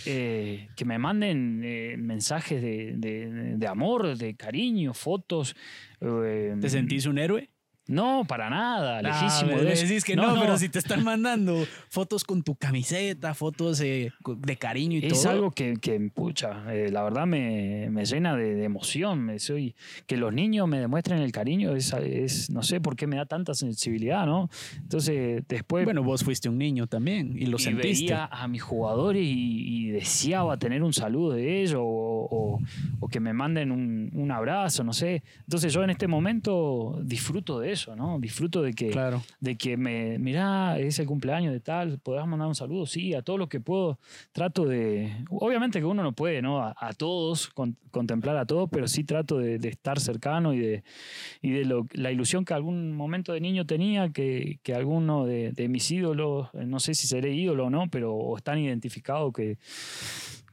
eh, 0.06 0.68
que 0.76 0.84
me 0.84 0.98
manden 0.98 1.62
eh, 1.64 1.96
mensajes 1.98 2.60
de, 2.62 2.94
de- 2.96 3.56
de 3.56 3.66
amor, 3.66 4.16
de 4.16 4.34
cariño, 4.36 4.94
fotos. 4.94 5.56
eh, 6.00 6.54
¿Te 6.60 6.68
sentís 6.68 7.06
un 7.06 7.18
héroe? 7.18 7.50
No, 7.88 8.24
para 8.28 8.50
nada, 8.50 9.00
lejísimo 9.02 9.52
Ah, 9.52 9.58
de 9.60 9.64
me 9.64 9.72
eso. 9.72 9.86
decís 9.86 10.04
que 10.04 10.14
no, 10.14 10.34
pero 10.38 10.58
si 10.58 10.68
te 10.68 10.78
están 10.78 11.02
mandando 11.02 11.66
fotos 11.88 12.22
con 12.22 12.42
tu 12.42 12.54
camiseta, 12.54 13.32
fotos 13.34 13.80
eh, 13.80 14.12
de 14.26 14.56
cariño 14.56 14.98
y 14.98 15.06
Es 15.06 15.22
todo. 15.22 15.30
algo 15.32 15.50
que, 15.50 15.74
que, 15.80 15.98
pucha, 16.14 16.64
eh, 16.74 16.90
la 16.92 17.02
verdad 17.02 17.26
me, 17.26 17.88
me 17.90 18.04
llena 18.04 18.36
de, 18.36 18.54
de 18.56 18.64
emoción. 18.64 19.20
Me 19.20 19.38
soy, 19.38 19.74
que 20.06 20.18
los 20.18 20.34
niños 20.34 20.68
me 20.68 20.78
demuestren 20.80 21.20
el 21.20 21.32
cariño 21.32 21.74
es, 21.74 21.92
es, 21.94 22.50
no 22.50 22.62
sé 22.62 22.80
por 22.80 22.94
qué 22.94 23.06
me 23.06 23.16
da 23.16 23.24
tanta 23.24 23.54
sensibilidad, 23.54 24.26
¿no? 24.26 24.50
Entonces, 24.82 25.42
después 25.48 25.84
Bueno, 25.86 26.02
vos 26.02 26.22
fuiste 26.24 26.50
un 26.50 26.58
niño 26.58 26.86
también 26.88 27.34
y 27.38 27.46
lo 27.46 27.56
y 27.56 27.60
sentiste. 27.60 28.04
veía 28.12 28.26
a 28.26 28.46
mis 28.48 28.62
jugadores 28.62 29.22
y, 29.24 29.86
y 29.86 29.90
deseaba 29.92 30.58
tener 30.58 30.82
un 30.82 30.92
saludo 30.92 31.32
de 31.32 31.62
ellos 31.62 31.80
o, 31.82 32.28
o- 32.30 32.60
o 33.00 33.08
que 33.08 33.20
me 33.20 33.32
manden 33.32 33.70
un, 33.70 34.10
un 34.12 34.30
abrazo, 34.32 34.82
no 34.84 34.92
sé. 34.92 35.22
Entonces, 35.44 35.72
yo 35.72 35.82
en 35.84 35.90
este 35.90 36.06
momento 36.08 36.98
disfruto 37.02 37.60
de 37.60 37.70
eso, 37.72 37.77
¿no? 37.86 38.18
Disfruto 38.18 38.62
de 38.62 38.72
que, 38.74 38.90
Claro. 38.90 39.22
de 39.40 39.56
que 39.56 39.76
me, 39.76 40.18
mirá, 40.18 40.78
es 40.78 40.98
el 40.98 41.06
cumpleaños 41.06 41.52
de 41.52 41.60
tal, 41.60 41.98
¿podrás 41.98 42.26
mandar 42.26 42.48
un 42.48 42.54
saludo? 42.54 42.86
Sí, 42.86 43.14
a 43.14 43.22
todo 43.22 43.38
lo 43.38 43.48
que 43.48 43.60
puedo. 43.60 43.98
Trato 44.32 44.64
de, 44.66 45.12
obviamente 45.30 45.78
que 45.78 45.84
uno 45.84 46.02
no 46.02 46.12
puede, 46.12 46.42
¿no? 46.42 46.60
A, 46.62 46.74
a 46.78 46.92
todos, 46.92 47.48
con- 47.48 47.76
contemplar 47.90 48.36
a 48.36 48.46
todos, 48.46 48.68
pero 48.70 48.88
sí 48.88 49.04
trato 49.04 49.38
de, 49.38 49.58
de 49.58 49.68
estar 49.68 50.00
cercano 50.00 50.52
y 50.54 50.58
de, 50.58 50.84
y 51.42 51.50
de 51.50 51.64
lo- 51.64 51.86
la 51.92 52.10
ilusión 52.10 52.44
que 52.44 52.54
algún 52.54 52.92
momento 52.94 53.32
de 53.32 53.40
niño 53.40 53.66
tenía, 53.66 54.10
que, 54.10 54.58
que 54.62 54.74
alguno 54.74 55.24
de, 55.26 55.52
de 55.52 55.68
mis 55.68 55.90
ídolos, 55.90 56.48
eh, 56.54 56.64
no 56.66 56.80
sé 56.80 56.94
si 56.94 57.06
seré 57.06 57.34
ídolo 57.34 57.66
o 57.66 57.70
no, 57.70 57.88
pero 57.90 58.14
o 58.14 58.36
están 58.36 58.58
identificados 58.58 59.32
que 59.32 59.58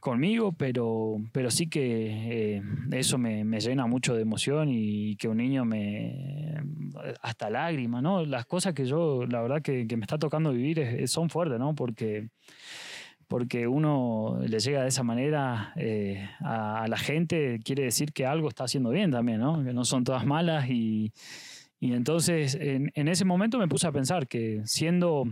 conmigo, 0.00 0.52
pero, 0.52 1.16
pero 1.32 1.50
sí 1.50 1.68
que 1.68 2.56
eh, 2.56 2.62
eso 2.92 3.18
me, 3.18 3.44
me 3.44 3.60
llena 3.60 3.86
mucho 3.86 4.14
de 4.14 4.22
emoción 4.22 4.68
y 4.70 5.16
que 5.16 5.28
un 5.28 5.38
niño 5.38 5.64
me... 5.64 6.56
hasta 7.22 7.50
lágrimas, 7.50 8.02
¿no? 8.02 8.24
Las 8.24 8.46
cosas 8.46 8.74
que 8.74 8.84
yo, 8.86 9.26
la 9.26 9.40
verdad 9.42 9.62
que, 9.62 9.86
me 9.96 10.02
está 10.02 10.18
tocando 10.18 10.52
vivir 10.52 10.78
es- 10.80 11.10
son 11.10 11.28
fuertes, 11.30 11.58
¿no? 11.58 11.74
Porque, 11.74 12.28
porque 13.28 13.66
uno 13.66 14.38
le 14.46 14.58
llega 14.60 14.82
de 14.82 14.88
esa 14.88 15.02
manera 15.02 15.72
eh, 15.76 16.28
a, 16.40 16.82
a 16.84 16.88
la 16.88 16.96
gente, 16.98 17.58
quiere 17.64 17.84
decir 17.84 18.12
que 18.12 18.24
algo 18.26 18.48
está 18.48 18.64
haciendo 18.64 18.90
bien 18.90 19.10
también, 19.10 19.40
¿no? 19.40 19.64
Que 19.64 19.72
no 19.72 19.84
son 19.84 20.04
todas 20.04 20.24
malas 20.24 20.70
y, 20.70 21.12
y 21.80 21.92
entonces 21.92 22.54
en, 22.60 22.90
en 22.94 23.08
ese 23.08 23.24
momento 23.24 23.58
me 23.58 23.68
puse 23.68 23.86
a 23.88 23.92
pensar 23.92 24.28
que 24.28 24.62
siendo 24.64 25.24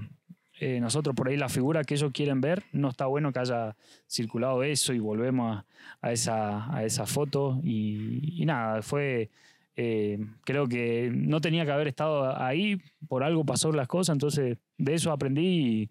eh, 0.61 0.81
nosotros 0.81 1.15
por 1.15 1.29
ahí 1.29 1.37
la 1.37 1.49
figura 1.49 1.85
que 1.85 1.95
ellos 1.95 2.11
quieren 2.13 2.41
ver, 2.41 2.63
no 2.73 2.89
está 2.91 3.07
bueno 3.07 3.33
que 3.33 3.41
haya 3.41 3.77
circulado 4.09 4.63
eso 4.63 4.93
y 4.93 4.99
volvemos 4.99 5.57
a, 5.59 5.67
a 6.01 6.13
esa, 6.13 6.75
a 6.75 6.85
esa 6.85 7.07
foto 7.07 7.61
y, 7.63 8.41
y 8.43 8.47
nada, 8.47 8.83
fue... 8.83 9.31
eh, 9.77 10.19
creo 10.45 10.69
que 10.69 11.11
no 11.13 11.41
tenía 11.41 11.65
que 11.65 11.73
haber 11.73 11.89
estado 11.89 12.41
ahí, 12.41 12.81
por 13.09 13.25
algo 13.25 13.45
pasó 13.45 13.73
las 13.73 13.89
cosas, 13.89 14.15
entonces 14.15 14.59
de 14.79 14.95
eso 14.95 15.11
aprendí 15.11 15.91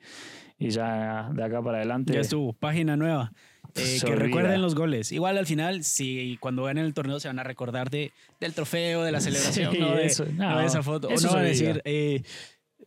y, 0.60 0.68
y 0.68 0.70
ya 0.70 1.30
de 1.34 1.44
acá 1.44 1.62
para 1.62 1.78
adelante. 1.80 2.14
Ya 2.14 2.22
estuvo, 2.22 2.54
página 2.54 2.96
nueva. 2.96 3.34
Eh, 3.76 4.00
que 4.06 4.16
recuerden 4.16 4.62
los 4.62 4.76
goles. 4.76 5.12
Igual 5.12 5.38
al 5.38 5.46
final, 5.46 5.84
si 5.84 6.38
cuando 6.40 6.64
ganen 6.64 6.86
el 6.86 6.94
torneo 6.94 7.20
se 7.20 7.28
van 7.28 7.40
a 7.40 7.44
recordar 7.44 7.90
de, 7.90 8.12
del 8.40 8.54
trofeo, 8.54 9.04
de 9.04 9.12
la 9.12 9.20
celebración, 9.20 9.74
Sí, 9.74 9.80
no, 9.80 9.96
de, 9.96 10.06
eso, 10.06 10.26
no 10.34 10.50
no, 10.52 10.60
de 10.60 10.66
esa 10.66 10.84
foto. 10.84 11.08
O 11.08 11.12
no 11.20 11.30
van 11.30 11.40
a 11.40 11.42
decir, 11.42 11.82
eh, 11.86 12.22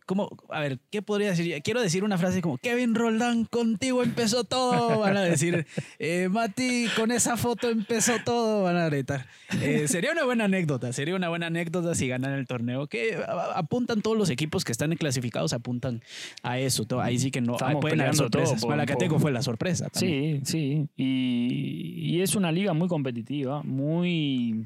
¿cómo? 0.07 0.35
A 0.49 0.61
ver, 0.61 0.79
¿qué 0.89 1.03
podría 1.03 1.29
decir? 1.29 1.61
Quiero 1.61 1.81
decir 1.81 2.03
una 2.03 2.17
frase 2.17 2.41
como, 2.41 2.57
Kevin 2.57 2.95
Roldán, 2.95 3.45
contigo 3.45 4.01
empezó 4.01 4.43
todo. 4.43 5.01
Van 5.01 5.15
a 5.17 5.21
decir, 5.21 5.67
eh, 5.99 6.29
Mati, 6.29 6.87
con 6.95 7.11
esa 7.11 7.37
foto 7.37 7.69
empezó 7.69 8.13
todo. 8.25 8.63
Van 8.63 8.77
a 8.77 8.87
gritar. 8.87 9.27
Eh, 9.61 9.87
sería 9.87 10.11
una 10.13 10.23
buena 10.25 10.45
anécdota, 10.45 10.91
sería 10.93 11.15
una 11.15 11.29
buena 11.29 11.47
anécdota 11.47 11.93
si 11.93 12.07
ganan 12.07 12.33
el 12.33 12.47
torneo. 12.47 12.87
Que 12.87 13.19
apuntan 13.53 14.01
todos 14.01 14.17
los 14.17 14.29
equipos 14.31 14.63
que 14.63 14.71
están 14.71 14.95
clasificados, 14.95 15.53
apuntan 15.53 16.01
a 16.41 16.57
eso. 16.57 16.85
todo. 16.85 17.01
Ahí 17.01 17.19
sí 17.19 17.29
que 17.29 17.41
no, 17.41 17.53
Estamos 17.53 17.81
pueden 17.81 18.01
haber 18.01 18.15
todo 18.15 18.23
sorpresas. 18.23 18.61
por 18.61 18.69
un 18.71 18.77
Malacateco 18.77 19.19
fue 19.19 19.31
la 19.31 19.41
sorpresa. 19.43 19.89
también. 19.89 20.45
Sí, 20.45 20.87
sí. 20.87 20.87
Y, 20.97 22.15
y 22.15 22.21
es 22.21 22.33
una 22.35 22.51
liga 22.51 22.73
muy 22.73 22.87
competitiva, 22.87 23.61
muy, 23.63 24.65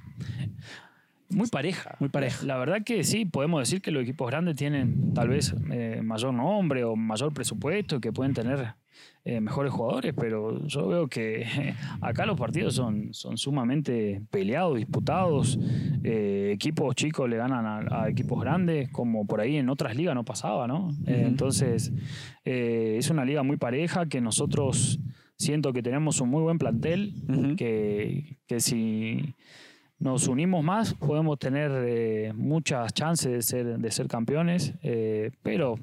muy 1.34 1.48
pareja. 1.48 1.96
Muy 2.00 2.10
pareja. 2.10 2.46
La 2.46 2.58
verdad 2.58 2.84
que 2.84 3.04
sí, 3.04 3.26
podemos 3.26 3.62
decir 3.62 3.82
que 3.82 3.92
los 3.92 4.04
equipos 4.04 4.30
grandes 4.30 4.56
tienen 4.56 5.14
tal 5.14 5.30
vez 5.30 5.56
eh, 5.72 6.02
mayor 6.04 6.34
nombre 6.34 6.84
o 6.84 6.96
mayor 6.96 7.34
presupuesto, 7.34 8.00
que 8.00 8.12
pueden 8.12 8.34
tener 8.34 8.76
eh, 9.24 9.40
mejores 9.40 9.72
jugadores, 9.72 10.14
pero 10.18 10.66
yo 10.68 10.88
veo 10.88 11.08
que 11.08 11.76
acá 12.02 12.26
los 12.26 12.38
partidos 12.38 12.76
son, 12.76 13.14
son 13.14 13.38
sumamente 13.38 14.22
peleados, 14.30 14.78
disputados. 14.78 15.60
Eh, 16.04 16.52
equipos 16.54 16.96
chicos 16.96 17.30
le 17.30 17.38
ganan 17.38 17.66
a, 17.66 18.04
a 18.04 18.10
equipos 18.10 18.42
grandes, 18.42 18.90
como 18.90 19.26
por 19.26 19.42
ahí 19.42 19.58
en 19.58 19.70
otras 19.70 19.96
ligas 19.96 20.16
no 20.16 20.26
pasaba, 20.26 20.68
¿no? 20.68 20.90
Entonces, 21.06 21.92
es 22.44 23.10
una 23.10 23.26
liga 23.26 23.44
muy 23.44 23.58
pareja 23.58 24.08
que 24.08 24.22
nosotros 24.22 25.00
siento 25.42 25.74
que 25.74 25.82
tenemos 25.82 26.22
un 26.22 26.30
muy 26.30 26.44
buen 26.44 26.58
plantel, 26.58 27.14
que, 27.58 28.38
que 28.48 28.60
si 28.60 29.36
nos 30.02 30.28
unimos 30.28 30.64
más 30.64 30.95
podemos 30.95 31.38
tener 31.39 31.72
eh, 31.86 32.34
muchas 32.36 32.91
chances 32.93 33.32
de 33.32 33.41
ser, 33.41 33.78
de 33.78 33.91
ser 33.91 34.08
campeones, 34.08 34.74
eh, 34.82 35.32
pero 35.43 35.78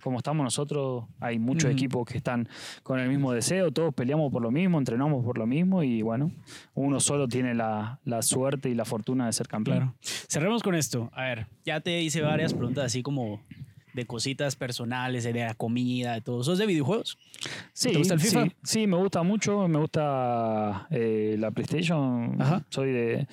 como 0.00 0.18
estamos 0.18 0.44
nosotros, 0.44 1.04
hay 1.18 1.38
muchos 1.38 1.70
equipos 1.70 2.06
que 2.06 2.18
están 2.18 2.46
con 2.82 3.00
el 3.00 3.08
mismo 3.08 3.32
deseo, 3.32 3.72
todos 3.72 3.94
peleamos 3.94 4.30
por 4.30 4.42
lo 4.42 4.50
mismo, 4.50 4.78
entrenamos 4.78 5.24
por 5.24 5.38
lo 5.38 5.46
mismo 5.46 5.82
y 5.82 6.02
bueno, 6.02 6.30
uno 6.74 7.00
solo 7.00 7.26
tiene 7.26 7.54
la, 7.54 8.00
la 8.04 8.20
suerte 8.20 8.68
y 8.68 8.74
la 8.74 8.84
fortuna 8.84 9.26
de 9.26 9.32
ser 9.32 9.48
campeón. 9.48 9.78
Claro. 9.78 9.94
Cerremos 10.02 10.62
con 10.62 10.74
esto. 10.74 11.10
A 11.14 11.24
ver, 11.24 11.46
ya 11.64 11.80
te 11.80 12.02
hice 12.02 12.20
varias 12.20 12.52
preguntas 12.52 12.84
así 12.84 13.02
como 13.02 13.40
de 13.94 14.06
cositas 14.06 14.56
personales, 14.56 15.24
de 15.24 15.32
la 15.32 15.54
comida, 15.54 16.14
de 16.14 16.20
todo. 16.20 16.42
¿Sos 16.44 16.58
de 16.58 16.66
videojuegos? 16.66 17.16
Sí, 17.72 17.92
¿Te 17.92 17.98
gusta 17.98 18.14
el 18.14 18.20
FIFA? 18.20 18.44
Sí, 18.44 18.52
sí, 18.62 18.86
me 18.86 18.96
gusta 18.96 19.22
mucho, 19.22 19.66
me 19.68 19.78
gusta 19.78 20.86
eh, 20.90 21.36
la 21.38 21.50
PlayStation. 21.50 22.36
Ajá. 22.40 22.64
Soy 22.70 22.90
de, 22.92 23.26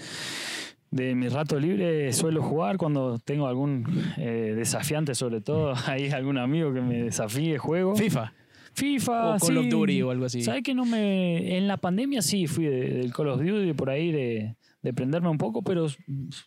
de 0.92 1.16
mi 1.16 1.28
rato 1.30 1.60
libre, 1.60 2.12
suelo 2.14 2.42
jugar 2.44 2.78
cuando 2.78 3.18
tengo 3.20 3.48
algún 3.48 3.86
eh, 4.18 4.54
desafiante, 4.56 5.16
sobre 5.16 5.42
todo. 5.42 5.74
Hay 5.88 6.10
algún 6.10 6.38
amigo 6.38 6.74
que 6.74 6.82
me 6.82 7.04
desafíe, 7.04 7.58
juego. 7.58 7.96
FIFA. 7.96 8.34
FIFA, 8.74 9.36
O 9.36 9.40
Call 9.40 9.58
of 9.58 9.64
sí. 9.66 9.70
Duty 9.70 10.02
o 10.04 10.12
algo 10.12 10.26
así. 10.26 10.42
¿Sabes 10.44 10.64
que 10.64 10.74
no 10.74 10.86
me. 10.86 11.58
En 11.58 11.68
la 11.68 11.76
pandemia 11.78 12.22
sí 12.22 12.48
fui 12.48 12.66
de- 12.66 12.90
del 13.00 13.12
Call 13.14 13.28
of 13.28 13.42
Duty, 13.42 13.74
por 13.74 13.90
ahí 13.90 14.12
de, 14.14 14.56
de 14.82 14.94
prenderme 14.94 15.30
un 15.30 15.38
poco, 15.38 15.62
pero 15.62 15.88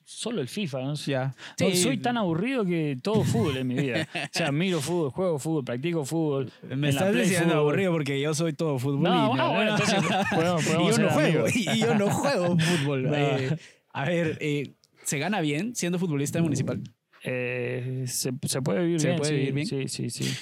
solo 0.05 0.41
el 0.41 0.49
FIFA. 0.49 0.81
¿no? 0.81 0.89
No, 0.89 0.95
Sí. 0.97 1.77
soy 1.77 1.99
tan 1.99 2.17
aburrido 2.17 2.65
que 2.65 2.97
todo 3.03 3.23
fútbol 3.23 3.57
en 3.59 3.67
mi 3.69 3.75
vida. 3.77 4.09
O 4.15 4.19
sea, 4.33 4.51
miro 4.51 4.81
fútbol, 4.81 5.11
juego 5.11 5.39
fútbol, 5.39 5.65
practico 5.65 6.05
fútbol. 6.05 6.51
Me 6.69 6.89
estás 6.89 7.11
Play 7.11 7.23
diciendo 7.23 7.51
fútbol. 7.51 7.59
aburrido 7.61 7.93
porque 7.93 8.21
yo 8.21 8.35
soy 8.35 8.53
todo 8.53 8.79
fútbol. 8.79 9.03
No, 9.03 9.35
y, 9.35 9.37
bueno, 9.37 9.71
entonces 9.71 10.03
podemos- 10.35 10.63
y 10.63 10.67
podemos 10.67 10.89
yo 10.89 10.93
ser 10.95 11.05
no 11.05 11.11
juego. 11.11 11.45
Y 11.55 11.79
yo 11.81 11.95
no 11.95 12.11
juego 12.11 12.57
fútbol. 12.59 13.03
No. 13.05 13.15
Eh, 13.15 13.57
a 13.93 14.05
ver, 14.05 14.39
eh, 14.41 14.73
¿se 15.05 15.19
gana 15.19 15.41
bien 15.41 15.77
siendo 15.77 15.99
futbolista 16.01 16.43
municipal? 16.43 16.81
Eh, 17.23 18.05
se, 18.07 18.33
se 18.47 18.61
puede 18.63 18.81
vivir 18.85 19.01
¿Se 19.01 19.07
bien. 19.09 19.19
puede 19.19 19.31
sí, 19.31 19.37
vivir 19.39 19.55
bien? 19.55 19.67
Sí, 19.67 19.89
sí, 19.89 20.11
sí. 20.11 20.35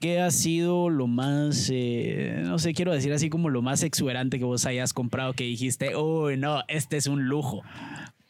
¿Qué 0.00 0.18
ha 0.18 0.30
sido 0.30 0.88
lo 0.88 1.06
más, 1.06 1.70
eh, 1.70 2.40
no 2.42 2.58
sé, 2.58 2.72
quiero 2.72 2.90
decir 2.90 3.12
así 3.12 3.28
como 3.28 3.50
lo 3.50 3.60
más 3.60 3.82
exuberante 3.82 4.38
que 4.38 4.46
vos 4.46 4.64
hayas 4.64 4.94
comprado 4.94 5.34
que 5.34 5.44
dijiste, 5.44 5.94
uy, 5.94 6.38
no, 6.38 6.62
este 6.68 6.96
es 6.96 7.06
un 7.06 7.28
lujo? 7.28 7.60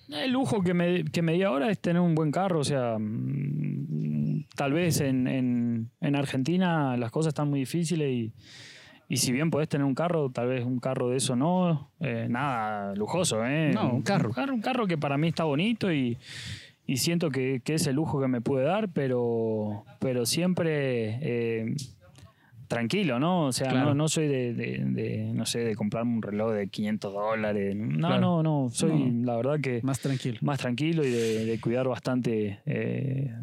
El 0.09 0.33
lujo 0.33 0.63
que 0.63 0.75
me, 0.75 1.05
que 1.05 1.23
me 1.23 1.35
di 1.35 1.45
ahora 1.45 1.71
es 1.71 1.79
tener 1.79 2.03
un 2.03 2.17
buen 2.17 2.33
carro. 2.33 2.59
O 2.59 2.65
sea, 2.65 2.97
mm, 2.99 4.47
tal 4.57 4.73
vez 4.73 5.01
en, 5.01 5.29
en, 5.29 5.91
en 6.01 6.17
Argentina 6.17 6.97
las 6.97 7.13
cosas 7.13 7.29
están 7.29 7.49
muy 7.49 7.61
difíciles 7.61 8.11
y, 8.11 8.33
y 9.09 9.19
si 9.19 9.31
bien 9.31 9.53
podés 9.53 9.69
tener 9.69 9.85
un 9.85 9.95
carro, 9.95 10.29
tal 10.31 10.49
vez 10.49 10.65
un 10.65 10.81
carro 10.81 11.11
de 11.11 11.19
eso 11.19 11.37
no, 11.37 11.93
eh, 12.01 12.27
nada 12.29 12.97
lujoso, 12.97 13.47
¿eh? 13.47 13.71
No, 13.73 13.93
un 13.93 14.03
carro. 14.03 14.31
Un 14.31 14.35
carro, 14.35 14.55
un 14.55 14.61
carro 14.61 14.87
que 14.89 14.99
para 14.99 15.17
mí 15.17 15.29
está 15.29 15.45
bonito 15.45 15.93
y, 15.93 16.19
y 16.93 16.97
siento 16.99 17.31
que, 17.31 17.61
que 17.65 17.75
es 17.75 17.87
el 17.87 17.97
lujo 17.97 18.21
que 18.21 18.29
me 18.29 18.41
pude 18.41 18.65
dar, 18.65 18.89
pero, 18.93 19.85
pero 20.01 20.27
siempre 20.27 21.19
eh, 21.23 21.75
tranquilo, 22.69 23.19
¿no? 23.19 23.47
O 23.47 23.53
sea, 23.53 23.69
Claro. 23.71 23.87
no, 23.91 23.95
no 23.95 24.09
soy 24.09 24.29
de, 24.29 24.55
de- 24.55 24.85
de, 24.85 25.33
no 25.35 25.45
sé, 25.45 25.59
de 25.61 25.75
comprarme 25.75 26.15
un 26.15 26.23
reloj 26.23 26.53
de 26.53 26.69
500 26.69 27.13
dólares. 27.13 27.75
No, 27.77 28.09
Claro. 28.09 28.21
no, 28.21 28.43
no. 28.43 28.69
Soy, 28.71 28.93
No. 29.11 29.27
la 29.27 29.37
verdad 29.37 29.61
que 29.61 29.81
Más 29.83 29.99
tranquilo. 30.01 30.39
más 30.43 30.59
tranquilo 30.61 31.05
y 31.05 31.11
de, 31.11 31.45
de 31.47 31.61
cuidar 31.61 31.89
bastante. 31.89 32.61
eh, 32.67 33.35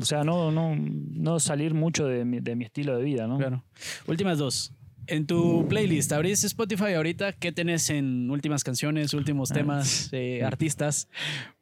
o 0.00 0.04
sea, 0.04 0.24
no, 0.24 0.50
no, 0.50 0.74
no 0.76 1.38
salir 1.38 1.74
mucho 1.74 2.06
de 2.06 2.24
mi, 2.24 2.40
de 2.40 2.56
mi 2.56 2.64
estilo 2.64 2.96
de 2.96 3.04
vida, 3.04 3.26
¿no? 3.28 3.38
Claro. 3.38 3.62
Últimas 4.08 4.38
dos. 4.38 4.72
En 5.08 5.26
tu 5.26 5.66
playlist, 5.68 6.12
abrís 6.12 6.44
Spotify 6.44 6.94
ahorita, 6.94 7.32
¿qué 7.32 7.50
tenés 7.50 7.90
en 7.90 8.30
últimas 8.30 8.62
canciones, 8.62 9.12
últimos 9.14 9.50
Ah, 9.50 9.54
temas, 9.54 10.08
eh, 10.12 10.44
artistas? 10.44 11.08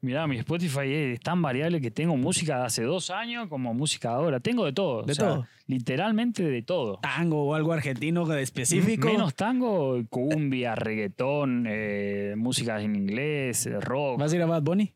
Mirá, 0.03 0.27
mi 0.27 0.37
Spotify 0.39 0.93
es 1.15 1.21
tan 1.21 1.41
variable 1.41 1.81
que 1.81 1.91
tengo 1.91 2.17
música 2.17 2.59
de 2.59 2.67
hace 2.67 2.83
dos 2.83 3.11
años 3.11 3.49
como 3.49 3.73
música 3.73 4.11
de 4.11 4.15
ahora. 4.15 4.41
Tengo 4.41 4.65
de 4.67 4.73
todo. 4.73 5.03
De 5.05 5.13
o 5.13 5.15
sea, 5.15 5.29
todo. 5.29 5.47
Literalmente 5.67 6.43
de 6.43 6.63
todo. 6.63 6.99
¿Tango 7.01 7.45
o 7.45 7.55
algo 7.55 7.73
argentino 7.73 8.31
específico? 8.37 9.09
Menos 9.09 9.35
tango, 9.35 9.99
cumbia, 10.11 10.75
reggaetón, 10.75 11.65
eh, 11.69 12.35
música 12.37 12.81
en 12.81 12.95
inglés, 12.95 13.67
eh, 13.67 13.81
rock. 13.81 14.19
¿Vas 14.19 14.33
a 14.33 14.37
ir 14.37 14.43
a 14.43 14.47
Bad 14.47 14.63
Bunny? 14.63 14.93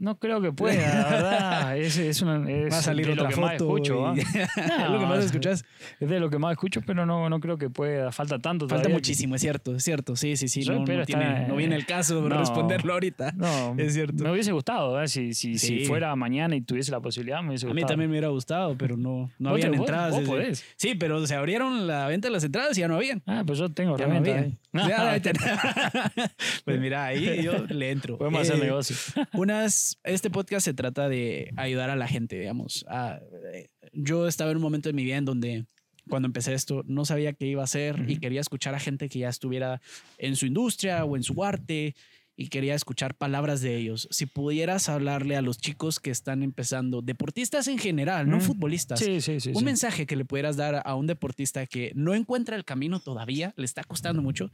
No 0.00 0.16
creo 0.18 0.40
que 0.40 0.52
pueda, 0.52 0.76
la 1.02 1.08
verdad. 1.10 1.76
Es, 1.78 1.98
es, 1.98 2.22
una- 2.22 2.48
es 2.50 2.72
Va 2.72 2.78
a 2.78 2.82
salir 2.82 3.06
de 3.06 3.12
otra 3.12 3.24
lo 3.24 3.28
que 3.30 3.34
foto. 3.34 3.46
más 3.46 3.54
escucho. 3.56 4.06
¿ah? 4.06 4.14
es 4.16 4.90
lo 4.90 4.98
que 5.00 5.06
más 5.06 5.24
escuchas. 5.24 5.64
Es 5.98 6.08
de 6.08 6.20
lo 6.20 6.30
que 6.30 6.38
más 6.38 6.52
escucho, 6.52 6.80
pero 6.86 7.04
no, 7.04 7.28
no 7.28 7.40
creo 7.40 7.58
que 7.58 7.68
pueda. 7.68 8.12
Falta 8.12 8.38
tanto 8.38 8.68
Falta 8.68 8.88
muchísimo, 8.88 9.34
es 9.34 9.40
cierto, 9.40 9.74
es 9.74 9.82
cierto. 9.82 10.14
Sí, 10.16 10.36
sí, 10.36 10.48
sí. 10.48 10.60
No, 10.60 10.84
no 10.84 11.04
tiene- 11.04 11.46
no 11.48 11.56
viene 11.56 11.74
el 11.76 11.84
caso 11.86 12.22
de 12.22 12.28
No. 12.28 12.38
responderlo 12.38 12.92
ahorita. 12.92 13.32
No, 13.32 13.74
Es 13.76 13.94
cierto. 13.94 14.22
Me 14.22 14.30
hubiese 14.30 14.52
gustado, 14.52 15.02
¿eh? 15.02 15.08
si, 15.08 15.34
si, 15.34 15.58
si 15.58 15.84
fuera 15.84 16.14
mañana 16.16 16.54
y 16.54 16.60
tuviese 16.60 16.90
la 16.92 17.00
posibilidad, 17.00 17.40
me 17.42 17.48
hubiese 17.48 17.66
A 17.66 17.68
gustado. 17.70 17.84
mí 17.86 17.88
también 17.88 18.10
me 18.10 18.14
hubiera 18.14 18.28
gustado, 18.28 18.76
pero 18.78 18.96
no, 18.96 19.30
no 19.38 19.50
habían 19.50 19.70
vos- 19.72 19.80
entradas. 19.80 20.10
vos 20.12 20.20
desde- 20.20 20.30
podés. 20.32 20.64
Sí, 20.76 20.94
pero 20.94 21.26
se 21.26 21.34
abrieron 21.34 21.86
la 21.86 22.06
venta 22.06 22.28
de 22.28 22.32
las 22.32 22.44
entradas 22.44 22.76
y 22.78 22.80
ya 22.82 22.88
no 22.88 22.94
habían. 22.96 23.22
Ah, 23.26 23.42
pues 23.46 23.58
yo 23.58 23.68
tengo 23.68 23.96
Ya 23.98 24.06
ahí. 24.06 25.20
Tenés. 25.20 25.42
pues 26.64 26.78
mira, 26.80 27.06
ahí 27.06 27.42
yo 27.42 27.52
le 27.68 27.90
entro. 27.90 28.18
Podemos 28.18 28.42
hacer 28.42 28.56
Eh, 28.56 28.60
negocio. 28.66 28.96
Unas, 29.32 29.87
este 30.04 30.30
podcast 30.30 30.64
se 30.64 30.74
trata 30.74 31.08
de 31.08 31.52
ayudar 31.56 31.90
a 31.90 31.96
la 31.96 32.08
gente, 32.08 32.38
digamos. 32.38 32.84
A- 32.88 33.20
eh, 33.54 33.68
yo 33.92 34.26
estaba 34.28 34.50
en 34.50 34.56
un 34.58 34.62
momento 34.62 34.88
de 34.88 34.92
mi 34.92 35.04
vida 35.04 35.16
en 35.16 35.24
donde 35.24 35.66
cuando 36.08 36.26
empecé 36.26 36.54
esto 36.54 36.82
no 36.86 37.04
sabía 37.04 37.32
qué 37.34 37.46
iba 37.46 37.60
a 37.62 37.64
hacer 37.64 38.04
y 38.08 38.18
quería 38.18 38.40
escuchar 38.40 38.74
a 38.74 38.80
gente 38.80 39.08
que 39.08 39.18
ya 39.20 39.28
estuviera 39.28 39.80
en 40.18 40.36
su 40.36 40.46
industria 40.46 41.04
o 41.04 41.16
en 41.16 41.22
su 41.22 41.44
arte 41.44 41.94
y 42.40 42.48
quería 42.48 42.74
escuchar 42.76 43.14
palabras 43.16 43.60
de 43.62 43.76
ellos. 43.76 44.06
Si 44.12 44.24
pudieras 44.24 44.88
hablarle 44.88 45.34
a 45.36 45.42
los 45.42 45.58
chicos 45.58 45.98
que 45.98 46.10
están 46.10 46.42
empezando, 46.44 47.02
deportistas 47.02 47.66
en 47.66 47.78
general, 47.78 48.30
no 48.30 48.40
futbolistas, 48.40 49.00
Sí, 49.00 49.20
sí, 49.20 49.40
sí. 49.40 49.50
un 49.54 49.64
mensaje 49.64 50.06
que 50.06 50.14
le 50.16 50.24
pudieras 50.24 50.56
dar 50.56 50.80
a 50.84 50.94
un 50.94 51.08
deportista 51.08 51.66
que 51.66 51.90
no 51.96 52.14
encuentra 52.14 52.56
el 52.56 52.64
camino 52.64 53.00
todavía, 53.00 53.52
le 53.56 53.64
está 53.64 53.82
costando 53.82 54.22
mucho 54.22 54.50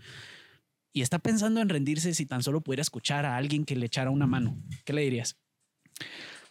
y 0.94 1.02
está 1.02 1.18
pensando 1.18 1.60
en 1.60 1.68
rendirse 1.68 2.14
si 2.14 2.24
tan 2.24 2.42
solo 2.42 2.60
pudiera 2.60 2.80
escuchar 2.80 3.26
a 3.26 3.36
alguien 3.36 3.64
que 3.64 3.74
le 3.74 3.86
echara 3.86 4.10
una 4.10 4.28
mano. 4.28 4.56
¿Qué 4.84 4.92
le 4.92 5.02
dirías? 5.02 5.36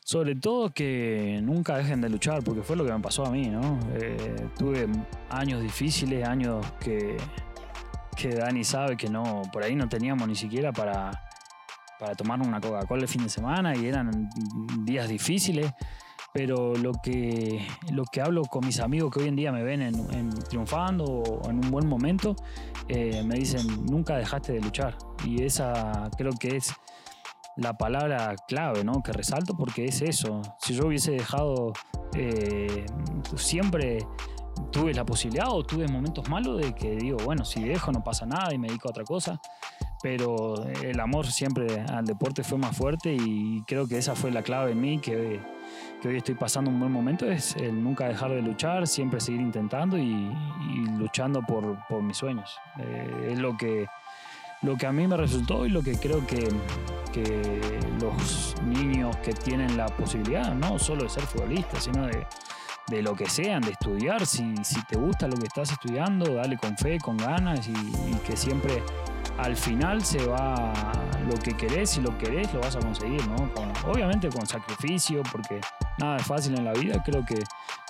Sobre 0.01 0.35
todo 0.35 0.73
que 0.73 1.39
nunca 1.41 1.77
dejen 1.77 2.01
de 2.01 2.09
luchar, 2.09 2.43
porque 2.43 2.61
fue 2.61 2.75
lo 2.75 2.85
que 2.85 2.91
me 2.91 2.99
pasó 2.99 3.25
a 3.25 3.31
mí, 3.31 3.47
¿no? 3.47 3.79
Eh, 3.93 4.49
tuve 4.57 4.89
años 5.29 5.61
difíciles, 5.61 6.27
años 6.27 6.65
que, 6.81 7.15
que 8.17 8.35
Dani 8.35 8.65
sabe 8.65 8.97
que 8.97 9.09
no, 9.09 9.43
por 9.53 9.63
ahí 9.63 9.77
no 9.77 9.87
teníamos 9.87 10.27
ni 10.27 10.35
siquiera 10.35 10.73
para, 10.73 11.09
para 11.97 12.13
tomar 12.13 12.41
una 12.41 12.59
Coca-Cola 12.59 13.03
el 13.03 13.07
fin 13.07 13.23
de 13.23 13.29
semana 13.29 13.77
y 13.77 13.85
eran 13.85 14.29
días 14.83 15.07
difíciles. 15.07 15.71
Pero 16.33 16.73
lo 16.75 16.93
que, 16.93 17.65
lo 17.91 18.05
que 18.05 18.21
hablo 18.21 18.41
con 18.43 18.65
mis 18.65 18.79
amigos 18.79 19.11
que 19.11 19.21
hoy 19.21 19.27
en 19.27 19.35
día 19.35 19.51
me 19.51 19.63
ven 19.63 19.83
en, 19.83 19.95
en 20.13 20.29
triunfando 20.31 21.05
o 21.05 21.49
en 21.49 21.63
un 21.63 21.69
buen 21.69 21.87
momento, 21.87 22.35
eh, 22.87 23.23
me 23.23 23.35
dicen, 23.35 23.85
nunca 23.85 24.17
dejaste 24.17 24.53
de 24.53 24.61
luchar. 24.61 24.97
Y 25.25 25.43
esa 25.43 26.09
creo 26.17 26.31
que 26.31 26.57
es 26.57 26.73
la 27.55 27.77
palabra 27.77 28.35
clave, 28.47 28.83
¿no? 28.83 29.03
Que 29.03 29.11
resalto 29.11 29.55
porque 29.55 29.85
es 29.85 30.01
eso. 30.01 30.41
Si 30.59 30.73
yo 30.73 30.87
hubiese 30.87 31.11
dejado, 31.11 31.73
eh, 32.15 32.85
siempre 33.35 33.99
tuve 34.71 34.93
la 34.93 35.05
posibilidad 35.05 35.49
o 35.51 35.63
tuve 35.63 35.87
momentos 35.87 36.27
malos 36.29 36.59
de 36.59 36.73
que 36.73 36.95
digo, 36.95 37.17
bueno, 37.23 37.45
si 37.45 37.63
dejo 37.63 37.91
no 37.91 38.03
pasa 38.03 38.25
nada 38.25 38.53
y 38.53 38.57
me 38.57 38.67
dedico 38.67 38.87
a 38.87 38.91
otra 38.91 39.03
cosa. 39.03 39.39
Pero 40.01 40.55
el 40.65 40.99
amor 40.99 41.27
siempre 41.27 41.79
al 41.81 42.05
deporte 42.05 42.43
fue 42.43 42.57
más 42.57 42.75
fuerte 42.75 43.15
y 43.15 43.63
creo 43.65 43.87
que 43.87 43.97
esa 43.97 44.15
fue 44.15 44.31
la 44.31 44.43
clave 44.43 44.71
en 44.71 44.81
mí, 44.81 44.99
que, 44.99 45.39
que 46.03 46.09
hoy 46.09 46.17
estoy 46.17 46.35
pasando 46.35 46.69
un 46.69 46.81
buen 46.81 46.91
momento, 46.91 47.31
es 47.31 47.55
el 47.55 47.81
nunca 47.81 48.09
dejar 48.09 48.31
de 48.31 48.41
luchar, 48.41 48.87
siempre 48.87 49.21
seguir 49.21 49.39
intentando 49.39 49.97
y, 49.97 50.29
luchando 50.97 51.41
por, 51.41 52.03
mis 52.03 52.17
sueños. 52.17 52.59
Eh, 52.77 53.29
es 53.31 53.39
lo 53.39 53.55
que, 53.55 53.87
lo 54.63 54.75
que 54.75 54.85
a 54.85 54.91
mí 54.91 55.07
me 55.07 55.15
resultó 55.15 55.65
y 55.65 55.69
lo 55.69 55.81
que 55.81 55.97
creo 55.97 56.27
que, 56.27 56.49
los 58.01 58.55
niños 58.63 59.15
que 59.17 59.31
tienen 59.31 59.77
la 59.77 59.85
posibilidad, 59.85 60.53
no 60.53 60.77
solo 60.77 61.03
de 61.03 61.09
ser 61.09 61.23
futbolistas, 61.23 61.85
sino 61.85 62.05
de, 62.07 62.27
de 62.87 63.01
lo 63.01 63.15
que 63.15 63.29
sean, 63.29 63.61
de 63.61 63.71
estudiar, 63.71 64.25
si, 64.25 64.57
si 64.61 64.83
te 64.83 64.97
gusta 64.97 65.29
lo 65.29 65.37
que 65.37 65.47
estás 65.47 65.71
estudiando, 65.71 66.33
dale 66.33 66.57
con 66.57 66.75
fe, 66.75 66.97
con 66.99 67.15
ganas 67.15 67.65
y 67.69 67.73
que 68.27 68.35
siempre 68.35 68.83
al 69.37 69.55
final 69.55 70.03
se 70.03 70.25
va 70.27 70.71
lo 71.27 71.35
que 71.39 71.53
querés, 71.55 71.91
si 71.91 72.01
lo 72.01 72.17
querés 72.17 72.53
lo 72.53 72.61
vas 72.61 72.75
a 72.75 72.79
conseguir, 72.79 73.25
¿no? 73.27 73.35
Obviamente 73.91 74.29
con 74.29 74.45
sacrificio, 74.45 75.21
porque 75.31 75.59
nada 75.99 76.17
es 76.17 76.23
fácil 76.25 76.57
en 76.57 76.65
la 76.65 76.73
vida, 76.73 77.01
creo 77.03 77.25
que, 77.25 77.39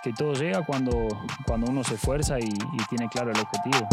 que 0.03 0.13
todo 0.13 0.33
llega 0.33 0.63
cuando, 0.65 1.07
cuando 1.45 1.69
uno 1.69 1.83
se 1.83 1.95
esfuerza 1.95 2.39
y- 2.39 2.43
y 2.43 2.77
tiene 2.89 3.07
claro 3.09 3.31
el 3.31 3.39
objetivo. 3.39 3.87